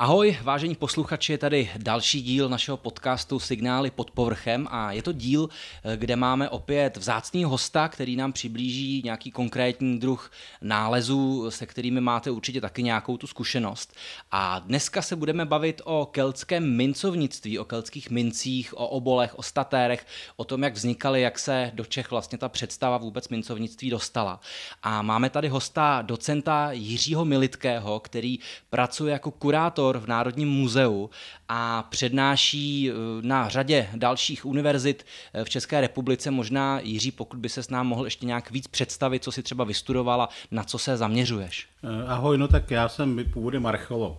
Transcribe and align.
Ahoj, 0.00 0.38
vážení 0.42 0.74
posluchači, 0.74 1.32
je 1.32 1.38
tady 1.38 1.70
další 1.76 2.22
díl 2.22 2.48
našeho 2.48 2.76
podcastu 2.76 3.38
Signály 3.38 3.90
pod 3.90 4.10
povrchem 4.10 4.68
a 4.70 4.92
je 4.92 5.02
to 5.02 5.12
díl, 5.12 5.48
eh, 5.84 5.96
kde 5.96 6.16
máme 6.16 6.48
opět 6.48 6.96
vzácný 6.96 7.44
hosta, 7.44 7.88
který 7.88 8.16
nám 8.16 8.32
přiblíží 8.32 9.02
nějaký 9.04 9.30
konkrétní 9.30 9.98
druh 9.98 10.30
nálezů, 10.62 11.50
se 11.50 11.66
kterými 11.66 12.00
máte 12.00 12.30
určitě 12.30 12.60
taky 12.60 12.82
nějakou 12.82 13.16
tu 13.16 13.26
zkušenost. 13.26 13.96
A 14.30 14.58
dneska 14.58 15.02
se 15.02 15.16
budeme 15.16 15.44
bavit 15.44 15.82
o 15.84 16.06
keltském 16.06 16.76
mincovnictví, 16.76 17.58
o 17.58 17.64
keltských 17.64 18.10
mincích, 18.10 18.78
o 18.78 18.88
obolech, 18.88 19.38
o 19.38 19.42
statérech, 19.42 20.06
o 20.36 20.44
tom, 20.44 20.62
jak 20.62 20.74
vznikaly, 20.74 21.20
jak 21.20 21.38
se 21.38 21.70
do 21.74 21.84
Čech 21.84 22.10
vlastně 22.10 22.38
ta 22.38 22.48
představa 22.48 22.98
vůbec 22.98 23.28
mincovnictví 23.28 23.90
dostala. 23.90 24.40
A 24.82 25.02
máme 25.02 25.30
tady 25.30 25.48
hosta 25.48 26.02
docenta 26.02 26.72
Jiřího 26.72 27.24
Militkého, 27.24 28.00
který 28.00 28.38
pracuje 28.70 29.12
jako 29.12 29.30
kurátor 29.30 29.87
profesor 29.88 29.98
v 29.98 30.08
Národním 30.08 30.48
muzeu 30.48 31.10
a 31.48 31.82
přednáší 31.82 32.90
eh, 32.90 32.94
na 33.22 33.48
řadě 33.48 33.88
dalších 33.96 34.46
univerzit 34.46 35.06
eh, 35.34 35.44
v 35.44 35.48
České 35.48 35.80
republice. 35.80 36.30
Možná, 36.30 36.80
Jiří, 36.80 37.10
pokud 37.10 37.38
by 37.38 37.48
se 37.48 37.62
s 37.62 37.70
nám 37.70 37.86
mohl 37.86 38.04
ještě 38.04 38.26
nějak 38.26 38.50
víc 38.50 38.66
představit, 38.66 39.24
co 39.24 39.32
si 39.32 39.42
třeba 39.42 39.64
vystudovala, 39.64 40.28
na 40.50 40.64
co 40.64 40.78
se 40.78 40.96
zaměřuješ. 40.96 41.68
Eh, 41.82 42.06
ahoj, 42.06 42.38
no 42.38 42.48
tak 42.48 42.70
já 42.70 42.88
jsem 42.88 43.24
původem 43.32 43.66
archeolog. 43.66 44.18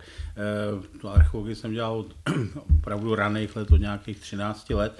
Tu 1.00 1.08
archeologii 1.08 1.54
jsem 1.54 1.72
dělal 1.72 2.04
opravdu 2.78 3.14
raných 3.14 3.56
let, 3.56 3.70
od 3.70 3.80
nějakých 3.80 4.18
13 4.18 4.70
let, 4.70 4.92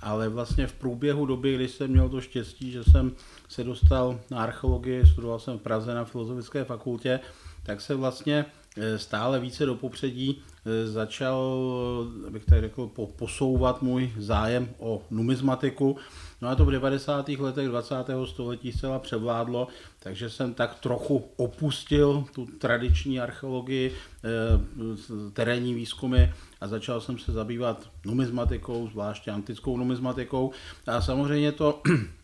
ale 0.00 0.28
vlastně 0.28 0.66
v 0.66 0.72
průběhu 0.72 1.26
doby, 1.26 1.54
kdy 1.54 1.68
jsem 1.68 1.90
měl 1.90 2.08
to 2.08 2.20
štěstí, 2.20 2.70
že 2.70 2.84
jsem 2.84 3.12
se 3.48 3.64
dostal 3.64 4.20
na 4.30 4.42
archeologii, 4.42 5.06
studoval 5.06 5.38
jsem 5.38 5.58
v 5.58 5.62
Praze 5.62 5.94
na 5.94 6.04
Filozofické 6.04 6.64
fakultě, 6.64 7.20
tak 7.62 7.80
se 7.80 7.94
vlastně 7.94 8.44
stále 8.96 9.40
více 9.40 9.66
do 9.66 9.74
popředí 9.74 10.42
eh, 10.66 10.86
začal, 10.86 11.68
abych 12.26 12.44
tak 12.44 12.60
řekl, 12.60 12.90
posouvat 13.16 13.82
můj 13.82 14.12
zájem 14.18 14.68
o 14.78 15.02
numismatiku. 15.10 15.96
No 16.42 16.48
a 16.48 16.54
to 16.54 16.64
v 16.64 16.70
90. 16.70 17.28
letech 17.28 17.68
20. 17.68 17.94
století 18.24 18.72
zcela 18.72 18.98
převládlo, 18.98 19.68
takže 19.98 20.30
jsem 20.30 20.54
tak 20.54 20.78
trochu 20.80 21.24
opustil 21.36 22.24
tu 22.34 22.46
tradiční 22.46 23.20
archeologii, 23.20 23.94
eh, 24.24 24.28
terénní 25.32 25.74
výzkumy 25.74 26.32
a 26.60 26.68
začal 26.68 27.00
jsem 27.00 27.18
se 27.18 27.32
zabývat 27.32 27.88
numismatikou, 28.06 28.88
zvláště 28.92 29.30
antickou 29.30 29.76
numismatikou. 29.76 30.50
A 30.86 31.00
samozřejmě 31.00 31.52
to 31.52 31.82
Eh, 31.86 32.17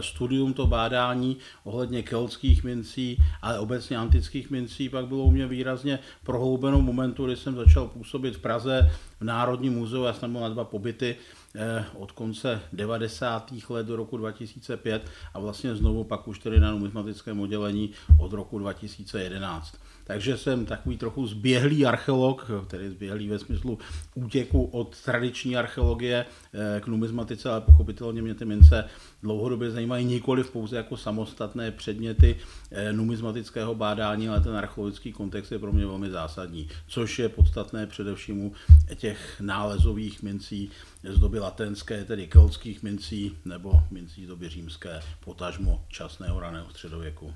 studium, 0.00 0.54
to 0.54 0.66
bádání 0.66 1.36
ohledně 1.64 2.02
keltských 2.02 2.64
mincí, 2.64 3.22
ale 3.42 3.58
obecně 3.58 3.96
antických 3.96 4.50
mincí 4.50 4.88
pak 4.88 5.06
bylo 5.06 5.24
u 5.24 5.30
mě 5.30 5.46
výrazně 5.46 5.98
prohloubeno 6.22 6.78
v 6.78 6.82
momentu, 6.82 7.26
kdy 7.26 7.36
jsem 7.36 7.56
začal 7.56 7.88
působit 7.88 8.36
v 8.36 8.40
Praze 8.40 8.90
v 9.20 9.24
Národním 9.24 9.72
muzeu, 9.72 10.04
já 10.04 10.12
jsem 10.12 10.32
byl 10.32 10.40
na 10.40 10.48
dva 10.48 10.64
pobyty 10.64 11.16
eh, 11.54 11.84
od 11.98 12.12
konce 12.12 12.60
90. 12.72 13.52
let 13.68 13.86
do 13.86 13.96
roku 13.96 14.16
2005 14.16 15.10
a 15.34 15.38
vlastně 15.38 15.76
znovu 15.76 16.04
pak 16.04 16.28
už 16.28 16.38
tedy 16.38 16.60
na 16.60 16.70
numismatickém 16.70 17.40
oddělení 17.40 17.90
od 18.18 18.32
roku 18.32 18.58
2011. 18.58 19.76
Takže 20.04 20.38
jsem 20.38 20.66
takový 20.66 20.98
trochu 20.98 21.26
zběhlý 21.26 21.86
archeolog, 21.86 22.50
tedy 22.66 22.90
zběhlý 22.90 23.28
ve 23.28 23.38
smyslu 23.38 23.78
útěku 24.14 24.64
od 24.64 25.02
tradiční 25.02 25.56
archeologie 25.56 26.26
eh, 26.26 26.80
k 26.80 26.86
numizmatice, 26.86 27.50
ale 27.50 27.60
pochopitelně 27.60 28.22
mě 28.22 28.34
ty 28.34 28.44
mince 28.44 28.84
dlouhodobě 29.22 29.70
zajímají 29.70 30.04
nikoli 30.04 30.44
pouze 30.44 30.76
jako 30.76 30.96
samostatné 30.96 31.70
předměty 31.70 32.36
eh, 32.70 32.92
numizmatického 32.92 33.74
bádání, 33.74 34.28
ale 34.28 34.40
ten 34.40 34.56
archeologický 34.56 35.12
kontext 35.12 35.52
je 35.52 35.58
pro 35.58 35.72
mě 35.72 35.86
velmi 35.86 36.10
zásadní, 36.10 36.68
což 36.86 37.18
je 37.18 37.28
podstatné 37.28 37.86
především 37.86 38.40
u 38.40 38.52
těch 38.94 39.40
nálezových 39.40 40.22
mincí 40.22 40.70
z 41.04 41.18
doby 41.18 41.38
latenské, 41.38 42.04
tedy 42.04 42.26
keltských 42.26 42.82
mincí 42.82 43.36
nebo 43.44 43.72
mincí 43.90 44.24
z 44.24 44.28
doby 44.28 44.48
římské, 44.48 45.00
potažmo 45.24 45.84
časného 45.88 46.40
raného 46.40 46.70
středověku. 46.70 47.34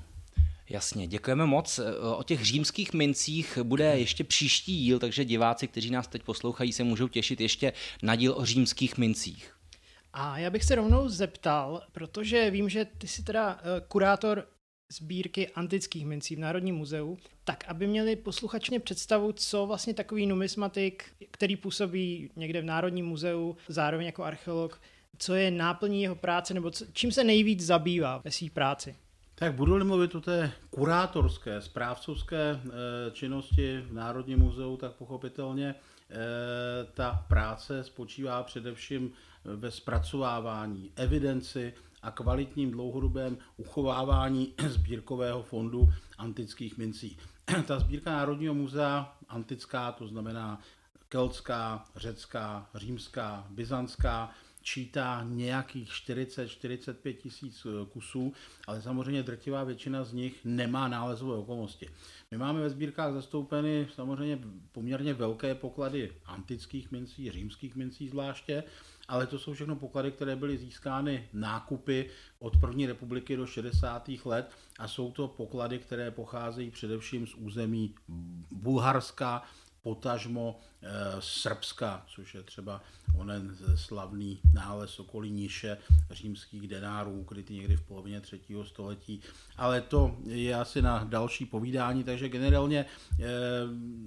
Jasně, 0.69 1.07
děkujeme 1.07 1.45
moc. 1.45 1.79
O 2.17 2.23
těch 2.23 2.45
římských 2.45 2.93
mincích 2.93 3.57
bude 3.63 3.99
ještě 3.99 4.23
příští 4.23 4.77
díl, 4.77 4.99
takže 4.99 5.25
diváci, 5.25 5.67
kteří 5.67 5.91
nás 5.91 6.07
teď 6.07 6.23
poslouchají, 6.23 6.73
se 6.73 6.83
můžou 6.83 7.07
těšit 7.07 7.41
ještě 7.41 7.73
na 8.03 8.15
díl 8.15 8.33
o 8.37 8.45
římských 8.45 8.97
mincích. 8.97 9.55
A 10.13 10.37
já 10.37 10.49
bych 10.49 10.63
se 10.63 10.75
rovnou 10.75 11.09
zeptal, 11.09 11.81
protože 11.91 12.51
vím, 12.51 12.69
že 12.69 12.85
ty 12.85 13.07
jsi 13.07 13.23
teda 13.23 13.59
eh, 13.59 13.81
kurátor 13.87 14.47
sbírky 14.91 15.49
antických 15.49 16.05
mincí 16.05 16.35
v 16.35 16.39
Národním 16.39 16.75
muzeu, 16.75 17.17
tak 17.43 17.63
aby 17.67 17.87
měli 17.87 18.15
posluchačně 18.15 18.79
představu, 18.79 19.31
co 19.31 19.65
vlastně 19.65 19.93
takový 19.93 20.25
numismatik, 20.25 21.05
který 21.31 21.55
působí 21.55 22.29
někde 22.35 22.61
v 22.61 22.65
Národním 22.65 23.05
muzeu, 23.05 23.57
zároveň 23.67 24.05
jako 24.05 24.23
archeolog, 24.23 24.81
co 25.17 25.33
je 25.33 25.51
náplní 25.51 26.01
jeho 26.01 26.15
práce, 26.15 26.53
nebo 26.53 26.71
co, 26.71 26.85
čím 26.93 27.11
se 27.11 27.23
nejvíc 27.23 27.61
zabývá 27.61 28.21
ve 28.23 28.31
své 28.31 28.49
práci. 28.49 28.95
Tak 29.39 29.53
budu-li 29.53 29.85
mluvit 29.85 30.15
o 30.15 30.21
té 30.21 30.51
kurátorské, 30.69 31.61
správcovské 31.61 32.59
eh, 32.65 32.69
činnosti 33.11 33.81
v 33.81 33.93
Národním 33.93 34.39
muzeu, 34.39 34.77
tak 34.77 34.91
pochopitelně 34.91 35.75
eh, 35.75 36.15
ta 36.93 37.25
práce 37.27 37.83
spočívá 37.83 38.43
především 38.43 39.11
ve 39.43 39.71
zpracovávání, 39.71 40.91
evidenci 40.95 41.73
a 42.01 42.11
kvalitním 42.11 42.71
dlouhodobém 42.71 43.37
uchovávání 43.57 44.53
sbírkového 44.67 45.43
fondu 45.43 45.89
antických 46.17 46.77
mincí. 46.77 47.17
Ta 47.67 47.79
sbírka 47.79 48.11
Národního 48.11 48.53
muzea 48.53 49.17
antická, 49.29 49.91
to 49.91 50.07
znamená 50.07 50.59
keltská, 51.09 51.85
řecká, 51.95 52.69
římská, 52.75 53.47
byzantská, 53.49 54.31
čítá 54.61 55.25
nějakých 55.29 55.89
40-45 55.89 57.13
tisíc 57.13 57.65
eh, 57.65 57.85
kusů, 57.85 58.33
ale 58.67 58.81
samozřejmě 58.81 59.23
drtivá 59.23 59.63
většina 59.63 60.03
z 60.03 60.13
nich 60.13 60.39
nemá 60.45 60.87
nálezové 60.87 61.35
okolnosti. 61.35 61.89
My 62.31 62.37
máme 62.37 62.61
ve 62.61 62.69
sbírkách 62.69 63.13
zastoupeny 63.13 63.87
samozřejmě 63.95 64.39
poměrně 64.71 65.13
velké 65.13 65.55
poklady 65.55 66.11
antických 66.25 66.91
mincí, 66.91 67.31
římských 67.31 67.75
mincí 67.75 68.09
zvláště, 68.09 68.63
ale 69.07 69.27
to 69.27 69.39
jsou 69.39 69.53
všechno 69.53 69.75
poklady, 69.75 70.11
které 70.11 70.35
byly 70.35 70.57
získány 70.57 71.29
nákupy 71.33 72.09
od 72.39 72.57
první 72.57 72.87
republiky 72.87 73.35
do 73.35 73.45
60. 73.45 74.09
let 74.25 74.51
a 74.79 74.87
jsou 74.87 75.11
to 75.11 75.27
poklady, 75.27 75.79
které 75.79 76.11
pocházejí 76.11 76.71
především 76.71 77.27
z 77.27 77.35
území 77.35 77.95
Bulharska, 78.51 79.43
potažmo 79.81 80.59
e, 80.81 80.87
Srbska, 81.19 82.05
což 82.07 82.35
je 82.35 82.43
třeba 82.43 82.81
onen 83.17 83.57
slavný 83.75 84.39
nález 84.53 84.99
okolí 84.99 85.31
Níše 85.31 85.77
římských 86.11 86.67
denárů, 86.67 87.11
ukrytý 87.11 87.55
někdy 87.55 87.75
v 87.75 87.81
polovině 87.81 88.21
třetího 88.21 88.65
století. 88.65 89.21
Ale 89.57 89.81
to 89.81 90.15
je 90.25 90.55
asi 90.55 90.81
na 90.81 91.03
další 91.03 91.45
povídání, 91.45 92.03
takže 92.03 92.29
generálně 92.29 92.79
e, 92.79 92.85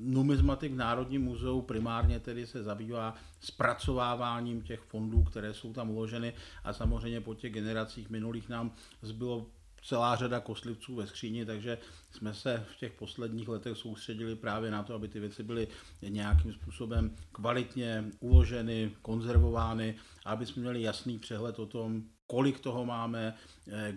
numizmatik 0.03 0.72
v 0.72 0.77
Národním 0.77 1.22
muzeu 1.22 1.60
primárně 1.62 2.21
tedy 2.21 2.47
se 2.47 2.62
zabývá 2.62 3.15
zpracováváním 3.41 4.62
těch 4.62 4.81
fondů, 4.81 5.22
které 5.25 5.54
jsou 5.54 5.72
tam 5.72 5.91
uloženy 5.91 6.34
a 6.65 6.72
samozřejmě 6.72 7.21
po 7.21 7.34
těch 7.34 7.53
generacích 7.53 8.10
minulých 8.10 8.49
nám 8.49 8.72
zbylo 9.03 9.47
celá 9.82 10.16
řada 10.16 10.41
kostlivců 10.41 10.94
ve 10.94 11.06
skříni, 11.06 11.47
takže 11.47 11.78
jsme 12.10 12.34
se 12.34 12.66
v 12.75 12.76
těch 12.76 12.93
posledních 12.93 13.48
letech 13.48 13.76
soustředili 13.76 14.37
právě 14.37 14.70
na 14.70 14.82
to, 14.82 14.94
aby 14.94 15.09
ty 15.09 15.20
věci 15.20 15.42
byly 15.42 15.68
nějakým 16.09 16.53
způsobem 16.53 17.16
kvalitně 17.33 18.04
uloženy, 18.21 18.92
konzervovány, 19.03 19.97
aby 20.24 20.47
jsme 20.47 20.62
měli 20.62 20.83
jasný 20.83 21.18
přehled 21.18 21.59
o 21.59 21.66
tom, 21.66 22.03
kolik 22.27 22.60
toho 22.60 22.84
máme, 22.84 23.34
eh, 23.68 23.95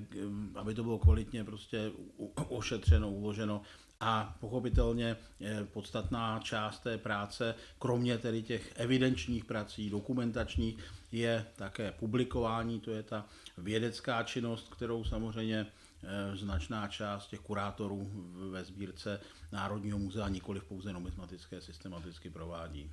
aby 0.56 0.74
to 0.74 0.84
bylo 0.84 1.00
kvalitně 1.00 1.44
prostě 1.44 1.92
ošetřeno, 2.50 3.10
uloženo 3.10 3.62
a 4.00 4.38
pochopitelně 4.40 5.18
eh, 5.42 5.64
podstatná 5.64 6.40
část 6.40 6.80
té 6.80 6.98
práce, 6.98 7.56
kromě 7.80 8.18
tedy 8.18 8.44
těch 8.44 8.74
evidenčních 8.76 9.46
prací, 9.46 9.90
dokumentačních, 9.90 10.84
je 11.12 11.46
také 11.56 11.92
publikování, 11.92 12.80
to 12.80 12.92
je 12.92 13.04
ta 13.04 13.26
vědecká 13.58 14.24
činnost, 14.24 14.70
kterou 14.70 15.04
samozřejmě 15.04 15.68
eh, 16.04 16.38
značná 16.38 16.88
část 16.88 17.28
těch 17.28 17.40
kurátorů 17.40 18.12
ve 18.52 18.64
sbírce 18.64 19.22
Národního 19.52 20.00
muzea 20.00 20.30
nikoli 20.30 20.60
pouze 20.60 20.94
numismatické 20.94 21.62
systematicky 21.62 22.30
provádí. 22.30 22.92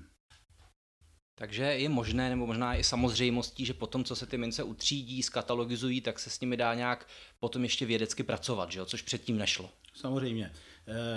Takže 1.35 1.63
je 1.63 1.89
možné, 1.89 2.31
nebo 2.31 2.47
možná 2.47 2.75
i 2.75 2.85
samozřejmostí, 2.85 3.67
že 3.67 3.75
potom, 3.75 4.05
co 4.05 4.17
se 4.17 4.27
ty 4.27 4.39
mince 4.39 4.63
utřídí, 4.63 5.23
skatalogizují, 5.23 6.01
tak 6.01 6.19
se 6.19 6.31
s 6.31 6.41
nimi 6.41 6.57
dá 6.57 6.75
nějak 6.75 7.09
potom 7.41 7.63
ještě 7.63 7.87
vědecky 7.87 8.23
pracovat, 8.23 8.73
že 8.73 8.79
jo? 8.79 8.85
což 8.87 9.03
předtím 9.03 9.39
nešlo. 9.39 9.71
Samozřejmě. 9.95 10.53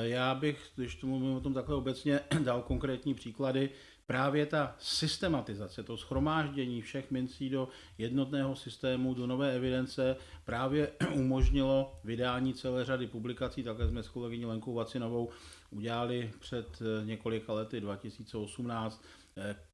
Já 0.01 0.35
bych, 0.35 0.69
když 0.75 0.95
tomu 0.95 1.19
mluvím 1.19 1.37
o 1.37 1.41
tom 1.41 1.53
takhle 1.53 1.75
obecně, 1.75 2.19
dal 2.43 2.61
konkrétní 2.61 3.13
příklady. 3.13 3.69
Právě 4.07 4.45
ta 4.45 4.75
systematizace, 4.79 5.83
to 5.83 5.97
schromáždění 5.97 6.81
všech 6.81 7.11
mincí 7.11 7.49
do 7.49 7.67
jednotného 7.97 8.55
systému, 8.55 9.13
do 9.13 9.27
nové 9.27 9.55
evidence 9.55 10.15
právě 10.45 10.91
umožnilo 11.13 11.99
vydání 12.03 12.53
celé 12.53 12.85
řady 12.85 13.07
publikací, 13.07 13.63
také 13.63 13.87
jsme 13.87 14.03
s 14.03 14.09
kolegyní 14.09 14.45
Lenkou 14.45 14.73
Vacinovou 14.73 15.29
udělali 15.71 16.31
před 16.39 16.81
několika 17.05 17.53
lety 17.53 17.81
2018 17.81 19.03
Eh, 19.03 19.24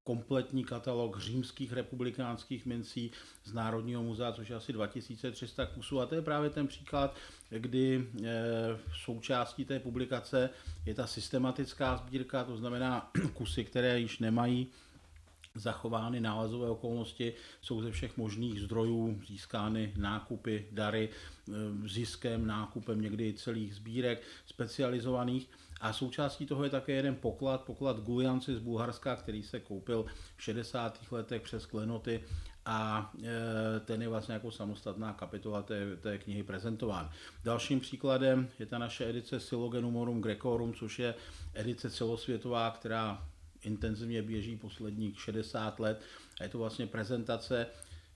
kompletní 0.03 0.63
katalog 0.63 1.19
římských 1.19 1.73
republikánských 1.73 2.65
mincí 2.65 3.11
z 3.43 3.53
Národního 3.53 4.03
muzea, 4.03 4.31
což 4.31 4.49
je 4.49 4.55
asi 4.55 4.73
2300 4.73 5.65
kusů. 5.65 6.01
A 6.01 6.05
to 6.05 6.15
je 6.15 6.21
právě 6.21 6.49
ten 6.49 6.67
příklad, 6.67 7.15
kdy 7.49 7.97
v 7.97 8.23
eh, 8.25 8.79
součástí 9.05 9.65
té 9.65 9.79
publikace 9.79 10.49
je 10.85 10.93
ta 10.93 11.07
systematická 11.07 11.97
sbírka, 11.97 12.43
to 12.43 12.57
znamená 12.57 13.11
kusy, 13.33 13.65
které 13.65 13.99
již 13.99 14.19
nemají 14.19 14.67
zachovány 15.55 16.19
nálezové 16.19 16.69
okolnosti, 16.69 17.33
jsou 17.61 17.81
ze 17.81 17.91
všech 17.91 18.17
možných 18.17 18.61
zdrojů 18.61 19.21
získány 19.27 19.93
nákupy, 19.97 20.67
dary, 20.71 21.09
eh, 21.49 21.51
ziskem, 21.87 22.47
nákupem 22.47 23.01
někdy 23.01 23.33
celých 23.33 23.75
sbírek 23.75 24.21
specializovaných 24.45 25.49
a 25.81 25.93
součástí 25.93 26.45
toho 26.45 26.63
je 26.63 26.69
také 26.69 26.91
jeden 26.91 27.15
poklad, 27.15 27.61
poklad 27.61 27.99
Gulianci 27.99 28.55
z 28.55 28.59
Bulharska, 28.59 29.15
který 29.15 29.43
se 29.43 29.59
koupil 29.59 30.05
v 30.37 30.43
60. 30.43 31.11
letech 31.11 31.41
přes 31.41 31.65
klenoty 31.65 32.23
a 32.65 33.11
e, 33.23 33.79
ten 33.79 34.01
je 34.01 34.07
vlastně 34.07 34.33
jako 34.33 34.51
samostatná 34.51 35.13
kapitola 35.13 35.61
té, 35.61 35.95
té 35.95 36.17
knihy 36.17 36.43
prezentován. 36.43 37.09
Dalším 37.43 37.79
příkladem 37.79 38.49
je 38.59 38.65
ta 38.65 38.77
naše 38.77 39.09
edice 39.09 39.39
Silogenumorum 39.39 40.21
Grecorum, 40.21 40.73
což 40.73 40.99
je 40.99 41.15
edice 41.53 41.89
celosvětová, 41.89 42.71
která 42.71 43.27
intenzivně 43.63 44.21
běží 44.21 44.55
posledních 44.55 45.21
60 45.21 45.79
let. 45.79 46.01
A 46.39 46.43
je 46.43 46.49
to 46.49 46.57
vlastně 46.57 46.87
prezentace 46.87 47.67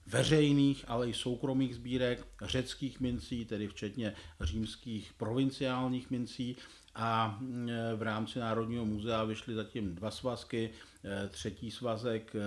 veřejných, 0.08 0.86
ale 0.88 1.10
i 1.10 1.14
soukromých 1.14 1.76
sbírek 1.76 2.28
řeckých 2.42 3.00
mincí, 3.00 3.46
tedy 3.46 3.68
včetně 3.68 4.14
římských 4.42 5.14
provinciálních 5.14 6.12
mincí. 6.12 6.56
A 6.96 7.40
e, 7.42 7.96
v 7.96 8.02
rámci 8.02 8.40
Národního 8.40 8.86
muzea 8.86 9.24
vyšly 9.24 9.54
zatím 9.54 9.96
dva 9.96 10.12
svazky, 10.12 10.70
e, 11.04 11.28
třetí 11.28 11.72
svazek 11.72 12.36
e, 12.36 12.40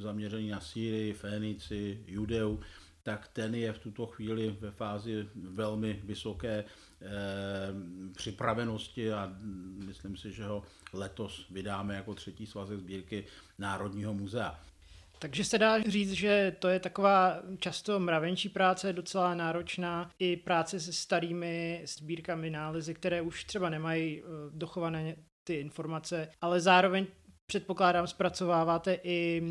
zaměřený 0.00 0.48
na 0.48 0.60
Sýrii, 0.60 1.12
Fénici, 1.12 2.04
Judeu, 2.06 2.60
tak 3.02 3.28
ten 3.28 3.54
je 3.54 3.72
v 3.72 3.78
tuto 3.78 4.06
chvíli 4.06 4.56
ve 4.60 4.70
fázi 4.70 5.28
velmi 5.34 6.00
vysoké 6.04 6.64
připravenosti 8.16 9.12
a 9.12 9.32
myslím 9.86 10.16
si, 10.16 10.32
že 10.32 10.44
ho 10.44 10.62
letos 10.92 11.46
vydáme 11.50 11.94
jako 11.94 12.14
třetí 12.14 12.46
svazek 12.46 12.78
sbírky 12.78 13.24
Národního 13.58 14.14
muzea. 14.14 14.60
Takže 15.18 15.44
se 15.44 15.58
dá 15.58 15.82
říct, 15.82 16.12
že 16.12 16.56
to 16.58 16.68
je 16.68 16.80
taková 16.80 17.42
často 17.58 18.00
mravenčí 18.00 18.48
práce, 18.48 18.92
docela 18.92 19.34
náročná, 19.34 20.10
i 20.18 20.36
práce 20.36 20.80
se 20.80 20.92
starými 20.92 21.82
sbírkami 21.86 22.50
nálezy, 22.50 22.94
které 22.94 23.22
už 23.22 23.44
třeba 23.44 23.70
nemají 23.70 24.22
eh, 24.22 24.24
dochované 24.50 25.16
ty 25.44 25.54
informace, 25.54 26.28
ale 26.40 26.60
zároveň 26.60 27.06
předpokládám, 27.46 28.06
zpracováváte 28.06 28.98
i 29.02 29.42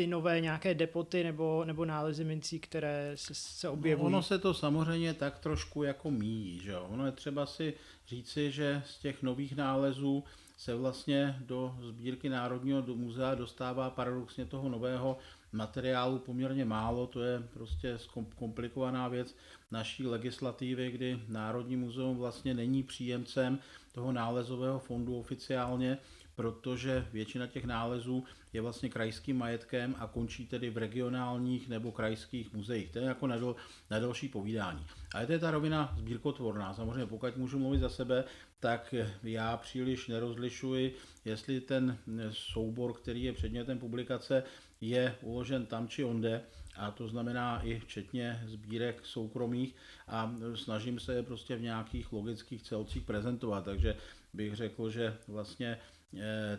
ty 0.00 0.06
nové 0.06 0.40
nějaké 0.40 0.74
depoty 0.74 1.24
nebo, 1.24 1.64
nebo 1.64 1.84
nálezy 1.84 2.24
mincí, 2.24 2.58
které 2.60 3.12
se, 3.14 3.34
se 3.34 3.68
objevují? 3.68 4.12
No, 4.12 4.18
ono 4.18 4.22
se 4.22 4.38
to 4.38 4.54
samozřejmě 4.54 5.14
tak 5.14 5.38
trošku 5.38 5.82
jako 5.82 6.10
míjí, 6.10 6.60
že 6.60 6.76
Ono 6.76 7.06
je 7.06 7.12
třeba 7.12 7.46
si 7.46 7.74
říci, 8.08 8.50
že 8.50 8.82
z 8.86 8.98
těch 8.98 9.22
nových 9.22 9.56
nálezů 9.56 10.24
se 10.56 10.74
vlastně 10.74 11.36
do 11.40 11.76
sbírky 11.80 12.28
Národního 12.28 12.82
muzea 12.94 13.34
dostává 13.34 13.90
paradoxně 13.90 14.44
toho 14.44 14.68
nového 14.68 15.18
materiálu 15.52 16.18
poměrně 16.18 16.64
málo, 16.64 17.06
to 17.06 17.22
je 17.22 17.42
prostě 17.52 17.98
komplikovaná 18.34 19.08
věc 19.08 19.34
naší 19.70 20.06
legislativy, 20.06 20.90
kdy 20.90 21.20
Národní 21.28 21.76
muzeum 21.76 22.16
vlastně 22.16 22.54
není 22.54 22.82
příjemcem 22.82 23.58
toho 23.92 24.12
nálezového 24.12 24.78
fondu 24.78 25.18
oficiálně, 25.18 25.98
protože 26.40 27.06
většina 27.12 27.46
těch 27.46 27.64
nálezů 27.64 28.24
je 28.52 28.60
vlastně 28.60 28.88
krajským 28.88 29.38
majetkem 29.38 29.94
a 29.98 30.06
končí 30.06 30.46
tedy 30.46 30.70
v 30.70 30.76
regionálních 30.76 31.68
nebo 31.68 31.92
krajských 31.92 32.52
muzeích. 32.52 32.90
To 32.90 32.98
je 32.98 33.04
jako 33.04 33.26
na, 33.26 33.36
dal, 33.36 33.56
na 33.90 33.98
další 33.98 34.28
povídání. 34.28 34.86
Ale 35.14 35.26
to 35.26 35.32
je 35.32 35.38
ta 35.38 35.50
rovina 35.50 35.94
sbírkotvorná. 35.98 36.74
Samozřejmě 36.74 37.06
pokud 37.06 37.36
můžu 37.36 37.58
mluvit 37.58 37.80
za 37.80 37.88
sebe, 37.88 38.24
tak 38.60 38.94
já 39.22 39.56
příliš 39.56 40.08
nerozlišuji, 40.08 40.96
jestli 41.24 41.60
ten 41.60 41.98
soubor, 42.30 42.92
který 42.92 43.22
je 43.22 43.32
předmětem 43.32 43.78
publikace, 43.78 44.42
je 44.80 45.16
uložen 45.22 45.66
tam 45.66 45.88
či 45.88 46.04
onde, 46.04 46.42
a 46.76 46.90
to 46.90 47.08
znamená 47.08 47.60
i 47.62 47.78
včetně 47.78 48.42
sbírek 48.46 49.06
soukromých 49.06 49.74
a 50.08 50.34
snažím 50.54 51.00
se 51.00 51.14
je 51.14 51.22
prostě 51.22 51.56
v 51.56 51.62
nějakých 51.62 52.12
logických 52.12 52.62
celcích 52.62 53.02
prezentovat, 53.02 53.64
takže 53.64 53.96
bych 54.34 54.54
řekl, 54.54 54.90
že 54.90 55.16
vlastně 55.28 55.78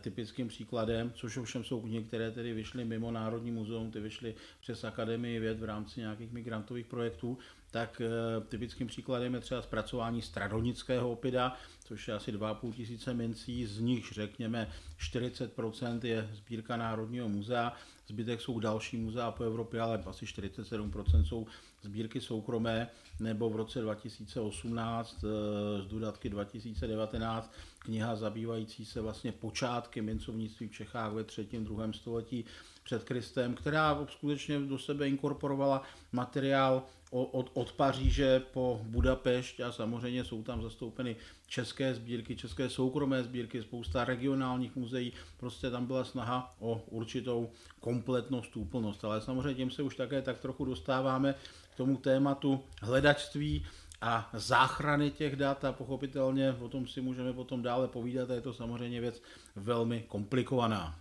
typickým 0.02 0.48
příkladem, 0.48 1.12
což 1.16 1.38
ovšem 1.38 1.64
jsou 1.64 1.82
knihy, 1.82 2.04
které 2.04 2.32
tedy 2.32 2.54
vyšly 2.54 2.86
mimo 2.86 3.12
Národní 3.12 3.52
muzeum, 3.52 3.92
ty 3.92 4.00
vyšly 4.00 4.36
přes 4.62 4.84
Akademii 4.84 5.40
věd 5.40 5.60
v 5.60 5.64
rámci 5.64 6.00
nějakých 6.00 6.32
migrantových 6.32 6.86
projektů, 6.86 7.38
tak 7.72 8.02
eh, 8.02 8.42
typickým 8.48 8.88
příkladem 8.88 9.34
je 9.34 9.40
třeba 9.40 9.62
zpracování 9.62 10.22
stradonického 10.22 11.12
opida, 11.12 11.58
což 11.92 12.08
je 12.08 12.14
asi 12.14 12.32
2,5 12.32 12.74
tisíce 12.74 13.14
mincí, 13.14 13.66
z 13.66 13.80
nich 13.80 14.12
řekněme 14.12 14.68
40% 15.00 16.00
je 16.04 16.30
sbírka 16.34 16.78
Národního 16.78 17.30
muzea, 17.30 17.74
zbytek 18.08 18.42
jsou 18.42 18.60
další 18.60 18.98
muzea 18.98 19.32
po 19.32 19.44
Evropě, 19.44 19.82
ale 19.82 20.04
asi 20.06 20.26
47% 20.26 21.24
jsou 21.24 21.48
sbírky 21.82 22.22
soukromé, 22.22 22.90
nebo 23.20 23.50
v 23.50 23.56
roce 23.56 23.82
2018 23.82 25.24
eh, 25.24 25.82
z 25.82 25.86
dodatky 25.88 26.30
2019 26.30 27.54
kniha 27.80 28.16
zabývající 28.16 28.86
se 28.86 29.02
vlastně 29.02 29.32
počátky 29.32 30.02
mincovnictví 30.02 30.68
v 30.68 30.72
Čechách 30.72 31.14
ve 31.14 31.24
třetím, 31.24 31.64
druhém 31.64 31.94
století 31.94 32.46
před 32.84 33.04
Kristem, 33.04 33.56
která 33.56 34.06
skutečně 34.10 34.60
do 34.60 34.78
sebe 34.78 35.08
inkorporovala 35.08 35.82
materiál 36.12 36.84
od, 37.12 37.52
od 37.54 37.72
Paříže 37.72 38.40
po 38.40 38.82
Budapešť 38.84 39.60
a 39.60 39.72
samozřejmě 39.72 40.24
jsou 40.24 40.44
tam 40.44 40.62
zastoupeny 40.62 41.16
české 41.48 41.94
sbírky, 41.94 42.36
české 42.36 42.70
soukromé 42.70 43.24
sbírky, 43.24 43.62
spousta 43.62 44.06
regionálních 44.06 44.76
muzeí, 44.76 45.14
prostě 45.38 45.70
tam 45.70 45.86
byla 45.86 46.04
snaha 46.04 46.56
o 46.60 46.84
určitou 46.88 47.52
kompletnost, 47.80 48.58
úplnost, 48.58 49.06
ale 49.06 49.22
samozřejmě 49.22 49.54
tím 49.54 49.72
se 49.72 49.82
už 49.82 49.96
také 49.96 50.22
tak 50.22 50.40
trochu 50.40 50.66
dostáváme 50.66 51.36
k 51.74 51.78
tomu 51.78 51.98
tématu 51.98 52.64
hledačství 52.82 53.66
a 54.02 54.30
záchrany 54.34 55.12
těch 55.12 55.36
dat 55.36 55.66
a 55.66 55.72
pochopitelně 55.72 56.56
o 56.60 56.70
tom 56.70 56.88
si 56.88 57.02
můžeme 57.02 57.34
potom 57.34 57.62
dále 57.62 57.88
povídat 57.88 58.32
a 58.32 58.34
je 58.34 58.42
to 58.42 58.54
samozřejmě 58.54 59.02
věc 59.02 59.22
velmi 59.56 60.04
komplikovaná. 60.08 61.01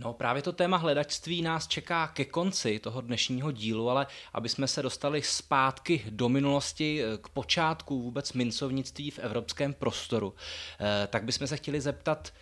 No 0.00 0.12
právě 0.12 0.42
to 0.42 0.52
téma 0.52 0.76
hledačství 0.76 1.42
nás 1.42 1.68
čeká 1.68 2.06
ke 2.06 2.24
konci 2.24 2.78
toho 2.78 3.00
dnešního 3.00 3.52
dílu, 3.52 3.90
ale 3.90 4.06
aby 4.32 4.48
jsme 4.48 4.68
se 4.68 4.82
dostali 4.82 5.22
zpátky 5.22 6.04
do 6.10 6.28
minulosti 6.28 7.02
k 7.22 7.28
počátku 7.28 8.02
vůbec 8.02 8.32
mincovnictví 8.32 9.10
v 9.10 9.18
evropském 9.18 9.74
prostoru, 9.74 10.34
eh, 10.80 11.06
tak 11.06 11.24
bychom 11.24 11.46
se 11.46 11.56
chtěli 11.56 11.80
zeptat, 11.80 12.32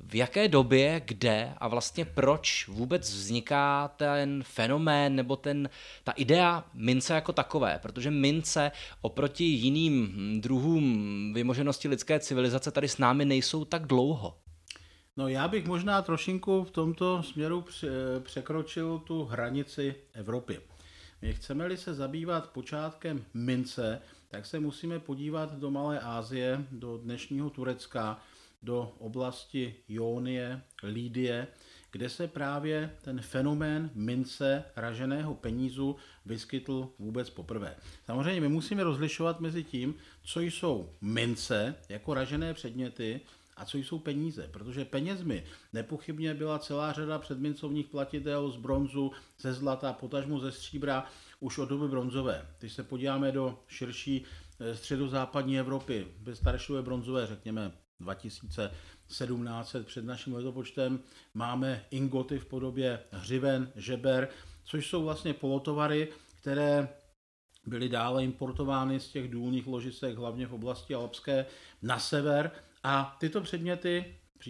v 0.00 0.14
jaké 0.14 0.48
době, 0.48 1.02
kde 1.04 1.54
a 1.58 1.68
vlastně 1.68 2.04
proč 2.04 2.68
vůbec 2.68 3.14
vzniká 3.14 3.88
ten 3.88 4.42
fenomén 4.42 5.16
nebo 5.16 5.36
ten, 5.36 5.70
ta 6.04 6.12
idea 6.12 6.64
mince 6.74 7.14
jako 7.14 7.32
takové, 7.32 7.78
protože 7.82 8.10
mince 8.10 8.72
oproti 9.00 9.44
jiným 9.44 10.12
druhům 10.40 11.32
vymoženosti 11.34 11.88
lidské 11.88 12.20
civilizace 12.20 12.70
tady 12.70 12.88
s 12.88 12.98
námi 12.98 13.24
nejsou 13.24 13.64
tak 13.64 13.86
dlouho. 13.86 14.34
No 15.18 15.28
já 15.28 15.48
bych 15.48 15.66
možná 15.66 16.02
trošinku 16.02 16.64
v 16.64 16.70
tomto 16.70 17.22
směru 17.22 17.64
překročil 18.20 18.98
tu 18.98 19.24
hranici 19.24 19.94
Evropy. 20.12 20.60
My 21.22 21.34
chceme-li 21.34 21.76
se 21.76 21.94
zabývat 21.94 22.50
počátkem 22.50 23.24
mince, 23.34 24.02
tak 24.28 24.46
se 24.46 24.60
musíme 24.60 24.98
podívat 24.98 25.58
do 25.58 25.70
Malé 25.70 26.00
Asie, 26.00 26.66
do 26.70 26.98
dnešního 26.98 27.50
Turecka, 27.50 28.20
do 28.62 28.92
oblasti 28.98 29.74
Jónie, 29.88 30.62
Lídie, 30.82 31.46
kde 31.90 32.08
se 32.08 32.28
právě 32.28 32.96
ten 33.02 33.20
fenomén 33.20 33.90
mince 33.94 34.64
raženého 34.76 35.34
penízu 35.34 35.96
vyskytl 36.26 36.88
vůbec 36.98 37.30
poprvé. 37.30 37.76
Samozřejmě 38.06 38.40
my 38.40 38.48
musíme 38.48 38.84
rozlišovat 38.84 39.40
mezi 39.40 39.64
tím, 39.64 39.94
co 40.22 40.40
jsou 40.40 40.90
mince 41.00 41.74
jako 41.88 42.14
ražené 42.14 42.54
předměty 42.54 43.20
a 43.56 43.64
co 43.64 43.78
jsou 43.78 43.98
peníze, 43.98 44.48
protože 44.52 44.84
penězmi 44.84 45.44
nepochybně 45.72 46.34
byla 46.34 46.58
celá 46.58 46.92
řada 46.92 47.18
předmincovních 47.18 47.86
platidel 47.86 48.50
z 48.50 48.56
bronzu, 48.56 49.12
ze 49.38 49.52
zlata, 49.52 49.92
potažmu 49.92 50.40
ze 50.40 50.52
stříbra 50.52 51.04
už 51.40 51.58
od 51.58 51.68
doby 51.68 51.88
bronzové. 51.88 52.46
Když 52.58 52.72
se 52.72 52.82
podíváme 52.82 53.32
do 53.32 53.58
širší 53.68 54.24
středozápadní 54.74 55.58
Evropy, 55.58 56.06
bez 56.18 56.38
staršové 56.38 56.82
bronzové, 56.82 57.26
řekněme 57.26 57.72
2700 58.00 59.86
před 59.86 60.04
naším 60.04 60.34
letopočtem, 60.34 61.00
máme 61.34 61.84
ingoty 61.90 62.38
v 62.38 62.46
podobě 62.46 63.00
hřiven, 63.10 63.72
žeber, 63.76 64.28
což 64.64 64.86
jsou 64.90 65.02
vlastně 65.02 65.34
polotovary, 65.34 66.08
které 66.40 66.88
byly 67.66 67.88
dále 67.88 68.24
importovány 68.24 69.00
z 69.00 69.08
těch 69.08 69.30
důlních 69.30 69.66
ložisek, 69.66 70.16
hlavně 70.16 70.46
v 70.46 70.54
oblasti 70.54 70.94
Alpské, 70.94 71.46
na 71.82 71.98
sever. 71.98 72.50
A 72.88 73.16
tyto 73.20 73.40
předměty, 73.40 74.04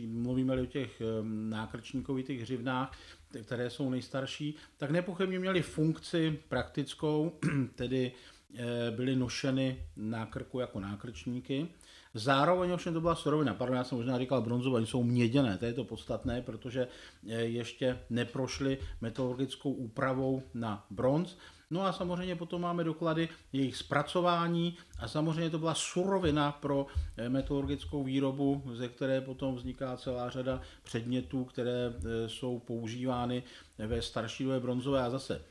mluvíme-li 0.07 0.62
o 0.62 0.66
těch 0.66 1.02
nákrčníkovitých 1.23 2.40
hřivnách, 2.40 2.99
které 3.43 3.71
jsou 3.71 3.90
nejstarší, 3.90 4.55
tak 4.76 4.90
nepochybně 4.90 5.38
měly 5.38 5.62
funkci 5.62 6.38
praktickou, 6.49 7.38
tedy 7.75 8.12
eh, 8.55 8.90
byly 8.90 9.16
nošeny 9.16 9.83
na 9.97 10.26
krku 10.26 10.61
jako 10.61 10.81
nákrčníky. 10.81 11.69
Zároveň 12.14 12.71
ovšem 12.71 12.95
to 12.95 13.00
byla 13.00 13.14
surovina, 13.14 13.55
pardon, 13.55 13.76
já 13.76 13.85
jsem 13.85 13.99
možná 13.99 14.19
říkal 14.19 14.43
bronzové, 14.43 14.87
jsou 14.87 15.02
měděné, 15.02 15.59
to 15.59 15.64
je 15.64 15.73
to 15.73 15.85
podstatné, 15.85 16.43
protože 16.43 16.88
eh, 17.28 17.35
ještě 17.35 17.99
neprošly 18.11 18.78
metalurgickou 19.00 19.73
úpravou 19.73 20.43
na 20.55 20.87
bronz. 20.90 21.37
No 21.70 21.82
a 21.82 21.92
samozřejmě 21.92 22.37
potom 22.37 22.62
máme 22.62 22.85
doklady 22.85 23.28
jejich 23.52 23.76
zpracování 23.76 24.76
a 24.99 25.08
samozřejmě 25.08 25.50
to 25.50 25.58
byla 25.58 25.75
surovina 25.75 26.52
pro 26.52 26.87
eh, 27.16 27.28
metalurgickou 27.28 28.04
výrobu, 28.04 28.62
ze 28.75 28.88
které 28.88 29.20
potom 29.20 29.54
vzniká 29.54 29.96
celá 29.96 30.30
řada 30.30 30.61
předmětů, 30.82 31.44
které 31.44 31.92
eh, 31.96 32.28
jsou 32.28 32.58
používány 32.58 33.42
ve 33.78 34.02
starší 34.02 34.44
době 34.44 34.61
bronzové 34.61 35.02
a 35.02 35.11
zase 35.11 35.42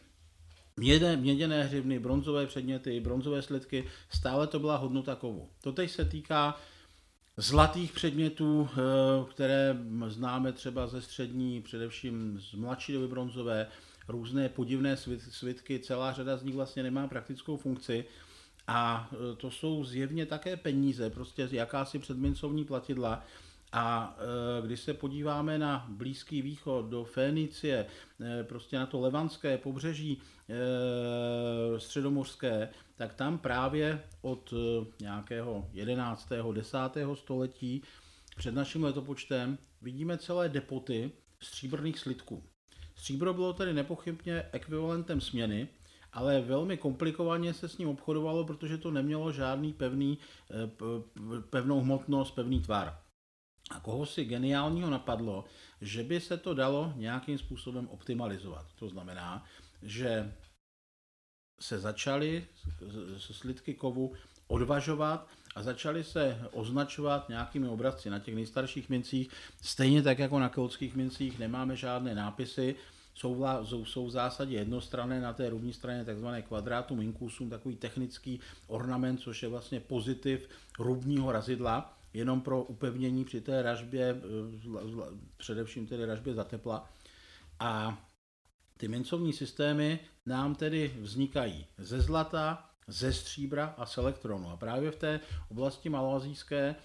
Měděné, 0.78 1.18
měděné 1.18 1.64
hřivny, 1.64 2.00
bronzové 2.00 2.48
předměty, 2.48 3.00
bronzové 3.00 3.42
slitky, 3.42 3.88
stále 4.10 4.48
to 4.48 4.60
byla 4.60 4.78
hodnota 4.78 5.16
kovu. 5.16 5.50
To 5.62 5.72
teď 5.72 5.92
se 5.92 6.06
týká 6.06 6.58
zlatých 7.38 7.92
předmětů, 7.92 8.70
eh, 8.72 8.78
které 9.30 9.78
známe 10.08 10.52
třeba 10.52 10.88
ze 10.88 11.02
střední, 11.02 11.62
především 11.62 12.40
z 12.40 12.54
mladší 12.54 12.94
doby 12.94 13.08
bronzové, 13.08 13.68
různé 14.08 14.50
podivné 14.50 14.98
svitky, 15.18 15.80
celá 15.80 16.14
řada 16.14 16.38
z 16.38 16.44
nich 16.44 16.56
vlastně 16.56 16.84
nemá 16.84 17.08
praktickou 17.08 17.58
funkci. 17.58 18.06
A 18.68 19.10
e, 19.32 19.36
to 19.36 19.52
jsou 19.52 19.84
zjevně 19.84 20.26
také 20.26 20.58
peníze, 20.58 21.10
prostě 21.10 21.48
jakási 21.52 22.00
předmincovní 22.00 22.66
platidla. 22.66 23.24
A 23.72 24.18
e, 24.18 24.68
když 24.68 24.80
se 24.80 24.94
podíváme 24.94 25.58
na 25.58 25.86
Blízký 25.90 26.42
východ, 26.42 26.86
do 26.86 27.04
Fénicie, 27.04 27.86
e, 28.40 28.44
prostě 28.44 28.78
na 28.78 28.86
to 28.86 29.00
levantské 29.00 29.58
pobřeží 29.58 30.22
středomořské, 31.78 32.70
tak 32.96 33.14
tam 33.14 33.38
právě 33.38 34.04
od 34.22 34.54
nějakého 35.02 35.70
11. 35.74 36.30
10. 36.54 36.78
století 37.14 37.82
před 38.38 38.56
naším 38.56 38.84
letopočtem 38.84 39.58
vidíme 39.82 40.18
celé 40.18 40.50
depoty 40.50 41.12
stříbrných 41.40 42.00
slitků. 42.00 42.44
Stříbro 42.96 43.34
bylo 43.34 43.54
tedy 43.54 43.74
nepochybně 43.74 44.44
ekvivalentem 44.52 45.22
směny, 45.22 45.68
ale 46.14 46.42
velmi 46.42 46.78
komplikovaně 46.78 47.54
se 47.54 47.70
s 47.70 47.78
ním 47.78 47.90
obchodovalo, 47.90 48.46
protože 48.46 48.78
to 48.78 48.92
nemělo 48.92 49.32
žádný 49.32 49.74
pevný, 49.74 50.18
eh, 50.52 50.70
pevnou 51.50 51.82
hmotnost, 51.82 52.32
pevný 52.32 52.62
tvar. 52.62 53.00
A 53.72 53.80
koho 53.80 54.06
si 54.06 54.26
geniálního 54.26 54.90
napadlo, 54.90 55.46
že 55.82 56.04
by 56.04 56.22
se 56.22 56.38
to 56.38 56.54
dalo 56.54 56.94
nějakým 56.96 57.38
způsobem 57.38 57.88
optimalizovat. 57.88 58.74
To 58.80 58.90
znamená, 58.90 59.46
že 59.82 60.34
se 61.60 61.80
začaly 61.80 62.48
slidky 63.18 63.74
kovu 63.74 64.14
odvažovat 64.48 65.28
a 65.56 65.64
začaly 65.64 66.04
se 66.04 66.42
označovat 66.52 67.30
nějakými 67.30 67.68
obrazci 67.68 68.10
na 68.10 68.20
těch 68.20 68.36
nejstarších 68.36 68.90
mincích. 68.90 69.30
Stejně 69.62 70.02
tak 70.02 70.20
jako 70.20 70.40
na 70.40 70.50
keltských 70.50 70.96
mincích 70.96 71.40
nemáme 71.40 71.76
žádné 71.76 72.16
nápisy, 72.16 72.76
jsou, 73.14 73.46
jsou, 73.64 73.86
jsou 73.86 74.06
v 74.08 74.12
zásadě 74.12 74.56
jednostranné, 74.56 75.22
na 75.22 75.34
té 75.34 75.50
rubní 75.50 75.74
straně 75.74 76.06
takzvané 76.06 76.42
kvadrátum 76.42 77.02
incusum, 77.02 77.50
takový 77.50 77.76
technický 77.76 78.40
ornament, 78.68 79.20
což 79.20 79.44
je 79.44 79.50
vlastně 79.50 79.80
pozitiv 79.80 80.50
rubního 80.80 81.32
razidla, 81.32 81.98
jenom 82.14 82.42
pro 82.42 82.64
upevnění 82.64 83.26
při 83.26 83.42
té 83.42 83.62
ražbě, 83.62 84.16
eh, 84.16 85.18
především 85.38 85.88
tedy 85.88 86.06
ražbě 86.06 86.34
za 86.34 86.44
tepla. 86.44 86.90
A 87.60 88.04
ty 88.78 88.88
mincovní 88.88 89.34
systémy 89.34 90.00
nám 90.26 90.56
tedy 90.56 90.98
vznikají 91.00 91.66
ze 91.78 92.02
zlata, 92.02 92.70
ze 92.88 93.14
stříbra 93.14 93.76
a 93.78 93.86
z 93.86 93.98
elektronu. 93.98 94.50
A 94.50 94.58
právě 94.58 94.92
v 94.92 94.96
té 94.96 95.20
oblasti 95.50 95.90
malazijské 95.90 96.76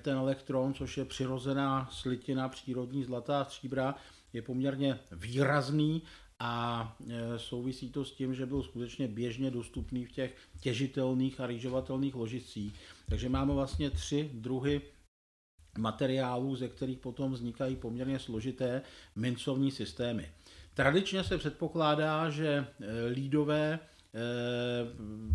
ten 0.00 0.16
elektron, 0.16 0.74
což 0.74 0.96
je 0.96 1.04
přirozená 1.04 1.88
slitina 1.92 2.48
přírodní 2.48 3.04
zlatá 3.04 3.44
stříbra, 3.44 3.94
je 4.32 4.42
poměrně 4.42 4.98
výrazný 5.12 6.02
a 6.38 6.96
e, 7.08 7.38
souvisí 7.38 7.90
to 7.90 8.04
s 8.04 8.12
tím, 8.12 8.34
že 8.34 8.46
byl 8.46 8.62
skutečně 8.62 9.08
běžně 9.08 9.50
dostupný 9.50 10.04
v 10.04 10.12
těch 10.12 10.36
těžitelných 10.60 11.40
a 11.40 11.46
rýžovatelných 11.46 12.14
ložicích. 12.14 12.74
Takže 13.08 13.28
máme 13.28 13.54
vlastně 13.54 13.90
tři 13.90 14.30
druhy 14.34 14.80
materiálů, 15.78 16.56
ze 16.56 16.68
kterých 16.68 16.98
potom 16.98 17.32
vznikají 17.32 17.76
poměrně 17.76 18.18
složité 18.18 18.82
mincovní 19.16 19.70
systémy. 19.70 20.30
Tradičně 20.74 21.24
se 21.24 21.38
předpokládá, 21.38 22.30
že 22.30 22.48
e, 22.48 22.66
lídové 23.06 23.78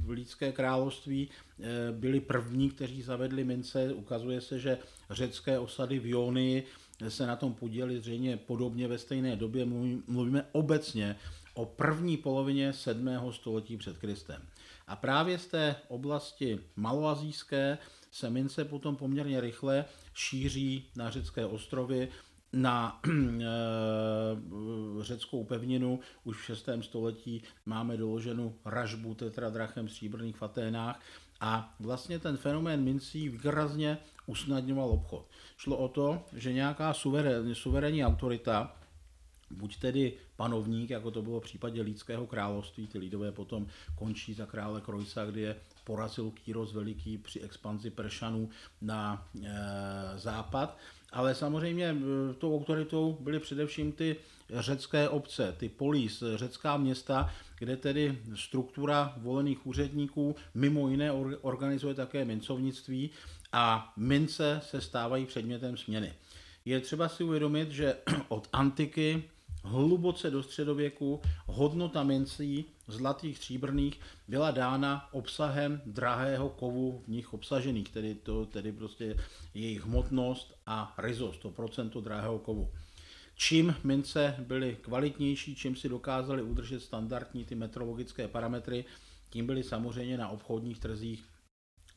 v 0.05 0.09
Lídské 0.09 0.51
království 0.51 1.29
e, 1.29 1.91
byli 1.91 2.19
první, 2.19 2.69
kteří 2.69 3.01
zavedli 3.01 3.43
mince. 3.43 3.93
Ukazuje 3.93 4.41
se, 4.41 4.59
že 4.59 4.77
řecké 5.09 5.59
osady 5.59 5.99
v 5.99 6.05
Jonii 6.05 6.63
se 7.09 7.27
na 7.27 7.35
tom 7.35 7.53
podíleli 7.53 7.99
zřejmě 7.99 8.37
podobně 8.37 8.87
ve 8.87 8.97
stejné 8.97 9.35
době. 9.35 9.65
Mluvíme 10.07 10.45
obecně 10.51 11.15
o 11.53 11.65
první 11.65 12.17
polovině 12.17 12.73
7. 12.73 13.09
století 13.31 13.77
před 13.77 13.97
Kristem. 13.97 14.41
A 14.87 14.95
právě 14.95 15.39
z 15.39 15.47
té 15.47 15.75
oblasti 15.87 16.59
maloazijské 16.75 17.77
se 18.11 18.29
mince 18.29 18.65
potom 18.65 18.95
poměrně 18.95 19.41
rychle 19.41 19.85
šíří 20.13 20.85
na 20.95 21.09
řecké 21.09 21.45
ostrovy, 21.45 22.07
na 22.61 23.01
eh, 23.07 23.43
řeckou 25.01 25.43
pevninu 25.43 25.99
už 26.23 26.37
v 26.37 26.45
6. 26.45 26.69
století 26.81 27.43
máme 27.65 27.97
doloženou 27.97 28.53
ražbu 28.65 29.13
tetradrachem 29.13 29.87
v 29.87 29.91
stříbrných 29.91 30.37
faténách 30.37 30.99
a 31.41 31.75
vlastně 31.79 32.19
ten 32.19 32.37
fenomén 32.37 32.83
mincí 32.83 33.29
výrazně 33.29 33.97
usnadňoval 34.25 34.89
obchod. 34.89 35.25
Šlo 35.57 35.77
o 35.77 35.87
to, 35.87 36.23
že 36.33 36.53
nějaká 36.53 36.93
suverén, 36.93 37.55
suverénní 37.55 38.05
autorita, 38.05 38.75
buď 39.51 39.79
tedy 39.79 40.13
panovník, 40.35 40.89
jako 40.89 41.11
to 41.11 41.21
bylo 41.21 41.39
v 41.39 41.43
případě 41.43 41.81
Lídského 41.81 42.27
království, 42.27 42.87
ty 42.87 42.97
Lídové 42.97 43.31
potom 43.31 43.67
končí 43.95 44.33
za 44.33 44.45
krále 44.45 44.81
Krojsa, 44.81 45.25
kdy 45.25 45.41
je 45.41 45.55
porazil 45.83 46.31
Kýros 46.31 46.73
Veliký 46.73 47.17
při 47.17 47.39
expanzi 47.39 47.89
Peršanů 47.89 48.49
na 48.81 49.27
e, 49.43 49.49
západ, 50.15 50.77
ale 51.11 51.35
samozřejmě 51.35 51.85
e, 51.85 52.33
tou 52.33 52.55
autoritou 52.55 53.17
byly 53.19 53.39
především 53.39 53.91
ty 53.91 54.15
řecké 54.53 55.09
obce, 55.09 55.55
ty 55.57 55.69
polis, 55.69 56.23
řecká 56.35 56.77
města, 56.77 57.33
kde 57.59 57.77
tedy 57.77 58.17
struktura 58.35 59.13
volených 59.17 59.67
úředníků 59.67 60.35
mimo 60.53 60.89
jiné 60.89 61.11
organizuje 61.41 61.93
také 61.93 62.25
mincovnictví 62.25 63.09
a 63.51 63.93
mince 63.97 64.61
se 64.63 64.81
stávají 64.81 65.25
předmětem 65.25 65.77
směny. 65.77 66.13
Je 66.65 66.79
třeba 66.79 67.09
si 67.09 67.23
uvědomit, 67.23 67.71
že 67.71 67.95
od 68.27 68.47
antiky 68.53 69.23
hluboce 69.67 70.31
do 70.31 70.43
středověku 70.43 71.21
hodnota 71.45 72.03
mincí 72.03 72.65
zlatých 72.87 73.37
stříbrných 73.37 73.99
byla 74.27 74.51
dána 74.51 75.09
obsahem 75.11 75.81
drahého 75.85 76.49
kovu 76.49 77.01
v 77.05 77.07
nich 77.07 77.33
obsažených, 77.33 77.89
tedy, 77.89 78.15
to, 78.15 78.45
tedy 78.45 78.71
prostě 78.71 79.15
jejich 79.53 79.85
hmotnost 79.85 80.53
a 80.65 80.95
ryzost, 80.97 81.41
to 81.41 81.51
procento 81.51 82.01
drahého 82.01 82.39
kovu. 82.39 82.69
Čím 83.35 83.75
mince 83.83 84.35
byly 84.39 84.77
kvalitnější, 84.81 85.55
čím 85.55 85.75
si 85.75 85.89
dokázali 85.89 86.41
udržet 86.41 86.79
standardní 86.79 87.45
ty 87.45 87.55
metrologické 87.55 88.27
parametry, 88.27 88.85
tím 89.29 89.45
byly 89.45 89.63
samozřejmě 89.63 90.17
na 90.17 90.29
obchodních 90.29 90.79
trzích 90.79 91.25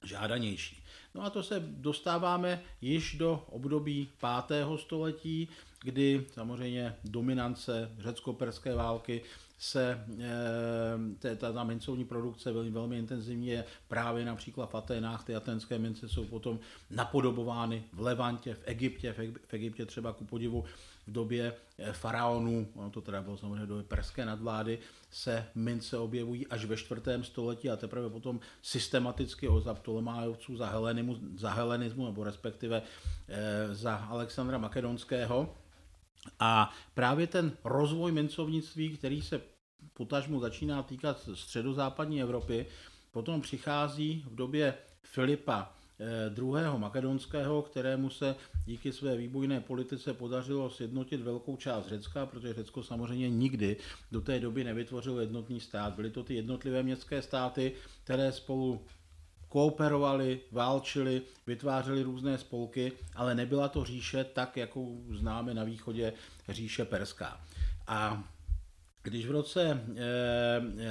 žádanější. 0.05 0.85
No 1.15 1.23
a 1.23 1.31
to 1.31 1.43
se 1.43 1.63
dostáváme 1.67 2.63
již 2.81 3.15
do 3.15 3.45
období 3.51 4.09
5. 4.47 4.67
století, 4.77 5.49
kdy 5.83 6.27
samozřejmě 6.33 6.97
dominance 7.05 7.91
řecko-perské 7.99 8.75
války 8.75 9.23
se 9.61 10.05
eh, 11.23 11.37
ta, 11.37 11.53
ta 11.53 11.65
mincovní 11.65 12.05
produkce 12.05 12.53
velmi, 12.53 12.71
velmi 12.71 12.99
intenzivní 12.99 13.47
je 13.47 13.65
právě 13.89 14.25
například 14.25 14.71
v 14.71 14.75
Aténách, 14.75 15.25
ty 15.25 15.37
atenské 15.37 15.79
mince 15.79 16.09
jsou 16.09 16.25
potom 16.25 16.59
napodobovány 16.91 17.85
v 17.93 18.01
Levantě, 18.01 18.55
v 18.55 18.61
Egyptě, 18.65 19.13
v 19.49 19.55
Egyptě 19.55 19.87
třeba 19.87 20.13
ku 20.13 20.25
podivu 20.25 20.65
v 21.07 21.13
době 21.13 21.55
eh, 21.79 21.93
faraonů, 21.93 22.69
ono 22.75 22.91
to 22.91 23.01
teda 23.01 23.23
bylo 23.23 23.37
samozřejmě 23.37 23.67
do 23.67 23.83
perské 23.89 24.25
nadvlády, 24.25 24.79
se 25.11 25.47
mince 25.55 25.99
objevují 25.99 26.47
až 26.47 26.65
ve 26.65 26.77
čtvrtém 26.77 27.25
století 27.25 27.71
a 27.71 27.77
teprve 27.77 28.11
potom 28.11 28.41
systematicky 28.63 29.49
od 29.49 29.65
Ptolemájovců 29.73 30.57
za, 30.57 30.73
za 31.35 31.51
helenismu, 31.51 32.07
nebo 32.07 32.25
respektive 32.25 32.83
e, 33.29 33.75
za 33.75 33.97
Alexandra 33.97 34.59
Makedonského. 34.59 35.55
A 36.41 36.71
právě 36.95 37.27
ten 37.27 37.53
rozvoj 37.65 38.13
mincovnictví, 38.13 38.97
který 38.97 39.23
se 39.23 39.41
potažmu 39.93 40.41
začíná 40.41 40.83
týkat 40.83 41.29
středozápadní 41.35 42.23
Evropy, 42.23 42.67
potom 43.13 43.41
přichází 43.41 44.25
v 44.31 44.35
době 44.35 44.75
Filipa 45.03 45.73
Eh, 46.03 46.31
druhého 46.31 46.79
makedonského, 46.79 47.63
kterému 47.63 48.11
se 48.11 48.37
díky 48.67 48.93
své 48.93 49.17
výbojné 49.17 49.61
politice 49.61 50.15
podařilo 50.15 50.71
sjednotit 50.71 51.21
velkou 51.21 51.57
část 51.57 51.89
Řecka, 51.89 52.27
protože 52.27 52.55
Řecko 52.55 52.83
samozřejmě 52.83 53.31
nikdy 53.31 53.77
do 54.13 54.21
té 54.21 54.41
doby 54.41 54.65
nevytvořilo 54.65 55.21
jednotný 55.21 55.61
stát. 55.61 55.95
Byly 55.95 56.11
to 56.11 56.25
ty 56.25 56.35
jednotlivé 56.35 56.83
městské 56.83 57.23
státy, 57.23 57.73
které 58.05 58.33
spolu 58.33 58.81
kooperovali, 59.51 60.41
válčili, 60.53 61.23
vytvářeli 61.47 62.03
různé 62.03 62.39
spolky, 62.39 62.93
ale 63.15 63.35
nebyla 63.35 63.69
to 63.69 63.85
říše 63.85 64.25
tak, 64.25 64.57
jakou 64.57 65.05
známe 65.11 65.55
na 65.55 65.65
východě 65.65 66.13
říše 66.49 66.85
perská. 66.85 67.41
A 67.87 68.25
když 69.03 69.27
v 69.27 69.31
roce 69.31 69.85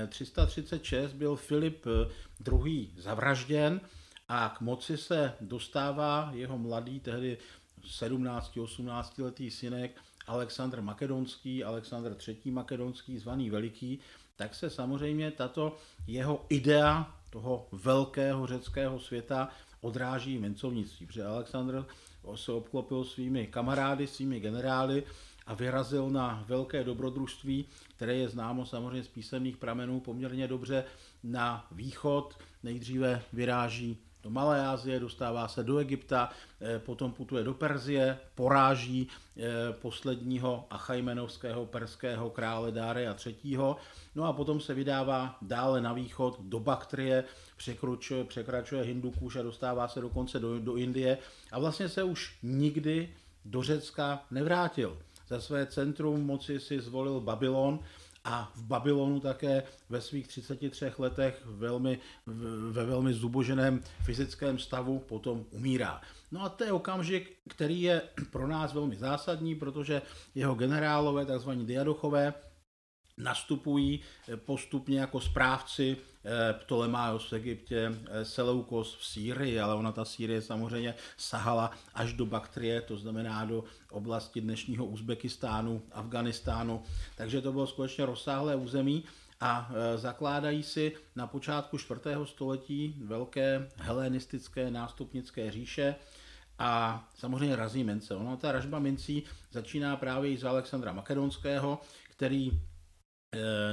336 0.09 1.11
eh, 1.13 1.17
byl 1.17 1.35
Filip 1.35 1.85
II. 2.47 2.89
zavražděn, 2.97 3.81
a 4.29 4.49
k 4.49 4.61
moci 4.61 4.97
se 4.97 5.33
dostává 5.41 6.31
jeho 6.33 6.57
mladý, 6.57 6.99
tehdy 6.99 7.37
17-18 7.99 9.23
letý 9.23 9.51
synek 9.51 10.01
Alexandr 10.27 10.81
Makedonský, 10.81 11.63
Alexandr 11.63 12.17
III. 12.27 12.51
Makedonský, 12.51 13.17
zvaný 13.17 13.49
Veliký, 13.49 13.99
tak 14.35 14.55
se 14.55 14.69
samozřejmě 14.69 15.31
tato 15.31 15.77
jeho 16.07 16.45
idea 16.49 17.18
toho 17.29 17.67
velkého 17.71 18.47
řeckého 18.47 18.99
světa 18.99 19.49
odráží 19.81 20.37
mincovnictví, 20.37 21.05
protože 21.05 21.25
Alexandr 21.25 21.85
se 22.35 22.51
obklopil 22.51 23.03
svými 23.03 23.47
kamarády, 23.47 24.07
svými 24.07 24.39
generály 24.39 25.03
a 25.47 25.53
vyrazil 25.53 26.09
na 26.09 26.43
velké 26.47 26.83
dobrodružství, 26.83 27.65
které 27.95 28.15
je 28.15 28.29
známo 28.29 28.65
samozřejmě 28.65 29.03
z 29.03 29.07
písemných 29.07 29.57
pramenů 29.57 29.99
poměrně 29.99 30.47
dobře 30.47 30.83
na 31.23 31.67
východ. 31.71 32.37
Nejdříve 32.63 33.21
vyráží 33.33 33.97
do 34.23 34.29
Malé 34.29 34.67
Asie, 34.67 34.99
dostává 34.99 35.47
se 35.47 35.63
do 35.63 35.77
Egypta, 35.77 36.29
eh, 36.61 36.79
potom 36.79 37.11
putuje 37.11 37.43
do 37.43 37.53
Perzie, 37.53 38.17
poráží 38.35 39.07
eh, 39.37 39.43
posledního 39.71 40.67
achajmenovského 40.69 41.65
perského 41.65 42.29
krále 42.29 42.71
Dáreja 42.71 43.15
III. 43.25 43.57
No 44.15 44.23
a 44.23 44.33
potom 44.33 44.59
se 44.59 44.73
vydává 44.73 45.37
dále 45.41 45.81
na 45.81 45.93
východ 45.93 46.39
do 46.41 46.59
Baktrie, 46.59 47.23
překračuje, 47.57 48.23
překračuje 48.23 48.83
Hindukuš 48.83 49.35
a 49.35 49.41
dostává 49.41 49.87
se 49.87 50.01
dokonce 50.01 50.39
do, 50.39 50.59
do 50.59 50.75
Indie 50.75 51.17
a 51.51 51.59
vlastně 51.59 51.89
se 51.89 52.03
už 52.03 52.37
nikdy 52.43 53.09
do 53.45 53.63
Řecka 53.63 54.23
nevrátil. 54.31 54.97
Za 55.27 55.41
své 55.41 55.65
centrum 55.65 56.25
moci 56.25 56.59
si 56.59 56.81
zvolil 56.81 57.19
Babylon, 57.19 57.79
a 58.23 58.51
v 58.55 58.63
Babylonu 58.63 59.19
také 59.19 59.63
ve 59.89 60.01
svých 60.01 60.27
33 60.27 60.91
letech 60.97 61.41
velmi, 61.45 61.99
ve 62.71 62.85
velmi 62.85 63.13
zuboženém 63.13 63.81
fyzickém 64.03 64.59
stavu 64.59 64.99
potom 64.99 65.45
umírá. 65.51 66.01
No 66.31 66.43
a 66.43 66.49
to 66.49 66.63
je 66.63 66.71
okamžik, 66.71 67.37
který 67.49 67.81
je 67.81 68.01
pro 68.31 68.47
nás 68.47 68.73
velmi 68.73 68.95
zásadní, 68.95 69.55
protože 69.55 70.01
jeho 70.35 70.55
generálové, 70.55 71.25
takzvaní 71.25 71.65
diadochové, 71.65 72.33
nastupují 73.19 73.99
eh, 74.27 74.37
postupně 74.37 74.99
jako 74.99 75.21
správci 75.21 75.97
eh, 75.97 76.53
Ptolemájos 76.53 77.31
v 77.31 77.33
Egyptě, 77.33 77.91
eh, 78.11 78.25
Seleukos 78.25 78.95
v 78.95 79.05
Sýrii, 79.05 79.59
ale 79.59 79.75
ona 79.75 79.91
ta 79.91 80.05
Sýrie 80.05 80.41
samozřejmě 80.41 80.95
sahala 81.17 81.71
až 81.93 82.13
do 82.13 82.25
Baktrie, 82.25 82.81
to 82.81 82.97
znamená 82.97 83.45
do 83.45 83.63
oblasti 83.89 84.41
dnešního 84.41 84.85
Uzbekistánu, 84.85 85.81
Afganistánu, 85.91 86.83
takže 87.15 87.41
to 87.41 87.51
bylo 87.51 87.67
skutečně 87.67 88.05
rozsáhlé 88.05 88.55
území 88.55 89.03
a 89.41 89.71
zakládají 89.95 90.63
si 90.63 90.95
na 91.15 91.27
počátku 91.27 91.77
4. 91.77 91.99
století 92.23 92.95
velké 93.03 93.69
helenistické 93.75 94.71
nástupnické 94.71 95.51
říše, 95.51 95.95
a 96.59 97.03
samozřejmě 97.15 97.55
razí 97.55 97.83
mince. 97.83 98.15
Ono, 98.15 98.37
ta 98.37 98.51
ražba 98.51 98.79
mincí 98.79 99.23
začíná 99.51 99.95
právě 99.95 100.31
i 100.31 100.37
z 100.37 100.43
Alexandra 100.43 100.93
Makedonského, 100.93 101.81
který 102.09 102.51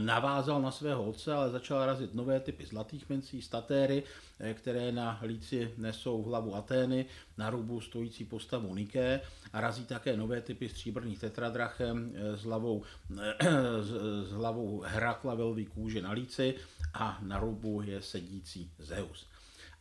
navázal 0.01 0.63
na 0.63 0.71
svého 0.71 1.05
otce, 1.05 1.35
ale 1.35 1.51
začal 1.51 1.87
razit 1.87 2.15
nové 2.15 2.41
typy 2.41 2.67
zlatých 2.67 3.09
mincí, 3.09 3.43
statéry, 3.43 4.03
eh, 4.41 4.55
které 4.55 4.93
na 4.93 5.21
líci 5.23 5.75
nesou 5.77 6.23
hlavu 6.23 6.55
Atény, 6.55 7.07
na 7.39 7.51
rubu 7.51 7.81
stojící 7.81 8.25
postavu 8.25 8.75
Niké 8.75 9.21
a 9.53 9.61
razí 9.61 9.85
také 9.85 10.17
nové 10.17 10.41
typy 10.41 10.69
stříbrných 10.69 11.19
tetradrachem 11.19 12.13
eh, 12.15 12.37
s 12.37 12.43
hlavou, 12.43 12.83
s 14.23 14.33
hlavou 14.33 14.81
Herakla 14.81 15.35
velví 15.35 15.67
kůže 15.67 16.03
na 16.03 16.11
líci 16.11 16.55
a 16.95 17.19
na 17.23 17.41
rubu 17.41 17.83
je 17.83 18.03
sedící 18.03 18.71
Zeus. 18.79 19.27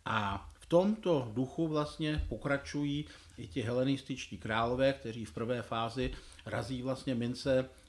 A 0.06 0.50
v 0.60 0.66
tomto 0.66 1.32
duchu 1.34 1.68
vlastně 1.68 2.26
pokračují 2.30 3.06
i 3.38 3.48
ti 3.48 3.62
helenističtí 3.62 4.38
králové, 4.38 4.94
kteří 4.94 5.26
v 5.26 5.34
prvé 5.34 5.62
fázi 5.62 6.12
razí 6.46 6.82
vlastně 6.82 7.16
mince 7.16 7.66
Eh, 7.66 7.85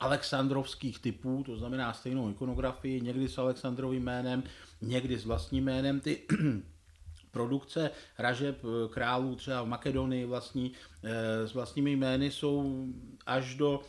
alexandrovských 0.00 0.98
typů, 0.98 1.42
to 1.46 1.56
znamená 1.56 1.92
stejnou 1.92 2.30
ikonografii, 2.30 3.00
někdy 3.00 3.28
s 3.28 3.38
Alexandrovým 3.38 4.02
jménem, 4.02 4.42
někdy 4.82 5.18
s 5.18 5.24
vlastním 5.24 5.64
jménem. 5.64 6.00
Ty 6.00 6.20
produkce 7.30 7.90
ražeb 8.18 8.56
eh, 8.64 8.88
králů 8.88 9.34
třeba 9.34 9.62
v 9.62 9.66
Makedonii 9.66 10.24
vlastní, 10.24 10.72
eh, 11.02 11.48
s 11.48 11.54
vlastními 11.54 11.92
jmény 11.92 12.30
jsou 12.30 12.86
až 13.26 13.54
do 13.54 13.80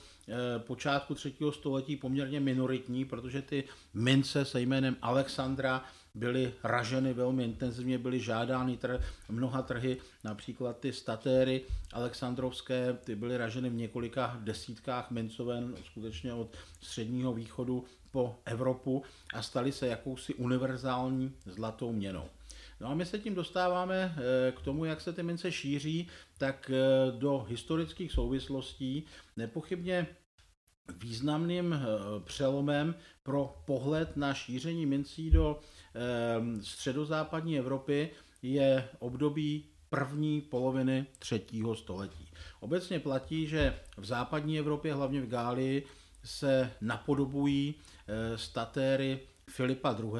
počátku 0.57 1.15
třetího 1.15 1.51
století 1.51 1.95
poměrně 1.95 2.39
minoritní, 2.39 3.05
protože 3.05 3.41
ty 3.41 3.63
mince 3.93 4.45
se 4.45 4.61
jménem 4.61 4.97
Alexandra 5.01 5.83
byly 6.15 6.53
raženy 6.63 7.13
velmi 7.13 7.43
intenzivně, 7.43 7.97
byly 7.97 8.19
žádány 8.19 8.77
tr- 8.77 9.01
mnoha 9.29 9.61
trhy, 9.61 9.97
například 10.23 10.79
ty 10.79 10.93
statéry 10.93 11.61
alexandrovské, 11.93 12.93
ty 12.93 13.15
byly 13.15 13.37
raženy 13.37 13.69
v 13.69 13.73
několika 13.75 14.39
desítkách 14.43 15.11
mencoven 15.11 15.75
skutečně 15.85 16.33
od 16.33 16.57
středního 16.81 17.33
východu 17.33 17.85
po 18.11 18.35
Evropu 18.45 19.03
a 19.33 19.41
staly 19.41 19.71
se 19.71 19.87
jakousi 19.87 20.33
univerzální 20.33 21.33
zlatou 21.45 21.91
měnou. 21.91 22.25
No 22.79 22.87
a 22.87 22.93
my 22.95 23.05
se 23.05 23.19
tím 23.19 23.35
dostáváme 23.35 24.15
eh, 24.17 24.51
k 24.51 24.61
tomu, 24.61 24.85
jak 24.85 25.01
se 25.01 25.13
ty 25.13 25.23
mince 25.23 25.51
šíří, 25.51 26.07
tak 26.37 26.71
eh, 26.73 27.11
do 27.11 27.45
historických 27.49 28.11
souvislostí 28.11 29.05
nepochybně 29.37 30.07
významným 30.97 31.73
eh, 31.73 31.79
přelomem 32.23 32.95
pro 33.23 33.55
pohled 33.65 34.17
na 34.17 34.33
šíření 34.33 34.85
mincí 34.85 35.29
do 35.29 35.59
středozápadní 36.61 37.59
Evropy 37.59 38.09
je 38.41 38.89
období 38.99 39.65
první 39.89 40.41
poloviny 40.41 41.05
třetího 41.19 41.75
století. 41.75 42.27
Obecně 42.59 42.99
platí, 42.99 43.47
že 43.47 43.79
v 43.97 44.05
západní 44.05 44.59
Evropě, 44.59 44.93
hlavně 44.93 45.21
v 45.21 45.27
Gálii, 45.27 45.85
se 46.23 46.71
napodobují 46.81 47.75
eh, 48.07 48.37
statéry 48.37 49.19
Filipa 49.49 49.95
II. 49.99 50.11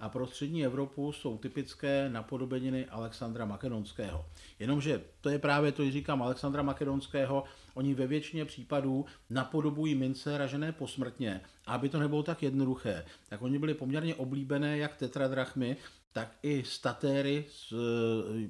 a 0.00 0.08
pro 0.08 0.26
střední 0.26 0.64
Evropu 0.64 1.12
jsou 1.12 1.38
typické 1.38 2.08
napodobeniny 2.08 2.86
Alexandra 2.86 3.44
Makedonského. 3.44 4.26
Jenomže 4.58 5.02
to 5.20 5.28
je 5.28 5.38
právě 5.38 5.72
to, 5.72 5.90
říkám 5.90 6.22
Alexandra 6.22 6.62
Makedonského, 6.62 7.44
oni 7.74 7.94
ve 7.94 8.06
většině 8.06 8.44
případů 8.44 9.04
napodobují 9.30 9.94
mince 9.94 10.38
ražené 10.38 10.72
posmrtně. 10.72 11.40
A 11.66 11.74
aby 11.74 11.88
to 11.88 11.98
nebylo 11.98 12.22
tak 12.22 12.42
jednoduché, 12.42 13.04
tak 13.28 13.42
oni 13.42 13.58
byli 13.58 13.74
poměrně 13.74 14.14
oblíbené 14.14 14.78
jak 14.78 14.96
tetradrachmy, 14.96 15.76
tak 16.12 16.32
i 16.42 16.62
statéry 16.66 17.44
z, 17.48 17.72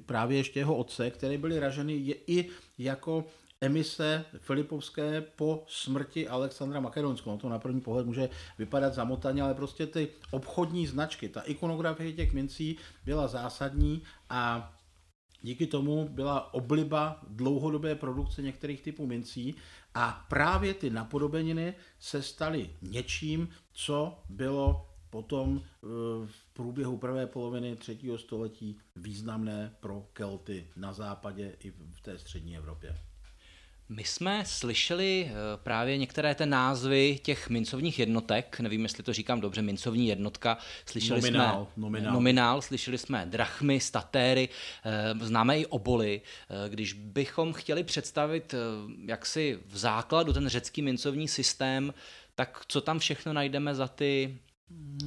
právě 0.05 0.37
ještě 0.37 0.59
jeho 0.59 0.75
otce, 0.75 1.11
které 1.11 1.37
byly 1.37 1.59
raženy 1.59 1.93
je, 1.93 2.15
i 2.27 2.49
jako 2.77 3.25
emise 3.61 4.25
Filipovské 4.39 5.21
po 5.21 5.63
smrti 5.67 6.27
Alexandra 6.27 6.79
Makedonského. 6.79 7.37
To 7.37 7.49
na 7.49 7.59
první 7.59 7.81
pohled 7.81 8.05
může 8.05 8.29
vypadat 8.57 8.93
zamotaně, 8.93 9.41
ale 9.41 9.53
prostě 9.53 9.87
ty 9.87 10.07
obchodní 10.31 10.87
značky, 10.87 11.29
ta 11.29 11.41
ikonografie 11.41 12.13
těch 12.13 12.33
mincí 12.33 12.77
byla 13.05 13.27
zásadní 13.27 14.03
a 14.29 14.73
Díky 15.41 15.67
tomu 15.67 16.09
byla 16.09 16.53
obliba 16.53 17.21
dlouhodobé 17.27 17.95
produkce 17.95 18.41
některých 18.41 18.81
typů 18.81 19.07
mincí 19.07 19.55
a 19.93 20.25
právě 20.29 20.73
ty 20.73 20.89
napodobeniny 20.89 21.73
se 21.99 22.21
staly 22.21 22.69
něčím, 22.81 23.49
co 23.73 24.19
bylo 24.29 24.89
potom 25.09 25.61
eh, 25.63 25.87
v 26.25 26.45
průběhu 26.53 26.97
prvé 26.97 27.27
poloviny 27.27 27.75
třetího 27.75 28.17
století 28.17 28.79
významné 28.95 29.75
pro 29.79 30.07
Kelty 30.13 30.67
na 30.75 30.93
západě 30.93 31.55
i 31.59 31.71
v 31.71 32.01
té 32.01 32.17
střední 32.17 32.57
Evropě. 32.57 33.10
My 33.93 34.03
jsme 34.03 34.43
slyšeli 34.45 35.29
eh, 35.29 35.33
právě 35.57 35.97
některé 35.97 36.35
ty 36.35 36.45
názvy 36.45 37.19
těch 37.23 37.49
mincovních 37.49 37.99
jednotek, 37.99 38.59
nevím, 38.59 38.83
jestli 38.83 39.03
to 39.03 39.13
říkám 39.13 39.41
dobře, 39.41 39.61
mincovní 39.61 40.07
jednotka, 40.07 40.57
slyšeli 40.85 41.21
nominál, 41.21 41.67
jsme 41.73 41.81
nominál. 41.81 42.13
nominál, 42.13 42.61
slyšeli 42.61 42.97
jsme 42.97 43.25
drachmy, 43.25 43.79
statéry, 43.79 44.49
eh, 44.85 45.25
známe 45.25 45.59
i 45.59 45.65
oboly. 45.65 46.21
Eh, 46.65 46.69
když 46.69 46.93
bychom 46.93 47.53
chtěli 47.53 47.83
představit 47.83 48.55
jaksi 49.05 49.59
v 49.65 49.77
základu 49.77 50.33
ten 50.33 50.47
řecký 50.49 50.81
mincovní 50.81 51.27
systém, 51.27 51.93
tak 52.35 52.61
co 52.67 52.81
tam 52.81 52.99
všechno 52.99 53.33
najdeme 53.33 53.75
za 53.75 53.87
ty 53.87 54.37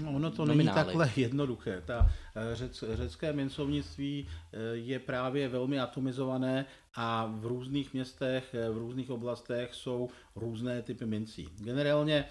ono 0.03 0.31
to 0.31 0.45
nominály. 0.45 0.57
není 0.57 0.69
takhle 0.75 1.11
jednoduché. 1.17 1.83
Ta 1.87 2.11
eh, 2.35 2.57
řec, 2.57 2.85
řecké 2.93 3.33
mincovnictví 3.33 4.29
eh, 4.29 4.59
je 4.73 4.99
právě 4.99 5.49
velmi 5.49 5.81
atomizované 5.81 6.67
a 6.95 7.27
v 7.27 7.47
různých 7.47 7.95
městech, 7.95 8.55
eh, 8.55 8.71
v 8.71 8.79
různých 8.79 9.11
oblastech 9.11 9.75
jsou 9.75 10.11
různé 10.37 10.83
typy 10.83 11.07
mincí. 11.07 11.49
Generálně 11.59 12.25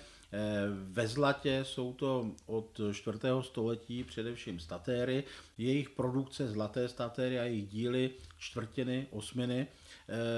ve 0.91 1.07
zlatě 1.07 1.59
jsou 1.63 1.93
to 1.93 2.31
od 2.45 2.81
4. 2.91 3.19
století 3.41 4.03
především 4.03 4.59
statéry, 4.59 5.23
jejich 5.57 5.89
produkce 5.89 6.47
zlaté 6.47 6.87
statéry 6.87 7.39
a 7.39 7.43
jejich 7.43 7.67
díly 7.67 8.11
čtvrtiny, 8.37 9.07
osminy. 9.11 9.67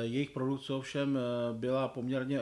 Jejich 0.01 0.31
produkce 0.31 0.73
ovšem 0.73 1.19
byla 1.53 1.87
poměrně 1.87 2.39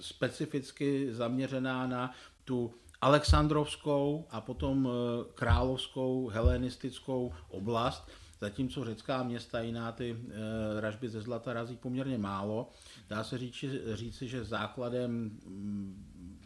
specificky 0.00 1.08
zaměřená 1.12 1.86
na 1.86 2.14
tu 2.44 2.74
Alexandrovskou 3.02 4.26
a 4.30 4.40
potom 4.40 4.88
eh, 4.88 5.24
královskou 5.34 6.28
helenistickou 6.28 7.32
oblast, 7.48 8.10
zatímco 8.42 8.84
řecká 8.84 9.22
města 9.22 9.60
jiná 9.60 9.92
ty 9.92 10.10
e, 10.10 10.80
ražby 10.80 11.08
ze 11.08 11.20
zlata 11.20 11.52
razí 11.52 11.76
poměrně 11.76 12.18
málo. 12.18 12.70
Dá 13.08 13.24
se 13.24 13.38
říci, 13.38 13.70
říci 13.94 14.28
že 14.28 14.44
základem 14.44 15.10
mm, 15.12 16.40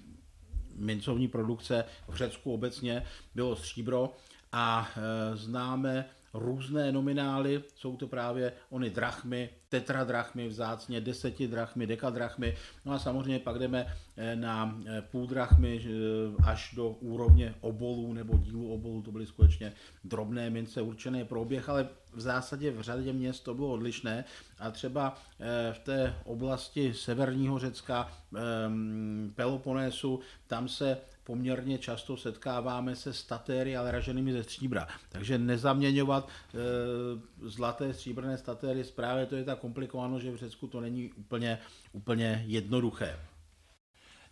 mincovní 0.74 1.28
produkce 1.28 1.84
v 2.08 2.14
Řecku 2.14 2.54
obecně 2.54 3.02
bylo 3.34 3.56
stříbro 3.56 4.12
a 4.52 4.88
e, 4.96 5.36
známe 5.36 6.04
různé 6.38 6.92
nominály, 6.92 7.62
jsou 7.74 7.96
to 7.96 8.08
právě 8.08 8.52
ony 8.70 8.90
drachmy, 8.90 9.50
tetradrachmy 9.68 10.48
vzácně, 10.48 11.00
desetidrachmy, 11.00 11.86
dekadrachmy, 11.86 12.56
no 12.84 12.92
a 12.92 12.98
samozřejmě 12.98 13.38
pak 13.38 13.58
jdeme 13.58 13.86
eh, 14.16 14.36
na 14.36 14.78
eh, 14.86 15.02
půl 15.02 15.26
drachmy 15.26 15.80
eh, 15.84 15.90
až 16.44 16.74
do 16.76 16.88
úrovně 16.90 17.54
obolů 17.60 18.12
nebo 18.12 18.38
dílu 18.38 18.72
obolů, 18.72 19.02
to 19.02 19.12
byly 19.12 19.26
skutečně 19.26 19.72
drobné 20.04 20.50
mince 20.50 20.82
určené 20.82 21.24
pro 21.24 21.40
oběh, 21.42 21.68
ale 21.68 21.88
v 22.12 22.20
zásadě 22.20 22.70
v 22.70 22.80
řadě 22.80 23.12
měst 23.12 23.44
to 23.44 23.54
bylo 23.54 23.72
odlišné. 23.72 24.24
A 24.58 24.70
třeba 24.70 25.18
v 25.72 25.78
té 25.78 26.14
oblasti 26.24 26.94
severního 26.94 27.58
Řecka, 27.58 28.12
Peloponésu, 29.34 30.20
tam 30.46 30.68
se 30.68 30.96
poměrně 31.26 31.78
často 31.78 32.16
setkáváme 32.16 32.96
se 32.96 33.12
statéry, 33.12 33.76
ale 33.76 33.90
raženými 33.90 34.32
ze 34.32 34.42
stříbra. 34.42 34.88
Takže 35.08 35.38
nezaměňovat 35.38 36.28
e, 36.28 37.48
zlaté 37.48 37.94
stříbrné 37.94 38.38
statéry 38.38 38.84
právě 38.84 39.26
to 39.26 39.36
je 39.36 39.44
tak 39.44 39.58
komplikováno, 39.58 40.20
že 40.20 40.30
v 40.30 40.36
Řecku 40.36 40.66
to 40.66 40.80
není 40.80 41.12
úplně, 41.12 41.58
úplně 41.92 42.44
jednoduché. 42.46 43.18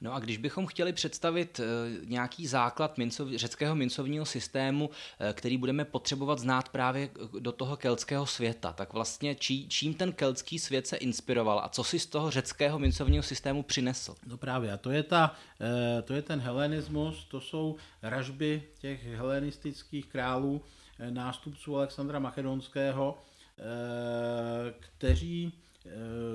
No 0.04 0.14
a 0.14 0.18
když 0.18 0.36
bychom 0.36 0.66
chtěli 0.66 0.92
představit 0.92 1.60
eh, 1.60 1.64
nějaký 2.04 2.46
základ 2.46 2.98
mincov, 2.98 3.28
řeckého 3.36 3.74
mincovního 3.74 4.24
systému, 4.24 4.90
eh, 5.18 5.32
který 5.32 5.56
budeme 5.56 5.84
potřebovat 5.84 6.38
znát 6.38 6.68
právě 6.68 7.10
do 7.38 7.52
toho 7.52 7.76
keltského 7.76 8.26
světa, 8.26 8.72
tak 8.72 8.92
vlastně 8.92 9.34
čí, 9.34 9.68
čím 9.68 9.94
ten 9.94 10.12
keltský 10.12 10.58
svět 10.58 10.86
se 10.86 10.96
inspiroval 10.96 11.60
a 11.64 11.68
co 11.68 11.84
si 11.84 11.98
z 11.98 12.06
toho 12.06 12.30
řeckého 12.30 12.78
mincovního 12.78 13.22
systému 13.22 13.62
přinesl? 13.62 14.14
No 14.26 14.36
právě, 14.36 14.72
a 14.72 14.76
to 14.76 14.90
je, 14.90 15.02
ta, 15.02 15.34
eh, 15.60 16.02
to 16.02 16.14
je 16.14 16.22
ten 16.22 16.40
helenismus, 16.40 17.24
to 17.24 17.40
jsou 17.40 17.76
ražby 18.02 18.62
těch 18.78 19.06
helenistických 19.06 20.06
králů, 20.06 20.62
nástupců 21.10 21.76
Alexandra 21.76 22.18
Makedonského, 22.18 23.18
kteří 24.80 25.52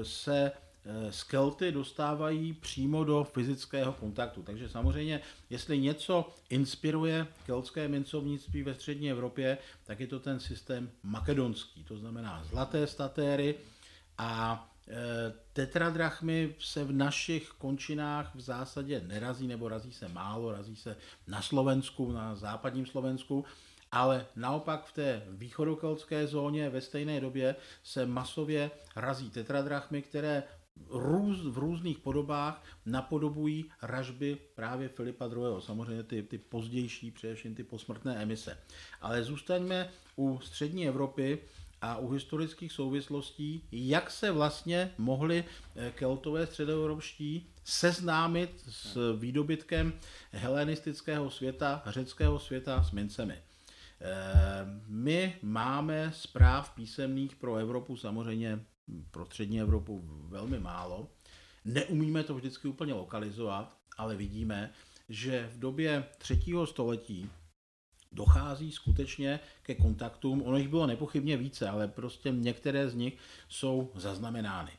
se 0.03 0.51
eh, 0.85 1.11
Kelty 1.27 1.71
dostávají 1.71 2.53
přímo 2.53 3.03
do 3.03 3.23
fyzického 3.23 3.93
kontaktu. 3.93 4.43
Takže 4.43 4.69
samozřejmě, 4.69 5.21
jestli 5.49 5.79
něco 5.79 6.29
inspiruje 6.49 7.27
keltské 7.45 7.87
mincovnictví 7.87 8.63
ve 8.63 8.73
střední 8.73 9.11
Evropě, 9.11 9.57
tak 9.83 9.99
je 9.99 10.07
to 10.07 10.19
ten 10.19 10.39
systém 10.39 10.91
makedonský, 11.03 11.83
to 11.83 11.97
znamená 11.97 12.43
zlaté 12.43 12.87
statéry 12.87 13.55
a 14.17 14.65
eh, 14.87 14.93
tetradrachmy 15.53 16.55
se 16.59 16.83
v 16.83 16.91
našich 16.91 17.49
končinách 17.49 18.35
v 18.35 18.41
zásadě 18.41 19.01
nerazí, 19.07 19.47
nebo 19.47 19.69
razí 19.69 19.93
se 19.93 20.07
málo, 20.07 20.51
razí 20.51 20.75
se 20.75 20.97
na 21.27 21.41
Slovensku, 21.41 22.11
na 22.11 22.35
západním 22.35 22.85
Slovensku, 22.85 23.45
ale 23.91 24.25
naopak 24.35 24.85
v 24.85 24.93
té 24.93 25.23
východokeltské 25.29 26.27
zóně 26.27 26.69
ve 26.69 26.81
stejné 26.81 27.21
době 27.21 27.55
se 27.83 28.05
masově 28.05 28.71
razí 28.95 29.29
tetradrachmy, 29.29 30.01
které 30.01 30.43
růz, 30.89 31.45
v 31.45 31.57
různých 31.57 31.99
podobách 31.99 32.63
napodobují 32.85 33.65
ražby 33.81 34.37
právě 34.55 34.89
Filipa 34.89 35.25
II. 35.25 35.59
Samozřejmě 35.59 36.03
ty, 36.03 36.23
ty 36.23 36.37
pozdější, 36.37 37.11
především 37.11 37.55
ty 37.55 37.63
posmrtné 37.63 38.15
emise. 38.15 38.57
Ale 39.01 39.23
zůstaňme 39.23 39.89
u 40.15 40.39
střední 40.39 40.87
Evropy 40.87 41.39
a 41.81 41.97
u 41.97 42.09
historických 42.09 42.71
souvislostí, 42.71 43.63
jak 43.71 44.11
se 44.11 44.31
vlastně 44.31 44.91
mohli 44.97 45.43
eh, 45.75 45.91
keltové 45.95 46.47
středoevropští 46.47 47.49
seznámit 47.63 48.63
s 48.69 49.15
výdobytkem 49.19 49.93
helenistického 50.31 51.29
světa, 51.29 51.83
řeckého 51.85 52.39
světa 52.39 52.83
s 52.83 52.91
mincemi. 52.91 53.33
Eh, 54.01 54.81
my 54.87 55.35
máme 55.41 56.11
zpráv 56.15 56.75
písemných 56.75 57.35
pro 57.35 57.55
Evropu 57.55 57.97
samozřejmě 57.97 58.59
pro 59.11 59.25
střední 59.25 59.61
Evropu 59.61 60.01
velmi 60.27 60.59
málo. 60.59 61.07
Neumíme 61.65 62.23
to 62.23 62.35
vždycky 62.35 62.67
úplně 62.67 62.93
lokalizovat, 62.93 63.77
ale 63.97 64.15
vidíme, 64.15 64.71
že 65.09 65.49
v 65.53 65.59
době 65.59 66.05
třetího 66.17 66.67
století 66.67 67.29
dochází 68.11 68.71
skutečně 68.71 69.39
ke 69.63 69.75
kontaktům. 69.75 70.41
Ono 70.41 70.57
jich 70.57 70.67
bylo 70.67 70.87
nepochybně 70.87 71.37
více, 71.37 71.69
ale 71.69 71.87
prostě 71.87 72.31
některé 72.31 72.89
z 72.89 72.95
nich 72.95 73.17
jsou 73.49 73.91
zaznamenány. 73.95 74.71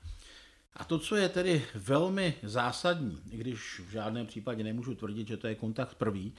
A 0.73 0.85
to, 0.85 0.99
co 0.99 1.17
je 1.17 1.29
tedy 1.29 1.65
velmi 1.75 2.35
zásadní, 2.43 3.23
i 3.31 3.37
když 3.37 3.81
v 3.87 3.91
žádném 3.91 4.27
případě 4.27 4.65
nemůžu 4.65 4.95
tvrdit, 4.95 5.29
že 5.29 5.37
to 5.37 5.47
je 5.47 5.55
kontakt 5.55 5.95
prvý, 5.95 6.35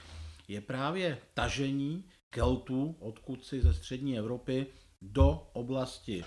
je 0.48 0.60
právě 0.60 1.18
tažení 1.34 2.04
Keltů, 2.30 2.96
odkud 2.98 3.44
si 3.44 3.60
ze 3.60 3.74
střední 3.74 4.18
Evropy, 4.18 4.66
do 5.02 5.48
oblasti 5.52 6.24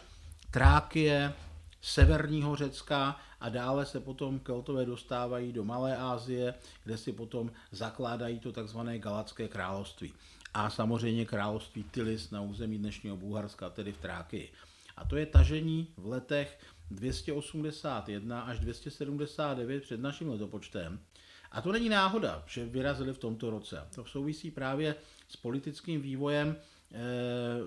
Trákie, 0.56 1.34
severního 1.82 2.56
Řecka 2.56 3.20
a 3.39 3.50
dále 3.50 3.86
se 3.86 4.00
potom 4.00 4.39
Keltové 4.39 4.86
dostávají 4.86 5.52
do 5.52 5.63
Malé 5.63 5.98
Asie, 5.98 6.54
kde 6.84 6.98
si 6.98 7.12
potom 7.12 7.52
zakládají 7.72 8.39
to 8.39 8.52
takzvané 8.52 9.00
Galacké 9.00 9.48
království. 9.48 10.13
A 10.54 10.70
samozřejmě 10.70 11.26
království 11.26 11.84
Tylis 11.84 12.32
na 12.32 12.41
území 12.41 12.78
dnešního 12.78 13.18
Bulharska, 13.18 13.70
tedy 13.70 13.91
v 13.91 13.98
Trákii. 13.98 14.52
A 14.98 15.06
to 15.06 15.15
je 15.18 15.26
tažení 15.26 15.88
v 15.98 16.06
letech 16.08 16.60
281 16.91 18.41
až 18.41 18.60
279 18.60 19.84
před 19.84 20.00
naším 20.00 20.30
letopočtem. 20.30 21.00
A 21.52 21.62
to 21.62 21.72
není 21.72 21.89
náhoda, 21.89 22.44
že 22.48 22.65
vyrazili 22.65 23.13
v 23.13 23.18
tomto 23.18 23.50
roce. 23.50 23.88
To 23.96 24.06
souvisí 24.06 24.52
právě 24.52 24.96
s 25.28 25.36
politickým 25.36 26.02
vývojem 26.02 26.56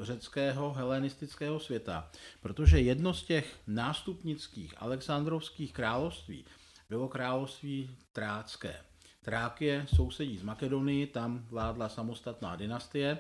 řeckého 0.00 0.72
helenistického 0.72 1.61
světa, 1.61 2.11
protože 2.40 2.81
jedno 2.81 3.14
z 3.14 3.22
těch 3.22 3.57
nástupnických 3.66 4.74
alexandrovských 4.76 5.72
království 5.72 6.44
bylo 6.88 7.09
království 7.09 7.90
trácké. 8.12 8.76
Trákie 9.24 9.87
sousedí 9.94 10.38
s 10.38 10.42
Makedonii, 10.42 11.07
tam 11.07 11.46
vládla 11.48 11.88
samostatná 11.88 12.57
dynastie 12.57 13.18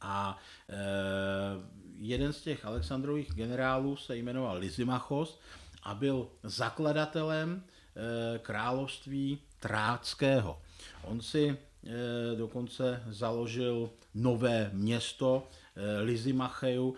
a 0.00 0.38
e, 0.68 0.76
jeden 1.98 2.32
z 2.32 2.42
těch 2.42 2.64
Alexandrových 2.64 3.34
generálů 3.34 3.96
se 3.96 4.16
jmenoval 4.16 4.58
Lysimachos 4.58 5.40
a 5.82 5.94
byl 5.94 6.28
zakladatelem 6.42 7.64
e, 7.64 8.38
království 8.38 9.38
tráckého. 9.60 10.62
On 11.04 11.20
si 11.20 11.56
Eh, 11.56 11.65
dokonce 12.36 13.02
založil 13.08 13.90
nové 14.14 14.70
město 14.72 15.48
Lizimacheu 16.02 16.94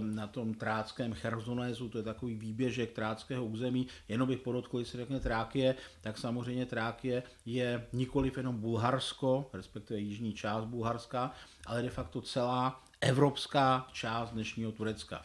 na 0.00 0.26
tom 0.26 0.54
tráckém 0.54 1.14
Chersonézu, 1.14 1.88
to 1.88 1.98
je 1.98 2.04
takový 2.04 2.34
výběžek 2.34 2.92
tráckého 2.92 3.44
území. 3.46 3.86
Jenom 4.08 4.28
bych 4.28 4.40
podotkl, 4.40 4.84
se 4.84 4.96
řekne 4.96 5.20
Trákie, 5.20 5.74
tak 6.00 6.18
samozřejmě 6.18 6.66
Trákie 6.66 7.22
je 7.46 7.86
nikoliv 7.92 8.36
jenom 8.36 8.56
Bulharsko, 8.60 9.50
respektive 9.52 10.00
jižní 10.00 10.32
část 10.32 10.64
Bulharska, 10.64 11.32
ale 11.66 11.82
de 11.82 11.90
facto 11.90 12.22
celá 12.22 12.82
evropská 13.00 13.86
část 13.92 14.30
dnešního 14.30 14.72
Turecka. 14.72 15.22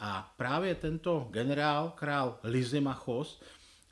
A 0.00 0.34
právě 0.36 0.74
tento 0.74 1.28
generál, 1.30 1.92
král 1.96 2.38
Lysimachos, 2.42 3.42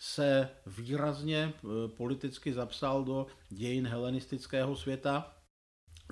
se 0.02 0.48
výrazně 0.66 1.38
e, 1.38 1.52
politicky 1.88 2.52
zapsal 2.52 3.04
do 3.04 3.26
dějin 3.50 3.86
helenistického 3.86 4.76
světa. 4.76 5.36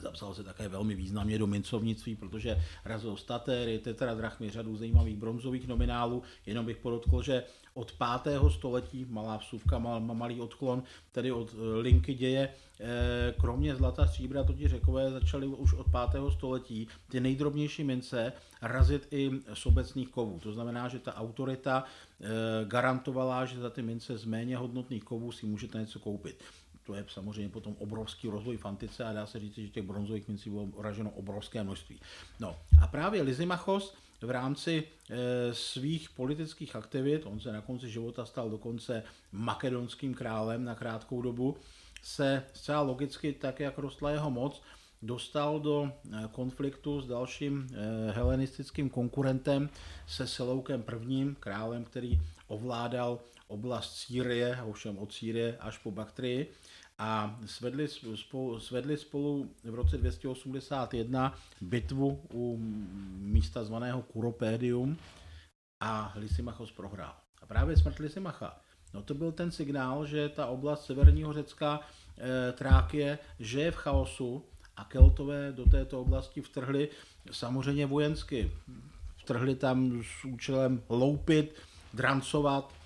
Zapsal 0.02 0.34
se 0.34 0.44
také 0.44 0.68
velmi 0.68 0.94
významně 0.94 1.38
do 1.38 1.46
mincovnictví, 1.46 2.16
protože 2.16 2.56
razil 2.84 3.16
statéry, 3.16 3.78
tetradrachmy, 3.78 4.50
řadu 4.50 4.76
zajímavých 4.76 5.16
bronzových 5.16 5.68
nominálů. 5.68 6.22
Jenom 6.46 6.66
bych 6.66 6.76
podotkl, 6.76 7.22
že 7.22 7.44
od 7.74 7.92
5. 8.24 8.40
století, 8.50 9.06
malá 9.08 9.36
vsuvka, 9.36 9.78
mal, 9.78 10.00
malý 10.00 10.40
odklon, 10.40 10.82
tedy 11.12 11.32
od 11.32 11.54
e, 11.54 11.80
linky 11.80 12.14
děje, 12.14 12.48
e, 12.80 13.34
kromě 13.40 13.76
zlata 13.76 14.06
stříbra, 14.06 14.44
totiž 14.44 14.70
řekové 14.70 15.10
začali 15.10 15.46
už 15.46 15.72
od 15.72 15.86
5. 16.10 16.22
století 16.30 16.88
ty 17.08 17.20
nejdrobnější 17.20 17.84
mince 17.84 18.32
razit 18.62 19.08
i 19.10 19.30
z 19.54 19.66
obecných 19.66 20.08
kovů. 20.08 20.38
To 20.42 20.52
znamená, 20.52 20.88
že 20.88 20.98
ta 20.98 21.14
autorita 21.14 21.84
e, 21.84 22.64
garantovala, 22.64 23.44
že 23.44 23.60
za 23.60 23.70
ty 23.70 23.82
mince 23.82 24.18
z 24.18 24.24
méně 24.24 24.56
hodnotných 24.56 25.04
kovů 25.04 25.32
si 25.32 25.46
můžete 25.46 25.78
něco 25.78 25.98
koupit 25.98 26.42
to 26.90 26.94
je 26.94 27.04
samozřejmě 27.08 27.48
potom 27.48 27.76
obrovský 27.78 28.28
rozvoj 28.28 28.56
v 28.56 28.66
antice 28.66 29.04
a 29.04 29.12
dá 29.12 29.26
se 29.26 29.38
říct, 29.38 29.54
že 29.54 29.68
těch 29.68 29.82
bronzových 29.82 30.28
mincí 30.28 30.50
bylo 30.50 30.68
raženo 30.78 31.10
obrovské 31.10 31.62
množství. 31.62 32.00
No 32.40 32.56
a 32.82 32.86
právě 32.86 33.22
Lysimachos 33.22 33.94
v 34.22 34.30
rámci 34.30 34.84
e, 35.10 35.54
svých 35.54 36.10
politických 36.10 36.76
aktivit, 36.76 37.22
on 37.26 37.40
se 37.40 37.52
na 37.52 37.60
konci 37.60 37.90
života 37.90 38.26
stal 38.26 38.50
dokonce 38.50 39.02
makedonským 39.32 40.14
králem 40.14 40.64
na 40.64 40.74
krátkou 40.74 41.22
dobu, 41.22 41.56
se 42.02 42.42
zcela 42.54 42.80
logicky, 42.80 43.32
tak 43.32 43.60
jak 43.60 43.78
rostla 43.78 44.10
jeho 44.10 44.30
moc, 44.30 44.62
dostal 45.02 45.60
do 45.60 45.84
e, 45.84 46.28
konfliktu 46.32 47.00
s 47.00 47.06
dalším 47.06 47.66
e, 47.72 48.12
helenistickým 48.12 48.90
konkurentem, 48.90 49.68
se 50.06 50.26
Seloukem 50.26 50.84
I., 51.08 51.34
králem, 51.40 51.84
který 51.84 52.20
ovládal 52.46 53.20
oblast 53.48 53.96
Sýrie, 53.96 54.58
ovšem 54.62 54.98
od 54.98 55.12
Sýrie 55.12 55.56
až 55.60 55.78
po 55.78 55.90
Baktrii 55.90 56.52
a 57.00 57.36
svedli 57.46 57.88
spolu, 58.14 58.60
svedli 58.60 58.96
spolu 58.96 59.48
v 59.64 59.74
roce 59.74 59.98
281 59.98 61.34
bitvu 61.60 62.20
u 62.32 62.56
místa 63.18 63.64
zvaného 63.64 64.02
Kuropédium 64.02 64.96
a 65.80 66.12
Lysimachos 66.16 66.72
prohrál. 66.72 67.16
A 67.42 67.46
právě 67.46 67.76
smrt 67.76 67.98
Lysimacha, 67.98 68.60
no 68.94 69.02
to 69.02 69.14
byl 69.14 69.32
ten 69.32 69.50
signál, 69.50 70.06
že 70.06 70.28
ta 70.28 70.46
oblast 70.46 70.84
severního 70.84 71.32
Řecka, 71.32 71.80
e, 72.18 72.52
Trákie, 72.52 73.18
že 73.38 73.60
je 73.60 73.70
v 73.70 73.76
chaosu 73.76 74.44
a 74.76 74.84
Keltové 74.84 75.52
do 75.52 75.64
této 75.64 76.00
oblasti 76.00 76.40
vtrhli 76.40 76.88
samozřejmě 77.30 77.86
vojensky. 77.86 78.52
Vtrhli 79.16 79.54
tam 79.54 80.02
s 80.02 80.24
účelem 80.24 80.82
loupit, 80.88 81.54
drancovat, 81.94 82.79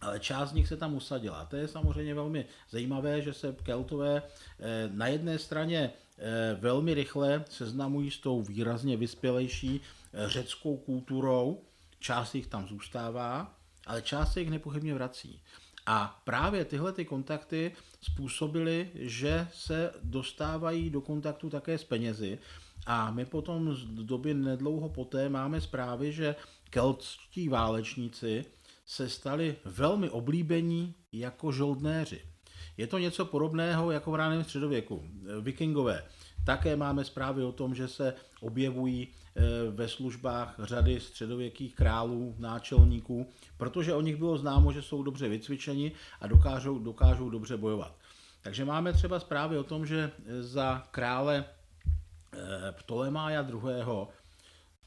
ale 0.00 0.20
část 0.20 0.50
z 0.50 0.52
nich 0.52 0.68
se 0.68 0.76
tam 0.76 0.94
usadila. 0.94 1.44
To 1.44 1.56
je 1.56 1.68
samozřejmě 1.68 2.14
velmi 2.14 2.44
zajímavé, 2.70 3.22
že 3.22 3.32
se 3.32 3.56
Keltové 3.62 4.22
eh, 4.60 4.90
na 4.92 5.06
jedné 5.06 5.38
straně 5.38 5.90
eh, 6.18 6.56
velmi 6.60 6.94
rychle 6.94 7.44
seznamují 7.50 8.10
s 8.10 8.18
tou 8.18 8.42
výrazně 8.42 8.96
vyspělejší 8.96 9.80
eh, 9.80 10.28
řeckou 10.28 10.76
kulturou, 10.76 11.62
část 11.98 12.34
jich 12.34 12.46
tam 12.46 12.68
zůstává, 12.68 13.54
ale 13.86 14.02
část 14.02 14.32
se 14.32 14.40
jich 14.40 14.50
nepochybně 14.50 14.94
vrací. 14.94 15.42
A 15.86 16.20
právě 16.24 16.64
tyhle 16.64 16.92
ty 16.92 17.04
kontakty 17.04 17.72
způsobily, 18.00 18.90
že 18.94 19.48
se 19.54 19.92
dostávají 20.02 20.90
do 20.90 21.00
kontaktu 21.00 21.50
také 21.50 21.78
s 21.78 21.84
penězi. 21.84 22.38
A 22.86 23.10
my 23.10 23.24
potom 23.24 23.74
z 23.74 23.84
doby 23.84 24.34
nedlouho 24.34 24.88
poté 24.88 25.28
máme 25.28 25.60
zprávy, 25.60 26.12
že 26.12 26.36
keltští 26.70 27.48
válečníci 27.48 28.44
se 28.88 29.08
stali 29.08 29.56
velmi 29.64 30.10
oblíbení 30.10 30.94
jako 31.12 31.52
žoldnéři. 31.52 32.20
Je 32.76 32.86
to 32.86 32.98
něco 32.98 33.24
podobného 33.24 33.90
jako 33.90 34.10
v 34.10 34.14
ráném 34.14 34.44
středověku. 34.44 35.04
Vikingové. 35.40 36.04
Také 36.44 36.76
máme 36.76 37.04
zprávy 37.04 37.44
o 37.44 37.52
tom, 37.52 37.74
že 37.74 37.88
se 37.88 38.14
objevují 38.40 39.08
eh, 39.08 39.42
ve 39.70 39.88
službách 39.88 40.54
řady 40.58 41.00
středověkých 41.00 41.74
králů, 41.74 42.34
náčelníků, 42.38 43.30
protože 43.56 43.94
o 43.94 44.00
nich 44.00 44.16
bylo 44.16 44.38
známo, 44.38 44.72
že 44.72 44.82
jsou 44.82 45.02
dobře 45.02 45.28
vycvičeni 45.28 45.92
a 46.20 46.26
dokážou, 46.26 46.78
dokážou 46.78 47.30
dobře 47.30 47.56
bojovat. 47.56 47.94
Takže 48.42 48.64
máme 48.64 48.92
třeba 48.92 49.20
zprávy 49.20 49.58
o 49.58 49.64
tom, 49.64 49.86
že 49.86 50.10
za 50.40 50.88
krále 50.90 51.44
Ptolemája 52.72 53.48
II. 53.48 54.06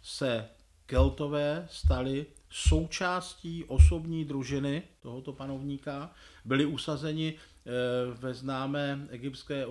se 0.01 0.49
Keltové 0.85 1.67
stali 1.71 2.25
součástí 2.51 3.63
osobní 3.67 4.25
družiny 4.25 4.83
tohoto 4.99 5.33
panovníka, 5.33 6.11
byli 6.45 6.65
usazeni 6.65 7.33
eh, 7.33 7.71
ve 8.19 8.33
známé 8.33 9.07
egyptské 9.09 9.65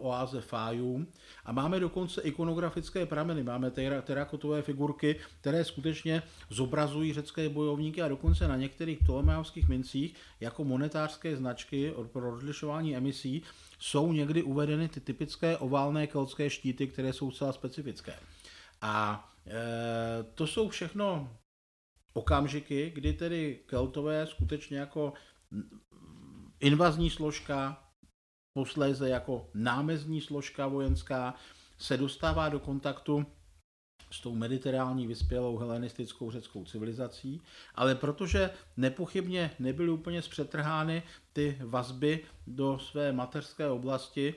oáze 0.00 0.40
Fájum 0.40 1.06
a 1.44 1.52
máme 1.52 1.80
dokonce 1.80 2.22
ikonografické 2.22 3.06
prameny, 3.06 3.42
máme 3.42 3.70
terakotové 4.02 4.62
figurky, 4.62 5.16
které 5.40 5.64
skutečně 5.64 6.22
zobrazují 6.50 7.12
řecké 7.12 7.48
bojovníky 7.48 8.02
a 8.02 8.08
dokonce 8.08 8.48
na 8.48 8.56
některých 8.56 8.98
ptolemaiovských 8.98 9.68
mincích 9.68 10.14
jako 10.40 10.64
monetářské 10.64 11.36
značky 11.36 11.92
pro 12.12 12.30
rozlišování 12.30 12.96
emisí 12.96 13.42
jsou 13.78 14.12
někdy 14.12 14.42
uvedeny 14.42 14.88
ty 14.88 15.00
typické 15.00 15.56
oválné 15.56 16.06
keltské 16.06 16.50
štíty, 16.50 16.86
které 16.86 17.12
jsou 17.12 17.30
celá 17.30 17.52
specifické. 17.52 18.14
A 18.82 19.28
e, 19.46 20.22
to 20.34 20.46
jsou 20.46 20.68
všechno 20.68 21.36
okamžiky, 22.12 22.90
kdy 22.94 23.12
tedy 23.12 23.60
Keltové 23.66 24.26
skutečně 24.26 24.78
jako 24.78 25.12
invazní 26.60 27.10
složka, 27.10 27.84
posléze 28.52 29.08
jako 29.08 29.50
námezní 29.54 30.20
složka 30.20 30.66
vojenská, 30.66 31.34
se 31.78 31.96
dostává 31.96 32.48
do 32.48 32.60
kontaktu 32.60 33.26
s 34.10 34.20
tou 34.20 34.34
mediterální 34.34 35.06
vyspělou 35.06 35.56
helenistickou 35.56 36.30
řeckou 36.30 36.64
civilizací, 36.64 37.42
ale 37.74 37.94
protože 37.94 38.50
nepochybně 38.76 39.50
nebyly 39.58 39.90
úplně 39.90 40.22
zpřetrhány 40.22 41.02
ty 41.32 41.58
vazby 41.64 42.24
do 42.46 42.78
své 42.78 43.12
mateřské 43.12 43.68
oblasti, 43.68 44.34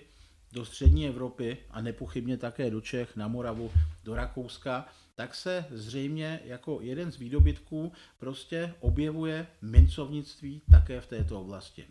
do 0.52 0.66
střední 0.66 1.08
Evropy 1.08 1.58
a 1.70 1.82
nepochybně 1.82 2.38
také 2.38 2.70
do 2.70 2.82
Čech, 2.82 3.16
na 3.16 3.28
Moravu, 3.28 3.72
do 4.04 4.16
Rakouska, 4.16 4.88
tak 5.16 5.36
se 5.36 5.66
zřejmě 5.70 6.40
jako 6.46 6.80
jeden 6.82 7.12
z 7.12 7.18
výdobytků 7.18 7.92
prostě 8.18 8.74
objevuje 8.80 9.48
mincovnictví 9.62 10.62
také 10.72 11.02
v 11.02 11.08
této 11.08 11.42
oblasti. 11.42 11.86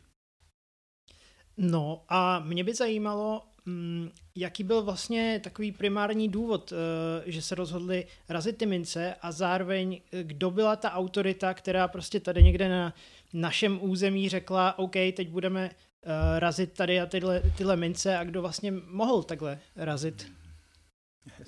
No 1.57 2.05
a 2.09 2.41
mě 2.41 2.65
by 2.65 2.75
zajímalo, 2.75 3.43
mm, 3.67 4.11
jaký 4.37 4.65
byl 4.65 4.83
vlastně 4.83 5.41
takový 5.45 5.73
primární 5.73 6.29
důvod, 6.29 6.73
eh, 6.73 7.31
že 7.31 7.43
se 7.43 7.55
rozhodli 7.55 8.07
razit 8.29 8.57
ty 8.57 8.67
mince 8.67 9.15
a 9.23 9.33
zároveň 9.33 10.01
eh, 10.13 10.23
kdo 10.23 10.51
byla 10.51 10.77
ta 10.77 10.93
autorita, 10.93 11.55
která 11.55 11.89
prostě 11.89 12.21
tady 12.21 12.43
někde 12.43 12.69
na 12.69 12.95
našem 13.33 13.79
území 13.83 14.29
řekla, 14.29 14.79
OK, 14.79 14.93
teď 14.93 15.29
budeme 15.29 15.71
eh, 15.71 16.41
razit 16.41 16.73
tady 16.73 17.01
a 17.01 17.07
tyhle, 17.07 17.43
tyhle 17.57 17.77
mince 17.77 18.19
a 18.19 18.25
kdo 18.25 18.43
vlastně 18.43 18.73
mohl 18.87 19.23
takhle 19.23 19.59
razit? 19.77 20.42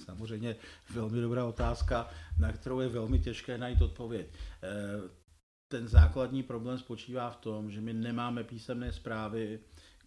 Samozřejmě 0.05 0.57
velmi 0.91 1.21
dobrá 1.21 1.45
otázka, 1.45 2.11
na 2.39 2.53
kterou 2.53 2.81
je 2.81 2.89
velmi 2.89 3.19
těžké 3.19 3.59
najít 3.59 3.83
odpověď. 3.83 4.27
Eh, 4.63 5.25
ten 5.69 5.89
základní 5.89 6.43
problém 6.43 6.79
spočívá 6.79 7.31
v 7.31 7.37
tom, 7.37 7.71
že 7.71 7.81
my 7.81 7.93
nemáme 7.93 8.45
písemné 8.45 8.93
zprávy, 8.93 9.59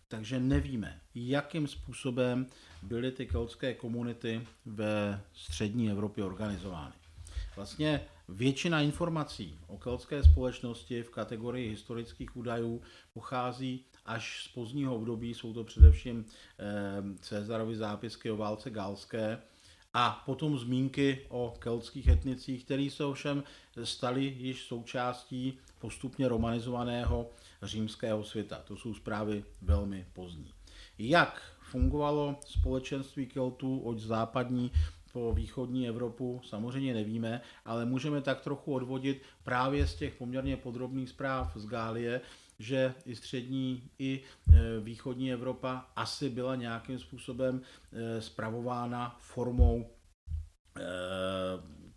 takže 0.08 0.40
nevíme, 0.40 1.02
jakým 1.16 1.68
způsobem 1.68 2.46
byly 2.84 3.12
ty 3.12 3.26
keltské 3.26 3.74
komunity 3.74 4.48
ve 4.66 5.22
střední 5.34 5.92
Evropě 5.92 6.24
organizovány. 6.24 6.94
Vlastně 7.56 8.02
většina 8.30 8.82
informací 8.82 9.60
o 9.68 9.78
keltské 9.78 10.24
společnosti 10.24 11.04
v 11.04 11.10
kategorii 11.10 11.70
historických 11.70 12.38
údajů 12.38 12.82
pochází 13.14 13.86
až 14.06 14.44
z 14.44 14.48
pozdního 14.48 14.96
období, 14.96 15.34
jsou 15.34 15.54
to 15.54 15.64
především 15.64 16.26
eh, 16.26 16.64
Cezarovy 17.20 17.76
zápisky 17.76 18.32
o 18.32 18.38
válce 18.38 18.70
galské, 18.70 19.42
a 19.94 20.24
potom 20.26 20.58
zmínky 20.58 21.26
o 21.30 21.54
keltských 21.60 22.08
etnicích, 22.08 22.66
které 22.66 22.90
se 22.92 23.06
ovšem 23.06 23.44
staly 23.84 24.24
již 24.38 24.64
součástí 24.64 25.58
postupně 25.80 26.28
romanizovaného 26.28 27.30
římského 27.64 28.24
světa. 28.24 28.62
To 28.68 28.78
jsou 28.78 28.94
zprávy 28.94 29.44
velmi 29.62 30.06
pozdní. 30.14 30.54
Jak 31.00 31.42
fungovalo 31.60 32.36
společenství 32.46 33.26
Keltů 33.26 33.80
od 33.80 34.00
západní 34.00 34.72
po 35.14 35.34
východní 35.34 35.88
Evropu 35.88 36.42
samozřejmě 36.44 36.94
nevíme, 36.94 37.42
ale 37.66 37.86
můžeme 37.86 38.22
tak 38.22 38.42
trochu 38.42 38.74
odvodit 38.74 39.22
právě 39.44 39.88
z 39.88 39.96
těch 39.96 40.16
poměrně 40.16 40.58
podrobných 40.58 41.10
zpráv 41.10 41.52
z 41.56 41.66
Gálie, 41.66 42.22
že 42.60 42.94
i 43.06 43.16
střední, 43.16 43.90
i 44.00 44.22
e, 44.54 44.80
východní 44.80 45.34
Evropa 45.34 45.92
asi 45.96 46.30
byla 46.30 46.56
nějakým 46.56 47.00
způsobem 47.00 47.62
spravována 48.20 49.18
formou 49.20 49.90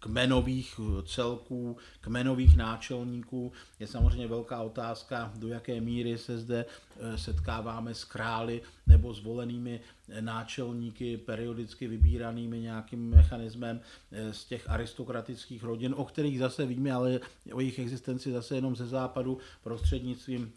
kmenových 0.01 0.81
celků, 1.07 1.77
kmenových 2.01 2.57
náčelníků. 2.57 3.53
Je 3.81 3.87
samozřejmě 3.87 4.27
velká 4.27 4.63
otázka, 4.63 5.33
do 5.37 5.49
jaké 5.49 5.81
míry 5.81 6.19
se 6.19 6.39
zde 6.39 6.65
eh, 6.65 7.19
setkáváme 7.19 7.95
s 7.95 8.05
krály 8.05 8.63
nebo 8.87 9.15
zvolenými 9.15 9.81
eh, 10.09 10.23
náčelníky, 10.23 11.17
periodicky 11.17 11.89
vybíranými 11.89 12.61
nějakým 12.61 13.11
mechanismem 13.11 13.81
eh, 14.13 14.33
z 14.33 14.45
těch 14.45 14.71
aristokratických 14.71 15.65
rodin, 15.65 15.95
o 15.97 16.05
kterých 16.05 16.39
zase 16.39 16.67
víme, 16.67 16.93
ale 16.93 17.21
o 17.53 17.61
jejich 17.61 17.79
existenci 17.79 18.33
zase 18.33 18.55
jenom 18.55 18.77
ze 18.77 18.87
západu 18.87 19.39
prostřednictvím 19.63 20.53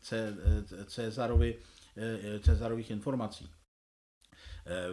Cezarovi, 0.88 1.56
Cezarových 2.42 2.92
informací. 2.92 3.50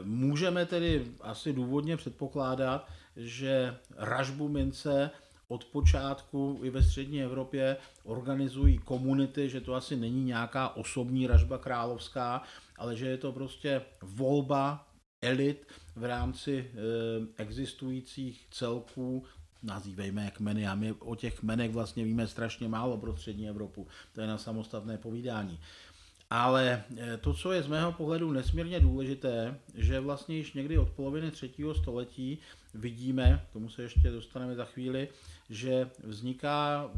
Můžeme 0.05 0.67
tedy 0.67 1.07
asi 1.21 1.53
důvodně 1.53 1.97
předpokládat, 1.97 2.89
že 3.17 3.77
ražbu 3.97 4.49
mince 4.49 5.11
od 5.49 5.65
počátku 5.65 6.61
i 6.63 6.71
ve 6.71 6.83
střední 6.83 7.23
Evropě 7.23 7.77
organizují 8.05 8.79
komunity, 8.79 9.49
že 9.49 9.61
to 9.61 9.75
asi 9.75 9.97
není 9.97 10.25
nějaká 10.25 10.77
osobní 10.77 11.27
ražba 11.27 11.59
královská, 11.59 12.43
ale 12.79 12.97
že 12.97 13.09
je 13.09 13.19
to 13.19 13.33
prostě 13.33 13.83
volba 14.03 14.89
elit 15.23 15.67
v 15.97 16.05
rámci 16.05 16.59
e, 16.59 17.43
existujících 17.43 18.47
celků, 18.51 19.25
nazývejme 19.63 20.25
jak 20.25 20.37
kmeny, 20.37 20.67
a 20.67 20.75
my 20.75 20.93
o 20.93 21.15
těch 21.15 21.41
kmenech 21.41 21.71
vlastně 21.71 22.05
víme 22.05 22.27
strašně 22.27 22.69
málo 22.69 22.99
pro 22.99 23.17
střední 23.17 23.49
Evropu, 23.49 23.87
to 24.13 24.21
je 24.21 24.27
na 24.27 24.39
samostatné 24.39 24.99
povídání. 24.99 25.61
Ale 26.31 26.85
eh, 26.97 27.17
to, 27.17 27.35
co 27.35 27.53
je 27.53 27.63
z 27.63 27.67
mého 27.67 27.93
pohledu 27.93 28.33
nesmírně 28.33 28.81
důležité, 28.81 29.59
že 29.75 30.01
vlastně 30.01 30.37
již 30.37 30.53
někdy 30.53 30.79
od 30.79 30.89
poloviny 30.89 31.31
třetího 31.31 31.75
století 31.75 32.39
vidíme, 32.75 33.47
k 33.51 33.53
tomu 33.53 33.69
se 33.69 33.83
ještě 33.83 34.11
dostaneme 34.11 34.55
za 34.55 34.65
chvíli, 34.65 35.09
že 35.51 35.91
vzniká 36.05 36.91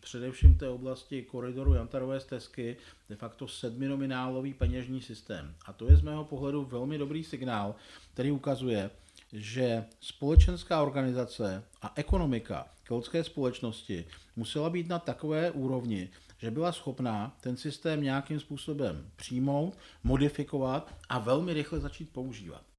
především 0.00 0.54
v 0.54 0.58
té 0.58 0.68
oblasti 0.68 1.22
koridoru 1.22 1.74
Jantarové 1.74 2.20
stezky 2.20 2.76
de 3.08 3.16
facto 3.16 3.48
sedminominálový 3.48 4.54
peněžní 4.54 5.00
systém. 5.00 5.54
A 5.66 5.72
to 5.72 5.90
je 5.90 5.96
z 5.96 6.02
mého 6.02 6.24
pohledu 6.24 6.64
velmi 6.64 6.98
dobrý 6.98 7.24
signál, 7.24 7.74
který 8.14 8.30
ukazuje, 8.30 8.90
že 9.32 9.84
společenská 10.00 10.82
organizace 10.82 11.64
a 11.82 11.92
ekonomika 11.96 12.66
keltské 12.82 13.24
společnosti 13.24 14.04
musela 14.36 14.70
být 14.70 14.88
na 14.88 14.98
takové 14.98 15.50
úrovni, 15.50 16.10
že 16.38 16.50
byla 16.50 16.72
schopná 16.72 17.36
ten 17.40 17.56
systém 17.56 18.02
nějakým 18.02 18.40
způsobem 18.40 19.10
přijmout, 19.16 19.78
modifikovat 20.04 20.94
a 21.08 21.18
velmi 21.18 21.54
rychle 21.54 21.80
začít 21.80 22.10
používat. 22.10 22.71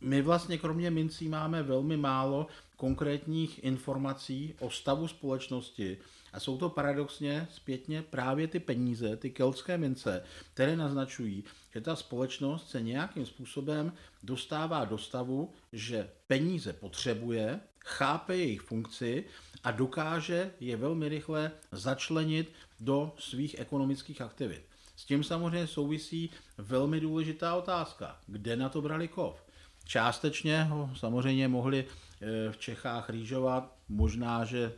My 0.00 0.22
vlastně 0.22 0.58
kromě 0.58 0.90
mincí 0.90 1.28
máme 1.28 1.62
velmi 1.62 1.96
málo 1.96 2.46
konkrétních 2.76 3.64
informací 3.64 4.54
o 4.60 4.70
stavu 4.70 5.08
společnosti 5.08 5.98
a 6.32 6.40
jsou 6.40 6.58
to 6.58 6.68
paradoxně 6.68 7.48
zpětně 7.52 8.02
právě 8.02 8.48
ty 8.48 8.60
peníze, 8.60 9.16
ty 9.16 9.30
keltské 9.30 9.78
mince, 9.78 10.24
které 10.54 10.76
naznačují, 10.76 11.44
že 11.74 11.80
ta 11.80 11.96
společnost 11.96 12.70
se 12.70 12.82
nějakým 12.82 13.26
způsobem 13.26 13.92
dostává 14.22 14.84
do 14.84 14.98
stavu, 14.98 15.52
že 15.72 16.10
peníze 16.26 16.72
potřebuje, 16.72 17.60
chápe 17.84 18.36
jejich 18.36 18.60
funkci 18.60 19.24
a 19.64 19.70
dokáže 19.70 20.50
je 20.60 20.76
velmi 20.76 21.08
rychle 21.08 21.52
začlenit 21.72 22.52
do 22.80 23.12
svých 23.18 23.58
ekonomických 23.58 24.20
aktivit. 24.20 24.62
S 24.96 25.04
tím 25.04 25.24
samozřejmě 25.24 25.66
souvisí 25.66 26.30
velmi 26.58 27.00
důležitá 27.00 27.54
otázka. 27.54 28.20
Kde 28.26 28.56
na 28.56 28.68
to 28.68 28.82
brali 28.82 29.08
kov? 29.08 29.49
Částečně 29.90 30.62
ho 30.62 30.90
samozřejmě 30.94 31.48
mohli 31.48 31.84
eh, 31.84 32.52
v 32.52 32.56
Čechách 32.56 33.10
rýžovat, 33.10 33.76
možná, 33.88 34.44
že 34.44 34.72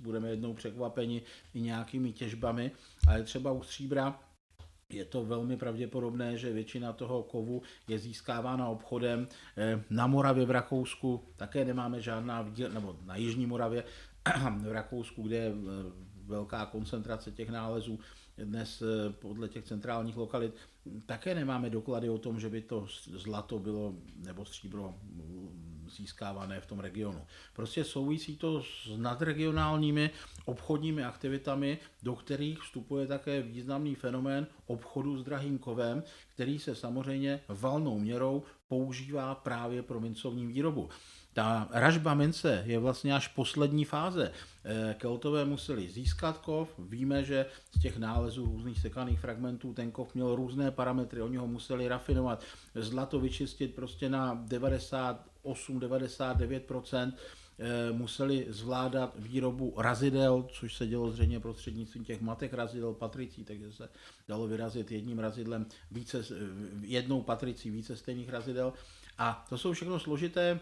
budeme 0.00 0.30
jednou 0.30 0.54
překvapeni 0.54 1.22
i 1.54 1.60
nějakými 1.60 2.12
těžbami, 2.12 2.70
ale 3.06 3.22
třeba 3.22 3.52
u 3.52 3.62
stříbra 3.62 4.20
je 4.92 5.04
to 5.04 5.24
velmi 5.24 5.56
pravděpodobné, 5.56 6.36
že 6.36 6.52
většina 6.52 6.92
toho 6.92 7.22
kovu 7.22 7.62
je 7.88 7.98
získávána 7.98 8.68
obchodem. 8.68 9.28
Eh, 9.56 9.82
na 9.90 10.06
Moravě 10.06 10.46
v 10.46 10.50
Rakousku 10.50 11.24
také 11.36 11.64
nemáme 11.64 12.00
žádná, 12.00 12.52
nebo 12.72 12.96
na 13.04 13.16
Jižní 13.16 13.46
Moravě 13.46 13.84
v 14.58 14.72
Rakousku, 14.72 15.22
kde 15.22 15.36
je 15.36 15.48
eh, 15.48 15.92
velká 16.26 16.66
koncentrace 16.66 17.32
těch 17.32 17.48
nálezů, 17.48 17.98
dnes 18.38 18.82
podle 19.10 19.48
těch 19.48 19.64
centrálních 19.64 20.16
lokalit 20.16 20.54
také 21.06 21.34
nemáme 21.34 21.70
doklady 21.70 22.08
o 22.08 22.18
tom, 22.18 22.40
že 22.40 22.48
by 22.48 22.62
to 22.62 22.86
zlato 23.12 23.58
bylo 23.58 23.94
nebo 24.16 24.44
stříbro 24.44 24.94
získávané 25.90 26.60
v 26.60 26.66
tom 26.66 26.80
regionu. 26.80 27.26
Prostě 27.52 27.84
souvisí 27.84 28.36
to 28.36 28.62
s 28.62 28.90
nadregionálními 28.96 30.10
obchodními 30.44 31.04
aktivitami, 31.04 31.78
do 32.02 32.14
kterých 32.14 32.58
vstupuje 32.58 33.06
také 33.06 33.42
významný 33.42 33.94
fenomén 33.94 34.46
obchodu 34.66 35.18
s 35.18 35.24
drahým 35.24 35.58
kovem, 35.58 36.02
který 36.28 36.58
se 36.58 36.74
samozřejmě 36.74 37.40
valnou 37.48 37.98
měrou 37.98 38.42
používá 38.68 39.34
právě 39.34 39.82
pro 39.82 40.00
mincovní 40.00 40.46
výrobu. 40.46 40.88
Ta 41.32 41.68
ražba 41.70 42.14
mince 42.14 42.62
je 42.66 42.78
vlastně 42.78 43.14
až 43.14 43.28
poslední 43.28 43.84
fáze. 43.84 44.32
Eh, 44.64 44.94
Keltové 44.98 45.44
museli 45.44 45.88
získat 45.88 46.38
kov, 46.38 46.68
víme, 46.78 47.24
že 47.24 47.46
z 47.76 47.80
těch 47.80 47.98
nálezů 47.98 48.46
různých 48.46 48.80
sekaných 48.80 49.20
fragmentů 49.20 49.72
ten 49.72 49.90
kov 49.90 50.14
měl 50.14 50.34
různé 50.34 50.70
parametry, 50.70 51.22
oni 51.22 51.36
ho 51.36 51.46
museli 51.46 51.88
rafinovat, 51.88 52.42
zlato 52.74 53.20
vyčistit 53.20 53.74
prostě 53.74 54.08
na 54.08 54.44
98-99%, 54.48 57.12
eh, 57.58 57.92
museli 57.92 58.46
zvládat 58.48 59.14
výrobu 59.18 59.74
razidel, 59.76 60.46
což 60.52 60.76
se 60.76 60.86
dělo 60.86 61.10
zřejmě 61.10 61.40
prostřednictvím 61.40 62.04
těch 62.04 62.20
matek 62.20 62.54
razidel, 62.54 62.94
patricí, 62.94 63.44
takže 63.44 63.72
se 63.72 63.88
dalo 64.28 64.46
vyrazit 64.46 64.92
jedním 64.92 65.18
razidlem 65.18 65.66
více, 65.90 66.24
jednou 66.80 67.22
patricí 67.22 67.70
více 67.70 67.96
stejných 67.96 68.28
razidel. 68.28 68.72
A 69.18 69.46
to 69.48 69.58
jsou 69.58 69.72
všechno 69.72 70.00
složité 70.00 70.60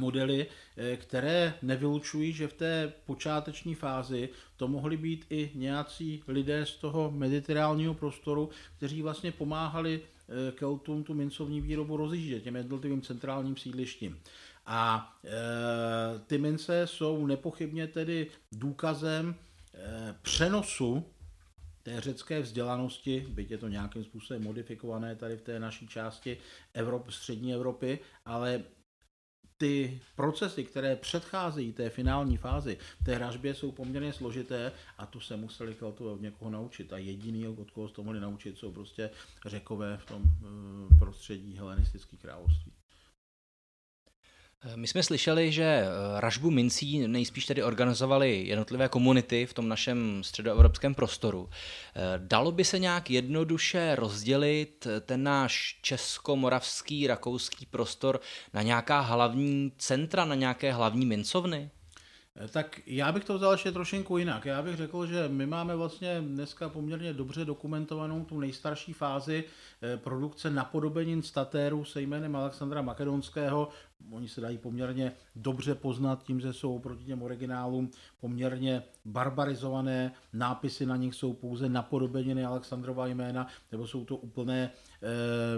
modely, 0.00 0.46
eh, 0.76 0.96
které 0.96 1.54
nevylučují, 1.62 2.32
že 2.32 2.48
v 2.48 2.52
té 2.52 2.92
počáteční 3.06 3.74
fázi 3.74 4.28
to 4.56 4.68
mohli 4.68 4.96
být 4.96 5.26
i 5.30 5.50
nějací 5.54 6.22
lidé 6.28 6.66
z 6.66 6.76
toho 6.76 7.10
mediterálního 7.10 7.94
prostoru, 7.94 8.50
kteří 8.76 9.02
vlastně 9.02 9.32
pomáhali 9.32 10.00
eh, 10.00 10.52
Keltům 10.52 11.04
tu 11.04 11.14
mincovní 11.14 11.60
výrobu 11.60 11.96
rozjíždět 11.96 12.42
těm 12.42 12.56
jednotlivým 12.56 13.02
centrálním 13.02 13.56
sídlištím. 13.56 14.20
A 14.66 15.12
e, 15.24 16.18
ty 16.18 16.38
mince 16.38 16.86
jsou 16.86 17.26
nepochybně 17.26 17.86
tedy 17.86 18.26
důkazem 18.52 19.34
e, 19.74 20.14
přenosu 20.22 21.04
té 21.82 22.00
řecké 22.00 22.40
vzdělanosti, 22.40 23.26
byť 23.28 23.50
je 23.50 23.58
to 23.58 23.68
nějakým 23.68 24.04
způsobem 24.04 24.42
modifikované 24.42 25.16
tady 25.16 25.36
v 25.36 25.42
té 25.42 25.60
naší 25.60 25.88
části 25.88 26.38
Evropy, 26.74 27.12
střední 27.12 27.54
Evropy, 27.54 27.98
ale 28.24 28.62
ty 29.60 30.00
procesy, 30.16 30.64
které 30.64 30.96
předcházejí 30.96 31.72
té 31.72 31.90
finální 31.90 32.36
fázi, 32.36 32.78
té 33.04 33.14
hražbě, 33.14 33.54
jsou 33.54 33.72
poměrně 33.72 34.12
složité 34.12 34.72
a 34.98 35.06
tu 35.06 35.20
se 35.20 35.36
museli 35.36 35.74
Keltové 35.74 36.12
od 36.12 36.20
někoho 36.20 36.50
naučit. 36.50 36.92
A 36.92 36.98
jediný, 36.98 37.48
od 37.48 37.70
koho 37.70 37.88
to 37.88 38.04
mohli 38.04 38.20
naučit, 38.20 38.58
jsou 38.58 38.72
prostě 38.72 39.10
řekové 39.46 39.96
v 39.96 40.06
tom 40.06 40.22
eh, 40.24 40.98
prostředí 40.98 41.56
helenistických 41.56 42.20
království. 42.20 42.72
My 44.74 44.86
jsme 44.86 45.02
slyšeli, 45.02 45.52
že 45.52 45.64
eh, 45.64 45.86
ražbu 46.20 46.50
mincí 46.50 47.08
nejspíš 47.08 47.46
tedy 47.46 47.62
organizovaly 47.62 48.46
jednotlivé 48.46 48.88
komunity 48.88 49.46
v 49.46 49.54
tom 49.54 49.68
našem 49.68 50.24
středoevropském 50.24 50.94
prostoru. 50.94 51.48
Eh, 51.50 52.00
dalo 52.18 52.52
by 52.52 52.64
se 52.64 52.78
nějak 52.78 53.10
jednoduše 53.10 53.94
rozdělit 53.94 54.86
eh, 54.86 55.00
ten 55.00 55.22
náš 55.22 55.78
česko-moravský, 55.82 57.06
rakouský 57.06 57.66
prostor 57.66 58.20
na 58.54 58.62
nějaká 58.62 59.00
hlavní 59.00 59.72
centra, 59.78 60.24
na 60.24 60.34
nějaké 60.34 60.72
hlavní 60.72 61.06
mincovny? 61.06 61.70
Tak 62.48 62.80
já 62.86 63.12
bych 63.12 63.24
to 63.24 63.34
vzal 63.34 63.52
ještě 63.52 63.72
trošinku 63.72 64.18
jinak. 64.18 64.46
Já 64.46 64.62
bych 64.62 64.76
řekl, 64.76 65.06
že 65.06 65.28
my 65.28 65.46
máme 65.46 65.76
vlastně 65.76 66.20
dneska 66.20 66.68
poměrně 66.68 67.12
dobře 67.12 67.44
dokumentovanou 67.44 68.24
tu 68.24 68.40
nejstarší 68.40 68.92
fázi 68.92 69.44
produkce 69.96 70.50
napodobenin 70.50 71.22
statéru 71.22 71.84
se 71.84 72.02
jménem 72.02 72.36
Alexandra 72.36 72.82
Makedonského 72.82 73.68
Oni 74.10 74.28
se 74.28 74.40
dají 74.40 74.58
poměrně 74.58 75.12
dobře 75.36 75.74
poznat 75.74 76.22
tím, 76.22 76.40
že 76.40 76.52
jsou 76.52 76.78
proti 76.78 77.04
těm 77.04 77.22
originálům 77.22 77.90
poměrně 78.20 78.82
barbarizované, 79.04 80.12
nápisy 80.32 80.86
na 80.86 80.96
nich 80.96 81.14
jsou 81.14 81.32
pouze 81.32 81.68
napodobeniny 81.68 82.44
Alexandrova 82.44 83.06
jména, 83.06 83.46
nebo 83.72 83.86
jsou 83.86 84.04
to 84.04 84.16
úplné 84.16 84.62
e, 84.62 84.70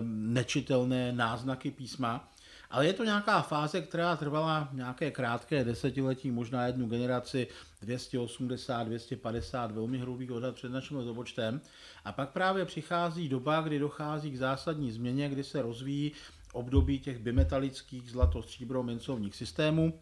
nečitelné 0.05 1.13
náznaky 1.13 1.71
písma. 1.71 2.29
Ale 2.73 2.87
je 2.87 2.93
to 2.93 3.05
nějaká 3.05 3.43
fáze, 3.43 3.81
která 3.81 4.17
trvala 4.17 4.69
nějaké 4.73 5.11
krátké 5.11 5.65
desetiletí, 5.65 6.31
možná 6.31 6.67
jednu 6.67 6.89
generaci, 6.89 7.47
280, 7.83 8.85
250, 8.85 9.71
velmi 9.71 9.99
hrubý 9.99 10.31
odhad 10.31 10.55
před 10.55 10.73
naším 10.73 10.97
letopočtem. 10.97 11.61
A 12.05 12.13
pak 12.13 12.31
právě 12.31 12.65
přichází 12.65 13.29
doba, 13.29 13.61
kdy 13.61 13.79
dochází 13.79 14.31
k 14.31 14.39
zásadní 14.39 14.93
změně, 14.93 15.29
kdy 15.29 15.45
se 15.45 15.63
rozvíjí 15.63 16.13
období 16.53 16.99
těch 16.99 17.19
bimetalických 17.19 18.11
zlato-stříbro 18.11 18.83
mincovních 18.83 19.37
systémů. 19.37 20.01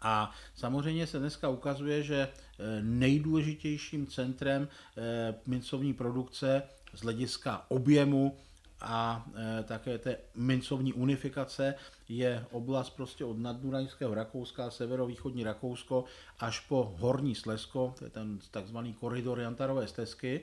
A 0.00 0.30
samozřejmě 0.54 1.06
se 1.06 1.18
dneska 1.18 1.48
ukazuje, 1.48 2.02
že 2.02 2.28
eh, 2.28 2.82
nejdůležitějším 2.82 4.06
centrem 4.06 4.68
eh, 4.96 5.34
mincovní 5.46 5.94
produkce 5.94 6.62
z 6.94 7.00
hlediska 7.02 7.64
objemu 7.68 8.36
a 8.80 9.26
e, 9.60 9.62
také 9.64 9.98
té 9.98 10.16
mincovní 10.34 10.92
unifikace 10.92 11.74
je 12.08 12.46
oblast 12.50 12.90
prostě 12.90 13.24
od 13.24 13.38
naddunajského 13.38 14.14
Rakouska, 14.14 14.70
severovýchodní 14.70 15.44
Rakousko 15.44 16.04
až 16.38 16.60
po 16.60 16.94
Horní 16.98 17.34
Slesko, 17.34 17.94
to 17.98 18.04
je 18.04 18.10
ten 18.10 18.38
takzvaný 18.50 18.92
koridor 18.92 19.40
Jantarové 19.40 19.88
stezky, 19.88 20.40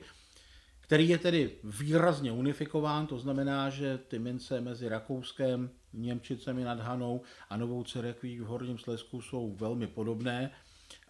který 0.80 1.08
je 1.08 1.18
tedy 1.18 1.50
výrazně 1.64 2.32
unifikován, 2.32 3.06
to 3.06 3.18
znamená, 3.18 3.70
že 3.70 3.98
ty 3.98 4.18
mince 4.18 4.60
mezi 4.60 4.88
Rakouskem, 4.88 5.70
Němčicemi 5.92 6.64
nad 6.64 6.80
Hanou 6.80 7.20
a 7.50 7.56
Novou 7.56 7.84
Cerekví 7.84 8.40
v 8.40 8.44
Horním 8.44 8.78
Slesku 8.78 9.22
jsou 9.22 9.56
velmi 9.56 9.86
podobné. 9.86 10.50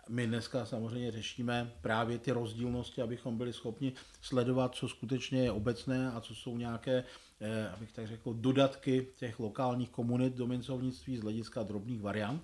My 0.08 0.26
dneska 0.26 0.66
samozřejmě 0.66 1.10
řešíme 1.10 1.72
právě 1.80 2.18
ty 2.18 2.32
rozdílnosti, 2.32 3.02
abychom 3.02 3.38
byli 3.38 3.52
schopni 3.52 3.92
sledovat, 4.20 4.74
co 4.74 4.88
skutečně 4.88 5.42
je 5.42 5.52
obecné 5.52 6.12
a 6.12 6.20
co 6.20 6.34
jsou 6.34 6.58
nějaké, 6.58 7.04
eh, 7.40 7.68
abych 7.68 7.92
tak 7.92 8.06
řekl, 8.06 8.34
dodatky 8.34 9.06
těch 9.16 9.40
lokálních 9.40 9.90
komunit 9.90 10.34
do 10.34 10.46
mincovnictví 10.46 11.16
z 11.16 11.22
hlediska 11.22 11.62
drobných 11.62 12.02
variant. 12.02 12.42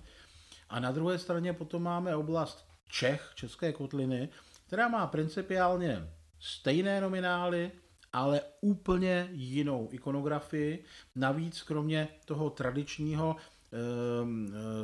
A 0.69 0.81
na 0.81 0.93
druhé 0.93 1.19
straně 1.19 1.53
potom 1.53 1.83
máme 1.83 2.17
oblast 2.17 2.67
Čech, 2.89 3.33
České 3.35 3.73
kotliny, 3.73 4.29
která 4.67 4.89
má 4.89 5.07
principiálně 5.07 6.09
stejné 6.41 7.01
nominály, 7.01 7.71
ale 8.13 8.41
úplně 8.61 9.29
jinou 9.33 9.89
ikonografii. 9.93 10.85
Navíc 11.15 11.63
kromě 11.63 12.09
toho 12.25 12.51
tradičního 12.51 13.37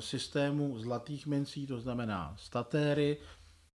systému 0.00 0.78
zlatých 0.78 1.26
mincí, 1.26 1.66
to 1.66 1.80
znamená 1.80 2.36
statéry, 2.38 3.16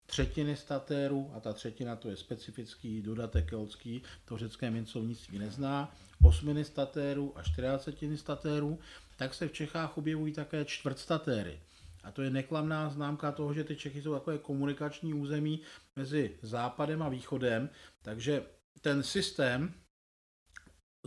třetiny 0.05 0.55
statérů, 0.55 1.31
a 1.35 1.39
ta 1.39 1.53
třetina 1.53 1.95
to 1.95 2.09
je 2.09 2.17
specifický 2.17 3.01
dodatek 3.01 3.49
keltský, 3.49 4.03
to 4.25 4.37
řecké 4.37 4.71
mincovnictví 4.71 5.39
nezná, 5.39 5.95
osminy 6.23 6.65
statérů 6.65 7.33
a 7.35 7.43
čtyřicetiny 7.43 8.17
statérů, 8.17 8.79
tak 9.17 9.33
se 9.33 9.47
v 9.47 9.53
Čechách 9.53 9.97
objevují 9.97 10.33
také 10.33 10.65
čtvrtstatéry. 10.65 11.59
A 12.03 12.11
to 12.11 12.21
je 12.21 12.29
neklamná 12.29 12.89
známka 12.89 13.31
toho, 13.31 13.53
že 13.53 13.63
ty 13.63 13.75
Čechy 13.75 14.01
jsou 14.01 14.13
takové 14.13 14.37
komunikační 14.37 15.13
území 15.13 15.61
mezi 15.95 16.37
západem 16.41 17.01
a 17.01 17.09
východem, 17.09 17.69
takže 18.01 18.45
ten 18.81 19.03
systém 19.03 19.73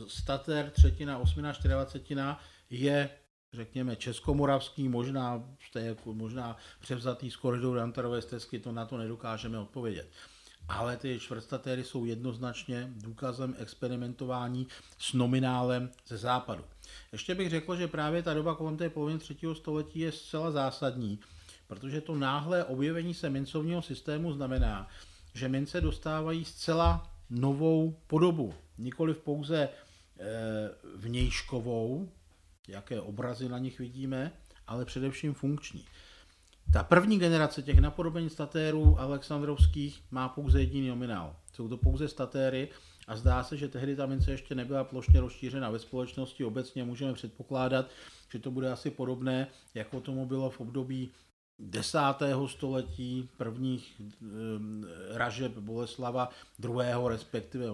statér, 0.06 0.70
třetina, 0.70 1.18
osmina, 1.18 1.52
čtyřicetina 1.52 2.40
je 2.70 3.10
řekněme, 3.52 3.96
českomoravský, 3.96 4.88
možná, 4.88 5.44
jako 5.74 6.14
možná 6.14 6.56
převzatý 6.80 7.30
z 7.30 7.36
koridoru 7.36 7.80
Antarové 7.80 8.22
stezky, 8.22 8.58
to 8.58 8.72
na 8.72 8.86
to 8.86 8.96
nedokážeme 8.98 9.58
odpovědět. 9.58 10.08
Ale 10.68 10.96
ty 10.96 11.20
čtvrtstatéry 11.20 11.84
jsou 11.84 12.04
jednoznačně 12.04 12.92
důkazem 12.96 13.54
experimentování 13.58 14.66
s 14.98 15.12
nominálem 15.12 15.90
ze 16.06 16.16
západu. 16.16 16.64
Ještě 17.12 17.34
bych 17.34 17.50
řekl, 17.50 17.76
že 17.76 17.88
právě 17.88 18.22
ta 18.22 18.34
doba 18.34 18.54
kolem 18.54 18.76
té 18.76 18.90
poloviny 18.90 19.18
třetího 19.18 19.54
století 19.54 19.98
je 19.98 20.12
zcela 20.12 20.50
zásadní, 20.50 21.20
protože 21.66 22.00
to 22.00 22.14
náhlé 22.14 22.64
objevení 22.64 23.14
se 23.14 23.30
mincovního 23.30 23.82
systému 23.82 24.32
znamená, 24.32 24.88
že 25.34 25.48
mince 25.48 25.80
dostávají 25.80 26.44
zcela 26.44 27.10
novou 27.30 28.00
podobu, 28.06 28.54
nikoli 28.78 29.14
pouze 29.14 29.58
e, 29.58 29.68
vnějškovou, 30.96 32.08
jaké 32.68 33.00
obrazy 33.00 33.48
na 33.48 33.58
nich 33.58 33.78
vidíme, 33.78 34.32
ale 34.66 34.84
především 34.84 35.34
funkční. 35.34 35.84
Ta 36.72 36.82
první 36.82 37.18
generace 37.18 37.62
těch 37.62 37.78
napodobení 37.78 38.30
statérů 38.30 39.00
alexandrovských 39.00 40.02
má 40.10 40.28
pouze 40.28 40.60
jediný 40.60 40.88
nominál. 40.88 41.36
Jsou 41.52 41.68
to 41.68 41.76
pouze 41.76 42.08
statéry 42.08 42.68
a 43.06 43.16
zdá 43.16 43.44
se, 43.44 43.56
že 43.56 43.68
tehdy 43.68 43.96
ta 43.96 44.06
mince 44.06 44.30
ještě 44.30 44.54
nebyla 44.54 44.84
plošně 44.84 45.20
rozšířena 45.20 45.70
ve 45.70 45.78
společnosti. 45.78 46.44
Obecně 46.44 46.84
můžeme 46.84 47.12
předpokládat, 47.12 47.86
že 48.32 48.38
to 48.38 48.50
bude 48.50 48.72
asi 48.72 48.90
podobné, 48.90 49.46
jako 49.74 50.00
tomu 50.00 50.26
bylo 50.26 50.50
v 50.50 50.60
období 50.60 51.10
desátého 51.58 52.48
století, 52.48 53.28
prvních 53.36 54.00
e, 54.00 54.04
ražeb 55.18 55.52
Boleslava 55.52 56.30
druhého, 56.58 57.08
respektive 57.08 57.66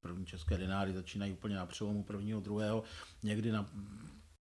první 0.00 0.26
české 0.26 0.58
denáry 0.58 0.92
začínají 0.92 1.32
úplně 1.32 1.56
na 1.56 1.66
přelomu 1.66 2.02
prvního, 2.02 2.40
druhého, 2.40 2.82
někdy 3.22 3.52
na 3.52 3.70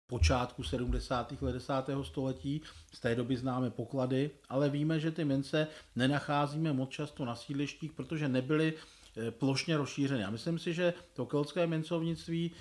počátku 0.10 0.64
70. 0.64 1.41
let 1.41 1.53
10. 1.53 1.74
století. 2.03 2.62
Z 2.93 2.99
té 2.99 3.16
doby 3.16 3.38
známe 3.38 3.70
poklady, 3.70 4.32
ale 4.49 4.70
víme, 4.70 4.99
že 4.99 5.12
ty 5.12 5.26
mince 5.26 5.68
nenacházíme 5.95 6.74
moc 6.74 6.89
často 6.89 7.26
na 7.26 7.36
sídlištích, 7.36 7.93
protože 7.93 8.28
nebyly 8.28 8.74
eh, 8.74 9.32
plošně 9.32 9.78
rozšířeny. 9.78 10.24
A 10.24 10.30
myslím 10.30 10.60
si, 10.60 10.74
že 10.74 10.93
to 11.14 11.26
keltské 11.26 11.68
mincovnictví 11.68 12.51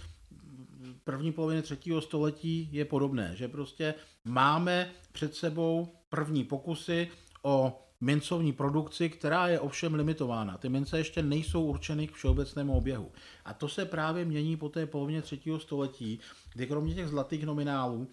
první 1.05 1.32
poloviny 1.32 1.62
třetího 1.62 2.01
století 2.01 2.68
je 2.72 2.84
podobné, 2.84 3.32
že 3.36 3.49
prostě 3.49 3.94
máme 4.24 4.90
před 5.12 5.34
sebou 5.34 5.88
první 6.09 6.44
pokusy 6.44 7.11
o 7.42 7.88
mincovní 8.01 8.53
produkci, 8.53 9.11
která 9.11 9.49
je 9.49 9.61
ovšem 9.61 9.94
limitována. 9.94 10.59
Ty 10.59 10.68
mince 10.68 10.99
ještě 10.99 11.22
nejsou 11.22 11.64
určeny 11.64 12.09
k 12.09 12.14
všeobecnému 12.14 12.76
oběhu. 12.76 13.12
A 13.44 13.55
to 13.55 13.68
se 13.68 13.84
právě 13.84 14.24
mění 14.24 14.57
po 14.57 14.68
té 14.68 14.86
polovině 14.86 15.22
třetího 15.22 15.61
století, 15.61 16.20
kdy 16.55 16.66
kromě 16.66 16.94
těch 16.94 17.09
zlatých 17.09 17.46
nominálů 17.46 18.09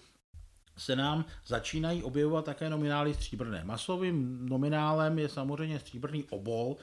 se 0.77 0.95
nám 0.95 1.25
začínají 1.45 2.03
objevovat 2.03 2.45
také 2.45 2.69
nominály 2.69 3.13
stříbrné. 3.13 3.63
Masovým 3.63 4.45
nominálem 4.45 5.19
je 5.19 5.29
samozřejmě 5.29 5.79
stříbrný 5.79 6.23
obol, 6.23 6.77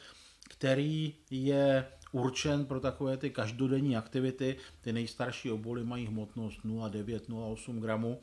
který 0.50 1.14
je 1.30 1.86
určen 2.12 2.66
pro 2.66 2.80
takové 2.80 3.16
ty 3.16 3.30
každodenní 3.30 3.96
aktivity. 3.96 4.56
Ty 4.80 4.92
nejstarší 4.92 5.50
oboly 5.50 5.84
mají 5.84 6.06
hmotnost 6.06 6.64
0,9-0,8 6.64 7.80
gramů, 7.80 8.20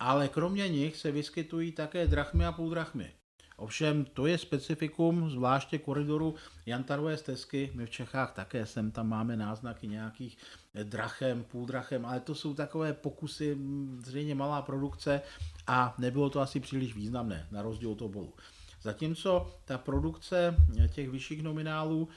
ale 0.00 0.28
kromě 0.28 0.68
nich 0.68 0.96
se 0.96 1.12
vyskytují 1.12 1.72
také 1.72 2.06
drachmy 2.06 2.46
a 2.46 2.52
půldrachmy. 2.52 3.12
Ovšem 3.56 4.04
to 4.04 4.26
je 4.26 4.38
specifikum, 4.38 5.30
zvláště 5.30 5.78
koridoru 5.78 6.34
Jantarové 6.66 7.16
stezky. 7.16 7.70
My 7.74 7.86
v 7.86 7.90
Čechách 7.90 8.32
také 8.32 8.66
sem 8.66 8.90
tam 8.90 9.08
máme 9.08 9.36
náznaky 9.36 9.88
nějakých 9.88 10.38
drachem, 10.82 11.44
půldrachem, 11.44 12.06
ale 12.06 12.20
to 12.20 12.34
jsou 12.34 12.54
takové 12.54 12.92
pokusy, 12.92 13.58
zřejmě 14.04 14.34
malá 14.34 14.62
produkce 14.62 15.22
a 15.66 15.94
nebylo 15.98 16.30
to 16.30 16.40
asi 16.40 16.60
příliš 16.60 16.94
významné, 16.94 17.46
na 17.50 17.62
rozdíl 17.62 17.90
od 17.90 18.02
obolu. 18.02 18.34
Zatímco 18.82 19.54
ta 19.64 19.78
produkce 19.78 20.56
těch 20.94 21.10
vyšších 21.10 21.42
nominálů 21.42 22.08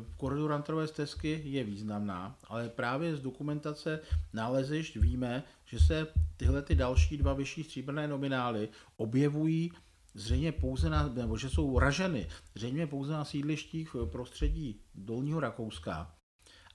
v 0.00 0.16
koridoru 0.16 0.54
Antarové 0.54 0.86
stezky 0.86 1.42
je 1.44 1.64
významná, 1.64 2.36
ale 2.48 2.68
právě 2.68 3.16
z 3.16 3.20
dokumentace 3.20 4.00
nálezišť 4.32 4.96
víme, 4.96 5.42
že 5.64 5.80
se 5.80 6.06
tyhle 6.36 6.62
ty 6.62 6.74
další 6.74 7.16
dva 7.16 7.32
vyšší 7.32 7.64
stříbrné 7.64 8.08
nominály 8.08 8.68
objevují 8.96 9.72
zřejmě 10.16 10.52
pouze 10.52 10.90
na, 10.90 11.08
nebo 11.08 11.36
že 11.36 11.50
jsou 11.50 11.78
raženy 11.78 12.28
zřejmě 12.54 12.86
pouze 12.86 13.12
na 13.12 13.24
sídlištích 13.24 13.94
v 13.94 14.06
prostředí 14.06 14.80
Dolního 14.94 15.40
Rakouska 15.40 16.16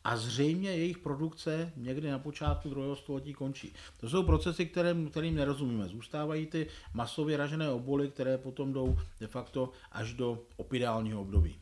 a 0.04 0.18
zřejmě 0.18 0.70
jejich 0.70 0.98
produkce 0.98 1.74
někdy 1.76 2.12
na 2.12 2.20
počátku 2.20 2.70
druhého 2.70 2.96
století 2.96 3.34
končí. 3.34 3.74
To 4.00 4.10
jsou 4.10 4.24
procesy, 4.24 4.66
kterým, 4.66 5.10
kterým 5.10 5.36
nerozumíme. 5.36 5.88
Zůstávají 5.88 6.46
ty 6.46 6.68
masově 6.94 7.38
ražené 7.38 7.70
oboly, 7.70 8.10
které 8.10 8.38
potom 8.38 8.74
jdou 8.74 8.98
de 9.20 9.28
facto 9.28 9.72
až 9.92 10.14
do 10.14 10.46
opidálního 10.58 11.22
období. 11.22 11.60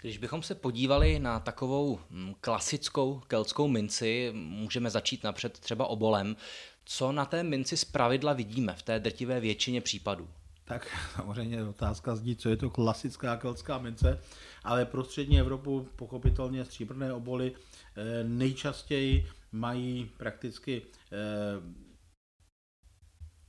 Když 0.00 0.18
bychom 0.18 0.42
se 0.42 0.54
podívali 0.54 1.18
na 1.18 1.40
takovou 1.40 2.00
hm, 2.10 2.34
klasickou 2.40 3.20
keltskou 3.26 3.68
minci, 3.68 4.30
můžeme 4.34 4.90
začít 4.90 5.24
napřed 5.24 5.58
třeba 5.58 5.86
obolem. 5.86 6.36
Co 6.84 7.12
na 7.12 7.24
té 7.24 7.42
minci 7.42 7.76
z 7.76 7.84
pravidla 7.84 8.32
vidíme 8.32 8.74
v 8.74 8.82
té 8.82 9.00
drtivé 9.00 9.40
většině 9.40 9.80
případů? 9.80 10.28
Tak 10.66 10.86
samozřejmě 11.14 11.64
otázka 11.64 12.16
zní, 12.16 12.36
co 12.36 12.48
je 12.48 12.56
to 12.56 12.70
klasická 12.70 13.36
keltská 13.36 13.78
mince, 13.78 14.20
ale 14.64 14.84
prostřední 14.84 15.40
Evropu 15.40 15.88
pochopitelně 15.96 16.64
stříbrné 16.64 17.12
oboly 17.12 17.52
eh, 17.96 18.24
nejčastěji 18.24 19.26
mají 19.52 20.10
prakticky 20.16 20.82
eh, 21.12 21.86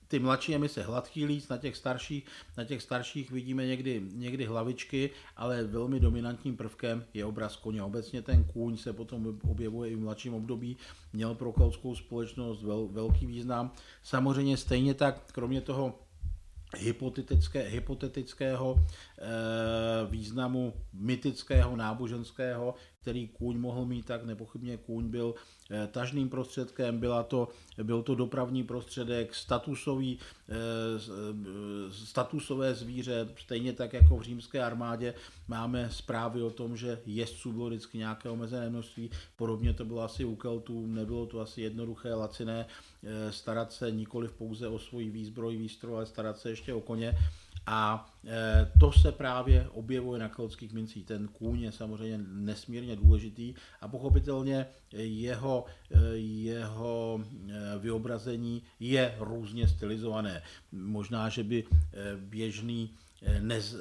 ty 0.08 0.20
mladší 0.20 0.56
emise 0.56 0.82
hladký 0.82 1.26
líc, 1.26 1.50
na 1.50 1.58
těch 1.58 1.76
starších, 1.76 2.26
na 2.58 2.64
těch 2.64 2.82
starších 2.82 3.32
vidíme 3.32 3.66
někdy, 3.66 4.02
někdy 4.14 4.46
hlavičky, 4.46 5.10
ale 5.36 5.64
velmi 5.64 6.00
dominantním 6.00 6.58
prvkem 6.58 7.06
je 7.14 7.26
obraz 7.26 7.56
koně. 7.56 7.84
Obecně 7.84 8.22
ten 8.22 8.44
kůň 8.44 8.78
se 8.78 8.94
potom 8.94 9.40
objevuje 9.44 9.90
i 9.90 9.96
v 9.96 10.00
mladším 10.00 10.34
období, 10.34 10.78
měl 11.14 11.36
pro 11.36 11.54
keltskou 11.54 11.96
společnost 11.96 12.64
vel, 12.64 12.88
velký 12.88 13.26
význam. 13.26 13.72
Samozřejmě 14.04 14.58
stejně 14.58 14.94
tak, 14.94 15.32
kromě 15.32 15.62
toho 15.62 16.07
hypotetické, 16.76 17.62
hypotetického 17.62 18.76
e, 18.76 18.82
významu 20.12 20.74
mytického, 20.94 21.76
náboženského, 21.76 22.76
který 23.02 23.28
kůň 23.28 23.58
mohl 23.58 23.86
mít, 23.86 24.06
tak 24.06 24.26
nepochybně 24.26 24.78
kůň 24.78 25.08
byl 25.08 25.36
e, 25.72 25.88
tažným 25.88 26.30
prostředkem, 26.30 27.00
byla 27.00 27.24
to, 27.24 27.48
byl 27.84 28.04
to 28.04 28.16
dopravní 28.16 28.64
prostředek, 28.64 29.36
statusový, 29.36 30.20
e, 30.50 30.56
statusové 31.90 32.76
zvíře, 32.76 33.30
stejně 33.38 33.74
tak 33.74 33.94
jako 33.94 34.18
v 34.18 34.22
římské 34.22 34.64
armádě 34.64 35.14
máme 35.48 35.90
zprávy 35.92 36.42
o 36.42 36.50
tom, 36.50 36.78
že 36.78 37.02
jezdců 37.06 37.52
bylo 37.52 37.68
vždycky 37.68 37.98
nějaké 37.98 38.30
omezené 38.30 38.70
množství, 38.70 39.12
podobně 39.36 39.74
to 39.74 39.86
bylo 39.86 40.02
asi 40.02 40.26
u 40.26 40.36
Keltů, 40.36 40.88
nebylo 40.88 41.26
to 41.26 41.40
asi 41.40 41.62
jednoduché, 41.62 42.14
laciné, 42.14 42.66
starat 43.30 43.74
se 43.74 43.92
nikoli 43.92 44.28
pouze 44.28 44.68
o 44.68 44.80
svoji 44.80 45.10
výzbroj, 45.10 45.58
výstroj, 45.58 45.96
ale 45.96 46.06
starat 46.06 46.40
se 46.40 46.50
ještě 46.50 46.74
o 46.74 46.82
koně. 46.82 47.18
A 47.68 48.10
e, 48.26 48.72
to 48.80 48.92
se 48.92 49.12
právě 49.12 49.70
objevuje 49.70 50.20
na 50.20 50.30
keltských 50.30 50.74
mincích. 50.74 51.06
Ten 51.06 51.28
kůň 51.28 51.60
je 51.60 51.72
samozřejmě 51.72 52.18
nesmírně 52.28 52.96
důležitý 52.96 53.54
a 53.82 53.88
pochopitelně 53.88 54.66
jeho, 54.92 55.66
e, 55.92 56.16
jeho 56.18 57.22
e, 57.24 57.80
vyobrazení 57.80 58.64
je 58.80 59.16
různě 59.20 59.68
stylizované. 59.68 60.42
Možná, 60.72 61.30
že 61.30 61.44
by 61.44 61.64
běžný 62.16 62.94
nez, 63.40 63.76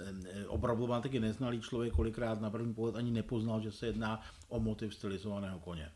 o 0.46 0.58
problematiky 0.58 1.20
neznalý 1.20 1.60
člověk 1.60 1.92
kolikrát 1.92 2.40
na 2.40 2.50
první 2.50 2.74
pohled 2.74 2.96
ani 2.96 3.10
nepoznal, 3.10 3.60
že 3.60 3.72
se 3.72 3.86
jedná 3.86 4.20
o 4.48 4.60
motiv 4.60 4.94
stylizovaného 4.94 5.58
koně. 5.58 5.90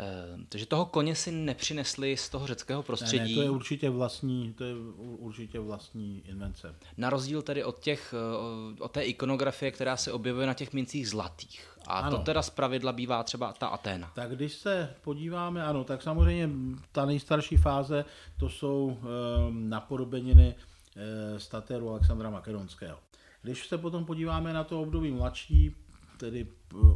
Eh, 0.00 0.38
takže 0.48 0.66
toho 0.66 0.86
koně 0.86 1.14
si 1.14 1.32
nepřinesli 1.32 2.16
z 2.16 2.28
toho 2.28 2.46
řeckého 2.46 2.82
prostředí. 2.82 3.22
Ne, 3.22 3.28
ne, 3.28 3.34
to 3.34 3.42
je 3.42 3.50
určitě 3.50 3.90
vlastní, 3.90 4.52
to 4.52 4.64
je 4.64 4.74
určitě 4.98 5.60
vlastní 5.60 6.22
invence. 6.28 6.74
Na 6.96 7.10
rozdíl 7.10 7.42
tedy 7.42 7.64
od, 7.64 7.78
těch, 7.78 8.14
eh, 8.14 8.82
od 8.82 8.92
té 8.92 9.02
ikonografie, 9.02 9.70
která 9.70 9.96
se 9.96 10.12
objevuje 10.12 10.46
na 10.46 10.54
těch 10.54 10.72
mincích 10.72 11.08
zlatých. 11.08 11.78
A 11.86 11.92
ano. 11.92 12.16
to 12.16 12.22
teda 12.22 12.42
z 12.42 12.50
pravidla 12.50 12.92
bývá 12.92 13.22
třeba 13.22 13.52
ta 13.52 13.66
Aténa. 13.66 14.12
Tak 14.14 14.36
když 14.36 14.54
se 14.54 14.94
podíváme, 15.00 15.64
ano, 15.64 15.84
tak 15.84 16.02
samozřejmě 16.02 16.50
ta 16.92 17.06
nejstarší 17.06 17.56
fáze, 17.56 18.04
to 18.38 18.48
jsou 18.48 18.98
e, 19.00 19.04
napodobeniny 19.50 20.54
e, 20.96 21.40
statéru 21.40 21.90
Alexandra 21.90 22.30
Makedonského. 22.30 22.98
Když 23.42 23.66
se 23.66 23.78
potom 23.78 24.04
podíváme 24.04 24.52
na 24.52 24.64
to 24.64 24.80
období 24.80 25.10
mladší, 25.10 25.74
tedy 26.16 26.46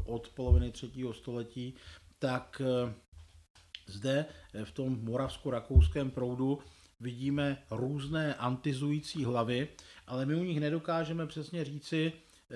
od 0.07 0.28
poloviny 0.28 0.70
třetího 0.70 1.12
století, 1.12 1.74
tak 2.18 2.62
eh, 2.64 2.94
zde 3.86 4.26
eh, 4.54 4.64
v 4.64 4.70
tom 4.72 5.04
moravsko-rakouském 5.04 6.10
proudu 6.10 6.58
vidíme 7.00 7.62
různé 7.70 8.34
antizující 8.34 9.24
hlavy, 9.24 9.68
ale 10.06 10.26
my 10.26 10.34
u 10.34 10.44
nich 10.44 10.60
nedokážeme 10.60 11.26
přesně 11.26 11.64
říci, 11.64 12.12
eh, 12.12 12.54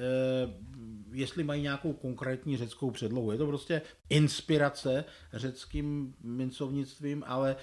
jestli 1.12 1.44
mají 1.44 1.62
nějakou 1.62 1.92
konkrétní 1.92 2.56
řeckou 2.56 2.90
předlohu. 2.90 3.32
Je 3.32 3.38
to 3.38 3.46
prostě 3.46 3.82
inspirace 4.10 5.04
řeckým 5.32 6.14
mincovnictvím, 6.20 7.24
ale 7.26 7.56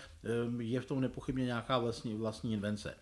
je 0.60 0.82
v 0.82 0.86
tom 0.86 1.02
nepochybně 1.02 1.46
nějaká 1.46 1.78
vlastní, 1.78 2.16
vlastní 2.16 2.54
invence. 2.54 2.96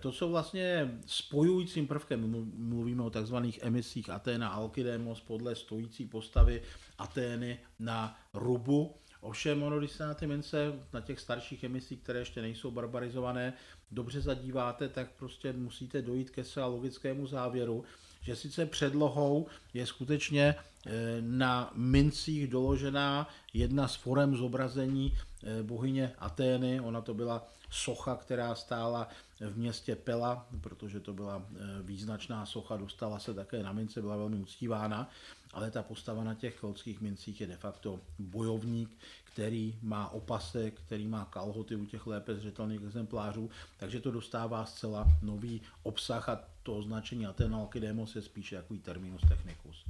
To, 0.00 0.12
co 0.12 0.28
vlastně 0.28 0.98
spojujícím 1.06 1.86
prvkem, 1.86 2.50
mluvíme 2.56 3.02
o 3.02 3.10
takzvaných 3.10 3.58
emisích 3.62 4.10
Aténa 4.10 4.48
Alkydemos 4.48 5.20
podle 5.20 5.54
stojící 5.54 6.06
postavy 6.06 6.62
Atény 7.00 7.58
na 7.78 8.18
Rubu, 8.34 8.94
Ovšem, 9.20 9.62
ono, 9.62 9.78
když 9.78 9.90
se 9.90 10.06
na 10.06 10.14
ty 10.14 10.26
mince, 10.26 10.72
na 10.92 11.00
těch 11.00 11.20
starších 11.20 11.64
emisích, 11.64 12.00
které 12.00 12.18
ještě 12.18 12.42
nejsou 12.42 12.70
barbarizované, 12.70 13.52
dobře 13.90 14.20
zadíváte, 14.20 14.88
tak 14.88 15.10
prostě 15.18 15.52
musíte 15.52 16.02
dojít 16.02 16.30
ke 16.30 16.44
své 16.44 16.64
logickému 16.64 17.26
závěru, 17.26 17.84
že 18.22 18.36
sice 18.36 18.66
předlohou 18.66 19.46
je 19.74 19.86
skutečně 19.86 20.54
eh, 20.86 20.90
na 21.20 21.70
mincích 21.74 22.48
doložená 22.48 23.28
jedna 23.54 23.88
z 23.88 23.94
forem 23.94 24.36
zobrazení 24.36 25.18
eh, 25.42 25.62
bohyně 25.62 26.12
Atény, 26.18 26.80
ona 26.80 27.00
to 27.00 27.14
byla 27.14 27.46
socha, 27.70 28.16
která 28.16 28.54
stála 28.54 29.08
v 29.40 29.56
městě 29.56 29.96
Pela, 29.96 30.48
protože 30.60 31.00
to 31.00 31.14
byla 31.14 31.42
eh, 31.42 31.58
význačná 31.82 32.46
socha, 32.46 32.76
dostala 32.76 33.18
se 33.18 33.34
také 33.34 33.62
na 33.62 33.72
mince, 33.72 34.00
byla 34.00 34.16
velmi 34.16 34.36
uctívána, 34.36 35.10
ale 35.52 35.70
ta 35.70 35.82
postava 35.82 36.24
na 36.24 36.34
těch 36.34 36.60
keltských 36.60 37.00
mincích 37.00 37.40
je 37.40 37.46
de 37.46 37.56
facto 37.56 38.00
bojovník, 38.18 38.90
který 39.24 39.78
má 39.82 40.08
opasek, 40.08 40.80
který 40.86 41.08
má 41.08 41.24
kalhoty 41.24 41.76
u 41.76 41.86
těch 41.86 42.06
lépe 42.06 42.34
zřetelných 42.34 42.82
exemplářů, 42.82 43.50
takže 43.76 44.00
to 44.00 44.10
dostává 44.10 44.66
zcela 44.66 45.06
nový 45.22 45.60
obsah 45.82 46.28
a 46.28 46.44
to 46.62 46.76
označení 46.76 47.26
Atenalkydemos 47.26 48.16
je 48.16 48.22
spíše 48.22 48.56
jako 48.56 48.74
terminus 48.82 49.22
technicus. 49.28 49.84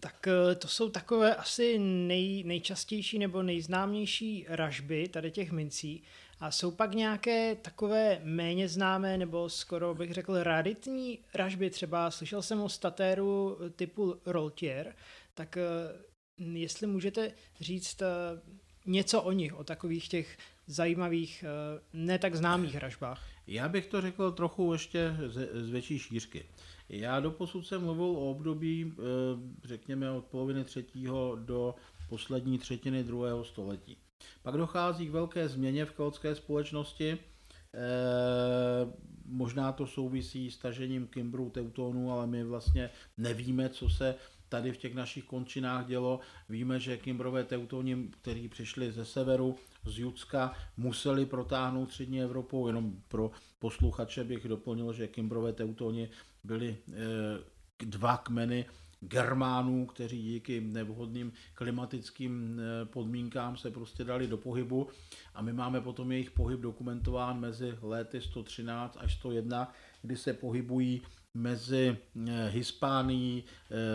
Tak 0.00 0.28
eh, 0.28 0.54
to 0.54 0.68
jsou 0.68 0.88
takové 0.88 1.34
asi 1.34 1.78
nej, 1.78 2.44
nejčastější 2.44 3.18
nebo 3.18 3.42
nejznámější 3.42 4.46
ražby 4.48 5.08
tady 5.08 5.30
těch 5.30 5.52
mincí. 5.52 6.02
A 6.40 6.50
jsou 6.50 6.70
pak 6.70 6.94
nějaké 6.94 7.54
takové 7.54 8.20
méně 8.22 8.68
známé 8.68 9.18
nebo 9.18 9.48
skoro 9.48 9.94
bych 9.94 10.12
řekl 10.12 10.42
raritní 10.42 11.18
ražby. 11.34 11.70
Třeba 11.70 12.10
slyšel 12.10 12.42
jsem 12.42 12.60
o 12.60 12.68
statéru 12.68 13.58
typu 13.76 14.16
Roltier, 14.26 14.94
tak 15.34 15.56
eh, 15.56 15.62
jestli 16.38 16.86
můžete 16.86 17.32
říct 17.60 18.02
eh, 18.02 18.06
něco 18.86 19.22
o 19.22 19.32
nich, 19.32 19.54
o 19.54 19.64
takových 19.64 20.08
těch 20.08 20.38
zajímavých, 20.66 21.44
ne 21.92 22.18
tak 22.18 22.34
známých 22.34 22.76
ražbách. 22.76 23.22
Já 23.46 23.68
bych 23.68 23.86
to 23.86 24.00
řekl 24.00 24.32
trochu 24.32 24.72
ještě 24.72 25.16
z, 25.26 25.48
z 25.52 25.70
větší 25.70 25.98
šířky. 25.98 26.44
Já 26.88 27.20
doposud 27.20 27.66
jsem 27.66 27.84
mluvil 27.84 28.04
o 28.04 28.30
období, 28.30 28.92
eh, 28.92 29.02
řekněme, 29.64 30.10
od 30.10 30.24
poloviny 30.24 30.64
třetího 30.64 31.36
do 31.36 31.74
poslední 32.08 32.58
třetiny 32.58 33.04
druhého 33.04 33.44
století. 33.44 33.96
Pak 34.42 34.56
dochází 34.56 35.06
k 35.06 35.10
velké 35.10 35.48
změně 35.48 35.84
v 35.84 35.92
keltské 35.92 36.34
společnosti. 36.34 37.18
Eh, 37.74 38.92
možná 39.24 39.72
to 39.72 39.86
souvisí 39.86 40.50
s 40.50 40.58
tažením 40.58 41.06
Kimbru, 41.06 41.50
Teutonů, 41.50 42.12
ale 42.12 42.26
my 42.26 42.44
vlastně 42.44 42.90
nevíme, 43.16 43.68
co 43.68 43.88
se 43.88 44.14
tady 44.48 44.72
v 44.72 44.76
těch 44.76 44.94
našich 44.94 45.24
končinách 45.24 45.86
dělo. 45.86 46.20
Víme, 46.48 46.80
že 46.80 46.96
Kimbrové 46.96 47.44
Teutoni, 47.44 48.08
kteří 48.20 48.48
přišli 48.48 48.92
ze 48.92 49.04
severu, 49.04 49.56
z 49.84 49.98
Judska, 49.98 50.54
museli 50.76 51.26
protáhnout 51.26 51.90
střední 51.90 52.22
Evropou. 52.22 52.66
Jenom 52.66 52.92
pro 53.08 53.30
posluchače 53.58 54.24
bych 54.24 54.48
doplnil, 54.48 54.92
že 54.92 55.08
Kimbrové 55.08 55.52
Teutoni 55.52 56.08
byli 56.46 56.76
eh, 56.88 56.94
dva 57.84 58.16
kmeny 58.16 58.66
Germánů, 59.00 59.86
kteří 59.86 60.22
díky 60.22 60.60
nevhodným 60.60 61.32
klimatickým 61.54 62.60
eh, 62.60 62.84
podmínkám 62.84 63.56
se 63.56 63.70
prostě 63.70 64.04
dali 64.04 64.26
do 64.26 64.36
pohybu. 64.36 64.88
A 65.34 65.42
my 65.42 65.52
máme 65.52 65.80
potom 65.80 66.12
jejich 66.12 66.30
pohyb 66.30 66.60
dokumentován 66.60 67.40
mezi 67.40 67.78
léty 67.82 68.20
113 68.20 68.96
až 69.00 69.14
101, 69.14 69.72
kdy 70.02 70.16
se 70.16 70.32
pohybují 70.32 71.02
mezi 71.36 71.96
eh, 72.28 72.48
Hispánií, 72.48 73.44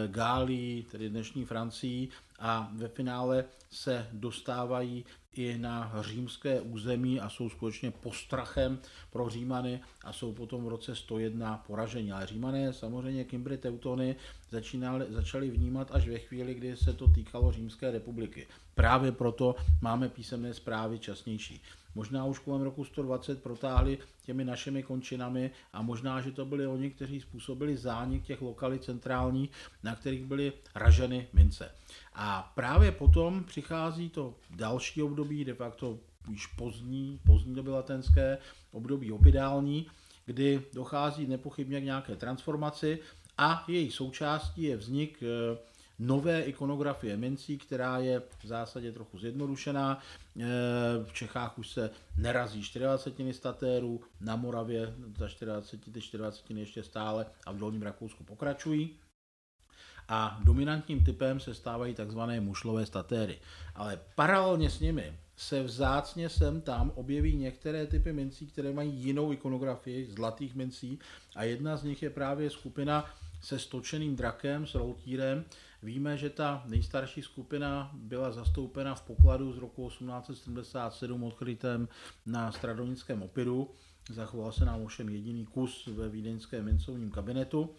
Gálií, 0.08 0.86
tedy 0.92 1.10
dnešní 1.10 1.46
Francií 1.46 2.10
a 2.40 2.72
ve 2.74 2.88
finále 2.88 3.46
se 3.72 4.08
dostávají 4.12 5.06
i 5.34 5.58
na 5.58 5.94
římské 6.02 6.62
území 6.62 7.20
a 7.20 7.30
jsou 7.30 7.50
skutečně 7.50 7.92
postrachem 7.92 8.80
pro 9.12 9.30
Římany 9.30 9.82
a 10.04 10.14
jsou 10.14 10.34
potom 10.34 10.66
v 10.66 10.68
roce 10.68 10.96
101 10.96 11.64
poraženi. 11.68 12.12
Ale 12.12 12.28
Římané 12.28 12.74
samozřejmě 12.74 13.24
Kimbry 13.24 13.58
Teutony 13.58 14.16
začínali, 14.50 15.06
začali 15.10 15.50
vnímat 15.50 15.92
až 15.92 16.08
ve 16.08 16.20
chvíli, 16.20 16.54
kdy 16.54 16.78
se 16.78 16.94
to 16.94 17.08
týkalo 17.08 17.52
Římské 17.52 17.92
republiky. 17.92 18.48
Právě 18.76 19.12
proto 19.12 19.56
máme 19.82 20.10
písemné 20.10 20.54
zprávy 20.54 21.00
časnější. 21.00 21.62
Možná 21.96 22.26
už 22.26 22.40
kolem 22.40 22.62
roku 22.62 22.86
120 22.86 23.44
protáhli 23.44 23.98
těmi 24.26 24.46
našimi 24.46 24.84
končinami 24.84 25.52
a 25.74 25.82
možná, 25.82 26.22
že 26.22 26.32
to 26.32 26.46
byli 26.46 26.68
oni, 26.68 26.90
kteří 26.90 27.22
způsobili 27.22 27.78
zánik 27.78 28.24
těch 28.24 28.42
lokalit 28.42 28.84
centrálních, 28.84 29.52
na 29.84 29.96
kterých 29.96 30.26
byly 30.26 30.54
raženy 30.76 31.28
mince. 31.34 31.72
A 32.14 32.52
právě 32.56 32.92
potom 32.92 33.44
přichází 33.44 34.10
to 34.10 34.36
další 34.50 35.04
období, 35.04 35.46
de 35.46 35.54
facto 35.54 36.00
již 36.30 36.48
pozdní, 36.48 37.20
pozdní 37.26 37.56
doby 37.56 37.70
latenské, 37.70 38.38
období 38.72 39.12
opidální, 39.12 39.88
kdy 40.26 40.62
dochází 40.74 41.28
nepochybně 41.28 41.82
k 41.82 41.84
nějaké 41.84 42.16
transformaci 42.16 43.00
a 43.38 43.66
její 43.68 43.92
součástí 43.92 44.64
je 44.64 44.78
vznik 44.78 45.24
eh, 45.24 45.58
nové 46.02 46.42
ikonografie 46.42 47.18
mincí, 47.18 47.58
která 47.58 47.98
je 47.98 48.20
v 48.20 48.46
zásadě 48.46 48.92
trochu 48.92 49.18
zjednodušená. 49.18 50.00
Eh, 50.00 50.44
v 51.04 51.14
Čechách 51.14 51.58
už 51.58 51.70
se 51.70 51.90
nerazí 52.18 52.64
24 52.80 53.34
statérů, 53.34 54.02
na 54.22 54.36
Moravě 54.36 54.94
za 55.18 55.28
24, 55.42 55.84
ty 56.12 56.18
24 56.18 56.60
ještě 56.60 56.84
stále 56.84 57.26
a 57.46 57.52
v 57.52 57.58
Dolním 57.58 57.82
Rakousku 57.82 58.24
pokračují 58.24 59.00
a 60.08 60.40
dominantním 60.44 61.04
typem 61.04 61.40
se 61.40 61.54
stávají 61.54 61.96
takzvané 61.96 62.40
mušlové 62.40 62.86
statéry. 62.86 63.40
Ale 63.76 64.00
paralelně 64.16 64.70
s 64.70 64.80
nimi 64.80 65.14
se 65.36 65.64
vzácně 65.64 66.30
sem 66.30 66.62
tam 66.62 66.92
objeví 66.96 67.36
některé 67.36 67.88
typy 67.88 68.14
mincí, 68.14 68.48
které 68.48 68.74
mají 68.74 68.92
jinou 68.92 69.34
ikonografii, 69.34 70.06
zlatých 70.06 70.56
mincí 70.56 71.00
a 71.36 71.44
jedna 71.44 71.78
z 71.78 71.84
nich 71.84 72.04
je 72.04 72.10
právě 72.10 72.50
skupina 72.50 73.06
se 73.42 73.60
stočeným 73.60 74.16
drakem, 74.16 74.68
s 74.68 74.76
routírem. 74.76 75.46
Víme, 75.84 76.18
že 76.18 76.30
ta 76.30 76.64
nejstarší 76.68 77.22
skupina 77.22 77.92
byla 77.94 78.32
zastoupena 78.32 78.96
v 78.96 79.02
pokladu 79.02 79.54
z 79.54 79.58
roku 79.58 79.90
1877 79.90 81.24
odkrytém 81.24 81.88
na 82.26 82.52
Stradonickém 82.52 83.24
opidu. 83.24 83.70
Zachoval 84.10 84.52
se 84.52 84.66
nám 84.66 84.82
ovšem 84.82 85.10
jediný 85.10 85.46
kus 85.46 85.88
ve 85.88 86.10
vídeňském 86.10 86.66
mincovním 86.66 87.12
kabinetu. 87.12 87.70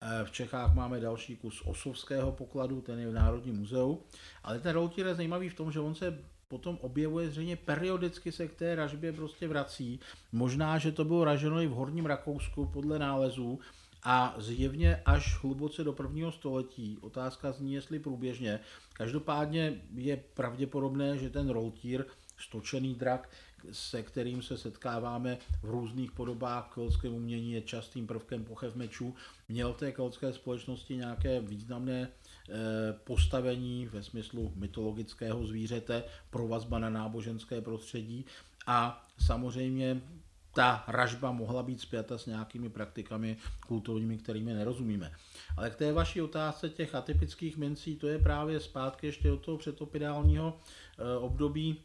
Eh, 0.00 0.24
v 0.24 0.30
Čechách 0.30 0.74
máme 0.74 1.00
další 1.00 1.36
kus 1.36 1.62
osovského 1.62 2.32
pokladu, 2.32 2.80
ten 2.80 2.98
je 2.98 3.08
v 3.08 3.14
Národním 3.14 3.56
muzeu. 3.56 4.02
Ale 4.42 4.60
ten 4.60 4.72
routír 4.72 5.06
je 5.06 5.14
zajímavý 5.14 5.48
v 5.48 5.54
tom, 5.54 5.72
že 5.72 5.80
on 5.80 5.94
se 5.94 6.18
potom 6.48 6.78
objevuje 6.80 7.30
zřejmě 7.30 7.56
periodicky 7.56 8.32
se 8.32 8.48
k 8.48 8.54
té 8.54 8.74
ražbě 8.74 9.12
prostě 9.12 9.48
vrací. 9.48 10.00
Možná, 10.32 10.78
že 10.78 10.92
to 10.92 11.04
bylo 11.04 11.24
raženo 11.24 11.60
i 11.60 11.66
v 11.66 11.70
Horním 11.70 12.06
Rakousku 12.06 12.66
podle 12.66 12.98
nálezů 12.98 13.60
a 14.02 14.34
zjevně 14.38 15.02
až 15.04 15.42
hluboce 15.42 15.84
do 15.84 15.92
prvního 15.92 16.32
století. 16.32 16.98
Otázka 17.00 17.52
zní, 17.52 17.74
jestli 17.74 17.98
průběžně. 17.98 18.60
Každopádně 18.92 19.80
je 19.94 20.16
pravděpodobné, 20.34 21.18
že 21.18 21.30
ten 21.30 21.48
roltír, 21.48 22.04
stočený 22.38 22.94
drak, 22.94 23.30
se 23.72 24.02
kterým 24.02 24.42
se 24.42 24.58
setkáváme 24.58 25.38
v 25.62 25.70
různých 25.70 26.12
podobách 26.12 26.70
keltském 26.74 27.14
umění, 27.14 27.52
je 27.52 27.62
častým 27.62 28.06
prvkem 28.06 28.44
pochev 28.44 28.76
mečů, 28.76 29.14
měl 29.48 29.72
v 29.72 29.76
té 29.76 29.92
keltské 29.92 30.32
společnosti 30.32 30.96
nějaké 30.96 31.40
významné 31.40 32.08
eh, 32.08 32.52
postavení 33.04 33.86
ve 33.86 34.02
smyslu 34.02 34.52
mytologického 34.56 35.46
zvířete, 35.46 36.04
provazba 36.30 36.78
na 36.78 36.90
náboženské 36.90 37.60
prostředí 37.60 38.24
a 38.66 39.06
samozřejmě 39.26 40.02
ta 40.58 40.84
ražba 40.88 41.32
mohla 41.32 41.62
být 41.62 41.80
spjata 41.80 42.18
s 42.18 42.26
nějakými 42.26 42.68
praktikami 42.70 43.36
kulturními, 43.66 44.18
kterými 44.18 44.54
nerozumíme. 44.54 45.12
Ale 45.56 45.70
k 45.70 45.76
té 45.76 45.92
vaší 45.92 46.22
otázce 46.22 46.68
těch 46.68 46.94
atypických 46.94 47.56
mincí, 47.56 47.96
to 47.96 48.08
je 48.08 48.18
právě 48.18 48.60
zpátky 48.60 49.06
ještě 49.06 49.32
od 49.32 49.36
toho 49.36 49.58
předopidálního 49.58 50.58
eh, 50.98 51.18
období, 51.18 51.80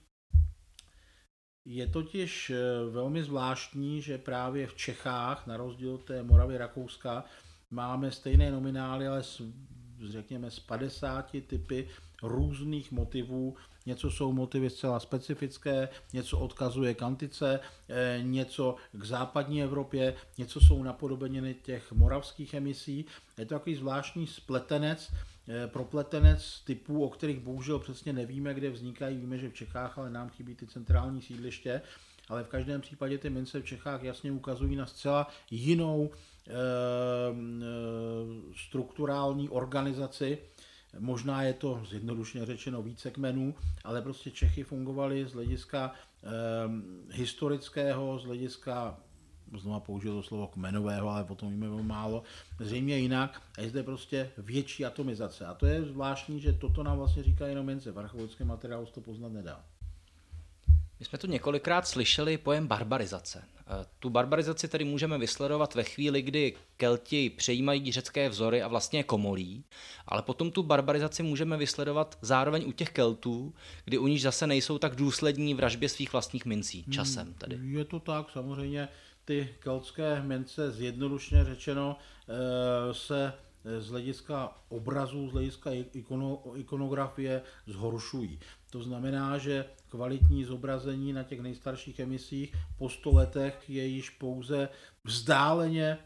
je 1.65 1.87
totiž 1.87 2.49
eh, 2.49 2.59
velmi 2.89 3.23
zvláštní, 3.23 4.01
že 4.01 4.17
právě 4.17 4.67
v 4.67 4.75
Čechách, 4.75 5.47
na 5.47 5.57
rozdíl 5.57 5.93
od 5.93 6.03
té 6.03 6.23
Moravy 6.23 6.57
Rakouska, 6.57 7.23
máme 7.71 8.11
stejné 8.11 8.51
nominály, 8.51 9.07
ale 9.07 9.23
s, 9.23 9.41
řekněme 10.09 10.51
z 10.51 10.59
50 10.59 11.31
typy 11.47 11.87
různých 12.23 12.91
motivů. 12.91 13.55
Něco 13.85 14.11
jsou 14.11 14.33
motivy 14.33 14.69
zcela 14.69 14.99
specifické, 14.99 15.89
něco 16.13 16.39
odkazuje 16.39 16.93
k 16.93 17.01
antice, 17.01 17.59
eh, 17.89 18.19
něco 18.21 18.75
k 18.91 19.03
západní 19.03 19.63
Evropě, 19.63 20.15
něco 20.37 20.59
jsou 20.61 20.83
napodobeniny 20.83 21.53
těch 21.53 21.91
moravských 21.91 22.53
emisí. 22.53 23.05
Je 23.37 23.45
to 23.45 23.55
takový 23.55 23.75
zvláštní 23.75 24.27
spletenec, 24.27 25.11
Eh, 25.47 25.67
propletenec 25.67 26.61
typů, 26.65 27.05
o 27.05 27.09
kterých 27.09 27.39
bohužel 27.39 27.79
přesně 27.79 28.13
nevíme, 28.13 28.53
kde 28.53 28.69
vznikají. 28.69 29.17
Víme, 29.17 29.37
že 29.37 29.49
v 29.49 29.53
Čechách, 29.53 29.97
ale 29.97 30.09
nám 30.09 30.29
chybí 30.29 30.55
ty 30.55 30.67
centrální 30.67 31.21
sídliště. 31.21 31.81
Ale 32.29 32.43
v 32.43 32.47
každém 32.47 32.81
případě 32.81 33.17
ty 33.17 33.29
mince 33.29 33.61
v 33.61 33.65
Čechách 33.65 34.03
jasně 34.03 34.31
ukazují 34.31 34.75
na 34.75 34.85
zcela 34.85 35.27
jinou 35.51 36.11
e, 36.11 36.51
e, 36.51 36.55
strukturální 38.55 39.49
organizaci. 39.49 40.37
Možná 40.99 41.43
je 41.43 41.53
to 41.53 41.81
zjednodušně 41.89 42.45
řečeno 42.45 42.81
více 42.81 43.11
kmenů, 43.11 43.55
ale 43.83 44.01
prostě 44.01 44.31
Čechy 44.31 44.63
fungovaly 44.63 45.25
z 45.27 45.33
hlediska 45.33 45.91
e, 45.91 47.15
historického, 47.15 48.19
z 48.19 48.25
hlediska 48.25 48.97
znova 49.59 49.79
použil 49.79 50.15
to 50.15 50.23
slovo 50.23 50.47
kmenového, 50.47 51.09
ale 51.09 51.23
potom 51.23 51.51
víme 51.51 51.69
o 51.69 51.83
málo, 51.83 52.23
zřejmě 52.59 52.97
jinak. 52.97 53.41
A 53.57 53.61
je 53.61 53.69
zde 53.69 53.83
prostě 53.83 54.31
větší 54.37 54.85
atomizace. 54.85 55.45
A 55.45 55.53
to 55.53 55.65
je 55.65 55.85
zvláštní, 55.85 56.41
že 56.41 56.53
toto 56.53 56.83
nám 56.83 56.97
vlastně 56.97 57.23
říká 57.23 57.47
jenom 57.47 57.65
Mence. 57.65 57.91
V 57.91 57.99
archeologickém 57.99 58.47
materiálu 58.47 58.85
to 58.85 59.01
poznat 59.01 59.31
nedá. 59.31 59.65
My 61.03 61.07
jsme 61.07 61.17
tu 61.17 61.27
několikrát 61.27 61.87
slyšeli 61.87 62.37
pojem 62.37 62.67
barbarizace. 62.67 63.39
E, 63.39 63.85
tu 63.99 64.09
barbarizaci 64.09 64.67
tedy 64.67 64.85
můžeme 64.85 65.17
vysledovat 65.17 65.75
ve 65.75 65.83
chvíli, 65.83 66.21
kdy 66.21 66.53
Kelti 66.77 67.29
přejímají 67.29 67.91
řecké 67.91 68.29
vzory 68.29 68.61
a 68.61 68.67
vlastně 68.67 68.99
je 68.99 69.03
komolí, 69.03 69.63
ale 70.07 70.21
potom 70.21 70.51
tu 70.51 70.63
barbarizaci 70.63 71.23
můžeme 71.23 71.57
vysledovat 71.57 72.17
zároveň 72.21 72.63
u 72.67 72.71
těch 72.71 72.89
Keltů, 72.89 73.53
kdy 73.85 73.97
u 73.97 74.07
nich 74.07 74.21
zase 74.21 74.47
nejsou 74.47 74.77
tak 74.77 74.95
důslední 74.95 75.53
v 75.53 75.59
ražbě 75.59 75.89
svých 75.89 76.13
vlastních 76.13 76.45
mincí 76.45 76.85
časem. 76.91 77.33
Tedy. 77.33 77.59
Je 77.61 77.85
to 77.85 77.99
tak, 77.99 78.29
samozřejmě 78.29 78.89
ty 79.25 79.49
keltské 79.59 80.21
mince 80.21 80.71
zjednodušně 80.71 81.43
řečeno 81.43 81.97
eh, 82.29 82.93
se 82.93 83.33
z 83.79 83.89
hlediska 83.89 84.57
obrazů, 84.69 85.29
z 85.29 85.31
hlediska 85.31 85.69
ikono, 85.93 86.43
ikonografie 86.55 87.41
zhoršují. 87.67 88.39
To 88.69 88.83
znamená, 88.83 89.37
že 89.37 89.65
kvalitní 89.93 90.45
zobrazení 90.45 91.13
na 91.13 91.23
těch 91.23 91.41
nejstarších 91.41 91.99
emisích 91.99 92.55
po 92.77 92.89
100 92.89 93.11
letech 93.11 93.69
je 93.69 93.85
již 93.85 94.09
pouze 94.09 94.69
vzdáleně 95.03 95.97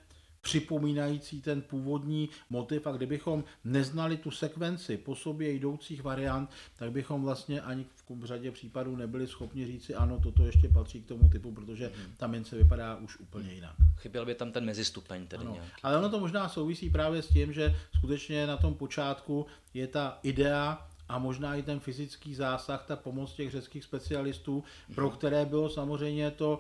připomínající 0.42 1.42
ten 1.42 1.62
původní 1.62 2.30
motiv 2.50 2.88
a 2.88 2.92
kdybychom 2.92 3.44
neznali 3.64 4.18
tu 4.18 4.32
sekvenci 4.32 4.98
po 4.98 5.16
sobě 5.16 5.52
jdoucích 5.52 6.04
variant, 6.04 6.50
tak 6.76 6.92
bychom 6.92 7.22
vlastně 7.22 7.62
ani 7.62 7.86
v 8.10 8.26
řadě 8.26 8.52
případů 8.52 8.96
nebyli 8.96 9.28
schopni 9.28 9.66
říci, 9.66 9.96
ano, 9.96 10.20
toto 10.24 10.46
ještě 10.46 10.70
patří 10.70 11.02
k 11.02 11.08
tomu 11.08 11.30
typu, 11.30 11.52
protože 11.52 11.92
mhm. 11.96 12.14
ta 12.18 12.28
mince 12.28 12.56
vypadá 12.56 12.96
už 12.96 13.20
úplně 13.20 13.54
jinak. 13.54 13.76
Chyběl 13.96 14.26
by 14.26 14.36
tam 14.36 14.52
ten 14.52 14.66
mezistupeň 14.66 15.28
tedy 15.28 15.44
ano. 15.44 15.54
nějaký. 15.54 15.82
Ale 15.84 15.98
ono 15.98 16.10
to 16.10 16.20
možná 16.20 16.50
souvisí 16.50 16.90
právě 16.90 17.22
s 17.22 17.28
tím, 17.28 17.54
že 17.54 17.76
skutečně 17.98 18.48
na 18.48 18.58
tom 18.58 18.74
počátku 18.74 19.46
je 19.74 19.88
ta 19.88 20.20
idea 20.24 20.87
a 21.10 21.18
možná 21.18 21.56
i 21.56 21.64
ten 21.64 21.80
fyzický 21.80 22.36
zásah, 22.36 22.86
ta 22.86 22.96
pomoc 22.96 23.34
těch 23.34 23.52
řeckých 23.52 23.84
specialistů, 23.84 24.64
pro 24.96 25.10
které 25.10 25.46
bylo 25.46 25.70
samozřejmě 25.70 26.32
to 26.32 26.60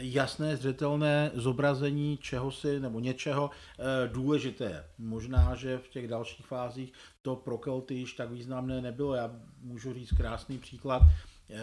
jasné, 0.00 0.56
zřetelné 0.56 1.30
zobrazení 1.34 2.16
čehosi 2.16 2.80
nebo 2.80 3.00
něčeho 3.00 3.50
eh, 3.50 4.08
důležité. 4.08 4.84
Možná, 4.98 5.54
že 5.54 5.78
v 5.78 5.88
těch 5.88 6.08
dalších 6.08 6.46
fázích 6.46 6.92
to 7.22 7.36
pro 7.36 7.58
Kelty 7.58 7.94
již 7.94 8.12
tak 8.12 8.30
významné 8.30 8.80
nebylo. 8.80 9.14
Já 9.14 9.30
můžu 9.62 9.94
říct 9.94 10.12
krásný 10.12 10.58
příklad 10.58 11.02
eh, 11.50 11.56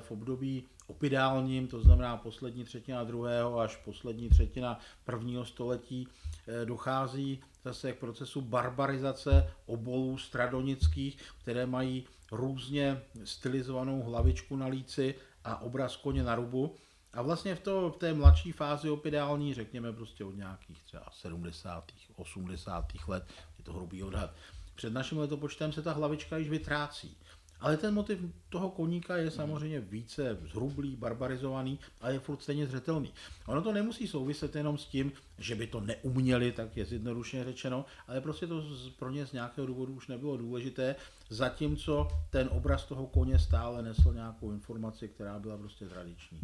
v 0.00 0.10
období 0.10 0.64
opidálním, 0.86 1.68
to 1.68 1.80
znamená 1.80 2.16
poslední 2.16 2.64
třetina 2.64 3.04
druhého 3.04 3.60
až 3.60 3.76
poslední 3.76 4.28
třetina 4.28 4.78
prvního 5.04 5.44
století, 5.44 6.08
eh, 6.08 6.39
dochází 6.64 7.40
zase 7.64 7.92
k 7.92 7.98
procesu 7.98 8.40
barbarizace 8.40 9.54
obolů 9.66 10.18
stradonických, 10.18 11.22
které 11.42 11.66
mají 11.66 12.06
různě 12.32 13.02
stylizovanou 13.24 14.02
hlavičku 14.02 14.56
na 14.56 14.66
líci 14.66 15.14
a 15.44 15.62
obraz 15.62 15.96
koně 15.96 16.22
na 16.22 16.34
rubu. 16.34 16.76
A 17.12 17.22
vlastně 17.22 17.54
v, 17.54 17.60
to, 17.60 17.90
v 17.90 17.96
té 17.96 18.14
mladší 18.14 18.52
fázi 18.52 18.90
opidální, 18.90 19.54
řekněme 19.54 19.92
prostě 19.92 20.24
od 20.24 20.36
nějakých 20.36 20.82
třeba 20.82 21.06
70. 21.12 21.84
80. 22.16 22.84
let, 23.08 23.24
je 23.58 23.64
to 23.64 23.72
hrubý 23.72 24.02
odhad, 24.02 24.30
před 24.74 24.92
naším 24.92 25.18
letopočtem 25.18 25.72
se 25.72 25.82
ta 25.82 25.92
hlavička 25.92 26.36
již 26.36 26.48
vytrácí. 26.48 27.16
Ale 27.60 27.76
ten 27.76 27.94
motiv 27.94 28.18
toho 28.48 28.70
koníka 28.70 29.16
je 29.16 29.30
samozřejmě 29.30 29.80
více 29.80 30.38
zhrublý, 30.52 30.96
barbarizovaný 30.96 31.78
a 32.00 32.10
je 32.10 32.18
furt 32.18 32.42
stejně 32.42 32.66
zřetelný. 32.66 33.12
Ono 33.46 33.62
to 33.62 33.72
nemusí 33.72 34.08
souviset 34.08 34.56
jenom 34.56 34.78
s 34.78 34.86
tím, 34.86 35.12
že 35.38 35.54
by 35.54 35.66
to 35.66 35.80
neuměli, 35.80 36.52
tak 36.52 36.76
je 36.76 36.84
zjednodušeně 36.84 37.44
řečeno, 37.44 37.84
ale 38.08 38.20
prostě 38.20 38.46
to 38.46 38.64
pro 38.98 39.10
ně 39.10 39.26
z 39.26 39.32
nějakého 39.32 39.66
důvodu 39.66 39.92
už 39.92 40.08
nebylo 40.08 40.36
důležité, 40.36 40.96
zatímco 41.28 42.08
ten 42.30 42.48
obraz 42.52 42.84
toho 42.84 43.06
koně 43.06 43.38
stále 43.38 43.82
nesl 43.82 44.12
nějakou 44.14 44.50
informaci, 44.50 45.08
která 45.08 45.38
byla 45.38 45.58
prostě 45.58 45.84
tradiční. 45.86 46.40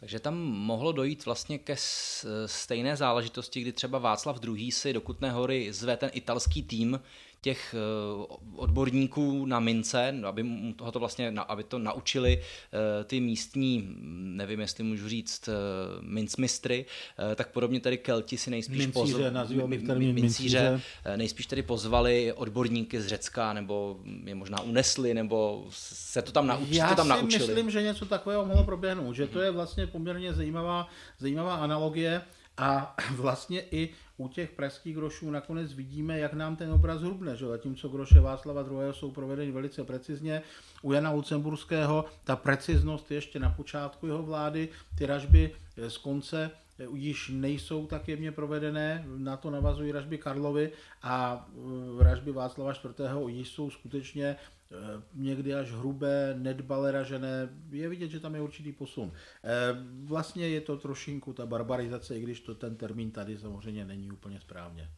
Takže 0.00 0.20
tam 0.20 0.38
mohlo 0.44 0.92
dojít 0.92 1.26
vlastně 1.26 1.58
ke 1.58 1.76
stejné 2.46 2.96
záležitosti, 2.96 3.60
kdy 3.60 3.72
třeba 3.72 3.98
Václav 3.98 4.40
II. 4.44 4.72
si 4.72 4.92
do 4.92 5.00
Kutné 5.00 5.30
hory 5.30 5.72
zve 5.72 5.96
ten 5.96 6.10
italský 6.12 6.62
tým 6.62 7.00
těch 7.46 7.74
odborníků 8.56 9.46
na 9.46 9.60
mince, 9.60 10.14
aby 10.24 10.44
to 10.92 10.98
vlastně, 10.98 11.30
aby 11.48 11.64
to 11.64 11.78
naučili 11.78 12.42
ty 13.04 13.20
místní, 13.20 13.88
nevím, 14.10 14.60
jestli 14.60 14.84
můžu 14.84 15.08
říct, 15.08 15.48
mincmistry, 16.00 16.86
tak 17.34 17.52
podobně 17.52 17.80
tady 17.80 17.98
Kelti 17.98 18.38
si 18.38 18.50
nejspíš 18.50 18.86
pozvali, 18.86 20.12
mincíře, 20.12 20.80
nejspíš 21.16 21.46
tady 21.46 21.62
pozvali 21.62 22.32
odborníky 22.32 23.00
z 23.00 23.06
Řecka, 23.06 23.52
nebo 23.52 24.00
je 24.24 24.34
možná 24.34 24.60
unesli, 24.60 25.14
nebo 25.14 25.66
se 25.70 26.22
to 26.22 26.32
tam 26.32 26.46
naučili. 26.46 26.76
Já 26.76 26.88
to 26.88 26.94
tam 26.94 27.06
si 27.06 27.12
naučili. 27.12 27.46
myslím, 27.46 27.70
že 27.70 27.82
něco 27.82 28.06
takového 28.06 28.44
mohlo 28.44 28.64
proběhnout, 28.64 29.12
že 29.12 29.26
to 29.26 29.40
je 29.40 29.50
vlastně 29.50 29.86
poměrně 29.86 30.34
zajímavá, 30.34 30.88
zajímavá 31.18 31.54
analogie 31.54 32.22
a 32.56 32.96
vlastně 33.16 33.60
i 33.70 33.88
u 34.16 34.28
těch 34.28 34.50
pražských 34.50 34.94
grošů 34.96 35.30
nakonec 35.30 35.72
vidíme, 35.72 36.18
jak 36.18 36.32
nám 36.32 36.56
ten 36.56 36.72
obraz 36.72 37.02
hrubne, 37.02 37.36
že 37.36 37.46
zatímco 37.46 37.88
groše 37.88 38.20
Václava 38.20 38.62
II. 38.62 38.92
jsou 38.92 39.10
provedeny 39.10 39.52
velice 39.52 39.84
precizně, 39.84 40.42
u 40.82 40.92
Jana 40.92 41.10
Lucemburského 41.10 42.04
ta 42.24 42.36
preciznost 42.36 43.10
ještě 43.10 43.38
na 43.38 43.50
počátku 43.50 44.06
jeho 44.06 44.22
vlády, 44.22 44.68
ty 44.98 45.06
ražby 45.06 45.54
z 45.88 45.96
konce 45.96 46.50
již 46.94 47.30
nejsou 47.34 47.86
tak 47.86 48.08
jemně 48.08 48.32
provedené, 48.32 49.04
na 49.16 49.36
to 49.36 49.50
navazují 49.50 49.92
ražby 49.92 50.18
Karlovy 50.18 50.72
a 51.02 51.48
ražby 52.00 52.32
Václava 52.32 52.72
IV. 52.72 53.28
již 53.28 53.48
jsou 53.48 53.70
skutečně 53.70 54.36
Eh, 54.72 55.02
někdy 55.14 55.54
až 55.54 55.70
hrubé, 55.70 56.34
nedbale 56.38 56.92
ražené, 56.92 57.48
je 57.70 57.88
vidět, 57.88 58.08
že 58.08 58.20
tam 58.20 58.34
je 58.34 58.40
určitý 58.40 58.72
posun. 58.72 59.12
Eh, 59.44 59.48
vlastně 60.04 60.48
je 60.48 60.60
to 60.60 60.76
trošinku 60.76 61.32
ta 61.32 61.46
barbarizace, 61.46 62.18
i 62.18 62.22
když 62.22 62.40
to 62.40 62.54
ten 62.54 62.76
termín 62.76 63.10
tady 63.10 63.38
samozřejmě 63.38 63.84
není 63.84 64.10
úplně 64.10 64.40
správně. 64.40 64.90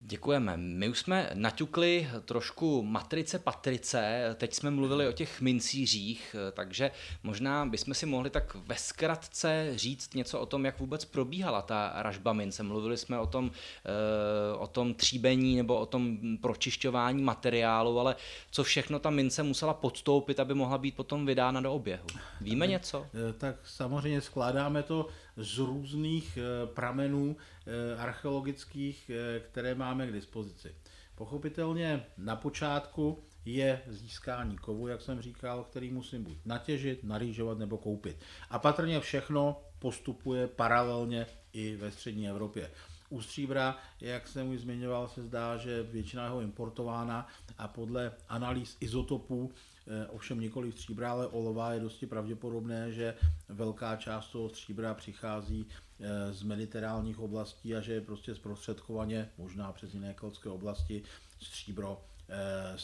Děkujeme. 0.00 0.56
My 0.56 0.88
už 0.88 0.98
jsme 0.98 1.30
naťukli 1.34 2.08
trošku 2.24 2.82
matrice 2.82 3.38
patrice, 3.38 4.34
teď 4.38 4.54
jsme 4.54 4.70
mluvili 4.70 5.08
o 5.08 5.12
těch 5.12 5.40
mincířích, 5.40 6.36
takže 6.52 6.90
možná 7.22 7.66
bychom 7.66 7.94
si 7.94 8.06
mohli 8.06 8.30
tak 8.30 8.54
ve 8.54 8.74
zkratce 8.74 9.72
říct 9.74 10.14
něco 10.14 10.40
o 10.40 10.46
tom, 10.46 10.64
jak 10.64 10.80
vůbec 10.80 11.04
probíhala 11.04 11.62
ta 11.62 11.92
ražba 11.96 12.32
mince. 12.32 12.62
Mluvili 12.62 12.96
jsme 12.96 13.18
o 13.18 13.26
tom, 13.26 13.50
eh, 13.50 14.56
o 14.56 14.66
tom 14.66 14.94
tříbení 14.94 15.56
nebo 15.56 15.76
o 15.76 15.86
tom 15.86 16.18
pročišťování 16.40 17.22
materiálu, 17.22 18.00
ale 18.00 18.16
co 18.50 18.64
všechno 18.64 18.98
ta 18.98 19.10
mince 19.10 19.42
musela 19.42 19.74
podstoupit, 19.74 20.40
aby 20.40 20.54
mohla 20.54 20.78
být 20.78 20.96
potom 20.96 21.26
vydána 21.26 21.60
do 21.60 21.72
oběhu. 21.72 22.06
Víme 22.40 22.66
něco? 22.66 23.06
Eh, 23.14 23.32
tak 23.32 23.56
samozřejmě 23.64 24.20
skládáme 24.20 24.82
to 24.82 25.06
z 25.38 25.58
různých 25.58 26.38
eh, 26.38 26.66
pramenů 26.66 27.36
eh, 27.36 27.96
archeologických, 27.98 29.10
eh, 29.10 29.40
které 29.40 29.74
máme 29.74 30.06
k 30.06 30.12
dispozici. 30.12 30.74
Pochopitelně 31.14 32.06
na 32.18 32.36
počátku 32.36 33.18
je 33.44 33.82
získání 33.86 34.56
kovu, 34.58 34.88
jak 34.88 35.00
jsem 35.02 35.20
říkal, 35.22 35.64
který 35.64 35.90
musím 35.90 36.24
buď 36.24 36.36
natěžit, 36.44 37.04
narýžovat 37.04 37.58
nebo 37.58 37.78
koupit. 37.78 38.16
A 38.50 38.58
patrně 38.58 39.00
všechno 39.00 39.60
postupuje 39.78 40.46
paralelně 40.48 41.26
i 41.52 41.76
ve 41.76 41.90
střední 41.90 42.28
Evropě. 42.28 42.70
U 43.08 43.20
stříbra, 43.20 43.78
jak 44.00 44.28
jsem 44.28 44.48
už 44.48 44.60
zmiňoval, 44.60 45.08
se 45.08 45.22
zdá, 45.22 45.56
že 45.56 45.82
většina 45.82 46.24
jeho 46.24 46.40
importována 46.40 47.26
a 47.58 47.68
podle 47.68 48.12
analýz 48.28 48.76
izotopů 48.80 49.52
Eh, 49.90 50.06
ovšem 50.06 50.40
nikoli 50.40 50.72
stříbra, 50.72 51.10
ale 51.12 51.26
olova 51.26 51.72
je 51.72 51.80
dosti 51.80 52.06
pravděpodobné, 52.06 52.92
že 52.92 53.14
velká 53.48 53.96
část 53.96 54.28
toho 54.28 54.48
stříbra 54.48 54.94
přichází 54.94 55.66
eh, 56.00 56.32
z 56.32 56.42
mediterálních 56.42 57.18
oblastí 57.18 57.74
a 57.74 57.80
že 57.80 57.92
je 57.92 58.00
prostě 58.00 58.34
zprostředkovaně, 58.34 59.30
možná 59.38 59.72
přes 59.72 59.94
jiné 59.94 60.14
keltské 60.14 60.48
oblasti, 60.48 61.02
stříbro 61.42 62.04
eh, 62.28 62.76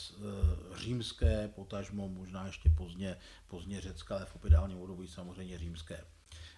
římské, 0.77 1.49
potažmo 1.49 2.09
možná 2.09 2.47
ještě 2.47 2.70
pozdě, 2.70 3.16
pozdě 3.49 3.81
řecké, 3.81 4.14
ale 4.14 4.25
v 4.25 4.37
opidálním 4.37 4.79
období 4.79 5.09
samozřejmě 5.09 5.59
římské. 5.59 6.05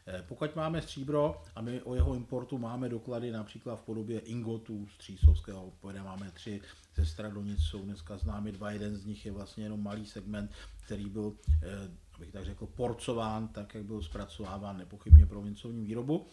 Eh, 0.08 0.24
pokud 0.28 0.56
máme 0.56 0.82
stříbro 0.82 1.42
a 1.54 1.60
my 1.60 1.82
o 1.82 1.94
jeho 1.94 2.14
importu 2.14 2.58
máme 2.58 2.88
doklady 2.88 3.32
například 3.32 3.76
v 3.76 3.82
podobě 3.82 4.18
ingotů 4.20 4.88
střísovského 4.94 5.72
povede 5.80 6.02
máme 6.02 6.30
tři 6.30 6.60
ze 6.96 7.06
Stradonic, 7.06 7.60
jsou 7.60 7.82
dneska 7.82 8.16
známy 8.16 8.52
dva, 8.52 8.70
jeden 8.70 8.96
z 8.96 9.04
nich 9.04 9.26
je 9.26 9.32
vlastně 9.32 9.64
jenom 9.64 9.82
malý 9.82 10.06
segment, 10.06 10.50
který 10.84 11.04
byl, 11.04 11.32
eh, 11.62 11.90
abych 12.14 12.32
tak 12.32 12.44
řekl, 12.44 12.66
porcován, 12.66 13.48
tak 13.48 13.74
jak 13.74 13.84
byl 13.84 14.02
zpracováván 14.02 14.78
nepochybně 14.78 15.26
pro 15.26 15.42
vincovní 15.42 15.84
výrobu. 15.84 16.26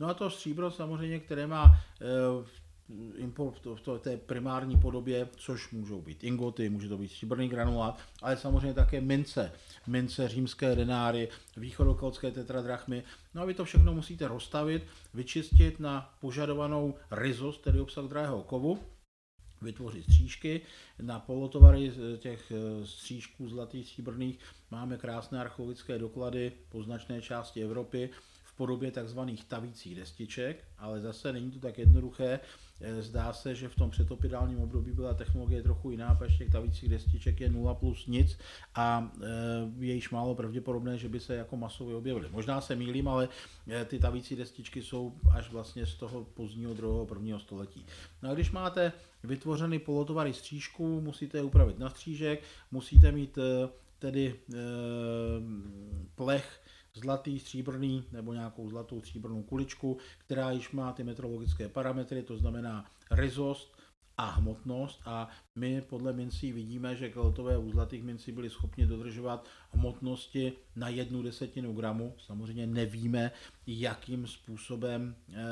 No 0.00 0.08
a 0.08 0.14
to 0.14 0.30
stříbro 0.30 0.70
samozřejmě, 0.70 1.20
které 1.20 1.46
má 1.46 1.64
eh, 2.00 2.65
import 3.16 3.64
v, 3.64 3.98
té 3.98 4.16
primární 4.16 4.76
podobě, 4.76 5.28
což 5.36 5.70
můžou 5.70 6.02
být 6.02 6.24
ingoty, 6.24 6.68
může 6.68 6.88
to 6.88 6.98
být 6.98 7.08
stříbrný 7.08 7.48
granulát, 7.48 7.98
ale 8.22 8.36
samozřejmě 8.36 8.74
také 8.74 9.00
mince, 9.00 9.52
mince, 9.86 10.28
římské 10.28 10.74
denáry, 10.76 11.28
východokeltské 11.56 12.30
tetradrachmy. 12.30 13.02
No 13.34 13.42
a 13.42 13.44
vy 13.44 13.54
to 13.54 13.64
všechno 13.64 13.94
musíte 13.94 14.28
rozstavit, 14.28 14.82
vyčistit 15.14 15.80
na 15.80 16.14
požadovanou 16.20 16.94
ryzost, 17.10 17.58
tedy 17.62 17.80
obsah 17.80 18.04
drahého 18.04 18.42
kovu, 18.42 18.78
vytvořit 19.62 20.02
střížky. 20.02 20.60
Na 21.02 21.20
polotovary 21.20 21.92
těch 22.18 22.52
eh, 22.52 22.86
střížků 22.86 23.48
zlatých 23.48 23.86
stříbrných 23.86 24.38
máme 24.70 24.98
krásné 24.98 25.40
archeologické 25.40 25.98
doklady 25.98 26.52
po 26.68 26.82
značné 26.82 27.22
části 27.22 27.62
Evropy 27.62 28.10
v 28.44 28.56
podobě 28.56 28.90
takzvaných 28.90 29.44
tavících 29.44 29.94
destiček, 29.94 30.64
ale 30.78 31.00
zase 31.00 31.32
není 31.32 31.50
to 31.50 31.58
tak 31.58 31.78
jednoduché. 31.78 32.40
Eh, 32.80 33.02
zdá 33.02 33.32
se, 33.32 33.54
že 33.54 33.68
v 33.68 33.74
tom 33.74 33.90
předopidálním 33.90 34.58
období 34.58 34.92
byla 34.92 35.14
technologie 35.14 35.62
trochu 35.62 35.90
jiná, 35.90 36.14
protože 36.14 36.38
těch 36.38 36.50
tavících 36.50 36.88
destiček 36.88 37.40
je 37.40 37.50
0 37.50 37.74
plus 37.74 38.06
nic 38.06 38.38
a 38.74 39.10
eh, 39.22 39.26
je 39.78 39.94
již 39.94 40.10
málo 40.10 40.34
pravděpodobné, 40.34 40.98
že 40.98 41.08
by 41.08 41.20
se 41.20 41.34
jako 41.34 41.56
masově 41.56 41.96
objevily. 41.96 42.28
Možná 42.30 42.60
se 42.60 42.76
mýlím, 42.76 43.08
ale 43.08 43.28
eh, 43.68 43.84
ty 43.84 43.98
tavící 43.98 44.36
destičky 44.36 44.82
jsou 44.82 45.12
až 45.32 45.50
vlastně 45.50 45.86
z 45.86 45.94
toho 45.94 46.24
pozdního 46.24 46.74
druhého 46.74 47.06
prvního 47.06 47.38
století. 47.38 47.86
No 48.22 48.30
a 48.30 48.34
když 48.34 48.50
máte 48.50 48.92
vytvořený 49.24 49.78
polotovary 49.78 50.32
střížků, 50.32 51.00
musíte 51.00 51.38
je 51.38 51.42
upravit 51.42 51.78
na 51.78 51.90
střížek, 51.90 52.42
musíte 52.70 53.12
mít 53.12 53.38
tedy 53.98 54.34
plech 56.14 56.60
zlatý, 56.96 57.38
stříbrný 57.38 58.04
nebo 58.12 58.32
nějakou 58.32 58.68
zlatou 58.68 59.00
stříbrnou 59.00 59.42
kuličku, 59.42 59.98
která 60.18 60.50
již 60.50 60.70
má 60.70 60.92
ty 60.92 61.04
metrologické 61.04 61.68
parametry, 61.68 62.22
to 62.22 62.36
znamená 62.36 62.84
ryzost, 63.10 63.75
a 64.18 64.30
hmotnost 64.30 65.00
a 65.04 65.28
my 65.56 65.80
podle 65.80 66.12
mincí 66.12 66.52
vidíme, 66.52 66.96
že 66.96 67.10
keltové 67.10 67.56
zlatých 67.72 68.02
mincí 68.02 68.32
byli 68.32 68.50
schopni 68.50 68.86
dodržovat 68.86 69.46
hmotnosti 69.72 70.52
na 70.76 70.88
jednu 70.88 71.22
desetinu 71.22 71.72
gramu. 71.72 72.14
Samozřejmě 72.26 72.66
nevíme, 72.66 73.32
jakým 73.66 74.26
způsobem 74.26 75.14
e, 75.32 75.42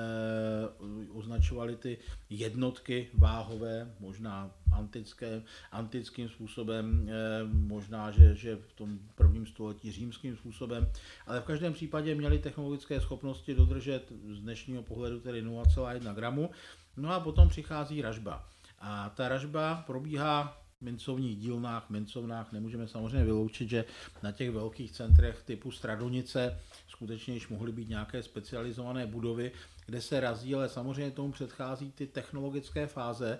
označovali 1.13 1.77
ty 1.77 1.99
jednotky 2.31 3.09
váhové, 3.15 3.95
možná 4.01 4.51
antické, 4.73 5.43
antickým 5.73 6.29
způsobem, 6.29 7.09
e, 7.09 7.45
možná, 7.45 8.11
že, 8.11 8.35
že 8.35 8.57
v 8.57 8.73
tom 8.73 8.99
prvním 9.15 9.47
století 9.47 9.93
římským 9.93 10.37
způsobem, 10.37 10.91
ale 11.27 11.41
v 11.41 11.45
každém 11.45 11.73
případě 11.73 12.15
měli 12.15 12.39
technologické 12.39 13.01
schopnosti 13.01 13.55
dodržet 13.55 14.13
z 14.33 14.41
dnešního 14.41 14.83
pohledu 14.83 15.21
tedy 15.21 15.45
0,1 15.45 16.15
gramu. 16.15 16.51
No 16.97 17.13
a 17.13 17.21
potom 17.21 17.49
přichází 17.49 18.03
ražba. 18.03 18.54
A 18.87 19.11
ta 19.11 19.29
ražba 19.29 19.85
probíhá 19.87 20.61
v 20.79 20.83
mincovních 20.83 21.39
dílnách, 21.39 21.91
mincovnách. 21.91 22.53
Nemůžeme 22.53 22.89
samozřejmě 22.89 23.25
vyloučit, 23.25 23.69
že 23.69 23.85
na 24.23 24.33
těch 24.33 24.51
velkých 24.51 24.93
centrech 24.93 25.43
typu 25.43 25.71
Stradonice 25.71 26.61
skutečně 26.89 27.35
již 27.35 27.49
mohly 27.49 27.73
být 27.73 27.89
nějaké 27.89 28.23
specializované 28.23 29.07
budovy, 29.07 29.53
kde 29.87 30.01
se 30.01 30.21
razí, 30.21 30.55
ale 30.55 30.69
samozřejmě 30.69 31.11
tomu 31.11 31.33
předchází 31.33 31.93
ty 31.93 32.07
technologické 32.07 32.87
fáze 32.87 33.39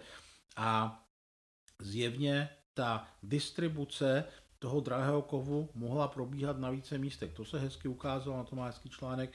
a 0.57 1.03
zjevně 1.81 2.49
ta 2.75 3.09
distribuce 3.23 4.25
toho 4.59 4.81
drahého 4.81 5.23
kovu 5.23 5.71
mohla 5.75 6.09
probíhat 6.09 6.59
na 6.59 6.71
více 6.71 6.99
místech. 6.99 7.33
To 7.33 7.45
se 7.45 7.59
hezky 7.59 7.89
ukázalo, 7.89 8.37
na 8.37 8.45
to 8.45 8.57
má 8.57 8.67
hezký 8.67 8.91
článek 8.91 9.33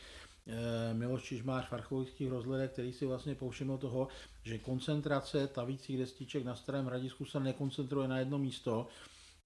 Miloš 0.94 1.24
Čižmář 1.24 1.70
v 1.70 1.74
archeologických 1.74 2.30
rozhledech, 2.30 2.72
který 2.72 2.94
si 2.94 3.06
vlastně 3.06 3.36
povšiml 3.36 3.78
toho, 3.78 4.08
že 4.44 4.58
koncentrace 4.58 5.48
tavících 5.48 5.98
destiček 5.98 6.46
na 6.46 6.56
Starém 6.56 6.86
hradisku 6.86 7.26
se 7.26 7.40
nekoncentruje 7.40 8.08
na 8.08 8.20
jedno 8.20 8.38
místo. 8.38 8.88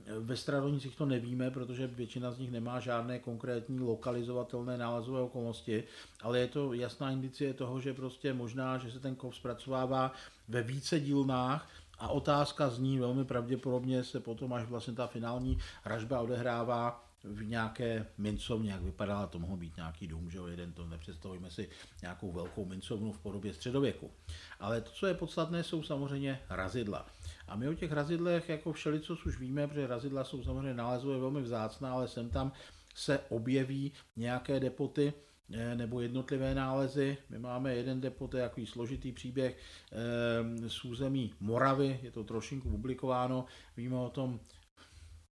Eh, 0.06 0.20
ve 0.20 0.38
Stradonicích 0.38 0.96
to 0.96 1.06
nevíme, 1.06 1.52
protože 1.52 1.88
většina 1.88 2.32
z 2.32 2.40
nich 2.40 2.52
nemá 2.52 2.80
žádné 2.80 3.20
konkrétní 3.20 3.80
lokalizovatelné 3.80 4.78
nálezové 4.78 5.22
okolnosti, 5.22 5.84
ale 6.22 6.40
je 6.40 6.48
to 6.48 6.74
jasná 6.74 7.12
indicie 7.12 7.54
toho, 7.54 7.82
že 7.82 7.94
prostě 7.94 8.34
možná, 8.34 8.78
že 8.78 8.92
se 8.92 9.00
ten 9.00 9.16
kov 9.16 9.36
zpracovává 9.36 10.12
ve 10.48 10.64
více 10.64 11.00
dílnách, 11.00 11.70
a 12.00 12.08
otázka 12.08 12.70
zní 12.70 13.00
velmi 13.00 13.26
pravděpodobně 13.26 14.04
se 14.04 14.20
potom, 14.20 14.54
až 14.54 14.64
vlastně 14.64 14.94
ta 14.94 15.08
finální 15.08 15.58
ražba 15.86 16.20
odehrává 16.20 17.03
v 17.24 17.44
nějaké 17.46 18.06
mincovně, 18.18 18.72
jak 18.72 18.82
vypadala, 18.82 19.28
to 19.28 19.40
mohl 19.40 19.58
být 19.58 19.78
nějaký 19.78 20.08
dům, 20.08 20.30
že 20.30 20.38
jo, 20.38 20.48
jeden 20.48 20.74
to 20.74 20.88
nepředstavujeme 20.88 21.52
si 21.52 21.70
nějakou 22.02 22.32
velkou 22.32 22.66
mincovnu 22.66 23.12
v 23.12 23.20
podobě 23.20 23.54
středověku. 23.54 24.12
Ale 24.60 24.82
to, 24.82 24.92
co 24.92 25.08
je 25.08 25.14
podstatné, 25.14 25.64
jsou 25.64 25.84
samozřejmě 25.84 26.40
razidla. 26.50 27.06
A 27.48 27.56
my 27.56 27.70
o 27.70 27.74
těch 27.74 27.92
razidlech 27.92 28.50
jako 28.50 28.74
všelico 28.74 29.18
už 29.26 29.40
víme, 29.40 29.68
protože 29.68 29.88
razidla 29.88 30.24
jsou 30.24 30.44
samozřejmě 30.44 30.74
nálezově 30.74 31.20
velmi 31.20 31.42
vzácná, 31.42 31.94
ale 31.94 32.08
sem 32.08 32.30
tam 32.30 32.52
se 32.96 33.20
objeví 33.30 33.92
nějaké 34.16 34.60
depoty, 34.60 35.14
eh, 35.54 35.76
nebo 35.76 36.02
jednotlivé 36.02 36.56
nálezy. 36.56 37.18
My 37.30 37.40
máme 37.40 37.76
jeden 37.76 38.02
depot, 38.02 38.32
to 38.32 38.38
je 38.38 38.44
takový 38.44 38.66
složitý 38.66 39.12
příběh 39.12 39.58
eh, 39.92 40.70
z 40.70 40.86
území 40.86 41.34
Moravy, 41.40 42.00
je 42.04 42.12
to 42.12 42.24
trošinku 42.24 42.70
publikováno, 42.70 43.46
víme 43.78 43.96
o 43.96 44.10
tom 44.10 44.40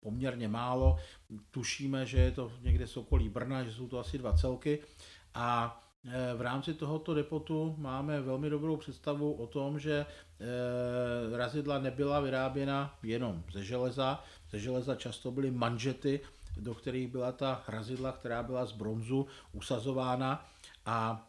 poměrně 0.01 0.49
málo, 0.49 0.97
tušíme, 1.51 2.07
že 2.07 2.19
je 2.19 2.31
to 2.31 2.53
někde 2.63 2.87
z 2.87 2.97
okolí 2.97 3.29
Brna, 3.29 3.65
že 3.65 3.73
jsou 3.73 3.89
to 3.89 3.99
asi 3.99 4.19
dva 4.19 4.33
celky. 4.33 4.79
A 5.35 5.81
eh, 6.07 6.35
v 6.35 6.41
rámci 6.41 6.75
tohoto 6.75 7.15
depotu 7.15 7.75
máme 7.79 8.21
velmi 8.21 8.51
dobrou 8.51 8.77
představu 8.77 9.33
o 9.33 9.47
tom, 9.47 9.79
že 9.79 10.07
razidla 11.37 11.79
nebyla 11.79 12.21
vyráběna 12.21 12.99
jenom 13.03 13.43
ze 13.53 13.65
železa. 13.65 14.25
Ze 14.51 14.59
železa 14.59 14.95
často 14.95 15.31
byly 15.31 15.51
manžety, 15.51 16.21
do 16.57 16.75
kterých 16.75 17.09
byla 17.09 17.33
ta 17.33 17.65
razidla, 17.69 18.13
která 18.13 18.43
byla 18.43 18.67
z 18.67 18.73
bronzu 18.73 19.27
usazována. 19.53 20.47
A 20.87 21.29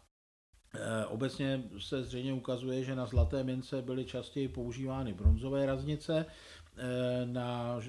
e, 0.76 1.06
Obecně 1.06 1.64
se 1.80 2.04
zřejmě 2.04 2.34
ukazuje, 2.34 2.84
že 2.84 2.96
na 2.96 3.06
zlaté 3.06 3.44
mince 3.44 3.82
byly 3.82 4.06
častěji 4.06 4.48
používány 4.48 5.14
bronzové 5.14 5.66
raznice, 5.66 6.20
e, 6.20 6.26
na 7.26 7.80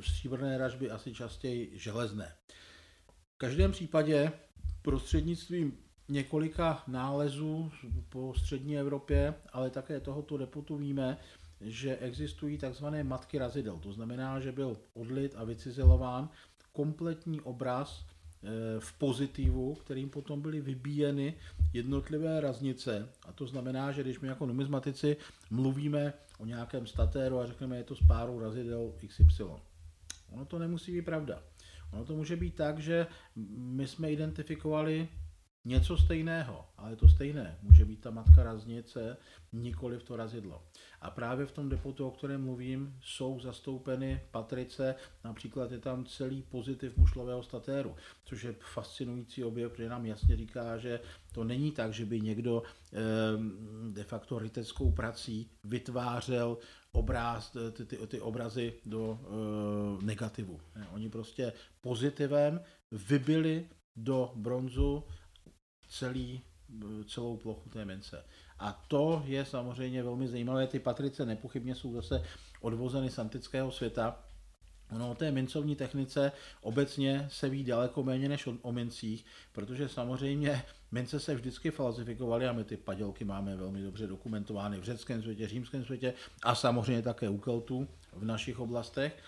stříbrné 0.00 0.58
ražby 0.58 0.90
asi 0.90 1.14
častěji 1.14 1.70
železné. 1.74 2.32
V 3.34 3.38
každém 3.38 3.72
případě 3.72 4.32
prostřednictvím 4.82 5.78
několika 6.08 6.82
nálezů 6.86 7.72
po 8.08 8.34
střední 8.36 8.78
Evropě, 8.78 9.34
ale 9.52 9.70
také 9.70 10.00
tohoto 10.00 10.36
depotu 10.36 10.76
víme, 10.76 11.16
že 11.60 11.96
existují 11.96 12.58
takzvané 12.58 13.04
matky 13.04 13.38
razidel. 13.38 13.78
To 13.78 13.92
znamená, 13.92 14.40
že 14.40 14.52
byl 14.52 14.76
odlit 14.94 15.34
a 15.36 15.44
vycizelován 15.44 16.28
kompletní 16.72 17.40
obraz 17.40 18.04
eh, 18.04 18.48
v 18.80 18.92
pozitivu, 18.92 19.74
kterým 19.74 20.10
potom 20.10 20.40
byly 20.40 20.60
vybíjeny 20.60 21.34
jednotlivé 21.72 22.40
raznice. 22.40 23.08
A 23.22 23.32
to 23.32 23.46
znamená, 23.46 23.92
že 23.92 24.02
když 24.02 24.20
my 24.20 24.28
jako 24.28 24.46
numizmatici 24.46 25.16
mluvíme 25.50 26.12
o 26.38 26.46
nějakém 26.46 26.86
statéru 26.86 27.38
a 27.38 27.46
řekneme, 27.46 27.76
je 27.76 27.84
to 27.84 27.96
s 27.96 28.06
párou 28.06 28.40
razidel 28.40 28.92
XY. 29.08 29.44
Ono 30.30 30.44
to 30.44 30.58
nemusí 30.58 30.92
být 30.92 31.02
pravda. 31.02 31.42
Ono 31.92 32.04
to 32.04 32.16
může 32.16 32.36
být 32.36 32.54
tak, 32.54 32.78
že 32.78 33.06
my 33.56 33.86
jsme 33.86 34.12
identifikovali 34.12 35.08
něco 35.68 35.96
stejného, 35.96 36.64
ale 36.76 36.96
to 36.96 37.08
stejné 37.08 37.58
může 37.62 37.84
být 37.84 38.00
ta 38.00 38.10
matka 38.10 38.42
raznice, 38.42 39.16
nikoli 39.52 39.98
v 39.98 40.02
to 40.02 40.16
razidlo. 40.16 40.62
A 41.00 41.10
právě 41.10 41.46
v 41.46 41.52
tom 41.52 41.68
depotu, 41.68 42.06
o 42.06 42.10
kterém 42.10 42.44
mluvím, 42.44 42.96
jsou 43.00 43.40
zastoupeny 43.40 44.20
patrice, 44.30 44.94
například 45.24 45.72
je 45.72 45.78
tam 45.78 46.04
celý 46.04 46.42
pozitiv 46.42 46.96
mušlového 46.96 47.42
statéru, 47.42 47.96
což 48.24 48.42
je 48.42 48.54
fascinující 48.72 49.44
objev, 49.44 49.72
protože 49.72 49.88
nám 49.88 50.06
jasně 50.06 50.36
říká, 50.36 50.78
že 50.78 51.00
to 51.32 51.44
není 51.44 51.72
tak, 51.72 51.92
že 51.92 52.04
by 52.04 52.20
někdo 52.20 52.62
ehm, 52.92 53.94
de 53.94 54.04
facto 54.04 54.38
ryteckou 54.38 54.92
prací 54.92 55.50
vytvářel 55.64 56.58
obraz, 56.92 57.56
ty, 57.72 57.84
ty, 57.84 58.06
ty 58.06 58.20
obrazy 58.20 58.74
do 58.86 59.20
e, 59.20 60.04
negativu. 60.04 60.60
Oni 60.92 61.08
prostě 61.08 61.52
pozitivem 61.80 62.60
vybili 62.90 63.68
do 63.96 64.32
bronzu 64.34 65.04
celý, 65.88 66.42
celou 67.06 67.36
plochu 67.36 67.70
té 67.70 67.84
mince. 67.84 68.24
A 68.58 68.84
to 68.88 69.22
je 69.26 69.44
samozřejmě 69.44 70.02
velmi 70.02 70.28
zajímavé. 70.28 70.66
Ty 70.66 70.78
patrice 70.78 71.26
nepochybně 71.26 71.74
jsou 71.74 71.92
zase 71.92 72.22
odvozeny 72.60 73.10
z 73.10 73.18
antického 73.18 73.70
světa. 73.70 74.24
Ono 74.90 75.10
o 75.10 75.14
té 75.14 75.30
mincovní 75.30 75.76
technice 75.76 76.32
obecně 76.60 77.28
se 77.30 77.48
ví 77.48 77.64
daleko 77.64 78.02
méně 78.02 78.28
než 78.28 78.46
o, 78.46 78.54
o 78.62 78.72
mincích, 78.72 79.26
protože 79.52 79.88
samozřejmě 79.88 80.62
mince 80.90 81.20
se 81.20 81.34
vždycky 81.34 81.70
falzifikovaly 81.70 82.46
a 82.46 82.52
my 82.52 82.64
ty 82.64 82.76
padělky 82.76 83.24
máme 83.24 83.56
velmi 83.56 83.82
dobře 83.82 84.06
dokumentovány 84.06 84.78
v 84.80 84.84
řeckém 84.84 85.22
světě, 85.22 85.48
římském 85.48 85.84
světě 85.84 86.14
a 86.42 86.54
samozřejmě 86.54 87.02
také 87.02 87.28
u 87.28 87.38
Keltů 87.38 87.88
v 88.12 88.24
našich 88.24 88.58
oblastech 88.58 89.22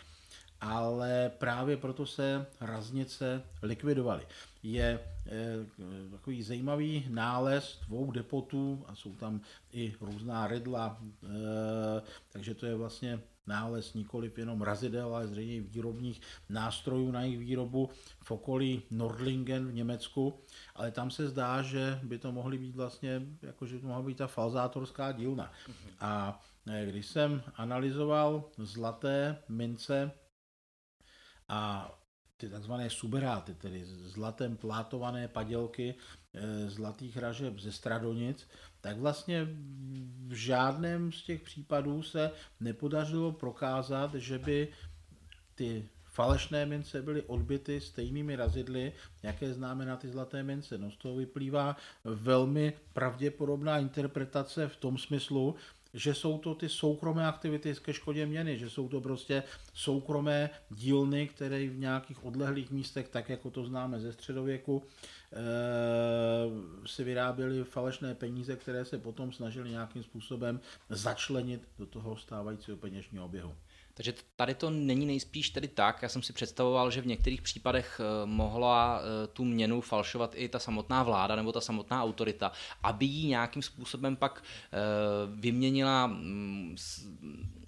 ale 0.60 1.30
právě 1.38 1.76
proto 1.76 2.06
se 2.06 2.46
raznice 2.60 3.42
likvidovaly. 3.62 4.26
Je 4.62 5.00
eh, 5.26 6.10
takový 6.10 6.42
zajímavý 6.42 7.06
nález 7.08 7.80
dvou 7.86 8.10
depotů 8.10 8.84
a 8.86 8.94
jsou 8.94 9.14
tam 9.14 9.40
i 9.72 9.94
různá 10.00 10.46
redla, 10.46 10.98
eh, 11.24 12.02
takže 12.32 12.54
to 12.54 12.66
je 12.66 12.74
vlastně 12.74 13.20
nález 13.46 13.94
nikoliv 13.94 14.38
jenom 14.38 14.62
razidel, 14.62 15.14
ale 15.14 15.26
zřejmě 15.26 15.60
výrobních 15.60 16.20
nástrojů 16.48 17.10
na 17.10 17.22
jejich 17.22 17.38
výrobu 17.38 17.90
v 18.22 18.30
okolí 18.30 18.82
Nordlingen 18.90 19.68
v 19.68 19.74
Německu, 19.74 20.34
ale 20.74 20.90
tam 20.90 21.10
se 21.10 21.28
zdá, 21.28 21.62
že 21.62 22.00
by 22.02 22.18
to 22.18 22.32
mohly 22.32 22.58
být 22.58 22.76
vlastně, 22.76 23.22
jakože 23.42 23.78
to 23.78 23.86
mohla 23.86 24.02
být 24.02 24.18
ta 24.18 24.26
falzátorská 24.26 25.12
dílna. 25.12 25.52
Mm-hmm. 25.52 25.90
A 26.00 26.40
eh, 26.66 26.86
když 26.86 27.06
jsem 27.06 27.42
analyzoval 27.54 28.44
zlaté 28.58 29.42
mince 29.48 30.10
a 31.48 31.90
ty 32.40 32.48
takzvané 32.48 32.90
suberáty, 32.90 33.54
tedy 33.54 33.84
zlatem 33.84 34.56
plátované 34.56 35.28
padělky 35.28 35.94
eh, 35.94 36.70
zlatých 36.70 37.16
ražeb 37.16 37.58
ze 37.58 37.72
Stradonic, 37.72 38.48
tak 38.80 38.98
vlastně 38.98 39.48
v 40.26 40.32
žádném 40.32 41.12
z 41.12 41.22
těch 41.22 41.40
případů 41.40 42.02
se 42.02 42.30
nepodařilo 42.60 43.32
prokázat, 43.32 44.14
že 44.14 44.38
by 44.38 44.68
ty 45.54 45.88
falešné 46.04 46.66
mince 46.66 47.02
byly 47.02 47.22
odbyty 47.22 47.80
stejnými 47.80 48.36
razidly, 48.36 48.92
jaké 49.22 49.54
známe 49.54 49.84
na 49.84 49.96
ty 49.96 50.08
zlaté 50.08 50.42
mince. 50.42 50.78
No 50.78 50.90
z 50.90 50.96
toho 50.96 51.16
vyplývá 51.16 51.76
velmi 52.04 52.72
pravděpodobná 52.92 53.78
interpretace 53.78 54.68
v 54.68 54.76
tom 54.76 54.98
smyslu, 54.98 55.54
že 55.94 56.14
jsou 56.14 56.38
to 56.38 56.54
ty 56.54 56.68
soukromé 56.68 57.26
aktivity 57.26 57.74
ke 57.82 57.92
škodě 57.92 58.26
měny, 58.26 58.58
že 58.58 58.70
jsou 58.70 58.88
to 58.88 59.00
prostě 59.00 59.42
soukromé 59.74 60.50
dílny, 60.70 61.28
které 61.28 61.68
v 61.68 61.78
nějakých 61.78 62.24
odlehlých 62.24 62.70
místech, 62.70 63.08
tak 63.08 63.28
jako 63.28 63.50
to 63.50 63.64
známe 63.64 64.00
ze 64.00 64.12
středověku, 64.12 64.82
e, 65.32 66.88
si 66.88 67.04
vyráběly 67.04 67.64
falešné 67.64 68.14
peníze, 68.14 68.56
které 68.56 68.84
se 68.84 68.98
potom 68.98 69.32
snažili 69.32 69.70
nějakým 69.70 70.02
způsobem 70.02 70.60
začlenit 70.88 71.68
do 71.78 71.86
toho 71.86 72.16
stávajícího 72.16 72.76
peněžního 72.76 73.24
oběhu. 73.24 73.54
Takže 73.94 74.14
tady 74.36 74.54
to 74.54 74.70
není 74.70 75.06
nejspíš 75.06 75.50
tedy 75.50 75.68
tak. 75.68 76.02
Já 76.02 76.08
jsem 76.08 76.22
si 76.22 76.32
představoval, 76.32 76.90
že 76.90 77.00
v 77.00 77.06
některých 77.06 77.42
případech 77.42 78.00
eh, 78.00 78.26
mohla 78.26 79.00
eh, 79.00 79.26
tu 79.26 79.44
měnu 79.44 79.80
falšovat 79.80 80.32
i 80.34 80.48
ta 80.48 80.58
samotná 80.58 81.02
vláda 81.02 81.36
nebo 81.36 81.52
ta 81.52 81.60
samotná 81.60 82.02
autorita, 82.02 82.52
aby 82.82 83.06
ji 83.06 83.26
nějakým 83.26 83.62
způsobem 83.62 84.16
pak 84.16 84.42
eh, 84.72 84.78
vyměnila 85.34 86.06
mm, 86.06 86.74
s, 86.78 87.06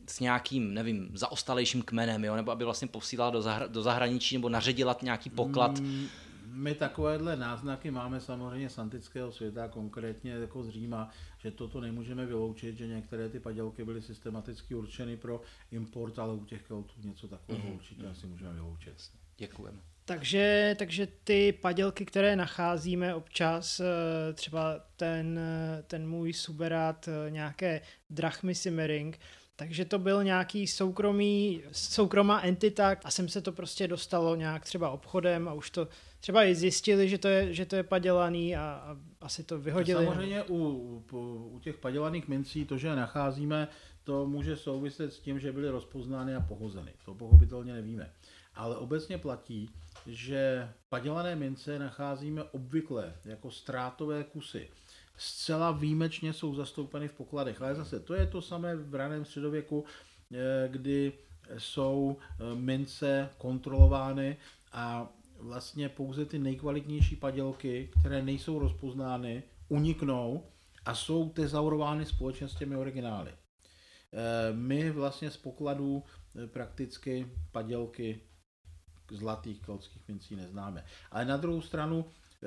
s 0.06 0.20
nějakým, 0.20 0.74
nevím, 0.74 1.10
zaostalejším 1.14 1.82
kmenem, 1.82 2.24
jo? 2.24 2.36
nebo 2.36 2.52
aby 2.52 2.64
vlastně 2.64 2.88
posílala 2.88 3.30
do, 3.30 3.40
zahra- 3.40 3.68
do 3.68 3.82
zahraničí 3.82 4.36
nebo 4.36 4.48
naředila 4.48 4.96
nějaký 5.02 5.30
poklad. 5.30 5.78
Mm 5.78 6.08
my 6.52 6.74
takovéhle 6.74 7.36
náznaky 7.36 7.90
máme 7.90 8.20
samozřejmě 8.20 8.68
z 8.68 8.78
antického 8.78 9.32
světa, 9.32 9.68
konkrétně 9.68 10.32
jako 10.32 10.62
z 10.62 10.68
Říma, 10.68 11.08
že 11.38 11.50
toto 11.50 11.80
nemůžeme 11.80 12.26
vyloučit, 12.26 12.78
že 12.78 12.86
některé 12.86 13.28
ty 13.28 13.40
padělky 13.40 13.84
byly 13.84 14.02
systematicky 14.02 14.74
určeny 14.74 15.16
pro 15.16 15.40
import, 15.70 16.18
ale 16.18 16.34
u 16.34 16.44
těch 16.44 16.62
keltů 16.62 16.94
něco 17.02 17.28
takového 17.28 17.68
mm-hmm. 17.68 17.74
určitě 17.74 18.06
asi 18.06 18.26
můžeme 18.26 18.52
vyloučit. 18.52 18.94
Děkujeme. 19.36 19.78
Takže, 20.04 20.76
takže 20.78 21.08
ty 21.24 21.52
padělky, 21.52 22.04
které 22.04 22.36
nacházíme 22.36 23.14
občas, 23.14 23.80
eh, 23.80 24.32
třeba 24.32 24.80
ten, 24.96 25.38
eh, 25.38 25.82
ten 25.82 26.08
můj 26.08 26.32
suberát, 26.32 27.08
eh, 27.08 27.30
nějaké 27.30 27.80
drachmy 28.10 28.54
simmering, 28.54 29.18
takže 29.56 29.84
to 29.84 29.98
byl 29.98 30.24
nějaký 30.24 30.66
soukromý, 30.66 31.62
soukromá 31.72 32.40
entita 32.40 32.96
a 33.04 33.10
sem 33.10 33.28
se 33.28 33.40
to 33.40 33.52
prostě 33.52 33.88
dostalo 33.88 34.36
nějak 34.36 34.64
třeba 34.64 34.90
obchodem 34.90 35.48
a 35.48 35.52
už 35.52 35.70
to 35.70 35.88
třeba 36.22 36.44
i 36.44 36.54
zjistili, 36.54 37.08
že 37.08 37.18
to 37.18 37.28
je, 37.28 37.54
že 37.54 37.66
to 37.66 37.76
je 37.76 37.82
padělaný 37.82 38.56
a, 38.56 38.62
a 38.62 38.96
asi 39.20 39.44
to 39.44 39.58
vyhodili. 39.58 40.04
Samozřejmě 40.04 40.42
u, 40.42 40.56
u, 41.12 41.18
u 41.52 41.58
těch 41.58 41.78
padělaných 41.78 42.28
mincí 42.28 42.64
to, 42.64 42.78
že 42.78 42.88
je 42.88 42.96
nacházíme, 42.96 43.68
to 44.04 44.26
může 44.26 44.56
souviset 44.56 45.12
s 45.12 45.18
tím, 45.18 45.38
že 45.38 45.52
byly 45.52 45.68
rozpoznány 45.68 46.34
a 46.34 46.40
pohozeny. 46.40 46.92
To 47.04 47.14
pochopitelně 47.14 47.72
nevíme. 47.72 48.10
Ale 48.54 48.76
obecně 48.76 49.18
platí, 49.18 49.70
že 50.06 50.68
padělané 50.88 51.36
mince 51.36 51.78
nacházíme 51.78 52.42
obvykle 52.42 53.14
jako 53.24 53.50
ztrátové 53.50 54.24
kusy 54.24 54.68
zcela 55.16 55.70
výjimečně 55.70 56.32
jsou 56.32 56.54
zastoupeny 56.54 57.08
v 57.08 57.12
pokladech. 57.12 57.62
Ale 57.62 57.74
zase 57.74 58.00
to 58.00 58.14
je 58.14 58.26
to 58.26 58.42
samé 58.42 58.76
v 58.76 58.94
raném 58.94 59.24
středověku, 59.24 59.84
eh, 60.32 60.68
kdy 60.68 61.12
jsou 61.58 62.16
eh, 62.20 62.54
mince 62.54 63.30
kontrolovány 63.38 64.36
a 64.72 65.08
vlastně 65.42 65.88
pouze 65.88 66.24
ty 66.24 66.38
nejkvalitnější 66.38 67.16
padělky, 67.16 67.90
které 68.00 68.22
nejsou 68.22 68.58
rozpoznány, 68.58 69.42
uniknou 69.68 70.46
a 70.84 70.94
jsou 70.94 71.28
tezaurovány 71.28 72.06
společně 72.06 72.48
s 72.48 72.54
těmi 72.54 72.76
originály. 72.76 73.32
My 74.52 74.90
vlastně 74.90 75.30
z 75.30 75.36
pokladů 75.36 76.04
prakticky 76.46 77.32
padělky 77.52 78.20
zlatých 79.10 79.60
keltských 79.60 80.08
mincí 80.08 80.36
neznáme. 80.36 80.84
Ale 81.10 81.24
na 81.24 81.36
druhou 81.36 81.60
stranu 81.60 82.04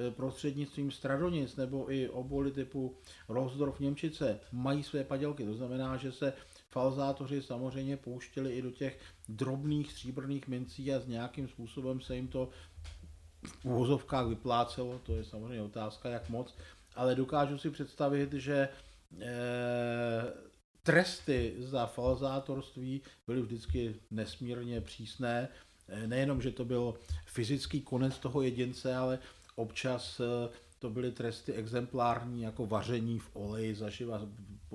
prostřednictvím 0.10 0.92
Stradonic 0.92 1.56
nebo 1.56 1.92
i 1.92 2.10
oboly 2.10 2.52
typu 2.52 2.98
Rosdorf 3.30 3.80
Němčice 3.80 4.40
mají 4.52 4.84
své 4.84 5.04
padělky. 5.04 5.46
To 5.46 5.54
znamená, 5.54 5.98
že 5.98 6.12
se 6.12 6.34
falzátoři 6.76 7.42
samozřejmě 7.42 7.98
pouštěli 7.98 8.52
i 8.52 8.62
do 8.62 8.72
těch 8.72 9.00
drobných 9.30 9.92
stříbrných 9.92 10.48
mincí 10.48 10.94
a 10.94 11.00
s 11.00 11.08
nějakým 11.08 11.48
způsobem 11.48 12.02
se 12.02 12.16
jim 12.16 12.28
to 12.28 12.50
v 13.44 13.66
úvozovkách 13.66 14.28
vyplácelo, 14.28 15.00
to 15.00 15.16
je 15.16 15.24
samozřejmě 15.24 15.62
otázka, 15.62 16.10
jak 16.10 16.30
moc, 16.30 16.56
ale 16.96 17.16
dokážu 17.16 17.58
si 17.58 17.70
představit, 17.70 18.34
že 18.34 18.56
e, 18.58 18.70
tresty 20.84 21.56
za 21.60 21.86
falzátorství 21.86 23.02
byly 23.28 23.42
vždycky 23.42 23.96
nesmírně 24.12 24.82
přísné. 24.82 25.48
E, 25.88 26.08
nejenom, 26.08 26.42
že 26.42 26.52
to 26.52 26.66
byl 26.66 26.96
fyzický 27.26 27.82
konec 27.82 28.18
toho 28.20 28.42
jedince, 28.42 28.96
ale 28.96 29.20
občas 29.56 30.20
e, 30.20 30.50
to 30.80 30.90
byly 30.90 31.12
tresty 31.12 31.54
exemplární, 31.54 32.42
jako 32.42 32.66
vaření 32.66 33.20
v 33.20 33.30
oleji 33.34 33.76
zaživa 33.76 34.22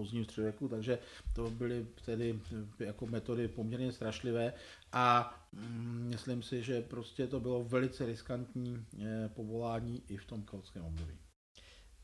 pozdním 0.01 0.25
středověku, 0.25 0.69
takže 0.69 0.99
to 1.35 1.51
byly 1.51 1.87
tedy 2.05 2.41
jako 2.79 3.07
metody 3.07 3.49
poměrně 3.49 3.93
strašlivé 3.93 4.53
a 4.93 5.35
mm, 5.53 6.07
myslím 6.11 6.43
si, 6.43 6.63
že 6.63 6.81
prostě 6.81 7.27
to 7.27 7.41
bylo 7.41 7.65
velice 7.65 8.07
riskantní 8.07 8.85
eh, 9.01 9.31
povolání 9.35 10.03
i 10.09 10.17
v 10.17 10.25
tom 10.25 10.43
keltském 10.43 10.85
období. 10.85 11.15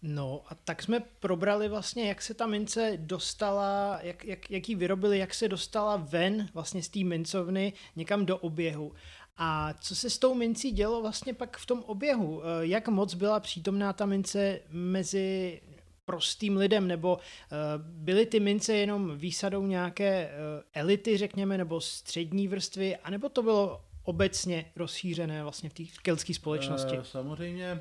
No 0.02 0.42
a 0.48 0.54
tak 0.54 0.82
jsme 0.82 1.00
probrali 1.00 1.68
vlastně, 1.68 2.08
jak 2.08 2.22
se 2.22 2.34
ta 2.34 2.46
mince 2.46 2.92
dostala, 2.96 3.98
jak, 4.02 4.24
jak, 4.24 4.50
jak 4.50 4.68
ji 4.68 4.74
vyrobili, 4.74 5.18
jak 5.18 5.34
se 5.34 5.48
dostala 5.48 5.96
ven 5.96 6.48
vlastně 6.54 6.82
z 6.82 6.88
té 6.88 7.04
mincovny 7.04 7.72
někam 7.96 8.26
do 8.26 8.38
oběhu. 8.38 8.92
A 9.36 9.72
co 9.72 9.96
se 9.96 10.10
s 10.10 10.18
tou 10.18 10.34
mincí 10.34 10.70
dělo 10.70 11.02
vlastně 11.02 11.34
pak 11.34 11.56
v 11.56 11.66
tom 11.66 11.82
oběhu? 11.82 12.42
Eh, 12.42 12.66
jak 12.66 12.88
moc 12.88 13.14
byla 13.14 13.40
přítomná 13.40 13.92
ta 13.92 14.06
mince 14.06 14.60
mezi 14.70 15.60
prostým 16.06 16.56
lidem, 16.56 16.88
nebo 16.88 17.18
eh, 17.18 17.56
byly 17.78 18.26
ty 18.26 18.40
mince 18.40 18.74
jenom 18.74 19.18
výsadou 19.18 19.66
nějaké 19.66 20.30
eh, 20.30 20.32
elity, 20.74 21.16
řekněme, 21.16 21.58
nebo 21.58 21.80
střední 21.80 22.48
vrstvy, 22.48 22.96
anebo 22.96 23.28
to 23.28 23.42
bylo 23.42 23.80
obecně 24.02 24.72
rozšířené 24.76 25.42
vlastně 25.42 25.68
v 25.68 25.74
té 25.74 25.82
keltské 26.02 26.34
společnosti? 26.34 26.96
Samozřejmě 27.02 27.80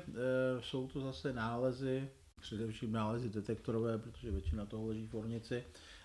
jsou 0.60 0.88
to 0.88 1.00
zase 1.00 1.32
nálezy, 1.32 2.08
především 2.40 2.92
nálezy 2.92 3.28
detektorové, 3.28 3.98
protože 3.98 4.30
většina 4.30 4.66
toho 4.66 4.86
leží 4.86 5.06
v 5.06 5.14
ornici 5.14 5.64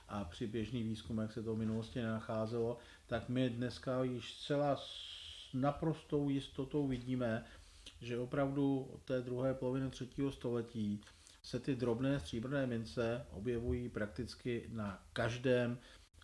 a 0.10 0.24
při 0.24 0.48
běžný 0.48 0.84
výzkum, 0.84 1.18
jak 1.18 1.32
se 1.32 1.44
to 1.44 1.56
v 1.56 1.58
minulosti 1.58 2.02
nenacházelo, 2.02 2.78
tak 3.08 3.30
my 3.30 3.50
dneska 3.50 4.04
již 4.04 4.34
zcela 4.34 4.80
naprostou 5.54 6.30
jistotou 6.30 6.88
vidíme, 6.88 7.46
že 8.02 8.18
opravdu 8.18 8.90
od 8.94 9.02
té 9.02 9.22
druhé 9.22 9.54
poloviny 9.54 9.90
třetího 9.90 10.32
století 10.32 11.02
se 11.44 11.60
ty 11.60 11.76
drobné 11.76 12.20
stříbrné 12.20 12.68
mince 12.68 13.26
objevují 13.32 13.90
prakticky 13.90 14.70
na 14.72 15.04
každém 15.14 15.78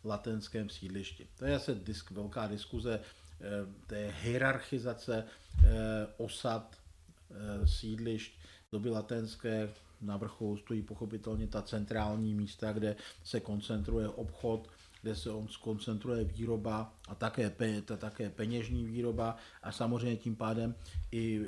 latenském 0.04 0.70
sídlišti. 0.70 1.28
To 1.38 1.46
je 1.46 1.56
asi 1.56 1.76
disk, 1.76 2.12
velká 2.12 2.48
diskuze 2.48 3.00
eh, 3.00 3.44
té 3.88 4.14
hierarchizace 4.22 5.24
eh, 5.24 5.68
osad 6.18 6.76
eh, 7.32 7.68
sídlišť 7.68 8.40
doby 8.72 8.90
latenské. 8.90 9.70
Na 10.02 10.18
vrchu 10.18 10.58
stojí 10.58 10.82
pochopitelně 10.82 11.48
ta 11.48 11.62
centrální 11.62 12.34
místa, 12.34 12.74
kde 12.74 12.96
se 13.24 13.40
koncentruje 13.40 14.10
obchod, 14.10 14.70
kde 15.02 15.16
se 15.16 15.32
on 15.32 15.48
skoncentruje 15.48 16.24
výroba 16.24 16.94
a 17.08 17.16
také, 17.16 17.52
ta, 17.86 17.98
také 17.98 18.30
peněžní 18.30 18.86
výroba 18.86 19.36
a 19.64 19.72
samozřejmě 19.72 20.18
tím 20.18 20.36
pádem 20.36 20.76
i 21.12 21.42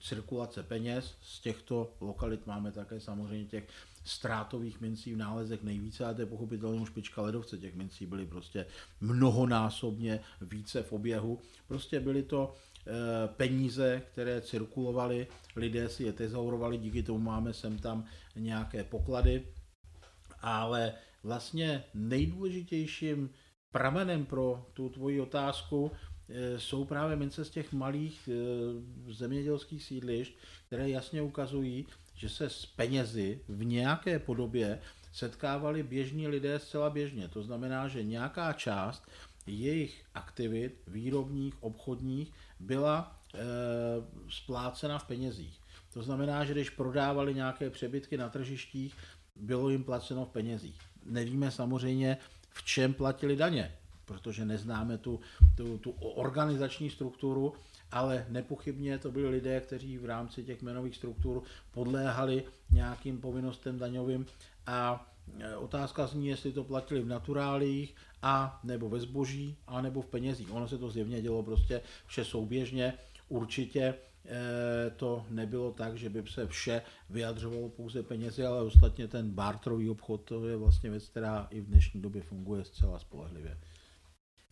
cirkulace 0.00 0.62
peněz. 0.62 1.14
Z 1.22 1.40
těchto 1.40 1.92
lokalit 2.00 2.46
máme 2.46 2.72
také 2.72 3.00
samozřejmě 3.00 3.44
těch 3.44 3.68
ztrátových 4.04 4.80
mincí 4.80 5.14
v 5.14 5.16
nálezech 5.16 5.62
nejvíce 5.62 6.04
a 6.04 6.14
to 6.14 6.20
je 6.20 6.26
pochopitelně 6.26 6.86
špička 6.86 7.22
ledovce. 7.22 7.58
Těch 7.58 7.74
mincí 7.74 8.06
byly 8.06 8.26
prostě 8.26 8.66
mnohonásobně 9.00 10.20
více 10.40 10.82
v 10.82 10.92
oběhu. 10.92 11.38
Prostě 11.68 12.00
byly 12.00 12.22
to 12.22 12.54
e, 12.86 13.28
peníze, 13.28 14.02
které 14.12 14.40
cirkulovaly, 14.40 15.26
lidé 15.56 15.88
si 15.88 16.04
je 16.04 16.12
tezaurovali, 16.12 16.78
díky 16.78 17.02
tomu 17.02 17.18
máme 17.18 17.52
sem 17.52 17.78
tam 17.78 18.04
nějaké 18.36 18.84
poklady, 18.84 19.46
ale 20.40 20.92
vlastně 21.22 21.84
nejdůležitějším 21.94 23.30
pramenem 23.72 24.26
pro 24.26 24.66
tu 24.72 24.88
tvoji 24.88 25.20
otázku 25.20 25.92
eh, 26.28 26.60
jsou 26.60 26.84
právě 26.84 27.16
mince 27.16 27.44
z 27.44 27.50
těch 27.50 27.72
malých 27.72 28.28
eh, 28.28 29.12
zemědělských 29.12 29.82
sídlišť, 29.84 30.34
které 30.66 30.88
jasně 30.88 31.22
ukazují, 31.22 31.86
že 32.14 32.28
se 32.28 32.50
s 32.50 32.66
penězi 32.66 33.40
v 33.48 33.64
nějaké 33.64 34.18
podobě 34.18 34.80
setkávali 35.12 35.82
běžní 35.82 36.28
lidé 36.28 36.58
zcela 36.58 36.90
běžně. 36.90 37.28
To 37.28 37.42
znamená, 37.42 37.88
že 37.88 38.04
nějaká 38.04 38.52
část 38.52 39.10
jejich 39.46 40.04
aktivit 40.14 40.82
výrobních, 40.86 41.62
obchodních 41.62 42.32
byla 42.60 43.20
e, 43.34 43.38
splácena 44.28 44.98
v 44.98 45.04
penězích. 45.04 45.60
To 45.92 46.02
znamená, 46.02 46.44
že 46.44 46.52
když 46.52 46.70
prodávali 46.70 47.34
nějaké 47.34 47.70
přebytky 47.70 48.16
na 48.16 48.28
tržištích, 48.28 48.96
bylo 49.36 49.70
jim 49.70 49.84
placeno 49.84 50.24
v 50.24 50.28
penězích 50.28 50.89
nevíme 51.04 51.50
samozřejmě, 51.50 52.16
v 52.50 52.62
čem 52.62 52.94
platili 52.94 53.36
daně, 53.36 53.72
protože 54.04 54.44
neznáme 54.44 54.98
tu, 54.98 55.20
tu, 55.56 55.78
tu 55.78 55.90
organizační 55.90 56.90
strukturu, 56.90 57.54
ale 57.92 58.26
nepochybně 58.28 58.98
to 58.98 59.10
byli 59.10 59.28
lidé, 59.28 59.60
kteří 59.60 59.98
v 59.98 60.04
rámci 60.04 60.44
těch 60.44 60.62
jmenových 60.62 60.96
struktur 60.96 61.42
podléhali 61.70 62.44
nějakým 62.70 63.20
povinnostem 63.20 63.78
daňovým 63.78 64.26
a 64.66 65.06
e, 65.38 65.56
Otázka 65.56 66.06
zní, 66.06 66.28
jestli 66.28 66.52
to 66.52 66.64
platili 66.64 67.00
v 67.00 67.08
naturálích, 67.08 67.94
a 68.22 68.60
nebo 68.64 68.88
ve 68.88 69.00
zboží, 69.00 69.56
a 69.66 69.80
nebo 69.80 70.02
v 70.02 70.06
penězích. 70.06 70.52
Ono 70.52 70.68
se 70.68 70.78
to 70.78 70.90
zjevně 70.90 71.22
dělo 71.22 71.42
prostě 71.42 71.80
vše 72.06 72.24
souběžně. 72.24 72.94
Určitě 73.28 73.94
to 74.96 75.26
nebylo 75.30 75.72
tak, 75.72 75.98
že 75.98 76.10
by 76.10 76.22
se 76.26 76.46
vše 76.46 76.82
vyjadřovalo 77.10 77.68
pouze 77.68 78.02
penězi, 78.02 78.46
ale 78.46 78.62
ostatně 78.62 79.08
ten 79.08 79.30
bartrový 79.30 79.90
obchod 79.90 80.20
to 80.20 80.48
je 80.48 80.56
vlastně 80.56 80.90
věc, 80.90 81.08
která 81.08 81.46
i 81.50 81.60
v 81.60 81.66
dnešní 81.66 82.02
době 82.02 82.22
funguje 82.22 82.64
zcela 82.64 82.98
spolehlivě. 82.98 83.56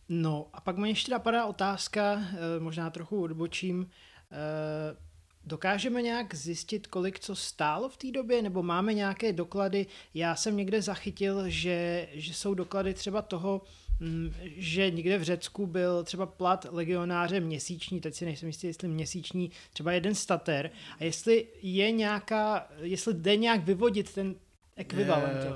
No 0.09 0.47
a 0.53 0.61
pak 0.61 0.77
mě 0.77 0.89
ještě 0.89 1.11
napadá 1.11 1.45
otázka, 1.45 2.21
eh, 2.21 2.59
možná 2.59 2.89
trochu 2.89 3.21
odbočím. 3.21 3.89
Eh, 4.31 4.97
dokážeme 5.43 6.01
nějak 6.01 6.35
zjistit, 6.35 6.87
kolik 6.87 7.19
co 7.19 7.35
stálo 7.35 7.89
v 7.89 7.97
té 7.97 8.11
době, 8.11 8.41
nebo 8.41 8.63
máme 8.63 8.93
nějaké 8.93 9.33
doklady? 9.33 9.85
Já 10.13 10.35
jsem 10.35 10.57
někde 10.57 10.81
zachytil, 10.81 11.49
že, 11.49 12.07
že 12.13 12.33
jsou 12.33 12.53
doklady 12.53 12.93
třeba 12.93 13.21
toho, 13.21 13.61
že 14.43 14.91
někde 14.91 15.17
v 15.17 15.23
Řecku 15.23 15.67
byl 15.67 16.03
třeba 16.03 16.25
plat 16.25 16.67
legionáře 16.71 17.39
měsíční, 17.39 18.01
teď 18.01 18.13
si 18.13 18.25
nejsem 18.25 18.47
jistý, 18.47 18.67
jestli 18.67 18.87
měsíční, 18.87 19.51
třeba 19.73 19.91
jeden 19.91 20.15
stater, 20.15 20.71
a 20.99 21.03
jestli 21.03 21.47
je 21.61 21.91
nějaká, 21.91 22.69
jestli 22.81 23.13
jde 23.13 23.35
nějak 23.35 23.63
vyvodit 23.63 24.13
ten 24.13 24.35
ekvivalent. 24.75 25.43
Je, 25.43 25.53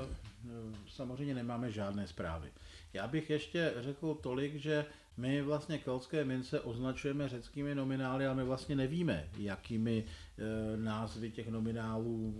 samozřejmě 0.88 1.34
nemáme 1.34 1.72
žádné 1.72 2.06
zprávy. 2.06 2.48
Já 2.92 3.06
bych 3.06 3.30
ještě 3.30 3.72
řekl 3.80 4.14
tolik, 4.14 4.54
že 4.54 4.86
my 5.16 5.42
vlastně 5.42 5.78
keltské 5.78 6.24
mince 6.24 6.60
označujeme 6.60 7.28
řeckými 7.28 7.74
nominály, 7.74 8.26
ale 8.26 8.34
my 8.34 8.44
vlastně 8.44 8.76
nevíme, 8.76 9.28
jakými 9.36 10.04
názvy 10.76 11.30
těch 11.30 11.48
nominálů, 11.48 12.34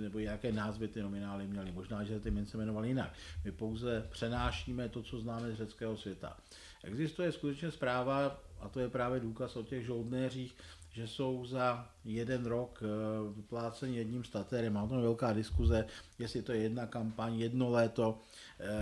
nebo 0.00 0.18
jaké 0.18 0.52
názvy 0.52 0.88
ty 0.88 1.02
nominály 1.02 1.46
měly. 1.46 1.72
Možná, 1.72 2.04
že 2.04 2.20
ty 2.20 2.30
mince 2.30 2.56
jmenovaly 2.56 2.88
jinak. 2.88 3.12
My 3.44 3.52
pouze 3.52 4.06
přenášíme 4.10 4.88
to, 4.88 5.02
co 5.02 5.18
známe 5.18 5.52
z 5.52 5.56
řeckého 5.56 5.96
světa. 5.96 6.36
Existuje 6.84 7.32
skutečně 7.32 7.70
zpráva, 7.70 8.40
a 8.60 8.68
to 8.68 8.80
je 8.80 8.88
právě 8.88 9.20
důkaz 9.20 9.56
o 9.56 9.62
těch 9.62 9.84
žoldnéřích, 9.84 10.56
že 10.90 11.08
jsou 11.08 11.46
za 11.46 11.88
jeden 12.04 12.46
rok 12.46 12.82
e, 12.82 12.86
vypláceni 13.36 13.96
jedním 13.96 14.24
staterem. 14.24 14.72
Má 14.72 14.86
to 14.86 15.00
velká 15.00 15.32
diskuze, 15.32 15.86
jestli 16.18 16.42
to 16.42 16.52
je 16.52 16.58
jedna 16.58 16.86
kampaň, 16.86 17.38
jedno 17.38 17.70
léto. 17.70 18.18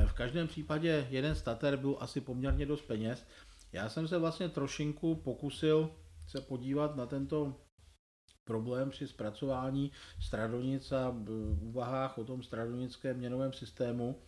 V 0.06 0.12
každém 0.12 0.48
případě 0.48 1.06
jeden 1.10 1.34
stater 1.34 1.76
byl 1.76 1.96
asi 2.00 2.20
poměrně 2.20 2.66
dost 2.66 2.82
peněz 2.82 3.24
já 3.74 3.88
jsem 3.88 4.08
se 4.08 4.18
vlastně 4.18 4.48
trošinku 4.48 5.14
pokusil 5.14 5.90
se 6.26 6.40
podívat 6.40 6.96
na 6.96 7.06
tento 7.06 7.54
problém 8.44 8.90
při 8.90 9.08
zpracování 9.08 9.92
stradonic 10.20 10.92
a 10.92 11.14
úvahách 11.60 12.18
o 12.18 12.24
tom 12.24 12.42
stradonickém 12.42 13.16
měnovém 13.16 13.52
systému 13.52 14.18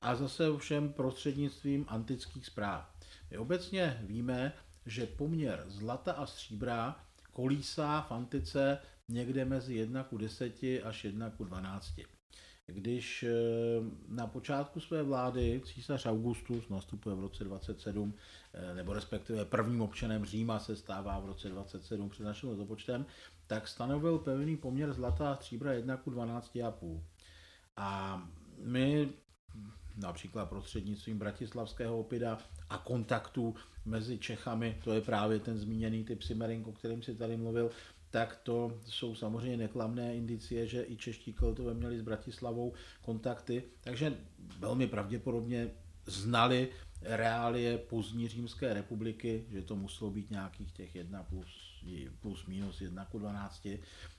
a 0.00 0.14
zase 0.14 0.44
všem 0.58 0.92
prostřednictvím 0.92 1.84
antických 1.88 2.46
zpráv. 2.46 2.94
My 3.30 3.38
obecně 3.38 4.00
víme, 4.02 4.52
že 4.86 5.06
poměr 5.06 5.64
zlata 5.66 6.12
a 6.12 6.26
stříbra 6.26 6.96
kolísá 7.32 8.00
v 8.00 8.12
antice 8.12 8.78
někde 9.08 9.44
mezi 9.44 9.74
1 9.74 10.04
k 10.04 10.14
10 10.18 10.54
až 10.84 11.04
1 11.04 11.30
k 11.30 11.38
12. 11.38 11.92
když 12.66 13.24
na 14.08 14.26
počátku 14.26 14.80
své 14.80 15.02
vlády 15.02 15.62
císař 15.64 16.06
Augustus 16.06 16.68
nastupuje 16.68 17.14
v 17.16 17.20
roce 17.20 17.44
27, 17.44 18.14
nebo 18.74 18.92
respektive 18.92 19.44
prvním 19.44 19.82
občanem 19.82 20.24
Říma 20.24 20.58
se 20.58 20.76
stává 20.76 21.20
v 21.20 21.26
roce 21.26 21.48
27 21.48 22.08
před 22.08 22.24
naším 22.24 22.48
letopočtem, 22.48 23.06
tak 23.46 23.68
stanovil 23.68 24.18
pevný 24.18 24.56
poměr 24.56 24.92
zlata 24.92 25.32
a 25.32 25.36
stříbra 25.36 25.72
1 25.72 25.96
k 25.96 26.06
12,5. 26.06 27.00
A 27.76 28.22
my 28.58 29.08
například 29.96 30.46
prostřednictvím 30.46 31.18
Bratislavského 31.18 31.98
opida 31.98 32.38
a 32.70 32.78
kontaktu 32.78 33.54
mezi 33.84 34.18
Čechami, 34.18 34.78
to 34.84 34.92
je 34.92 35.00
právě 35.00 35.38
ten 35.38 35.58
zmíněný 35.58 36.04
typ 36.04 36.22
Simmering, 36.22 36.66
o 36.66 36.72
kterém 36.72 37.02
si 37.02 37.14
tady 37.14 37.36
mluvil, 37.36 37.70
tak 38.10 38.36
to 38.42 38.80
jsou 38.86 39.14
samozřejmě 39.14 39.56
neklamné 39.56 40.16
indicie, 40.16 40.66
že 40.66 40.84
i 40.88 40.96
čeští 40.96 41.32
keltové 41.32 41.74
měli 41.74 41.98
s 41.98 42.02
Bratislavou 42.02 42.72
kontakty, 43.02 43.64
takže 43.80 44.18
velmi 44.58 44.86
pravděpodobně 44.86 45.70
znali 46.06 46.68
reálie 47.00 47.78
pozdní 47.78 48.28
římské 48.28 48.74
republiky, 48.74 49.46
že 49.48 49.62
to 49.62 49.76
muselo 49.76 50.10
být 50.10 50.30
nějakých 50.30 50.72
těch 50.72 50.94
1 50.94 51.22
plus, 51.22 51.61
plus 52.20 52.46
minus 52.46 52.80
1 52.80 53.04
ku 53.04 53.18
12. 53.18 53.66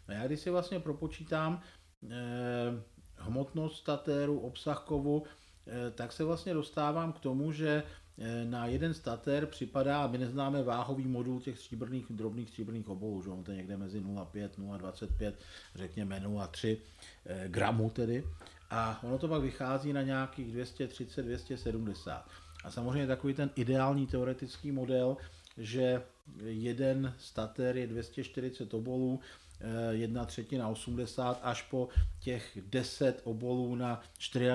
A 0.07 0.14
já 0.14 0.28
když 0.28 0.39
si 0.39 0.49
vlastně 0.49 0.80
propočítám 0.80 1.61
eh, 2.09 2.84
hmotnost 3.16 3.78
statéru, 3.78 4.39
obsah 4.39 4.80
kovu, 4.80 5.24
eh, 5.68 5.91
tak 5.91 6.11
se 6.11 6.24
vlastně 6.24 6.53
dostávám 6.53 7.14
k 7.14 7.20
tomu, 7.20 7.51
že 7.51 7.84
eh, 8.18 8.45
na 8.45 8.66
jeden 8.66 8.93
statér 8.93 9.45
připadá, 9.45 10.07
my 10.07 10.18
neznáme 10.18 10.64
váhový 10.64 11.07
modul 11.07 11.39
těch 11.39 11.59
stříbrných, 11.59 12.05
drobných 12.09 12.49
stříbrných 12.49 12.89
obolů, 12.89 13.24
že 13.24 13.30
on 13.30 13.43
to 13.43 13.51
je 13.51 13.57
někde 13.57 13.78
mezi 13.78 14.01
0,5, 14.01 14.49
0,25, 14.49 15.34
řekněme 15.76 16.20
0,3 16.20 16.78
eh, 17.26 17.45
gramů 17.47 17.89
tedy. 17.89 18.24
A 18.70 19.03
ono 19.03 19.18
to 19.18 19.28
pak 19.28 19.41
vychází 19.41 19.93
na 19.93 20.01
nějakých 20.01 20.51
230, 20.51 21.24
270. 21.24 22.30
A 22.64 22.72
samozřejmě 22.72 23.07
takový 23.07 23.34
ten 23.34 23.49
ideální 23.55 24.07
teoretický 24.07 24.72
model, 24.72 25.18
že 25.57 26.01
jeden 26.45 27.13
statér 27.17 27.78
je 27.78 27.88
240 27.88 28.74
obolů, 28.74 29.19
Eh, 29.63 29.95
jedna 29.95 30.26
třetina 30.26 30.69
80 30.69 31.39
až 31.43 31.61
po 31.61 31.89
těch 32.19 32.57
10 32.65 33.21
obolů 33.24 33.76
na 33.76 34.01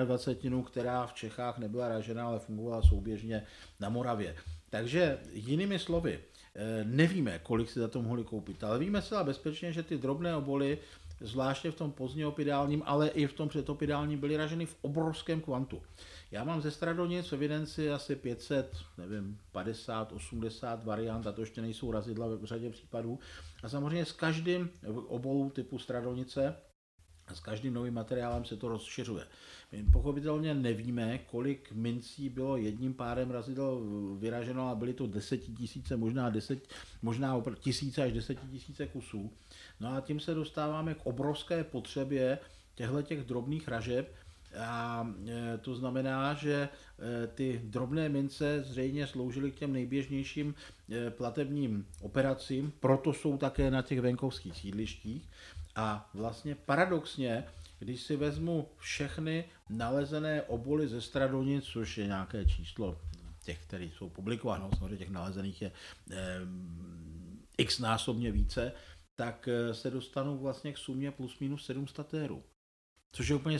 24, 0.05 0.63
která 0.63 1.07
v 1.07 1.13
Čechách 1.13 1.57
nebyla 1.57 1.87
ražená, 1.87 2.25
ale 2.25 2.39
fungovala 2.39 2.81
souběžně 2.81 3.43
na 3.79 3.89
Moravě. 3.89 4.35
Takže 4.69 5.17
jinými 5.33 5.79
slovy, 5.79 6.19
eh, 6.55 6.83
nevíme, 6.83 7.39
kolik 7.43 7.69
si 7.69 7.79
za 7.79 7.87
to 7.87 8.01
mohli 8.01 8.23
koupit, 8.23 8.63
ale 8.63 8.79
víme 8.79 9.01
zcela 9.01 9.23
bezpečně, 9.23 9.73
že 9.73 9.83
ty 9.83 9.97
drobné 9.97 10.35
oboly, 10.35 10.77
zvláště 11.21 11.71
v 11.71 11.75
tom 11.75 11.91
pozdněopidálním, 11.91 12.83
ale 12.85 13.07
i 13.07 13.27
v 13.27 13.33
tom 13.33 13.49
předopidálním, 13.49 14.19
byly 14.19 14.37
raženy 14.37 14.65
v 14.65 14.75
obrovském 14.81 15.41
kvantu. 15.41 15.81
Já 16.31 16.43
mám 16.43 16.61
ze 16.61 16.71
Stradonic 16.71 17.27
v 17.27 17.33
evidenci 17.33 17.91
asi 17.91 18.15
500, 18.15 18.77
nevím, 18.97 19.39
50, 19.51 20.11
80 20.11 20.85
variant, 20.85 21.27
a 21.27 21.31
to 21.31 21.41
ještě 21.41 21.61
nejsou 21.61 21.91
razidla 21.91 22.27
v 22.27 22.45
řadě 22.45 22.69
případů. 22.69 23.19
A 23.63 23.69
samozřejmě 23.69 24.05
s 24.05 24.11
každým 24.11 24.69
obolů 25.07 25.49
typu 25.49 25.79
Stradonice 25.79 26.55
a 27.27 27.35
s 27.35 27.39
každým 27.39 27.73
novým 27.73 27.93
materiálem 27.93 28.45
se 28.45 28.57
to 28.57 28.67
rozšiřuje. 28.67 29.25
My 29.71 29.83
pochopitelně 29.91 30.53
nevíme, 30.53 31.17
kolik 31.17 31.71
mincí 31.71 32.29
bylo 32.29 32.57
jedním 32.57 32.93
párem 32.93 33.31
razidel 33.31 33.81
vyraženo, 34.17 34.69
a 34.69 34.75
byly 34.75 34.93
to 34.93 35.07
desetitisíce, 35.07 35.97
možná, 35.97 36.29
deset, 36.29 36.67
možná 37.01 37.43
tisíce 37.59 38.03
až 38.03 38.11
desetitisíce 38.11 38.87
kusů. 38.87 39.31
No 39.79 39.95
a 39.95 40.01
tím 40.01 40.19
se 40.19 40.33
dostáváme 40.33 40.93
k 40.93 41.05
obrovské 41.05 41.63
potřebě 41.63 42.39
těchto 42.75 43.01
těch 43.01 43.23
drobných 43.23 43.67
ražeb, 43.67 44.15
a 44.57 45.07
e, 45.27 45.57
to 45.57 45.75
znamená, 45.75 46.33
že 46.33 46.53
e, 46.69 47.27
ty 47.27 47.61
drobné 47.63 48.09
mince 48.09 48.63
zřejmě 48.63 49.07
sloužily 49.07 49.51
k 49.51 49.55
těm 49.55 49.73
nejběžnějším 49.73 50.55
e, 50.89 51.11
platebním 51.11 51.87
operacím, 52.01 52.73
proto 52.79 53.13
jsou 53.13 53.37
také 53.37 53.71
na 53.71 53.81
těch 53.81 54.01
venkovských 54.01 54.57
sídlištích. 54.57 55.29
A 55.75 56.09
vlastně 56.13 56.55
paradoxně, 56.55 57.43
když 57.79 58.01
si 58.01 58.15
vezmu 58.15 58.69
všechny 58.77 59.45
nalezené 59.69 60.41
oboly 60.41 60.87
ze 60.87 61.01
Stradonic, 61.01 61.63
což 61.63 61.97
je 61.97 62.07
nějaké 62.07 62.45
číslo 62.45 63.01
těch, 63.43 63.59
které 63.67 63.85
jsou 63.85 64.09
publikovány, 64.09 64.65
samozřejmě 64.77 64.97
těch 64.97 65.09
nalezených 65.09 65.61
je 65.61 65.71
eh, 66.11 66.15
x 67.57 67.79
násobně 67.79 68.31
více, 68.31 68.71
tak 69.15 69.49
se 69.71 69.91
dostanou 69.91 70.37
vlastně 70.37 70.73
k 70.73 70.77
sumě 70.77 71.11
plus 71.11 71.39
minus 71.39 71.65
7 71.65 71.87
statérů. 71.87 72.43
Což 73.11 73.27
je 73.27 73.35
úplně 73.35 73.59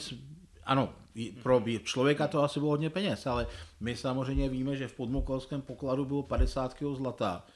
ano, 0.70 0.94
pro 1.42 1.62
člověka 1.82 2.28
to 2.28 2.42
asi 2.42 2.60
bylo 2.60 2.70
hodně 2.70 2.90
peněz, 2.90 3.26
ale 3.26 3.46
my 3.80 3.96
samozřejmě 3.96 4.48
víme, 4.48 4.76
že 4.76 4.88
v 4.88 4.96
podmokolském 4.96 5.62
pokladu 5.62 6.04
bylo 6.04 6.22
50 6.22 6.74
kg 6.74 6.82
zlata. 6.94 7.46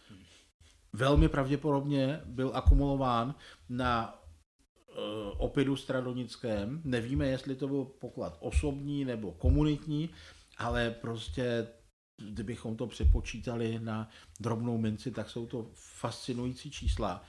Velmi 0.93 1.29
pravděpodobně 1.29 2.21
byl 2.25 2.51
akumulován 2.55 3.35
na 3.69 4.15
uh, 4.15 4.97
opidu 5.39 5.77
stradonickém. 5.77 6.81
Nevíme, 6.85 7.27
jestli 7.27 7.57
to 7.57 7.69
byl 7.69 7.85
poklad 7.85 8.37
osobní 8.41 9.05
nebo 9.05 9.33
komunitní, 9.33 10.11
ale 10.59 10.91
prostě 10.91 11.67
kdybychom 12.17 12.77
to 12.77 12.87
přepočítali 12.87 13.79
na 13.79 14.09
drobnou 14.41 14.79
minci, 14.79 15.11
tak 15.11 15.31
jsou 15.31 15.47
to 15.47 15.71
fascinující 15.75 16.71
čísla. 16.71 17.25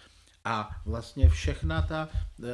A 0.45 0.81
vlastně 0.85 1.29
všechna 1.29 1.81
ta 1.81 2.09
e, 2.09 2.47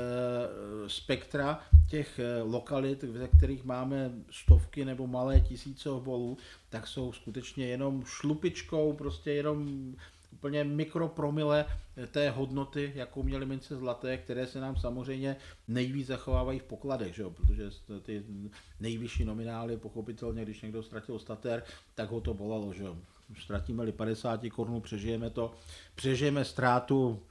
spektra 0.90 1.60
těch 1.90 2.20
e, 2.20 2.42
lokalit, 2.42 3.04
ve 3.04 3.28
kterých 3.28 3.64
máme 3.64 4.12
stovky 4.32 4.86
nebo 4.86 5.08
malé 5.08 5.40
tisíce 5.40 5.90
obolů, 5.90 6.38
tak 6.70 6.88
jsou 6.88 7.12
skutečně 7.12 7.68
jenom 7.68 8.04
šlupičkou, 8.06 8.94
prostě 8.94 9.32
jenom 9.32 9.94
úplně 10.32 10.64
mikropromile 10.64 11.66
té 12.12 12.30
hodnoty, 12.30 12.92
jakou 12.96 13.24
měly 13.24 13.46
mince 13.46 13.76
zlaté, 13.76 14.18
které 14.18 14.48
se 14.48 14.62
nám 14.62 14.76
samozřejmě 14.76 15.36
nejvíc 15.68 16.08
zachovávají 16.08 16.60
v 16.60 16.64
pokladech, 16.64 17.16
že 17.16 17.22
jo? 17.22 17.30
protože 17.30 17.70
ty 18.02 18.24
nejvyšší 18.80 19.26
nominály, 19.26 19.78
pochopitelně, 19.78 20.44
když 20.44 20.62
někdo 20.62 20.84
ztratil 20.84 21.20
stater, 21.20 21.64
tak 21.96 22.10
ho 22.10 22.22
to 22.22 22.34
bolalo. 22.34 22.74
Že 22.74 22.84
jo? 22.84 22.98
Ztratíme-li 23.40 23.92
50 23.92 24.42
korunů, 24.50 24.80
přežijeme 24.80 25.30
to, 25.30 25.54
přežijeme 25.96 26.46
ztrátu 26.46 27.20
Eh, 27.20 27.31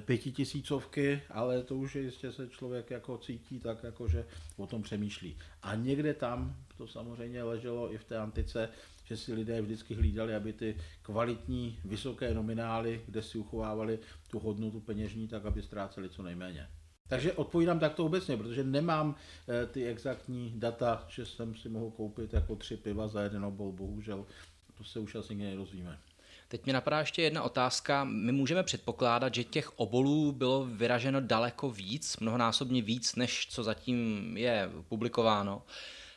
pětitisícovky, 0.00 1.22
ale 1.30 1.62
to 1.62 1.76
už 1.76 1.94
je 1.94 2.02
jistě 2.02 2.32
se 2.32 2.48
člověk 2.48 2.90
jako 2.90 3.18
cítí 3.18 3.58
tak, 3.58 3.84
jako 3.84 4.08
že 4.08 4.26
o 4.56 4.66
tom 4.66 4.82
přemýšlí. 4.82 5.36
A 5.62 5.74
někde 5.74 6.14
tam, 6.14 6.56
to 6.76 6.86
samozřejmě 6.86 7.42
leželo 7.42 7.94
i 7.94 7.98
v 7.98 8.04
té 8.04 8.18
antice, 8.18 8.68
že 9.04 9.16
si 9.16 9.32
lidé 9.32 9.62
vždycky 9.62 9.94
hlídali, 9.94 10.34
aby 10.34 10.52
ty 10.52 10.76
kvalitní, 11.02 11.78
vysoké 11.84 12.34
nominály, 12.34 13.02
kde 13.06 13.22
si 13.22 13.38
uchovávali 13.38 13.98
tu 14.30 14.38
hodnotu 14.38 14.80
peněžní, 14.80 15.28
tak 15.28 15.44
aby 15.44 15.62
ztráceli 15.62 16.08
co 16.08 16.22
nejméně. 16.22 16.68
Takže 17.08 17.32
odpovídám 17.32 17.78
takto 17.78 18.06
obecně, 18.06 18.36
protože 18.36 18.64
nemám 18.64 19.14
eh, 19.48 19.66
ty 19.66 19.86
exaktní 19.86 20.52
data, 20.56 21.04
že 21.08 21.26
jsem 21.26 21.54
si 21.54 21.68
mohl 21.68 21.90
koupit 21.90 22.32
jako 22.32 22.56
tři 22.56 22.76
piva 22.76 23.08
za 23.08 23.22
jeden 23.22 23.44
obol, 23.44 23.72
bohužel 23.72 24.26
to 24.80 24.84
se 24.84 25.00
už 25.00 25.14
asi 25.14 25.34
nikdy 25.34 25.50
nerozvíme. 25.50 25.98
Teď 26.50 26.66
mi 26.66 26.72
napadá 26.72 26.98
ještě 26.98 27.22
jedna 27.22 27.42
otázka. 27.42 28.04
My 28.04 28.32
můžeme 28.32 28.62
předpokládat, 28.62 29.34
že 29.34 29.44
těch 29.44 29.78
obolů 29.78 30.32
bylo 30.32 30.64
vyraženo 30.64 31.20
daleko 31.20 31.70
víc, 31.70 32.16
mnohonásobně 32.16 32.82
víc, 32.82 33.16
než 33.16 33.46
co 33.50 33.62
zatím 33.62 34.36
je 34.36 34.70
publikováno. 34.88 35.62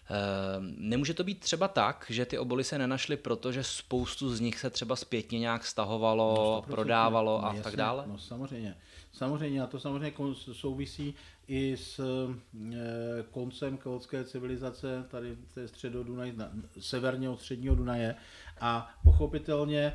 Ehm, 0.10 0.76
nemůže 0.78 1.14
to 1.14 1.24
být 1.24 1.40
třeba 1.40 1.68
tak, 1.68 2.06
že 2.10 2.26
ty 2.26 2.38
oboly 2.38 2.64
se 2.64 2.78
nenašly, 2.78 3.18
protože 3.18 3.64
spoustu 3.64 4.36
z 4.36 4.40
nich 4.40 4.60
se 4.60 4.70
třeba 4.70 4.96
zpětně 4.96 5.40
nějak 5.40 5.66
stahovalo, 5.66 6.36
no, 6.68 6.74
prodávalo 6.76 7.42
no, 7.42 7.46
a 7.46 7.48
jasně, 7.48 7.64
tak 7.64 7.76
dále? 7.76 8.04
No 8.08 8.18
samozřejmě. 8.18 8.78
Samozřejmě 9.12 9.62
a 9.62 9.68
to 9.68 9.80
samozřejmě 9.80 10.14
souvisí 10.54 11.16
i 11.48 11.78
s 11.78 12.00
e, 12.00 13.24
koncem 13.32 13.78
keltské 13.78 14.24
civilizace 14.24 15.06
tady 15.08 15.36
v 15.36 15.54
té 15.54 15.68
středodunaj, 15.68 16.34
severně 16.80 17.30
od 17.30 17.40
středního 17.40 17.76
Dunaje. 17.76 18.16
A 18.60 18.96
pochopitelně 19.04 19.80
e, 19.82 19.94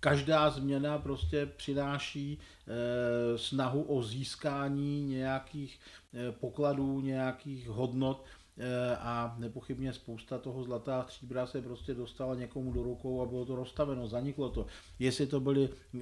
každá 0.00 0.50
změna 0.50 0.98
prostě 0.98 1.46
přináší 1.46 2.38
e, 2.38 3.38
snahu 3.38 3.82
o 3.82 4.02
získání 4.02 5.06
nějakých 5.06 5.80
pokladů, 6.40 7.00
nějakých 7.00 7.68
hodnot, 7.68 8.24
Eh, 8.24 8.41
a 8.98 9.34
nepochybně 9.38 9.92
spousta 9.92 10.38
toho 10.38 10.64
zlata 10.64 11.00
a 11.00 11.04
stříbra 11.04 11.46
se 11.46 11.62
prostě 11.62 11.94
dostala 11.94 12.34
někomu 12.34 12.72
do 12.72 12.82
rukou 12.82 13.22
a 13.22 13.26
bylo 13.26 13.44
to 13.44 13.56
rozstaveno, 13.56 14.08
zaniklo 14.08 14.50
to. 14.50 14.66
Jestli 14.98 15.26
to 15.26 15.40
byli 15.40 15.68
eh, 15.68 16.00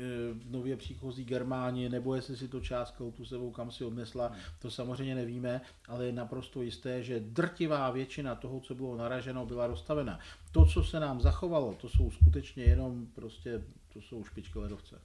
nově 0.51 0.77
příchozí 0.77 1.25
Germáni, 1.25 1.89
nebo 1.89 2.15
jestli 2.15 2.37
si 2.37 2.49
to 2.49 2.61
část 2.61 2.91
Keltu 2.91 3.25
sebou 3.25 3.51
kam 3.51 3.71
si 3.71 3.85
odnesla, 3.85 4.33
to 4.59 4.71
samozřejmě 4.71 5.15
nevíme, 5.15 5.61
ale 5.89 6.07
je 6.07 6.13
naprosto 6.13 6.63
jisté, 6.63 7.03
že 7.03 7.21
drtivá 7.21 7.91
většina 7.91 8.35
toho, 8.35 8.61
co 8.61 8.75
bylo 8.75 8.97
naraženo, 8.97 9.47
byla 9.47 9.67
rozstavena. 9.67 10.19
To, 10.53 10.67
co 10.67 10.85
se 10.85 11.01
nám 11.01 11.21
zachovalo, 11.21 11.75
to 11.75 11.89
jsou 11.89 12.11
skutečně 12.11 12.65
jenom 12.65 13.07
prostě, 13.15 13.65
to 13.93 14.01
jsou 14.01 14.25
špičky 14.25 14.59
ledovce 14.59 15.01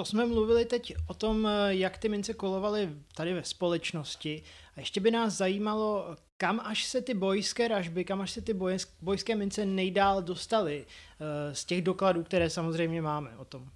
to 0.00 0.04
jsme 0.04 0.26
mluvili 0.26 0.64
teď 0.64 0.94
o 1.06 1.14
tom, 1.14 1.48
jak 1.68 1.98
ty 1.98 2.08
mince 2.08 2.34
kolovaly 2.34 2.90
tady 3.14 3.34
ve 3.34 3.44
společnosti. 3.44 4.42
A 4.76 4.80
ještě 4.80 5.00
by 5.00 5.10
nás 5.10 5.36
zajímalo, 5.36 6.16
kam 6.36 6.60
až 6.60 6.84
se 6.84 7.02
ty 7.02 7.14
bojské 7.14 7.68
ražby, 7.68 8.04
kam 8.04 8.20
až 8.20 8.30
se 8.30 8.40
ty 8.40 8.56
bojské 9.02 9.36
mince 9.36 9.66
nejdál 9.66 10.22
dostaly 10.22 10.86
z 11.52 11.64
těch 11.64 11.82
dokladů, 11.82 12.22
které 12.22 12.50
samozřejmě 12.50 13.02
máme 13.02 13.36
o 13.36 13.44
tom. 13.44 13.70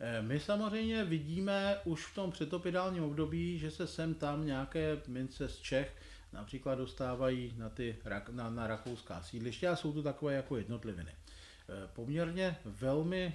Eh, 0.00 0.22
my 0.22 0.40
samozřejmě 0.40 1.04
vidíme 1.04 1.78
už 1.84 2.06
v 2.06 2.14
tom 2.14 2.30
předopidálním 2.30 3.04
období, 3.04 3.58
že 3.58 3.70
se 3.70 3.86
sem 3.86 4.14
tam 4.14 4.46
nějaké 4.46 5.00
mince 5.06 5.48
z 5.48 5.58
Čech 5.58 5.96
například 6.32 6.74
dostávají 6.74 7.54
na, 7.56 7.68
ty, 7.68 7.96
na, 8.30 8.50
na 8.50 8.66
rakouská 8.66 9.22
sídliště 9.22 9.68
a 9.68 9.76
jsou 9.76 9.92
to 9.92 10.02
takové 10.02 10.34
jako 10.34 10.56
jednotliviny. 10.56 11.10
Eh, 11.12 11.88
poměrně 11.94 12.56
velmi 12.64 13.34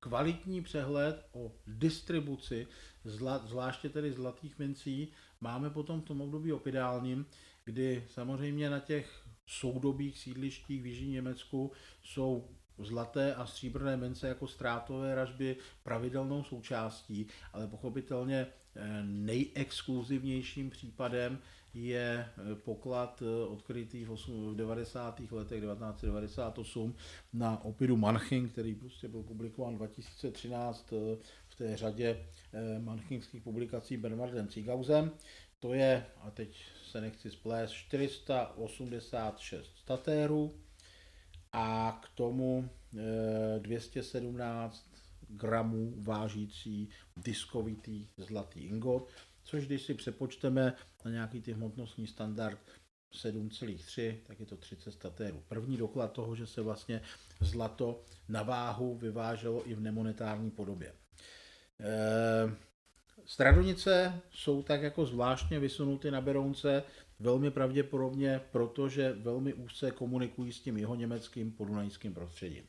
kvalitní 0.00 0.62
přehled 0.62 1.26
o 1.32 1.52
distribuci, 1.66 2.66
zla, 3.04 3.38
zvláště 3.38 3.88
tedy 3.88 4.12
zlatých 4.12 4.58
mincí, 4.58 5.08
máme 5.40 5.70
potom 5.70 6.00
v 6.00 6.04
tom 6.04 6.20
období 6.20 6.52
opidálním, 6.52 7.26
kdy 7.64 8.04
samozřejmě 8.10 8.70
na 8.70 8.80
těch 8.80 9.22
soudobých 9.46 10.18
sídlištích 10.18 10.82
v 10.82 10.86
Jižním 10.86 11.12
Německu 11.12 11.72
jsou 12.02 12.48
zlaté 12.78 13.34
a 13.34 13.46
stříbrné 13.46 13.96
mince 13.96 14.28
jako 14.28 14.46
ztrátové 14.46 15.14
ražby 15.14 15.56
pravidelnou 15.82 16.44
součástí, 16.44 17.26
ale 17.52 17.66
pochopitelně 17.66 18.46
eh, 18.76 19.02
nejexkluzivnějším 19.02 20.70
případem 20.70 21.38
je 21.74 22.28
eh, 22.28 22.54
poklad 22.54 23.22
eh, 23.22 23.46
odkrytý 23.46 24.04
v 24.04 24.16
90. 24.54 25.20
letech 25.30 25.60
1998 25.60 26.94
na 27.32 27.64
opidu 27.64 27.96
Manching, 27.96 28.52
který 28.52 28.74
prostě 28.74 29.08
byl 29.08 29.22
publikován 29.22 29.76
2013 29.76 30.92
v 31.48 31.56
té 31.56 31.76
řadě 31.76 32.26
manchingských 32.78 33.42
publikací 33.42 33.96
Bernardem 33.96 34.48
Cigausem. 34.48 35.10
To 35.60 35.74
je, 35.74 36.06
a 36.20 36.30
teď 36.30 36.64
se 36.90 37.00
nechci 37.00 37.30
splést, 37.30 37.72
486 37.72 39.76
statérů, 39.76 40.52
a 41.52 42.00
k 42.02 42.16
tomu 42.16 42.68
217 43.58 44.90
eh, 44.92 44.98
gramů 45.28 45.94
vážící 45.96 46.88
diskovitý 47.16 48.06
zlatý 48.16 48.60
ingot, 48.60 49.08
což 49.48 49.66
když 49.66 49.82
si 49.82 49.94
přepočteme 49.94 50.74
na 51.04 51.10
nějaký 51.10 51.42
ty 51.42 51.52
hmotnostní 51.52 52.06
standard 52.06 52.58
7,3, 53.12 54.16
tak 54.26 54.40
je 54.40 54.46
to 54.46 54.56
30 54.56 54.92
statérů. 54.92 55.42
První 55.48 55.76
doklad 55.76 56.12
toho, 56.12 56.36
že 56.36 56.46
se 56.46 56.62
vlastně 56.62 57.00
zlato 57.40 58.02
na 58.28 58.42
váhu 58.42 58.96
vyváželo 58.96 59.70
i 59.70 59.74
v 59.74 59.80
nemonetární 59.80 60.50
podobě. 60.50 60.92
E, 61.80 62.56
Stradonice 63.24 64.20
jsou 64.30 64.62
tak 64.62 64.82
jako 64.82 65.06
zvláštně 65.06 65.58
vysunuty 65.58 66.10
na 66.10 66.20
Berounce, 66.20 66.82
velmi 67.18 67.50
pravděpodobně, 67.50 68.40
protože 68.50 69.12
velmi 69.12 69.54
úzce 69.54 69.90
komunikují 69.90 70.52
s 70.52 70.60
tím 70.60 70.76
jeho 70.76 70.94
německým 70.94 71.52
podunajským 71.52 72.14
prostředím. 72.14 72.64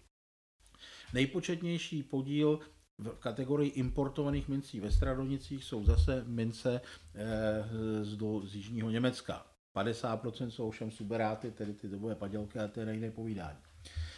Nejpočetnější 1.13 2.03
podíl 2.03 2.59
v 2.99 3.19
kategorii 3.19 3.69
importovaných 3.69 4.47
mincí 4.47 4.79
ve 4.79 4.91
Stradonicích 4.91 5.63
jsou 5.63 5.85
zase 5.85 6.23
mince 6.27 6.81
eh, 7.15 7.63
z, 8.01 8.15
do, 8.15 8.41
z 8.45 8.55
jižního 8.55 8.89
Německa. 8.89 9.45
50% 9.75 10.47
jsou 10.47 10.67
ovšem 10.67 10.91
suberáty, 10.91 11.51
tedy 11.51 11.73
ty 11.73 11.87
dobové 11.87 12.15
padělky, 12.15 12.59
a 12.59 12.67
to 12.67 12.79
je 12.79 12.85
nejde 12.85 13.11
povídání. 13.11 13.57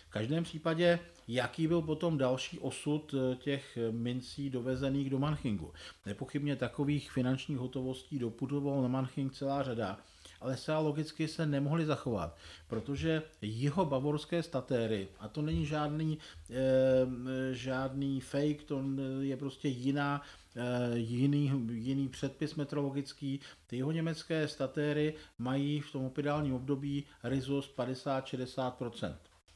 V 0.08 0.14
každém 0.14 0.44
případě, 0.44 1.00
jaký 1.28 1.68
byl 1.68 1.82
potom 1.82 2.18
další 2.18 2.60
osud 2.60 3.14
eh, 3.14 3.36
těch 3.36 3.78
mincí 3.92 4.50
dovezených 4.50 5.10
do 5.10 5.20
Manchingu? 5.20 5.74
Nepochybně 6.06 6.56
takových 6.56 7.12
finančních 7.12 7.58
hotovostí 7.58 8.20
doputoval 8.20 8.82
na 8.82 8.88
Manching 8.88 9.34
celá 9.34 9.64
řada, 9.64 10.00
ale 10.42 10.58
zcela 10.58 10.80
logicky 10.80 11.28
se 11.28 11.46
nemohli 11.46 11.86
zachovat, 11.86 12.38
protože 12.68 13.24
jeho 13.42 13.86
bavorské 13.86 14.44
statéry, 14.44 15.08
a 15.20 15.28
to 15.28 15.42
není 15.42 15.66
žádný, 15.66 16.18
e, 16.50 17.54
žádný 17.54 18.22
fake, 18.22 18.64
to 18.64 18.84
je 19.20 19.38
prostě 19.38 19.68
jiná, 19.68 20.22
e, 20.56 20.98
jiný, 20.98 21.52
jiný 21.72 22.10
předpis 22.10 22.56
metrologický, 22.56 23.40
ty 23.68 23.78
jeho 23.78 23.92
německé 23.92 24.48
statéry 24.48 25.14
mají 25.38 25.80
v 25.80 25.92
tom 25.92 26.06
opidálním 26.06 26.54
období 26.54 27.06
rizost 27.24 27.76
50-60%. 27.76 29.16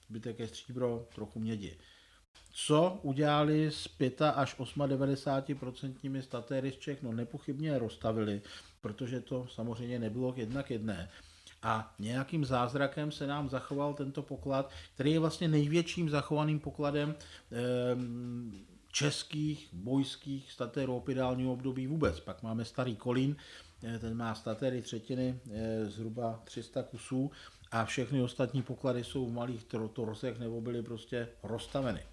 Zbytek 0.09 0.39
je 0.39 0.47
stříbro, 0.47 1.07
trochu 1.15 1.39
mědi. 1.39 1.77
Co 2.57 2.99
udělali 3.01 3.71
s 3.71 3.87
5 3.87 4.21
až 4.21 4.57
98% 4.59 6.21
statéry 6.21 6.71
z 6.71 6.77
Čech? 6.77 7.03
No 7.03 7.11
nepochybně 7.11 7.79
rozstavili, 7.79 8.41
protože 8.85 9.21
to 9.21 9.47
samozřejmě 9.47 9.99
nebylo 9.99 10.33
jednak 10.37 10.71
jedné. 10.71 11.09
A 11.63 11.93
nějakým 11.99 12.45
zázrakem 12.45 13.11
se 13.11 13.27
nám 13.27 13.49
zachoval 13.49 13.93
tento 13.93 14.21
poklad, 14.21 14.71
který 14.93 15.11
je 15.11 15.19
vlastně 15.19 15.47
největším 15.47 16.09
zachovaným 16.09 16.59
pokladem 16.59 17.15
ehm, 17.51 18.51
českých 18.91 19.69
bojských 19.73 20.51
statérů 20.51 20.95
opidálního 20.95 21.53
období 21.53 21.87
vůbec. 21.87 22.19
Pak 22.19 22.43
máme 22.43 22.65
starý 22.65 22.95
Kolín, 22.95 23.35
eh, 23.83 23.99
ten 23.99 24.17
má 24.17 24.35
statéry 24.35 24.81
třetiny 24.81 25.39
eh, 25.51 25.85
zhruba 25.85 26.41
300 26.43 26.83
kusů 26.83 27.31
a 27.71 27.85
všechny 27.85 28.21
ostatní 28.21 28.61
poklady 28.61 29.03
jsou 29.03 29.25
v 29.25 29.33
malých 29.33 29.65
torsech 29.93 30.39
nebo 30.39 30.61
byly 30.61 30.83
prostě 30.83 31.27
rozstaveny. 31.43 32.03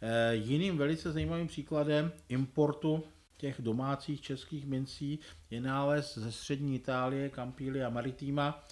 Eh, 0.00 0.34
jiným 0.34 0.78
velice 0.78 1.12
zajímavým 1.12 1.46
příkladem 1.46 2.12
importu 2.28 3.04
těch 3.44 3.60
domácích 3.62 4.20
českých 4.20 4.66
mincí 4.66 5.18
je 5.50 5.60
nález 5.60 6.18
ze 6.18 6.32
střední 6.32 6.74
Itálie, 6.74 7.30
Campiglia 7.30 7.90
Maritima 7.90 8.64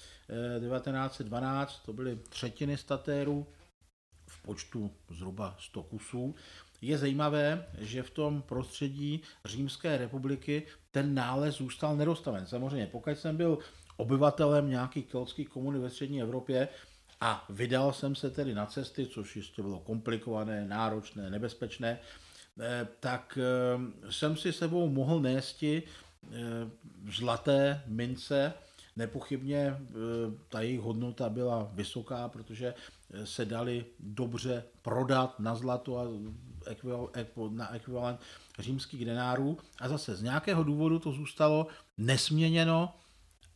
1912, 0.60 1.80
eh, 1.82 1.86
to 1.86 1.92
byly 1.92 2.16
třetiny 2.28 2.76
statérů 2.76 3.46
v 4.26 4.42
počtu 4.42 4.90
zhruba 5.10 5.56
100 5.60 5.82
kusů. 5.82 6.34
Je 6.80 6.98
zajímavé, 6.98 7.66
že 7.78 8.02
v 8.02 8.10
tom 8.10 8.42
prostředí 8.42 9.20
Římské 9.44 9.96
republiky 9.96 10.62
ten 10.90 11.14
nález 11.14 11.54
zůstal 11.56 11.96
nedostaven. 11.96 12.46
Samozřejmě, 12.46 12.86
pokud 12.86 13.18
jsem 13.18 13.36
byl 13.36 13.58
obyvatelem 13.96 14.70
nějakých 14.70 15.06
keltských 15.06 15.48
komunit 15.48 15.82
ve 15.82 15.90
střední 15.90 16.22
Evropě, 16.22 16.68
a 17.20 17.44
vydal 17.48 17.92
jsem 17.92 18.14
se 18.14 18.30
tedy 18.30 18.54
na 18.54 18.66
cesty, 18.66 19.06
což 19.06 19.36
jistě 19.36 19.62
bylo 19.62 19.80
komplikované, 19.80 20.64
náročné, 20.64 21.30
nebezpečné, 21.30 21.98
tak 23.00 23.38
eh, 23.38 24.12
jsem 24.12 24.36
si 24.36 24.52
sebou 24.52 24.88
mohl 24.88 25.20
nésti 25.20 25.82
eh, 25.82 26.30
zlaté 27.10 27.82
mince, 27.86 28.54
Nepochybně 28.96 29.76
ta 30.48 30.60
jejich 30.60 30.80
hodnota 30.80 31.28
byla 31.28 31.70
vysoká, 31.72 32.28
protože 32.28 32.74
se 33.24 33.44
dali 33.44 33.84
dobře 34.00 34.64
prodat 34.82 35.40
na 35.40 35.54
zlato 35.54 35.98
a 35.98 36.04
na 37.50 37.74
ekvivalent 37.74 38.20
římských 38.58 39.04
denárů. 39.04 39.58
A 39.80 39.88
zase 39.88 40.16
z 40.16 40.22
nějakého 40.22 40.64
důvodu 40.64 40.98
to 40.98 41.12
zůstalo 41.12 41.66
nesměněno 41.98 42.94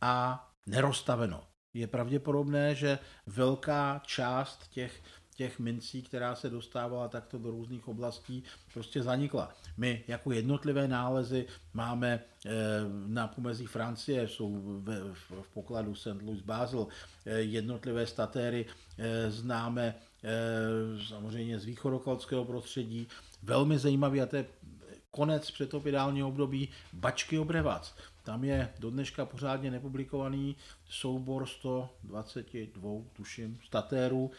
a 0.01 0.47
nerozstaveno. 0.67 1.43
Je 1.73 1.87
pravděpodobné, 1.87 2.75
že 2.75 2.99
velká 3.25 4.01
část 4.05 4.67
těch 4.67 5.01
těch 5.37 5.59
mincí, 5.59 6.01
která 6.01 6.35
se 6.35 6.49
dostávala 6.49 7.07
takto 7.07 7.37
do 7.37 7.51
různých 7.51 7.87
oblastí, 7.87 8.43
prostě 8.73 9.03
zanikla. 9.03 9.53
My 9.77 10.03
jako 10.07 10.31
jednotlivé 10.31 10.87
nálezy 10.87 11.45
máme 11.73 12.19
eh, 12.45 12.49
na 13.07 13.27
pomezí 13.27 13.65
Francie, 13.65 14.27
jsou 14.27 14.81
v 15.41 15.53
pokladu 15.53 15.95
St. 15.95 16.21
Louis 16.21 16.41
Basel, 16.41 16.87
eh, 17.25 17.39
jednotlivé 17.39 18.07
statéry 18.07 18.65
eh, 18.97 19.31
známe 19.31 19.95
samozřejmě 21.07 21.59
z 21.59 21.65
východokalského 21.65 22.45
prostředí. 22.45 23.07
Velmi 23.43 23.77
zajímavý, 23.77 24.21
a 24.21 24.25
to 24.25 24.35
je 24.35 24.45
konec 25.11 25.51
předopidálního 25.51 26.27
období, 26.27 26.69
Bačky 26.93 27.39
obrevac. 27.39 27.95
Tam 28.23 28.43
je 28.43 28.73
do 28.79 28.89
dneška 28.91 29.25
pořádně 29.25 29.71
nepublikovaný 29.71 30.55
soubor 30.89 31.45
122, 31.45 32.89
tuším, 33.13 33.59
statérů 33.65 34.31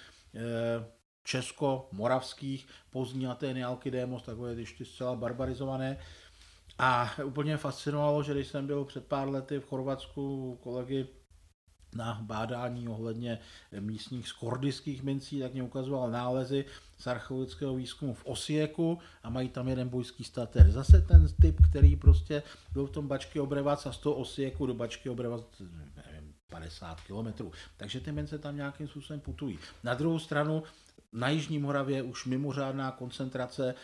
česko-moravských, 1.24 2.66
pozdní 2.90 3.26
Atény, 3.26 3.64
Alkydémos, 3.64 4.22
takové 4.22 4.54
ty 4.54 4.84
zcela 4.84 5.16
barbarizované. 5.16 5.98
A 6.78 7.10
úplně 7.24 7.56
fascinovalo, 7.56 8.22
že 8.22 8.34
když 8.34 8.48
jsem 8.48 8.66
byl 8.66 8.84
před 8.84 9.06
pár 9.06 9.28
lety 9.28 9.58
v 9.58 9.66
Chorvatsku 9.66 10.58
kolegy 10.62 11.06
na 11.94 12.18
bádání 12.22 12.88
ohledně 12.88 13.38
místních 13.80 14.28
skordických 14.28 15.02
mincí, 15.02 15.40
tak 15.40 15.52
mě 15.52 15.62
ukazoval 15.62 16.10
nálezy 16.10 16.64
z 16.98 17.06
archeologického 17.06 17.74
výzkumu 17.74 18.14
v 18.14 18.26
Osieku 18.26 18.98
a 19.22 19.30
mají 19.30 19.48
tam 19.48 19.68
jeden 19.68 19.88
bojský 19.88 20.24
stater. 20.24 20.70
Zase 20.70 21.00
ten 21.00 21.26
typ, 21.40 21.56
který 21.70 21.96
prostě 21.96 22.42
byl 22.72 22.86
v 22.86 22.90
tom 22.90 23.08
Bačky 23.08 23.40
obrevac 23.40 23.86
a 23.86 23.92
z 23.92 23.98
toho 23.98 24.14
Osieku 24.14 24.66
do 24.66 24.74
Bačky 24.74 25.08
obrevac, 25.10 25.42
50 26.50 27.00
kilometrů. 27.00 27.52
Takže 27.76 28.00
ty 28.00 28.12
mince 28.12 28.38
tam 28.38 28.56
nějakým 28.56 28.88
způsobem 28.88 29.20
putují. 29.20 29.58
Na 29.84 29.94
druhou 29.94 30.18
stranu 30.18 30.62
na 31.12 31.28
Jižní 31.28 31.58
Moravě 31.58 32.02
už 32.02 32.26
mimořádná 32.26 32.90
koncentrace 32.90 33.74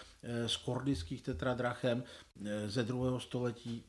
z 0.46 0.56
kordických 0.56 1.22
tetradrachem 1.22 2.04
ze 2.66 2.82
druhého 2.82 3.20
století 3.20 3.84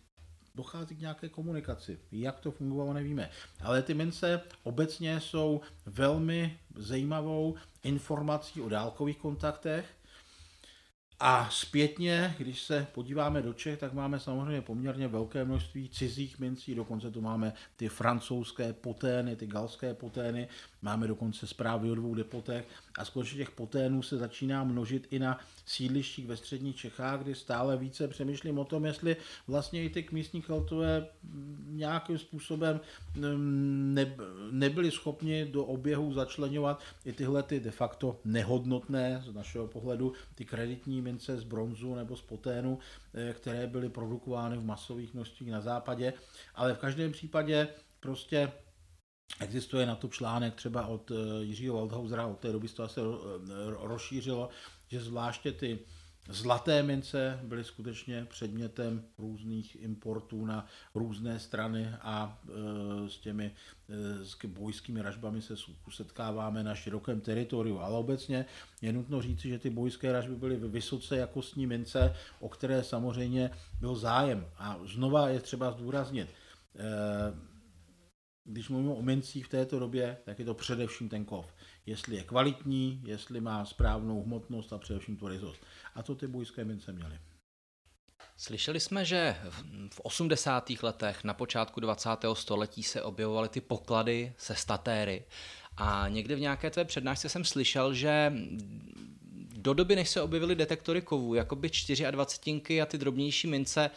dochází 0.56 0.96
k 0.96 1.00
nějaké 1.00 1.30
komunikaci. 1.30 2.00
Jak 2.12 2.40
to 2.40 2.52
fungovalo, 2.52 2.94
nevíme. 2.94 3.30
Ale 3.62 3.82
ty 3.82 3.94
mince 3.94 4.42
obecně 4.64 5.20
jsou 5.20 5.62
velmi 5.86 6.60
zajímavou 6.76 7.56
informací 7.84 8.62
o 8.62 8.70
dálkových 8.70 9.18
kontaktech, 9.18 9.86
a 11.20 11.50
zpětně, 11.50 12.36
když 12.38 12.62
se 12.62 12.88
podíváme 12.92 13.42
do 13.42 13.54
Čech, 13.54 13.80
tak 13.80 13.94
máme 13.94 14.20
samozřejmě 14.20 14.62
poměrně 14.62 15.08
velké 15.08 15.46
množství 15.46 15.90
cizích 15.90 16.40
mincí, 16.40 16.76
dokonce 16.76 17.12
tu 17.12 17.22
máme 17.22 17.54
ty 17.76 17.90
francouzské 17.90 18.74
potény, 18.74 19.36
ty 19.36 19.48
galské 19.48 19.94
potény, 19.94 20.48
máme 20.82 21.08
dokonce 21.08 21.48
zprávy 21.48 21.92
o 21.92 21.96
dvou 21.96 22.16
depotech 22.16 22.68
a 22.98 23.06
skutečně 23.06 23.38
těch 23.38 23.52
poténů 23.52 24.02
se 24.04 24.18
začíná 24.18 24.64
množit 24.64 25.08
i 25.12 25.20
na 25.20 25.40
sídlištích 25.66 26.28
ve 26.28 26.38
středních 26.38 26.76
Čechách, 26.76 27.20
kdy 27.22 27.36
stále 27.36 27.78
více 27.78 28.08
přemýšlím 28.08 28.60
o 28.60 28.66
tom, 28.66 28.86
jestli 28.86 29.16
vlastně 29.48 29.84
i 29.84 29.90
ty 29.90 30.06
místní 30.12 30.42
keltové 30.42 31.08
nějakým 31.66 32.18
způsobem 32.18 32.80
mm, 33.16 33.94
ne, 33.94 34.16
nebyli 34.52 34.92
schopni 34.92 35.46
do 35.46 35.66
oběhu 35.66 36.14
začlenovat 36.14 36.82
i 37.06 37.14
tyhle 37.14 37.44
ty 37.44 37.60
de 37.60 37.72
facto 37.72 38.20
nehodnotné 38.26 39.24
z 39.26 39.34
našeho 39.34 39.68
pohledu 39.68 40.14
ty 40.36 40.46
kreditní 40.46 41.02
mince 41.02 41.38
z 41.38 41.44
bronzu 41.44 41.96
nebo 41.96 42.16
z 42.16 42.22
poténu, 42.22 42.80
eh, 43.14 43.34
které 43.34 43.68
byly 43.68 43.90
produkovány 43.90 44.58
v 44.58 44.66
masových 44.66 45.14
množstvích 45.14 45.52
na 45.52 45.62
západě, 45.62 46.14
ale 46.56 46.74
v 46.74 46.78
každém 46.78 47.12
případě 47.12 47.68
prostě 48.00 48.52
Existuje 49.40 49.86
na 49.86 49.96
to 49.96 50.08
článek 50.08 50.56
třeba 50.56 50.86
od 50.86 51.12
eh, 51.12 51.44
Jiřího 51.44 51.76
Waldhausera, 51.76 52.28
od 52.28 52.40
té 52.40 52.52
doby 52.52 52.68
se 52.68 52.76
to 52.76 52.84
asi 52.84 53.00
rozšířilo, 53.80 54.50
že 54.88 55.00
zvláště 55.00 55.52
ty 55.52 55.80
Zlaté 56.30 56.84
mince 56.84 57.40
byly 57.44 57.64
skutečně 57.64 58.26
předmětem 58.26 59.04
různých 59.18 59.82
importů 59.82 60.46
na 60.46 60.66
různé 60.96 61.40
strany 61.40 61.90
a 62.02 62.42
e, 62.48 63.10
s 63.10 63.18
těmi 63.18 63.52
e, 63.90 64.26
s 64.26 64.38
bojskými 64.46 65.02
ražbami 65.02 65.42
se 65.42 65.56
setkáváme 65.90 66.64
na 66.64 66.76
širokém 66.76 67.22
teritoriu. 67.22 67.80
Ale 67.80 67.98
obecně 67.98 68.46
je 68.82 68.94
nutno 68.94 69.22
říci, 69.22 69.50
že 69.50 69.60
ty 69.60 69.70
bojské 69.70 70.12
ražby 70.12 70.36
byly 70.36 70.56
vysoce 70.56 71.18
jakostní 71.18 71.68
mince, 71.68 72.16
o 72.40 72.50
které 72.50 72.84
samozřejmě 72.84 73.52
byl 73.80 73.96
zájem. 73.96 74.46
A 74.58 74.80
znova 74.86 75.30
je 75.30 75.40
třeba 75.40 75.72
zdůraznit, 75.72 76.30
e, 76.30 77.56
když 78.44 78.70
mluvíme 78.70 78.94
o 78.94 79.02
mincích 79.02 79.46
v 79.46 79.50
této 79.50 79.80
době, 79.80 80.18
tak 80.26 80.40
je 80.40 80.46
to 80.46 80.54
především 80.54 81.10
ten 81.10 81.26
kov. 81.26 81.54
Jestli 81.86 82.16
je 82.16 82.24
kvalitní, 82.24 83.02
jestli 83.06 83.42
má 83.42 83.66
správnou 83.66 84.24
hmotnost 84.24 84.74
a 84.74 84.78
především 84.78 85.18
tvorizost. 85.18 85.66
A 85.96 86.04
to 86.04 86.16
ty 86.16 86.28
bojské 86.28 86.66
mince 86.66 86.92
měly. 86.92 87.20
Slyšeli 88.38 88.80
jsme, 88.80 89.06
že 89.06 89.36
v 89.94 90.00
80. 90.04 90.70
letech, 90.84 91.24
na 91.24 91.34
počátku 91.34 91.80
20. 91.80 92.10
století 92.34 92.84
se 92.84 93.02
objevovaly 93.02 93.50
ty 93.50 93.62
poklady 93.62 94.34
se 94.38 94.56
statéry. 94.56 95.26
A 95.78 96.08
někde 96.08 96.36
v 96.36 96.40
nějaké 96.40 96.70
tvé 96.70 96.86
přednášce 96.86 97.30
jsem 97.30 97.44
slyšel, 97.44 97.94
že 97.94 98.34
do 99.58 99.74
doby, 99.74 99.96
než 99.96 100.10
se 100.10 100.22
objevily 100.22 100.56
detektory 100.56 101.02
kovů, 101.02 101.36
jako 101.36 101.56
by 101.56 101.70
24 102.12 102.82
a 102.82 102.86
ty 102.86 102.98
drobnější 102.98 103.48
mince, 103.48 103.92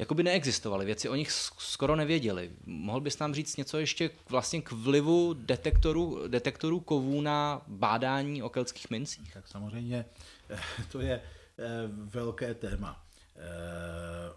jako 0.00 0.14
by 0.14 0.22
neexistovaly, 0.22 0.86
věci 0.86 1.08
o 1.08 1.14
nich 1.14 1.30
skoro 1.58 1.96
nevěděli. 1.96 2.50
Mohl 2.66 3.00
bys 3.00 3.18
nám 3.18 3.34
říct 3.34 3.56
něco 3.56 3.78
ještě 3.78 4.10
vlastně 4.28 4.62
k 4.62 4.72
vlivu 4.72 5.34
detektorů, 5.34 6.28
detektorů 6.28 6.80
kovů 6.80 7.20
na 7.20 7.62
bádání 7.66 8.42
o 8.42 8.48
keltských 8.48 8.90
mincích? 8.90 9.34
Tak 9.34 9.48
samozřejmě 9.48 10.04
to 10.92 11.00
je 11.00 11.14
eh, 11.14 11.22
velké 11.92 12.54
téma. 12.54 13.04
Eh, 13.36 13.40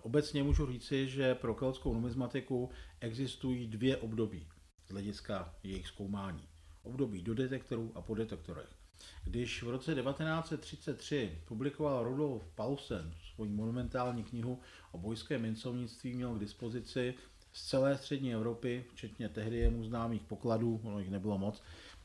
obecně 0.01 0.43
můžu 0.43 0.67
říci, 0.71 1.07
že 1.07 1.35
pro 1.35 1.55
keltskou 1.55 1.93
numizmatiku 1.93 2.69
existují 2.99 3.67
dvě 3.67 3.97
období 3.97 4.47
z 4.85 4.91
hlediska 4.91 5.55
jejich 5.63 5.87
zkoumání. 5.87 6.47
Období 6.83 7.21
do 7.21 7.33
detektorů 7.33 7.91
a 7.95 8.01
po 8.01 8.15
detektorech. 8.15 8.82
Když 9.23 9.63
v 9.63 9.69
roce 9.69 9.95
1933 9.95 11.39
publikoval 11.45 12.03
Rudolf 12.03 12.43
Paulsen 12.55 13.13
svoji 13.35 13.51
monumentální 13.51 14.23
knihu 14.23 14.59
o 14.91 14.97
bojském 14.97 15.41
mincovnictví, 15.41 16.13
měl 16.13 16.35
k 16.35 16.39
dispozici 16.39 17.15
z 17.53 17.69
celé 17.69 17.97
střední 17.97 18.33
Evropy, 18.33 18.85
včetně 18.93 19.29
tehdy 19.29 19.57
jemu 19.57 19.83
známých 19.83 20.23
pokladů, 20.23 20.81
ono 20.83 20.99
jich 20.99 21.11
nebylo 21.11 21.37
moc, 21.37 21.63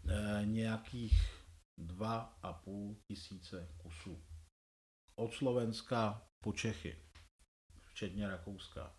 eh, 0.08 0.42
nějakých 0.44 1.38
dva 1.78 2.38
a 2.42 2.52
půl 2.52 2.96
tisíce 3.08 3.68
kusů. 3.76 4.18
Od 5.16 5.34
Slovenska 5.34 6.22
po 6.44 6.52
Čechy, 6.52 6.96
včetně 7.84 8.28
Rakouska. 8.28 8.92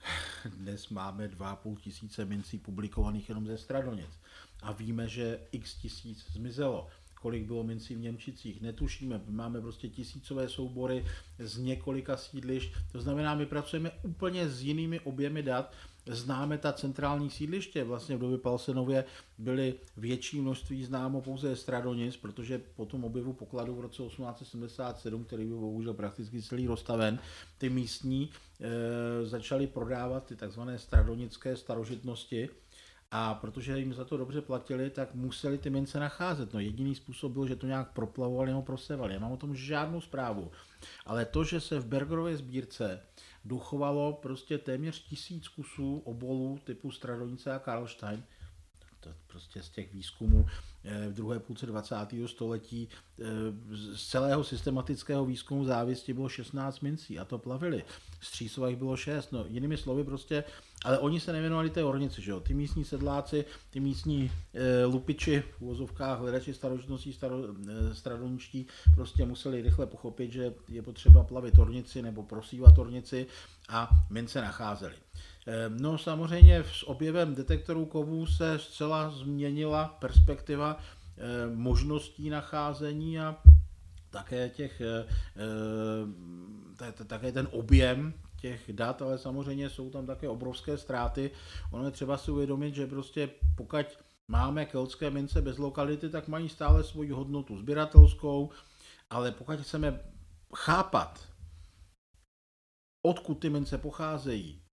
Dnes 0.56 0.88
máme 0.88 1.28
2,5 1.28 1.76
tisíce 1.76 2.24
mincí 2.24 2.58
publikovaných 2.58 3.28
jenom 3.28 3.46
ze 3.46 3.58
Stradonic. 3.58 4.20
A 4.62 4.72
víme, 4.72 5.08
že 5.08 5.48
x 5.52 5.74
tisíc 5.74 6.32
zmizelo 6.32 6.88
kolik 7.20 7.44
bylo 7.44 7.62
mincí 7.62 7.94
v 7.94 8.00
Němčicích, 8.00 8.60
netušíme, 8.60 9.20
máme 9.28 9.60
prostě 9.60 9.88
tisícové 9.88 10.48
soubory 10.48 11.04
z 11.38 11.58
několika 11.58 12.16
sídlišť, 12.16 12.72
to 12.92 13.00
znamená, 13.00 13.34
my 13.34 13.46
pracujeme 13.46 13.90
úplně 14.02 14.48
s 14.48 14.62
jinými 14.62 15.00
objemy 15.00 15.42
dat, 15.42 15.72
známe 16.06 16.58
ta 16.58 16.72
centrální 16.72 17.30
sídliště, 17.30 17.84
vlastně 17.84 18.16
v 18.16 18.20
době 18.20 18.38
Palsenově 18.38 19.04
byly 19.38 19.74
větší 19.96 20.40
množství 20.40 20.84
známo 20.84 21.20
pouze 21.20 21.56
Stradonic, 21.56 22.16
protože 22.16 22.60
po 22.76 22.86
tom 22.86 23.04
objevu 23.04 23.32
pokladu 23.32 23.74
v 23.74 23.80
roce 23.80 24.02
1877, 24.02 25.24
který 25.24 25.44
byl 25.46 25.60
bohužel 25.60 25.94
prakticky 25.94 26.42
celý 26.42 26.66
rozstaven, 26.66 27.18
ty 27.58 27.70
místní 27.70 28.30
e, 28.60 29.26
začali 29.26 29.66
prodávat 29.66 30.26
ty 30.26 30.36
takzvané 30.36 30.78
stradonické 30.78 31.56
starožitnosti, 31.56 32.48
a 33.10 33.34
protože 33.34 33.78
jim 33.78 33.94
za 33.94 34.04
to 34.04 34.16
dobře 34.16 34.40
platili, 34.40 34.90
tak 34.90 35.14
museli 35.14 35.58
ty 35.58 35.70
mince 35.70 36.00
nacházet. 36.00 36.54
No 36.54 36.60
jediný 36.60 36.94
způsob 36.94 37.32
byl, 37.32 37.46
že 37.46 37.56
to 37.56 37.66
nějak 37.66 37.92
proplavovali 37.92 38.50
nebo 38.50 38.62
prosevali. 38.62 39.14
Já 39.14 39.20
mám 39.20 39.32
o 39.32 39.36
tom 39.36 39.56
žádnou 39.56 40.00
zprávu. 40.00 40.50
Ale 41.06 41.24
to, 41.24 41.44
že 41.44 41.60
se 41.60 41.78
v 41.78 41.86
Bergerově 41.86 42.36
sbírce 42.36 43.02
dochovalo 43.44 44.12
prostě 44.12 44.58
téměř 44.58 45.02
tisíc 45.02 45.48
kusů 45.48 46.02
obolů 46.04 46.58
typu 46.64 46.90
Stradonice 46.90 47.52
a 47.52 47.58
Karlstein, 47.58 48.22
to 49.06 49.14
prostě 49.26 49.62
z 49.62 49.68
těch 49.68 49.92
výzkumů 49.92 50.46
eh, 50.84 51.08
v 51.08 51.14
druhé 51.14 51.38
půlce 51.38 51.66
20. 51.66 51.96
století 52.26 52.88
eh, 52.88 53.24
z 53.76 54.06
celého 54.06 54.44
systematického 54.44 55.24
výzkumu 55.24 55.64
závisti 55.64 56.14
bylo 56.14 56.28
16 56.28 56.80
mincí 56.80 57.18
a 57.18 57.24
to 57.24 57.38
plavili. 57.38 57.84
Střísových 58.20 58.76
bylo 58.76 58.96
6. 58.96 59.32
No, 59.32 59.44
jinými 59.48 59.76
slovy 59.76 60.04
prostě 60.04 60.44
ale 60.84 60.98
oni 60.98 61.20
se 61.20 61.32
nevěnovali 61.32 61.70
té 61.70 61.84
ornici, 61.84 62.22
že 62.22 62.30
jo? 62.30 62.40
Ty 62.40 62.54
místní 62.54 62.84
sedláci, 62.84 63.44
ty 63.70 63.80
místní 63.80 64.32
e, 64.54 64.84
lupiči 64.84 65.42
v 65.58 65.62
úvozovkách, 65.62 66.18
hledači 66.18 66.54
starožitností, 66.54 67.12
staro, 67.12 67.36
stradoničtí, 67.92 68.66
prostě 68.94 69.26
museli 69.26 69.62
rychle 69.62 69.86
pochopit, 69.86 70.32
že 70.32 70.54
je 70.68 70.82
potřeba 70.82 71.24
plavit 71.24 71.58
ornici 71.58 72.02
nebo 72.02 72.22
prosívat 72.22 72.78
ornici 72.78 73.26
a 73.68 73.88
mince 74.10 74.40
nacházeli. 74.40 74.94
E, 75.46 75.68
no 75.68 75.98
samozřejmě 75.98 76.64
s 76.64 76.88
objevem 76.88 77.34
detektorů 77.34 77.86
kovů 77.86 78.26
se 78.26 78.58
zcela 78.58 79.10
změnila 79.10 79.96
perspektiva 80.00 80.78
e, 80.78 81.54
možností 81.54 82.30
nacházení 82.30 83.20
a 83.20 83.36
také 84.10 84.48
těch, 84.48 84.80
e, 84.80 85.04
e, 86.88 86.92
také 86.92 87.32
ten 87.32 87.48
objem 87.50 88.14
těch 88.40 88.72
dat, 88.72 89.02
ale 89.02 89.18
samozřejmě 89.18 89.70
jsou 89.70 89.90
tam 89.90 90.06
také 90.06 90.28
obrovské 90.28 90.78
ztráty. 90.78 91.30
Ono 91.72 91.84
je 91.84 91.90
třeba 91.90 92.18
si 92.18 92.30
uvědomit, 92.30 92.74
že 92.74 92.86
prostě 92.86 93.30
pokud 93.56 93.86
máme 94.28 94.64
keltské 94.64 95.10
mince 95.10 95.42
bez 95.42 95.58
lokality, 95.58 96.08
tak 96.08 96.28
mají 96.28 96.48
stále 96.48 96.84
svoji 96.84 97.10
hodnotu 97.10 97.58
sběratelskou, 97.58 98.50
ale 99.10 99.32
pokud 99.32 99.60
chceme 99.60 100.00
chápat, 100.54 101.28
odkud 103.06 103.34
ty 103.34 103.50
mince 103.50 103.78
pocházejí, 103.78 104.65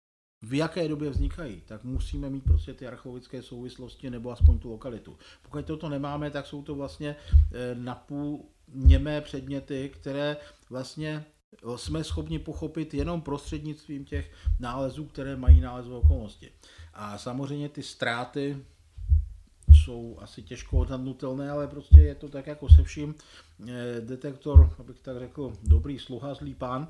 v 0.42 0.54
jaké 0.54 0.88
době 0.88 1.10
vznikají, 1.10 1.62
tak 1.66 1.84
musíme 1.84 2.30
mít 2.30 2.44
prostě 2.44 2.74
ty 2.74 2.88
archeologické 2.88 3.42
souvislosti 3.42 4.10
nebo 4.10 4.32
aspoň 4.32 4.60
tu 4.60 4.70
lokalitu. 4.70 5.18
Pokud 5.42 5.66
toto 5.66 5.90
nemáme, 5.90 6.32
tak 6.32 6.48
jsou 6.48 6.64
to 6.64 6.76
vlastně 6.76 7.16
eh, 7.52 7.76
napůl 7.76 8.46
němé 8.74 9.22
předměty, 9.22 9.90
které 9.94 10.38
vlastně 10.70 11.26
jsme 11.76 12.04
schopni 12.04 12.40
pochopit 12.40 12.94
jenom 12.94 13.22
prostřednictvím 13.22 14.06
těch 14.06 14.32
nálezů, 14.60 15.06
které 15.06 15.36
mají 15.36 15.62
nálezové 15.62 15.98
okolnosti. 15.98 16.52
A 16.94 17.18
samozřejmě 17.18 17.70
ty 17.70 17.84
ztráty 17.84 18.58
jsou 19.72 20.18
asi 20.22 20.44
těžko 20.44 20.80
odhadnutelné, 20.80 21.50
ale 21.50 21.68
prostě 21.68 22.02
je 22.02 22.16
to 22.16 22.30
tak 22.30 22.48
jako 22.48 22.70
se 22.70 22.84
vším. 22.84 23.16
Eh, 23.68 24.02
detektor, 24.02 24.76
abych 24.80 25.02
tak 25.02 25.20
řekl, 25.20 25.54
dobrý 25.64 26.00
sluha, 26.00 26.34
zlý 26.34 26.56
pán. 26.56 26.88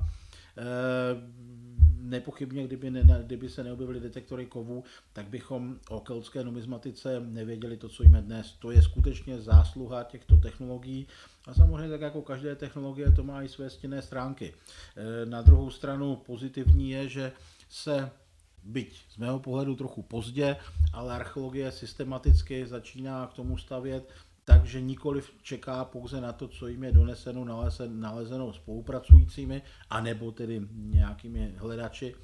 Nepochybně, 2.04 2.64
kdyby, 2.64 2.90
ne, 2.90 3.22
kdyby 3.24 3.48
se 3.48 3.64
neobjevily 3.64 4.00
detektory 4.00 4.46
kovů, 4.46 4.84
tak 5.12 5.26
bychom 5.26 5.76
o 5.88 6.00
keltské 6.00 6.44
numizmatice 6.44 7.20
nevěděli 7.20 7.76
to, 7.76 7.88
co 7.88 8.02
jíme 8.02 8.22
dnes. 8.22 8.52
To 8.52 8.70
je 8.70 8.82
skutečně 8.82 9.40
zásluha 9.40 10.04
těchto 10.04 10.36
technologií 10.36 11.06
a 11.46 11.54
samozřejmě 11.54 11.88
tak 11.88 12.00
jako 12.00 12.22
každé 12.22 12.56
technologie 12.56 13.12
to 13.12 13.24
má 13.24 13.42
i 13.42 13.48
své 13.48 13.70
stinné 13.70 14.02
stránky. 14.02 14.54
E, 14.96 15.26
na 15.26 15.42
druhou 15.42 15.70
stranu 15.70 16.16
pozitivní 16.16 16.90
je, 16.90 17.08
že 17.08 17.32
se 17.68 18.10
byť 18.64 19.00
z 19.10 19.16
mého 19.16 19.38
pohledu 19.38 19.76
trochu 19.76 20.02
pozdě, 20.02 20.56
ale 20.92 21.14
archeologie 21.14 21.72
systematicky 21.72 22.66
začíná 22.66 23.26
k 23.26 23.34
tomu 23.34 23.58
stavět 23.58 24.12
takže 24.44 24.80
nikoliv 24.80 25.30
čeká 25.42 25.84
pouze 25.84 26.20
na 26.20 26.32
to, 26.32 26.48
co 26.48 26.68
jim 26.68 26.84
je 26.84 26.92
doneseno, 26.92 27.44
nalezen, 27.44 28.00
nalezeno 28.00 28.52
spolupracujícími, 28.52 29.62
anebo 29.90 30.32
tedy 30.32 30.60
nějakými 30.72 31.54
hledači, 31.56 32.14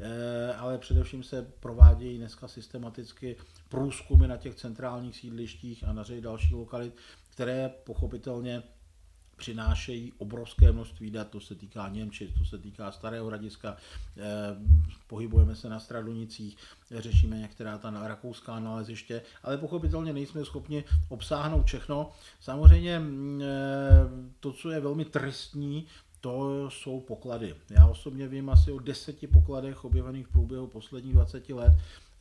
eh, 0.00 0.54
ale 0.54 0.78
především 0.78 1.22
se 1.22 1.42
provádějí 1.60 2.18
dneska 2.18 2.48
systematicky 2.48 3.36
průzkumy 3.68 4.28
na 4.28 4.36
těch 4.36 4.54
centrálních 4.54 5.16
sídlištích 5.16 5.84
a 5.88 5.92
na 5.92 6.02
řadě 6.02 6.20
dalších 6.20 6.52
lokalit, 6.52 6.96
které 7.30 7.68
pochopitelně 7.84 8.62
přinášejí 9.36 10.12
obrovské 10.18 10.72
množství 10.72 11.10
dat, 11.10 11.28
to 11.28 11.40
se 11.40 11.54
týká 11.54 11.88
Němčic, 11.88 12.30
to 12.38 12.44
se 12.44 12.58
týká 12.58 12.92
Starého 12.92 13.26
hradiska, 13.26 13.76
eh, 14.16 14.22
pohybujeme 15.06 15.56
se 15.56 15.68
na 15.68 15.80
Stradonicích, 15.80 16.56
řešíme 16.90 17.38
některá 17.38 17.78
ta 17.78 18.08
rakouská 18.08 18.60
naleziště, 18.60 19.22
ale 19.42 19.58
pochopitelně 19.58 20.12
nejsme 20.12 20.44
schopni 20.44 20.84
obsáhnout 21.08 21.66
všechno. 21.66 22.12
Samozřejmě 22.40 22.98
mm, 22.98 23.42
eh, 23.42 24.30
to, 24.40 24.52
co 24.52 24.70
je 24.70 24.80
velmi 24.80 25.04
tristní, 25.04 25.86
to 26.24 26.70
jsou 26.70 27.00
poklady. 27.00 27.54
Já 27.70 27.86
osobně 27.86 28.28
vím 28.28 28.50
asi 28.50 28.72
o 28.72 28.78
deseti 28.78 29.26
pokladech 29.26 29.84
objevených 29.84 30.26
v 30.26 30.32
průběhu 30.32 30.66
posledních 30.66 31.12
20 31.12 31.48
let, 31.48 31.72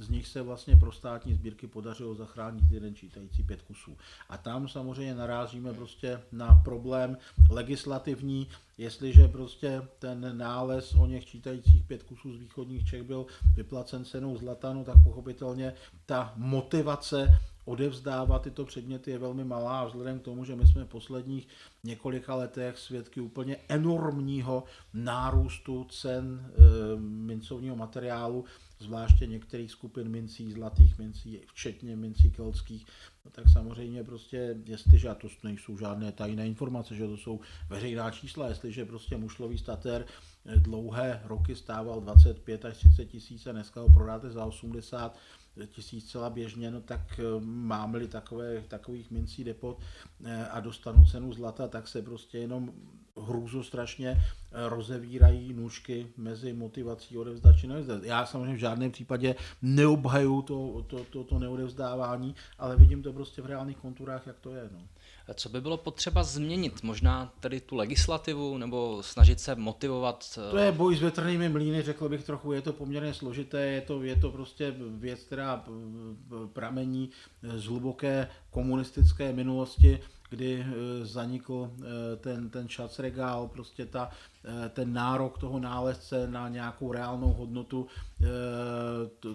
z 0.04 0.10
nich 0.10 0.28
se 0.28 0.42
vlastně 0.42 0.76
pro 0.76 0.92
státní 0.92 1.34
sbírky 1.34 1.68
podařilo 1.68 2.16
zachránit 2.16 2.64
jeden 2.72 2.96
čítající 2.96 3.44
pět 3.44 3.62
kusů. 3.62 3.98
A 4.30 4.38
tam 4.38 4.68
samozřejmě 4.68 5.16
narážíme 5.16 5.74
prostě 5.74 6.22
na 6.32 6.62
problém 6.64 7.18
legislativní, 7.50 8.48
jestliže 8.78 9.28
prostě 9.28 9.82
ten 10.00 10.38
nález 10.38 10.96
o 10.96 11.06
něch 11.06 11.26
čítajících 11.26 11.84
pět 11.84 12.04
kusů 12.04 12.34
z 12.34 12.40
východních 12.40 12.86
Čech 12.86 13.04
byl 13.04 13.26
vyplacen 13.56 14.06
cenou 14.06 14.38
zlatanu, 14.38 14.84
tak 14.84 14.96
pochopitelně 15.04 15.74
ta 16.06 16.34
motivace 16.36 17.40
odevzdávat 17.66 18.42
tyto 18.42 18.66
předměty 18.66 19.12
je 19.12 19.18
velmi 19.18 19.44
malá 19.44 19.86
vzhledem 19.86 20.20
k 20.20 20.24
tomu, 20.24 20.46
že 20.46 20.56
my 20.56 20.68
jsme 20.68 20.84
v 20.84 20.90
posledních 20.90 21.48
několika 21.84 22.36
letech 22.36 22.78
svědky 22.78 23.22
úplně 23.22 23.58
enormního 23.70 24.64
nárůstu 24.94 25.84
cen 25.84 26.46
e, 26.46 27.00
mincovního 27.00 27.76
materiálu, 27.76 28.46
zvláště 28.80 29.28
některých 29.28 29.72
skupin 29.72 30.10
mincí, 30.10 30.52
zlatých 30.52 30.98
mincí, 31.00 31.42
včetně 31.48 31.96
mincí 31.96 32.32
keltských, 32.32 32.86
no 33.26 33.32
tak 33.32 33.46
samozřejmě 33.54 34.04
prostě, 34.04 34.56
jestliže, 34.66 35.10
a 35.10 35.16
to 35.16 35.28
nejsou 35.44 35.78
žádné 35.78 36.12
tajné 36.12 36.48
informace, 36.48 36.96
že 36.96 37.08
to 37.08 37.18
jsou 37.18 37.40
veřejná 37.70 38.12
čísla, 38.12 38.48
jestliže 38.48 38.86
prostě 38.86 39.18
mušlový 39.18 39.58
stater 39.58 40.06
eh, 40.46 40.56
dlouhé 40.56 41.22
roky 41.24 41.56
stával 41.56 42.02
25 42.02 42.66
až 42.66 42.78
30 42.78 43.06
tisíc 43.06 43.48
a 43.48 43.52
dneska 43.52 43.82
ho 43.82 43.90
prodáte 43.90 44.30
za 44.30 44.46
80, 44.46 45.18
tisíc 45.68 46.12
celá 46.12 46.30
běžně, 46.30 46.72
no 46.72 46.82
tak 46.82 47.20
eh, 47.20 47.24
máme-li 47.40 48.08
takové, 48.08 48.64
takových 48.68 49.12
mincí 49.12 49.44
depot 49.44 49.80
eh, 50.26 50.48
a 50.48 50.60
dostanu 50.60 51.06
cenu 51.06 51.34
zlata, 51.34 51.68
tak 51.68 51.88
se 51.88 52.02
prostě 52.02 52.38
jenom 52.38 52.74
hrůzo 53.22 53.64
strašně 53.64 54.10
eh, 54.10 54.70
rozevírají 54.70 55.54
nůžky 55.54 56.08
mezi 56.18 56.54
motivací 56.54 57.18
odevzdat 57.18 57.56
či 57.58 57.68
neodevzdat. 57.68 58.04
Já 58.04 58.26
samozřejmě 58.26 58.56
v 58.56 58.60
žádném 58.60 58.92
případě 58.92 59.36
neobhaju 59.62 60.42
to, 60.42 60.86
to, 60.88 61.04
to, 61.04 61.24
to 61.24 61.40
neodevzdávání, 61.40 62.36
ale 62.60 62.76
vidím 62.76 63.04
to 63.04 63.14
prostě 63.14 63.42
v 63.42 63.46
reálných 63.46 63.78
konturách, 63.78 64.28
jak 64.28 64.40
to 64.40 64.56
je. 64.56 64.70
No. 64.72 64.80
Co 65.34 65.50
by 65.50 65.62
bylo 65.62 65.78
potřeba 65.78 66.24
změnit? 66.24 66.84
Možná 66.84 67.34
tedy 67.40 67.62
tu 67.62 67.76
legislativu 67.76 68.58
nebo 68.58 69.04
snažit 69.04 69.40
se 69.40 69.56
motivovat? 69.56 70.40
To 70.52 70.58
je 70.58 70.72
boj 70.72 70.96
s 70.96 71.02
větrnými 71.02 71.50
mlýny, 71.50 71.82
řekl 71.82 72.10
bych 72.10 72.24
trochu, 72.24 72.52
je 72.52 72.62
to 72.62 72.74
poměrně 72.74 73.14
složité, 73.14 73.62
je 73.62 73.82
to, 73.82 74.04
je 74.04 74.16
to 74.16 74.32
prostě 74.32 74.74
věc, 74.78 75.20
která 75.20 75.66
pramení 76.54 77.10
z 77.44 77.66
hluboké 77.66 78.28
komunistické 78.52 79.34
minulosti, 79.34 80.00
kdy 80.34 80.66
eh, 80.66 81.06
zanikl 81.06 81.70
eh, 81.70 82.16
ten, 82.16 82.50
ten 82.50 82.70
šacregál, 82.70 83.48
prostě 83.48 83.86
ta, 83.86 84.10
eh, 84.46 84.70
ten 84.70 84.94
nárok 84.94 85.38
toho 85.38 85.60
nálezce 85.60 86.28
na 86.28 86.50
nějakou 86.50 86.92
reálnou 86.92 87.34
hodnotu 87.34 87.88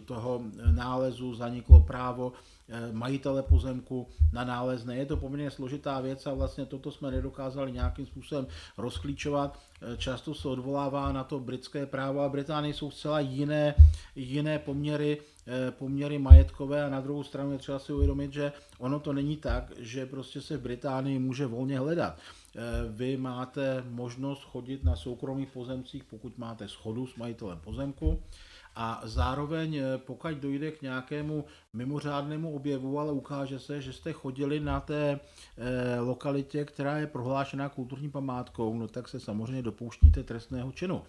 toho 0.04 0.42
nálezu, 0.72 1.34
zaniklo 1.34 1.80
právo 1.80 2.32
majitele 2.92 3.42
pozemku 3.42 4.08
na 4.32 4.44
nálezné. 4.44 4.96
Je 4.96 5.06
to 5.06 5.16
poměrně 5.16 5.50
složitá 5.50 6.00
věc 6.00 6.26
a 6.26 6.34
vlastně 6.34 6.66
toto 6.66 6.90
jsme 6.90 7.10
nedokázali 7.10 7.72
nějakým 7.72 8.06
způsobem 8.06 8.46
rozklíčovat. 8.78 9.58
Často 9.96 10.34
se 10.34 10.48
odvolává 10.48 11.12
na 11.12 11.24
to 11.24 11.40
britské 11.40 11.86
právo 11.86 12.20
a 12.20 12.28
Británii 12.28 12.74
jsou 12.74 12.90
zcela 12.90 13.20
jiné, 13.20 13.74
jiné 14.16 14.58
poměry 14.58 15.18
Eh, 15.50 15.70
poměry 15.70 16.18
majetkové 16.18 16.84
a 16.84 16.88
na 16.88 17.00
druhou 17.00 17.24
stranu 17.24 17.52
je 17.52 17.58
třeba 17.58 17.78
si 17.78 17.92
uvědomit, 17.92 18.32
že 18.32 18.52
ono 18.78 19.00
to 19.00 19.12
není 19.12 19.36
tak, 19.36 19.72
že 19.78 20.06
prostě 20.06 20.40
se 20.40 20.56
v 20.56 20.60
Británii 20.60 21.18
může 21.18 21.46
volně 21.46 21.78
hledat. 21.78 22.18
Eh, 22.18 22.60
vy 22.88 23.16
máte 23.16 23.84
možnost 23.90 24.42
chodit 24.42 24.84
na 24.84 24.96
soukromých 24.96 25.48
pozemcích, 25.48 26.04
pokud 26.04 26.38
máte 26.38 26.68
schodu 26.68 27.06
s 27.06 27.16
majitelem 27.16 27.58
pozemku 27.58 28.22
a 28.80 29.00
zároveň 29.04 29.76
eh, 29.76 29.98
pokud 29.98 30.30
dojde 30.30 30.70
k 30.70 30.82
nějakému 30.82 31.44
mimořádnému 31.72 32.54
objevu, 32.54 32.98
ale 32.98 33.12
ukáže 33.12 33.58
se, 33.58 33.80
že 33.80 33.92
jste 33.92 34.12
chodili 34.12 34.60
na 34.60 34.80
té 34.80 35.20
lokalitě, 35.98 36.64
která 36.64 36.98
je 36.98 37.06
prohlášená 37.06 37.68
kulturní 37.68 38.10
památkou, 38.10 38.78
no 38.78 38.88
tak 38.88 39.08
se 39.08 39.20
samozřejmě 39.20 39.62
dopouštíte 39.62 40.22
trestného 40.22 40.72
činu. 40.72 41.02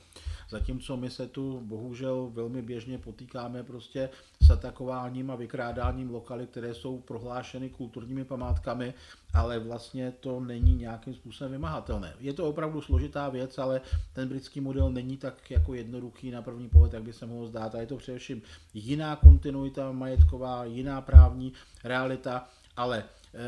Zatímco 0.50 0.98
my 0.98 1.10
se 1.10 1.28
tu 1.28 1.62
bohužel 1.62 2.30
velmi 2.34 2.62
běžně 2.62 2.98
potýkáme 2.98 3.64
prostě 3.64 4.10
s 4.42 4.50
atakováním 4.50 5.32
a 5.32 5.36
vykrádáním 5.36 6.10
lokalit, 6.10 6.50
které 6.50 6.74
jsou 6.74 6.98
prohlášeny 6.98 7.70
kulturními 7.70 8.26
památkami, 8.26 8.94
ale 9.34 9.60
vlastně 9.60 10.14
to 10.20 10.40
není 10.40 10.76
nějakým 10.76 11.14
způsobem 11.14 11.52
vymahatelné. 11.52 12.14
Je 12.20 12.34
to 12.34 12.50
opravdu 12.50 12.82
složitá 12.82 13.30
věc, 13.30 13.58
ale 13.58 13.82
ten 14.14 14.30
britský 14.30 14.62
model 14.62 14.90
není 14.92 15.18
tak 15.18 15.52
jako 15.52 15.74
jednoduchý 15.74 16.32
na 16.32 16.42
první 16.42 16.70
pohled, 16.70 16.94
jak 16.94 17.04
by 17.04 17.14
se 17.14 17.26
mohlo 17.26 17.48
zdát. 17.48 17.76
A 17.76 17.80
je 17.80 17.88
to 17.88 17.98
především 17.98 18.42
jiná 18.74 19.16
kontinuita 19.16 19.92
majetková, 19.92 20.66
jiná 20.66 21.02
právní 21.02 21.54
realita, 21.84 22.50
ale 22.78 23.04
eh, 23.34 23.40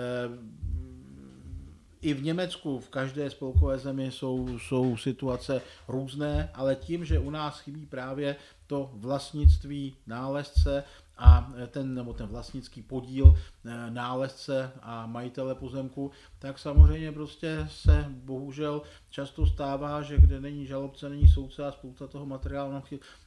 i 2.01 2.13
v 2.13 2.23
Německu, 2.23 2.79
v 2.79 2.89
každé 2.89 3.29
spolkové 3.29 3.79
zemi 3.79 4.11
jsou, 4.11 4.59
jsou 4.59 4.97
situace 4.97 5.61
různé, 5.87 6.49
ale 6.53 6.75
tím, 6.75 7.05
že 7.05 7.19
u 7.19 7.29
nás 7.29 7.59
chybí 7.59 7.85
právě 7.85 8.35
to 8.67 8.91
vlastnictví 8.93 9.95
nálezce 10.07 10.83
a 11.21 11.53
ten, 11.67 11.95
nebo 11.95 12.13
ten 12.13 12.27
vlastnický 12.27 12.81
podíl 12.81 13.35
eh, 13.35 13.91
nálezce 13.91 14.71
a 14.81 15.05
majitele 15.05 15.55
pozemku, 15.55 16.11
tak 16.39 16.59
samozřejmě 16.59 17.11
prostě 17.11 17.67
se 17.71 18.05
bohužel 18.09 18.81
často 19.09 19.45
stává, 19.45 20.01
že 20.01 20.17
kde 20.17 20.41
není 20.41 20.65
žalobce, 20.65 21.09
není 21.09 21.27
soudce 21.27 21.65
a 21.65 21.71
spousta 21.71 22.07
toho 22.07 22.25
materiálu 22.25 22.71
nám, 22.71 22.83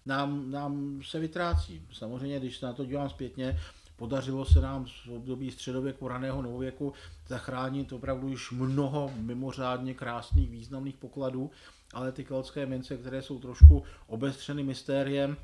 nám, 0.06 0.50
nám 0.50 1.00
se 1.04 1.18
vytrácí. 1.18 1.82
Samozřejmě, 1.92 2.40
když 2.40 2.56
se 2.56 2.66
na 2.66 2.72
to 2.72 2.84
dívám 2.84 3.08
zpětně, 3.10 3.58
Podařilo 3.96 4.44
se 4.44 4.60
nám 4.60 4.84
v 4.84 5.08
období 5.08 5.50
středověku, 5.50 6.08
raného 6.08 6.42
novověku 6.42 6.92
zachránit 7.28 7.92
opravdu 7.92 8.28
již 8.28 8.50
mnoho 8.50 9.10
mimořádně 9.16 9.94
krásných, 9.94 10.50
významných 10.50 10.96
pokladů, 10.96 11.50
ale 11.92 12.12
ty 12.12 12.24
keltské 12.24 12.66
mince, 12.66 12.96
které 12.96 13.22
jsou 13.22 13.38
trošku 13.38 13.82
obestřeny 14.06 14.62
mystériem, 14.62 15.36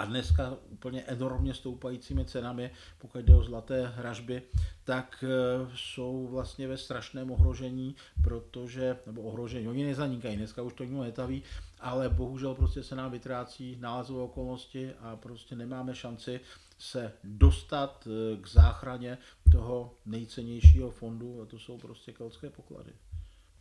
a 0.00 0.04
dneska 0.04 0.56
úplně 0.68 1.02
enormně 1.02 1.54
stoupajícími 1.54 2.24
cenami, 2.24 2.70
pokud 2.98 3.18
jde 3.18 3.34
o 3.34 3.42
zlaté 3.42 3.86
hražby, 3.86 4.42
tak 4.84 5.24
e, 5.24 5.28
jsou 5.74 6.26
vlastně 6.26 6.68
ve 6.68 6.76
strašném 6.76 7.30
ohrožení, 7.30 7.96
protože, 8.24 8.96
nebo 9.06 9.22
ohrožení, 9.22 9.68
oni 9.68 9.84
nezanikají, 9.84 10.36
dneska 10.36 10.62
už 10.62 10.72
to 10.72 10.84
nikdo 10.84 11.02
netaví, 11.02 11.42
ale 11.80 12.08
bohužel 12.08 12.54
prostě 12.54 12.82
se 12.82 12.96
nám 12.96 13.10
vytrácí 13.10 13.76
nálezové 13.80 14.22
okolnosti 14.22 14.92
a 15.00 15.16
prostě 15.16 15.56
nemáme 15.56 15.94
šanci 15.94 16.40
se 16.78 17.12
dostat 17.24 18.08
eh, 18.08 18.36
k 18.42 18.46
záchraně 18.48 19.18
toho 19.52 19.94
nejcennějšího 20.06 20.90
fondu 20.90 21.42
a 21.42 21.46
to 21.46 21.58
jsou 21.58 21.78
prostě 21.78 22.12
keltské 22.12 22.50
poklady. 22.50 22.92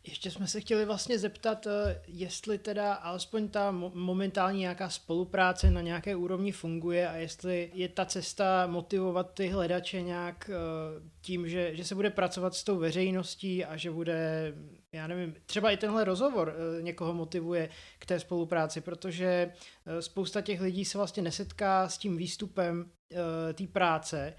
Ještě 0.04 0.32
jsme 0.32 0.48
se 0.48 0.62
chtěli 0.62 0.86
vlastně 0.86 1.20
zeptat, 1.20 1.68
eh, 1.68 2.02
jestli 2.08 2.58
teda 2.58 2.94
alespoň 2.94 3.50
ta 3.50 3.72
momentální 3.94 4.60
nějaká 4.60 4.90
spolupráce 4.90 5.72
na 5.72 5.82
nějaké 5.82 6.16
úrovni 6.16 6.52
funguje 6.52 7.10
a 7.10 7.16
jestli 7.16 7.72
je 7.74 7.90
ta 7.90 8.06
cesta 8.06 8.68
motivovat 8.68 9.34
ty 9.34 9.48
hledače 9.48 10.02
nějak 10.02 10.50
eh, 10.54 11.10
tím, 11.22 11.50
že, 11.50 11.76
že 11.76 11.84
se 11.84 11.96
bude 11.96 12.10
pracovat 12.10 12.56
s 12.56 12.64
tou 12.64 12.78
veřejností 12.78 13.66
a 13.66 13.78
že 13.78 13.92
bude, 13.92 14.54
já 14.94 15.08
nevím, 15.08 15.36
třeba 15.46 15.72
i 15.72 15.78
tenhle 15.78 16.04
rozhovor 16.04 16.54
eh, 16.56 16.82
někoho 16.82 17.14
motivuje 17.14 17.70
k 18.00 18.06
té 18.06 18.20
spolupráci, 18.20 18.82
protože 18.82 19.52
spousta 20.00 20.42
těch 20.42 20.62
lidí 20.62 20.86
se 20.86 20.98
vlastně 20.98 21.24
nesetká 21.24 21.90
s 21.90 21.98
tím 21.98 22.18
výstupem 22.18 22.92
té 23.54 23.68
práce, 23.68 24.34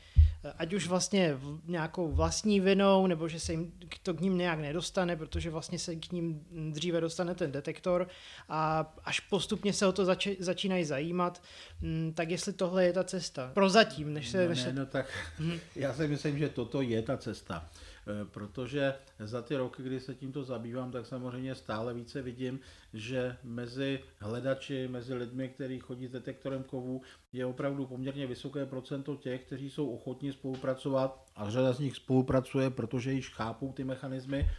ať 0.57 0.73
už 0.73 0.87
vlastně 0.87 1.39
nějakou 1.65 2.13
vlastní 2.13 2.61
vinou, 2.61 3.07
nebo 3.07 3.29
že 3.29 3.41
se 3.41 3.53
jim 3.53 3.73
to 4.03 4.15
k 4.15 4.21
ním 4.21 4.39
nějak 4.39 4.59
nedostane, 4.59 5.17
protože 5.17 5.51
vlastně 5.51 5.79
se 5.79 5.97
k 5.97 6.13
ním 6.13 6.45
dříve 6.73 7.01
dostane 7.01 7.35
ten 7.35 7.53
detektor 7.53 8.09
a 8.49 8.93
až 9.05 9.21
postupně 9.21 9.73
se 9.73 9.87
o 9.87 9.93
to 9.93 10.05
zač- 10.05 10.39
začínají 10.39 10.85
zajímat, 10.85 11.43
mm, 11.81 12.13
tak 12.15 12.31
jestli 12.31 12.53
tohle 12.53 12.85
je 12.85 12.93
ta 12.93 13.05
cesta. 13.05 13.51
Prozatím, 13.55 14.15
než 14.15 14.29
se... 14.29 14.49
No, 14.49 14.55
ne, 14.55 14.73
no 14.73 14.87
tak 14.87 15.07
hmm. 15.39 15.61
já 15.77 15.95
si 15.95 16.09
myslím, 16.09 16.39
že 16.39 16.49
toto 16.49 16.83
je 16.83 17.03
ta 17.03 17.17
cesta. 17.17 17.67
Eh, 18.07 18.25
protože 18.25 18.95
za 19.19 19.43
ty 19.43 19.57
roky, 19.57 19.83
kdy 19.83 20.01
se 20.01 20.15
tímto 20.15 20.45
zabývám, 20.45 20.93
tak 20.93 21.07
samozřejmě 21.07 21.55
stále 21.55 21.95
více 21.95 22.23
vidím, 22.23 22.61
že 22.95 23.37
mezi 23.43 24.01
hledači, 24.19 24.89
mezi 24.89 25.15
lidmi, 25.15 25.49
kteří 25.49 25.79
chodí 25.79 26.07
s 26.07 26.11
detektorem 26.11 26.63
kovů, 26.63 27.03
je 27.33 27.47
opravdu 27.47 27.87
poměrně 27.87 28.27
vysoké 28.27 28.67
procento 28.67 29.17
těch, 29.17 29.45
kteří 29.45 29.71
jsou 29.71 29.91
ochotní 29.91 30.33
spolupracovat 30.33 31.27
a 31.37 31.51
řada 31.51 31.73
z 31.73 31.79
nich 31.79 31.97
spolupracuje, 31.97 32.71
protože 32.71 33.13
již 33.13 33.35
chápou 33.35 33.73
ty 33.73 33.85
mechanismy. 33.85 34.51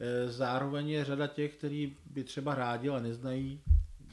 Eh, 0.00 0.28
zároveň 0.28 0.88
je 0.88 1.04
řada 1.04 1.26
těch, 1.26 1.54
kteří 1.54 1.96
by 2.10 2.24
třeba 2.24 2.54
rádi, 2.54 2.88
ale 2.88 3.02
neznají 3.02 3.60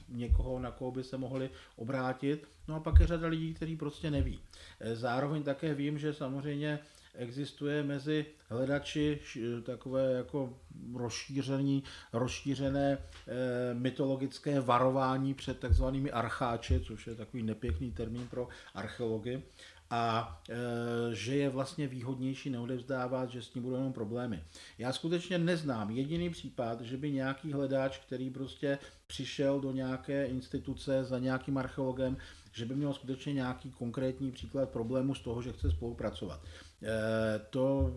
někoho, 0.10 0.60
na 0.60 0.72
koho 0.72 0.92
by 0.92 1.04
se 1.04 1.18
mohli 1.18 1.50
obrátit. 1.76 2.48
No 2.68 2.76
a 2.76 2.80
pak 2.80 3.00
je 3.00 3.08
řada 3.08 3.28
lidí, 3.28 3.54
kteří 3.54 3.76
prostě 3.76 4.12
neví. 4.12 4.40
Eh, 4.80 4.96
zároveň 4.96 5.44
také 5.44 5.74
vím, 5.74 6.00
že 6.00 6.14
samozřejmě 6.14 6.80
existuje 7.14 7.84
mezi 7.84 8.26
hledači 8.49 9.19
takové 9.64 10.14
jako 10.14 10.57
rozšířený, 10.95 11.84
rozšířené 12.14 12.91
e, 12.91 13.73
mytologické 13.73 14.60
varování 14.60 15.34
před 15.34 15.60
takzvanými 15.60 16.11
archáči, 16.11 16.80
což 16.80 17.07
je 17.07 17.15
takový 17.15 17.44
nepěkný 17.44 17.91
termín 17.91 18.27
pro 18.27 18.48
archeology, 18.73 19.44
a 19.90 20.41
e, 20.49 21.15
že 21.15 21.35
je 21.35 21.49
vlastně 21.49 21.88
výhodnější 21.88 22.49
neodevzdávat, 22.49 23.30
že 23.30 23.41
s 23.41 23.49
tím 23.49 23.64
budou 23.64 23.76
jenom 23.76 23.94
problémy. 23.94 24.44
Já 24.77 24.94
skutečně 24.94 25.38
neznám 25.38 25.90
jediný 25.90 26.30
případ, 26.30 26.81
že 26.81 26.98
by 26.98 27.11
nějaký 27.11 27.53
hledáč, 27.53 27.98
který 27.98 28.30
prostě 28.30 28.80
přišel 29.07 29.60
do 29.60 29.72
nějaké 29.72 30.26
instituce 30.26 31.03
za 31.03 31.19
nějakým 31.19 31.57
archeologem, 31.57 32.18
že 32.52 32.65
by 32.65 32.76
měl 32.76 32.94
skutečně 32.94 33.34
nějaký 33.34 33.72
konkrétní 33.72 34.31
příklad 34.31 34.69
problému 34.69 35.15
z 35.15 35.22
toho, 35.22 35.41
že 35.41 35.53
chce 35.53 35.72
spolupracovat. 35.72 36.41
Eh, 36.84 37.42
to 37.50 37.94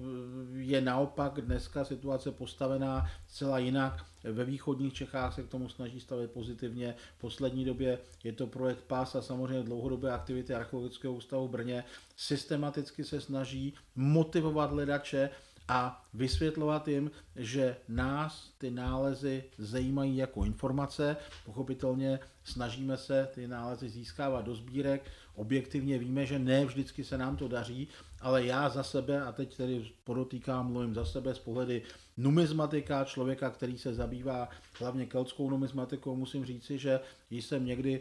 je 0.54 0.80
naopak 0.80 1.40
dneska 1.40 1.84
situace 1.84 2.32
postavená 2.32 3.10
zcela 3.26 3.58
jinak. 3.58 4.06
Ve 4.24 4.44
východních 4.44 4.94
Čechách 4.94 5.34
se 5.34 5.42
k 5.42 5.48
tomu 5.48 5.68
snaží 5.68 6.00
stavět 6.00 6.30
pozitivně. 6.30 6.94
V 7.16 7.20
poslední 7.20 7.64
době 7.64 7.98
je 8.24 8.32
to 8.32 8.46
projekt 8.46 8.84
PAS 8.86 9.14
a 9.14 9.22
samozřejmě 9.22 9.62
dlouhodobé 9.62 10.12
aktivity 10.12 10.54
Archeologického 10.54 11.14
ústavu 11.14 11.48
v 11.48 11.50
Brně. 11.50 11.84
Systematicky 12.16 13.04
se 13.04 13.20
snaží 13.20 13.74
motivovat 13.96 14.70
hledače 14.70 15.30
a 15.68 16.04
vysvětlovat 16.14 16.88
jim, 16.88 17.10
že 17.36 17.76
nás 17.88 18.54
ty 18.58 18.70
nálezy 18.70 19.44
zajímají 19.58 20.16
jako 20.16 20.44
informace. 20.44 21.16
Pochopitelně 21.44 22.18
snažíme 22.44 22.96
se 22.96 23.28
ty 23.34 23.48
nálezy 23.48 23.88
získávat 23.88 24.44
do 24.44 24.54
sbírek. 24.54 25.10
Objektivně 25.34 25.98
víme, 25.98 26.26
že 26.26 26.38
ne 26.38 26.64
vždycky 26.64 27.04
se 27.04 27.18
nám 27.18 27.36
to 27.36 27.48
daří, 27.48 27.88
ale 28.20 28.46
já 28.46 28.68
za 28.68 28.82
sebe, 28.82 29.22
a 29.22 29.32
teď 29.32 29.56
tedy 29.56 29.88
podotýkám, 30.04 30.72
mluvím 30.72 30.94
za 30.94 31.04
sebe 31.04 31.34
z 31.34 31.38
pohledy 31.38 31.82
numizmatika, 32.16 33.04
člověka, 33.04 33.50
který 33.50 33.78
se 33.78 33.94
zabývá 33.94 34.48
hlavně 34.78 35.06
keltskou 35.06 35.50
numizmatikou, 35.50 36.16
musím 36.16 36.44
říci, 36.44 36.78
že 36.78 37.00
jsem 37.30 37.66
někdy 37.66 38.00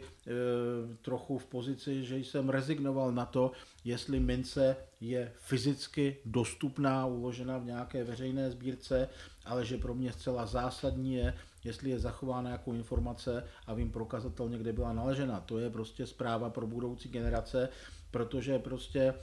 trochu 1.02 1.38
v 1.38 1.46
pozici, 1.46 2.04
že 2.04 2.18
jsem 2.18 2.48
rezignoval 2.48 3.12
na 3.12 3.26
to, 3.26 3.52
jestli 3.84 4.20
mince 4.20 4.76
je 5.00 5.32
fyzicky 5.38 6.16
dostupná, 6.24 7.06
uložena 7.06 7.58
v 7.58 7.64
nějaké 7.64 8.04
veřejné 8.04 8.50
sbírce, 8.50 9.08
ale 9.44 9.64
že 9.64 9.78
pro 9.78 9.94
mě 9.94 10.12
zcela 10.12 10.46
zásadní 10.46 11.14
je, 11.14 11.34
jestli 11.64 11.90
je 11.90 11.98
zachována 11.98 12.50
jako 12.50 12.72
informace 12.72 13.44
a 13.66 13.74
vím 13.74 13.90
prokazatelně, 13.90 14.58
kde 14.58 14.72
byla 14.72 14.92
naležena. 14.92 15.40
To 15.40 15.58
je 15.58 15.70
prostě 15.70 16.06
zpráva 16.06 16.50
pro 16.50 16.66
budoucí 16.66 17.08
generace 17.08 17.68
protože 18.10 18.58
prostě 18.58 19.00
e, 19.00 19.14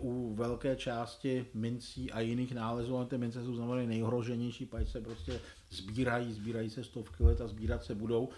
u 0.00 0.34
velké 0.34 0.76
části 0.76 1.46
mincí 1.54 2.10
a 2.10 2.20
jiných 2.20 2.54
nálezů, 2.54 2.96
ale 2.96 3.06
ty 3.06 3.18
mince 3.18 3.44
jsou 3.44 3.54
znamená 3.54 3.86
nejhroženější, 3.86 4.66
pač 4.66 4.88
se 4.88 5.00
prostě 5.00 5.40
sbírají, 5.70 6.32
sbírají 6.32 6.70
se 6.70 6.84
stovky 6.84 7.22
let 7.22 7.40
a 7.40 7.48
sbírat 7.48 7.84
se 7.84 7.94
budou, 7.94 8.28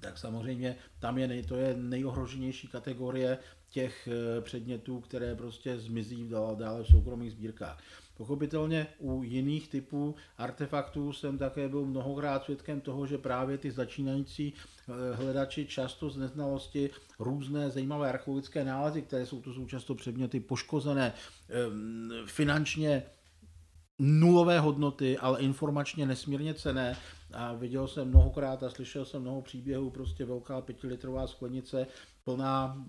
tak 0.00 0.18
samozřejmě 0.18 0.76
tam 0.98 1.18
je, 1.18 1.28
nej, 1.28 1.42
to 1.42 1.56
je 1.56 1.76
nejohroženější 1.76 2.68
kategorie 2.68 3.38
těch 3.70 4.08
e, 4.08 4.40
předmětů, 4.40 5.00
které 5.00 5.34
prostě 5.34 5.78
zmizí 5.78 6.30
dále 6.54 6.82
v 6.82 6.86
soukromých 6.86 7.32
sbírkách. 7.32 7.82
Pochopitelně 8.18 8.86
u 8.98 9.22
jiných 9.22 9.68
typů 9.68 10.14
artefaktů 10.38 11.12
jsem 11.12 11.38
také 11.38 11.68
byl 11.68 11.86
mnohokrát 11.86 12.44
svědkem 12.44 12.80
toho, 12.80 13.06
že 13.06 13.18
právě 13.18 13.58
ty 13.58 13.70
začínající 13.70 14.54
eh, 14.54 15.16
hledači 15.16 15.66
často 15.66 16.10
z 16.10 16.16
neznalosti 16.16 16.90
různé 17.18 17.70
zajímavé 17.70 18.08
archeologické 18.08 18.64
nálezy, 18.64 19.02
které 19.02 19.26
jsou 19.26 19.40
to 19.40 19.52
jsou 19.78 19.94
předměty 19.94 20.40
poškozené, 20.40 21.12
ehm, 21.48 22.10
finančně 22.26 23.02
nulové 23.98 24.60
hodnoty, 24.60 25.18
ale 25.18 25.40
informačně 25.40 26.06
nesmírně 26.06 26.54
cené. 26.54 26.96
A 27.32 27.52
viděl 27.52 27.88
jsem 27.88 28.08
mnohokrát 28.08 28.62
a 28.62 28.70
slyšel 28.70 29.04
jsem 29.04 29.22
mnoho 29.22 29.42
příběhů, 29.42 29.90
prostě 29.90 30.24
velká 30.24 30.60
pětilitrová 30.60 31.26
sklenice 31.26 31.86
plná 32.24 32.86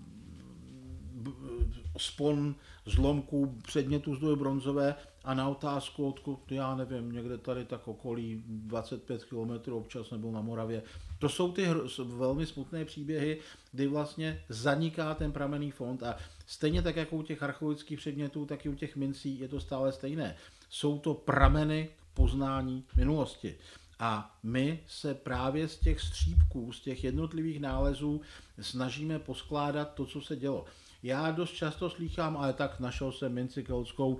spon 1.96 2.54
zlomků 2.86 3.58
předmětů 3.62 4.14
zdroje 4.14 4.36
bronzové 4.36 4.94
a 5.24 5.34
na 5.34 5.48
otázku, 5.48 6.08
odkud, 6.08 6.52
já 6.52 6.74
nevím, 6.74 7.12
někde 7.12 7.38
tady 7.38 7.64
tak 7.64 7.88
okolí 7.88 8.44
25 8.46 9.24
km 9.24 9.72
občas 9.72 10.10
nebo 10.10 10.32
na 10.32 10.40
Moravě. 10.40 10.82
To 11.18 11.28
jsou 11.28 11.52
ty 11.52 11.68
velmi 12.04 12.46
smutné 12.46 12.84
příběhy, 12.84 13.38
kdy 13.72 13.86
vlastně 13.86 14.44
zaniká 14.48 15.14
ten 15.14 15.32
pramenný 15.32 15.70
fond 15.70 16.02
a 16.02 16.16
stejně 16.46 16.82
tak 16.82 16.96
jako 16.96 17.16
u 17.16 17.22
těch 17.22 17.42
archeologických 17.42 17.98
předmětů, 17.98 18.46
tak 18.46 18.66
i 18.66 18.68
u 18.68 18.74
těch 18.74 18.96
mincí 18.96 19.40
je 19.40 19.48
to 19.48 19.60
stále 19.60 19.92
stejné. 19.92 20.36
Jsou 20.70 20.98
to 20.98 21.14
prameny 21.14 21.88
poznání 22.14 22.84
minulosti. 22.96 23.56
A 23.98 24.38
my 24.42 24.80
se 24.86 25.14
právě 25.14 25.68
z 25.68 25.78
těch 25.78 26.00
střípků, 26.00 26.72
z 26.72 26.80
těch 26.80 27.04
jednotlivých 27.04 27.60
nálezů 27.60 28.20
snažíme 28.60 29.18
poskládat 29.18 29.94
to, 29.94 30.06
co 30.06 30.20
se 30.20 30.36
dělo. 30.36 30.64
Já 31.02 31.30
dost 31.30 31.50
často 31.50 31.90
slýchám, 31.90 32.36
ale 32.36 32.52
tak 32.52 32.80
našel 32.80 33.12
jsem 33.12 33.32
minci 33.32 33.64
keltskou, 33.64 34.18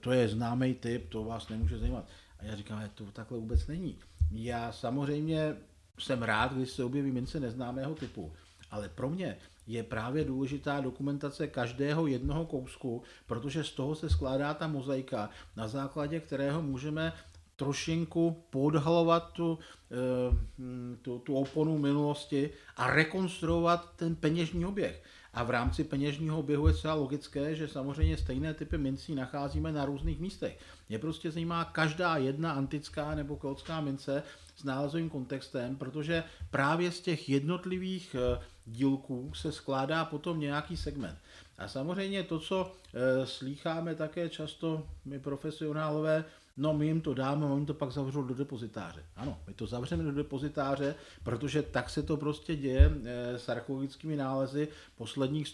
to 0.00 0.12
je 0.12 0.28
známý 0.28 0.74
typ, 0.74 1.08
to 1.08 1.24
vás 1.24 1.48
nemůže 1.48 1.78
zajímat. 1.78 2.04
A 2.38 2.44
já 2.44 2.56
říkám, 2.56 2.82
to 2.94 3.04
takhle 3.04 3.38
vůbec 3.38 3.66
není. 3.66 3.98
Já 4.30 4.72
samozřejmě 4.72 5.56
jsem 5.98 6.22
rád, 6.22 6.52
když 6.52 6.70
se 6.70 6.84
objeví 6.84 7.10
mince 7.10 7.40
neznámého 7.40 7.94
typu, 7.94 8.32
ale 8.70 8.88
pro 8.88 9.10
mě 9.10 9.36
je 9.66 9.82
právě 9.82 10.24
důležitá 10.24 10.80
dokumentace 10.80 11.46
každého 11.46 12.06
jednoho 12.06 12.46
kousku, 12.46 13.02
protože 13.26 13.64
z 13.64 13.70
toho 13.70 13.94
se 13.94 14.10
skládá 14.10 14.54
ta 14.54 14.66
mozaika, 14.68 15.30
na 15.56 15.68
základě 15.68 16.20
kterého 16.20 16.62
můžeme 16.62 17.12
trošinku 17.56 18.44
podhalovat 18.50 19.32
tu, 19.32 19.58
eh, 19.90 20.96
tu, 21.02 21.18
tu 21.18 21.34
oponu 21.34 21.78
minulosti 21.78 22.50
a 22.76 22.90
rekonstruovat 22.90 23.92
ten 23.96 24.16
peněžní 24.16 24.66
oběh. 24.66 25.02
A 25.34 25.42
v 25.42 25.50
rámci 25.50 25.84
peněžního 25.84 26.38
oběhu 26.38 26.68
je 26.68 26.74
celá 26.74 26.94
logické, 26.94 27.54
že 27.54 27.68
samozřejmě 27.68 28.16
stejné 28.16 28.54
typy 28.54 28.78
mincí 28.78 29.14
nacházíme 29.14 29.72
na 29.72 29.84
různých 29.84 30.20
místech. 30.20 30.58
Mě 30.88 30.98
prostě 30.98 31.30
zajímá 31.30 31.64
každá 31.64 32.16
jedna 32.16 32.52
antická 32.52 33.14
nebo 33.14 33.36
keltská 33.36 33.80
mince 33.80 34.22
s 34.56 34.64
nálezovým 34.64 35.10
kontextem, 35.10 35.76
protože 35.76 36.24
právě 36.50 36.90
z 36.90 37.00
těch 37.00 37.28
jednotlivých 37.28 38.16
eh, 38.18 38.40
dílků 38.66 39.32
se 39.34 39.52
skládá 39.52 40.04
potom 40.04 40.40
nějaký 40.40 40.76
segment. 40.76 41.18
A 41.58 41.68
samozřejmě 41.68 42.22
to, 42.22 42.38
co 42.38 42.72
e, 42.94 43.26
slýcháme 43.26 43.94
také 43.94 44.28
často 44.28 44.86
my 45.04 45.18
profesionálové, 45.18 46.24
no 46.58 46.74
my 46.74 46.86
jim 46.86 47.00
to 47.00 47.14
dáme, 47.14 47.46
oni 47.46 47.66
to 47.66 47.74
pak 47.74 47.92
zavřou 47.92 48.22
do 48.22 48.34
depozitáře. 48.34 49.04
Ano, 49.16 49.38
my 49.46 49.54
to 49.54 49.66
zavřeme 49.66 50.04
do 50.04 50.12
depozitáře, 50.12 50.94
protože 51.22 51.62
tak 51.62 51.90
se 51.90 52.02
to 52.02 52.16
prostě 52.16 52.56
děje 52.56 52.92
e, 53.04 53.38
s 53.38 53.48
archeologickými 53.48 54.16
nálezy 54.16 54.68
posledních 54.96 55.48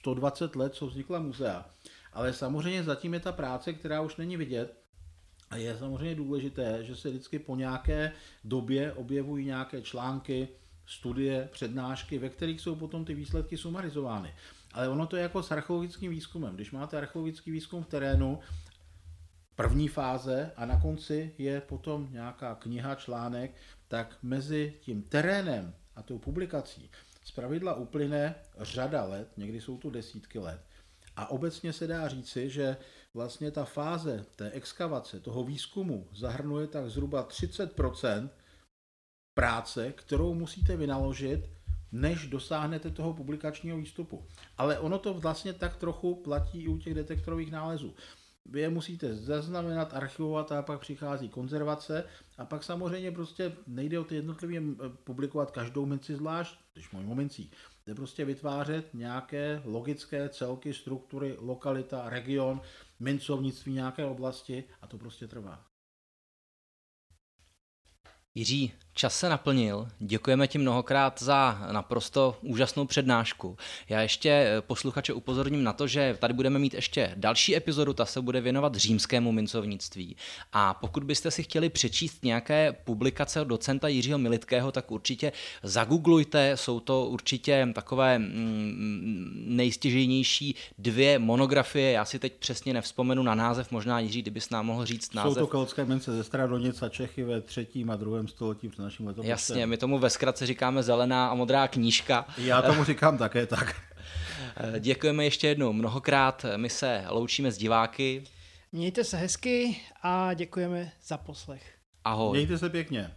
120 0.00 0.56
let, 0.56 0.74
co 0.74 0.86
vznikla 0.86 1.18
muzea. 1.18 1.66
Ale 2.12 2.32
samozřejmě 2.32 2.82
zatím 2.84 3.14
je 3.14 3.20
ta 3.20 3.32
práce, 3.32 3.72
která 3.72 4.00
už 4.00 4.16
není 4.16 4.36
vidět, 4.36 4.76
A 5.50 5.56
je 5.56 5.78
samozřejmě 5.78 6.14
důležité, 6.14 6.84
že 6.84 6.96
se 6.96 7.10
vždycky 7.10 7.38
po 7.38 7.56
nějaké 7.56 8.12
době 8.44 8.92
objevují 8.92 9.46
nějaké 9.46 9.82
články, 9.82 10.48
studie, 10.86 11.48
přednášky, 11.52 12.18
ve 12.18 12.28
kterých 12.28 12.60
jsou 12.60 12.74
potom 12.74 13.04
ty 13.04 13.14
výsledky 13.14 13.56
sumarizovány. 13.56 14.34
Ale 14.72 14.88
ono 14.88 15.06
to 15.06 15.16
je 15.16 15.22
jako 15.22 15.42
s 15.42 15.50
archeologickým 15.50 16.10
výzkumem. 16.10 16.54
Když 16.54 16.72
máte 16.72 16.98
archeologický 16.98 17.50
výzkum 17.50 17.82
v 17.82 17.86
terénu, 17.86 18.38
první 19.56 19.88
fáze 19.88 20.52
a 20.56 20.66
na 20.66 20.80
konci 20.80 21.34
je 21.38 21.60
potom 21.60 22.08
nějaká 22.10 22.54
kniha, 22.54 22.94
článek, 22.94 23.54
tak 23.88 24.16
mezi 24.22 24.74
tím 24.80 25.02
terénem 25.02 25.74
a 25.96 26.02
tou 26.02 26.18
publikací 26.18 26.90
zpravidla 27.24 27.74
uplyne 27.74 28.34
řada 28.58 29.04
let, 29.04 29.28
někdy 29.36 29.60
jsou 29.60 29.78
to 29.78 29.90
desítky 29.90 30.38
let. 30.38 30.60
A 31.16 31.30
obecně 31.30 31.72
se 31.72 31.86
dá 31.86 32.08
říci, 32.08 32.50
že 32.50 32.76
vlastně 33.14 33.50
ta 33.50 33.64
fáze 33.64 34.24
té 34.36 34.50
exkavace, 34.50 35.20
toho 35.20 35.44
výzkumu 35.44 36.08
zahrnuje 36.12 36.66
tak 36.66 36.90
zhruba 36.90 37.28
30% 37.28 38.28
práce, 39.34 39.92
kterou 39.92 40.34
musíte 40.34 40.76
vynaložit, 40.76 41.50
než 41.92 42.26
dosáhnete 42.26 42.90
toho 42.90 43.14
publikačního 43.14 43.78
výstupu. 43.78 44.26
Ale 44.58 44.78
ono 44.78 44.98
to 44.98 45.14
vlastně 45.14 45.52
tak 45.52 45.76
trochu 45.76 46.14
platí 46.14 46.62
i 46.62 46.68
u 46.68 46.78
těch 46.78 46.94
detektorových 46.94 47.52
nálezů. 47.52 47.94
Vy 48.48 48.60
je 48.60 48.68
musíte 48.68 49.14
zaznamenat, 49.14 49.94
archivovat 49.94 50.52
a 50.52 50.62
pak 50.62 50.80
přichází 50.80 51.28
konzervace 51.28 52.04
a 52.38 52.44
pak 52.44 52.64
samozřejmě 52.64 53.10
prostě 53.10 53.56
nejde 53.66 53.98
o 53.98 54.04
ty 54.04 54.14
jednotlivě 54.14 54.62
publikovat 55.04 55.50
každou 55.50 55.86
minci 55.86 56.16
zvlášť, 56.16 56.58
když 56.72 56.90
můj 56.90 57.14
mincí. 57.14 57.50
Jde 57.86 57.94
prostě 57.94 58.24
vytvářet 58.24 58.94
nějaké 58.94 59.62
logické 59.64 60.28
celky, 60.28 60.74
struktury, 60.74 61.36
lokalita, 61.38 62.10
region, 62.10 62.60
mincovnictví 63.00 63.72
nějaké 63.72 64.04
oblasti 64.04 64.64
a 64.80 64.86
to 64.86 64.98
prostě 64.98 65.28
trvá. 65.28 65.64
Jiří, 68.34 68.72
Čas 68.98 69.18
se 69.18 69.28
naplnil. 69.28 69.88
Děkujeme 69.98 70.48
ti 70.48 70.58
mnohokrát 70.58 71.22
za 71.22 71.68
naprosto 71.72 72.36
úžasnou 72.42 72.86
přednášku. 72.86 73.56
Já 73.88 74.02
ještě 74.02 74.30
eh, 74.30 74.60
posluchače 74.60 75.12
upozorním 75.12 75.64
na 75.64 75.72
to, 75.72 75.86
že 75.86 76.16
tady 76.20 76.34
budeme 76.34 76.58
mít 76.58 76.74
ještě 76.74 77.12
další 77.16 77.56
epizodu, 77.56 77.92
ta 77.92 78.06
se 78.06 78.20
bude 78.20 78.40
věnovat 78.40 78.74
římskému 78.74 79.32
mincovnictví. 79.32 80.16
A 80.52 80.74
pokud 80.74 81.04
byste 81.04 81.30
si 81.30 81.42
chtěli 81.42 81.68
přečíst 81.68 82.24
nějaké 82.24 82.72
publikace 82.84 83.40
od 83.40 83.44
docenta 83.44 83.88
Jiřího 83.88 84.18
Militkého, 84.18 84.72
tak 84.72 84.90
určitě 84.90 85.32
zagooglujte, 85.62 86.56
jsou 86.56 86.80
to 86.80 87.06
určitě 87.06 87.68
takové 87.74 88.18
mm, 88.18 89.32
nejstěžejnější 89.46 90.54
dvě 90.78 91.18
monografie, 91.18 91.92
já 91.92 92.04
si 92.04 92.18
teď 92.18 92.32
přesně 92.32 92.74
nevzpomenu 92.74 93.22
na 93.22 93.34
název, 93.34 93.70
možná 93.70 94.00
Jiří, 94.00 94.22
kdybys 94.22 94.50
nám 94.50 94.66
mohl 94.66 94.84
říct 94.84 95.14
název. 95.14 95.34
Jsou 95.34 95.40
to 95.40 95.46
keltské 95.46 95.84
mince 95.84 96.12
ze 96.12 96.24
Stradonic 96.24 96.82
a 96.82 96.88
Čechy 96.88 97.24
ve 97.24 97.40
třetím 97.40 97.90
a 97.90 97.96
druhém 97.96 98.28
století 98.28 98.68
naším 98.86 99.06
letopisem. 99.06 99.30
Jasně, 99.30 99.66
my 99.66 99.76
tomu 99.76 99.98
ve 99.98 100.10
zkratce 100.10 100.46
říkáme 100.46 100.82
zelená 100.82 101.28
a 101.28 101.34
modrá 101.34 101.68
knížka. 101.68 102.26
Já 102.38 102.62
tomu 102.62 102.84
říkám 102.84 103.18
také 103.18 103.46
tak. 103.46 103.76
Děkujeme 104.78 105.24
ještě 105.24 105.48
jednou 105.48 105.72
mnohokrát, 105.72 106.46
my 106.56 106.70
se 106.70 107.04
loučíme 107.08 107.52
s 107.52 107.58
diváky. 107.58 108.24
Mějte 108.72 109.04
se 109.04 109.16
hezky 109.16 109.76
a 110.02 110.34
děkujeme 110.34 110.92
za 111.06 111.16
poslech. 111.16 111.74
Ahoj. 112.04 112.38
Mějte 112.38 112.58
se 112.58 112.70
pěkně. 112.70 113.10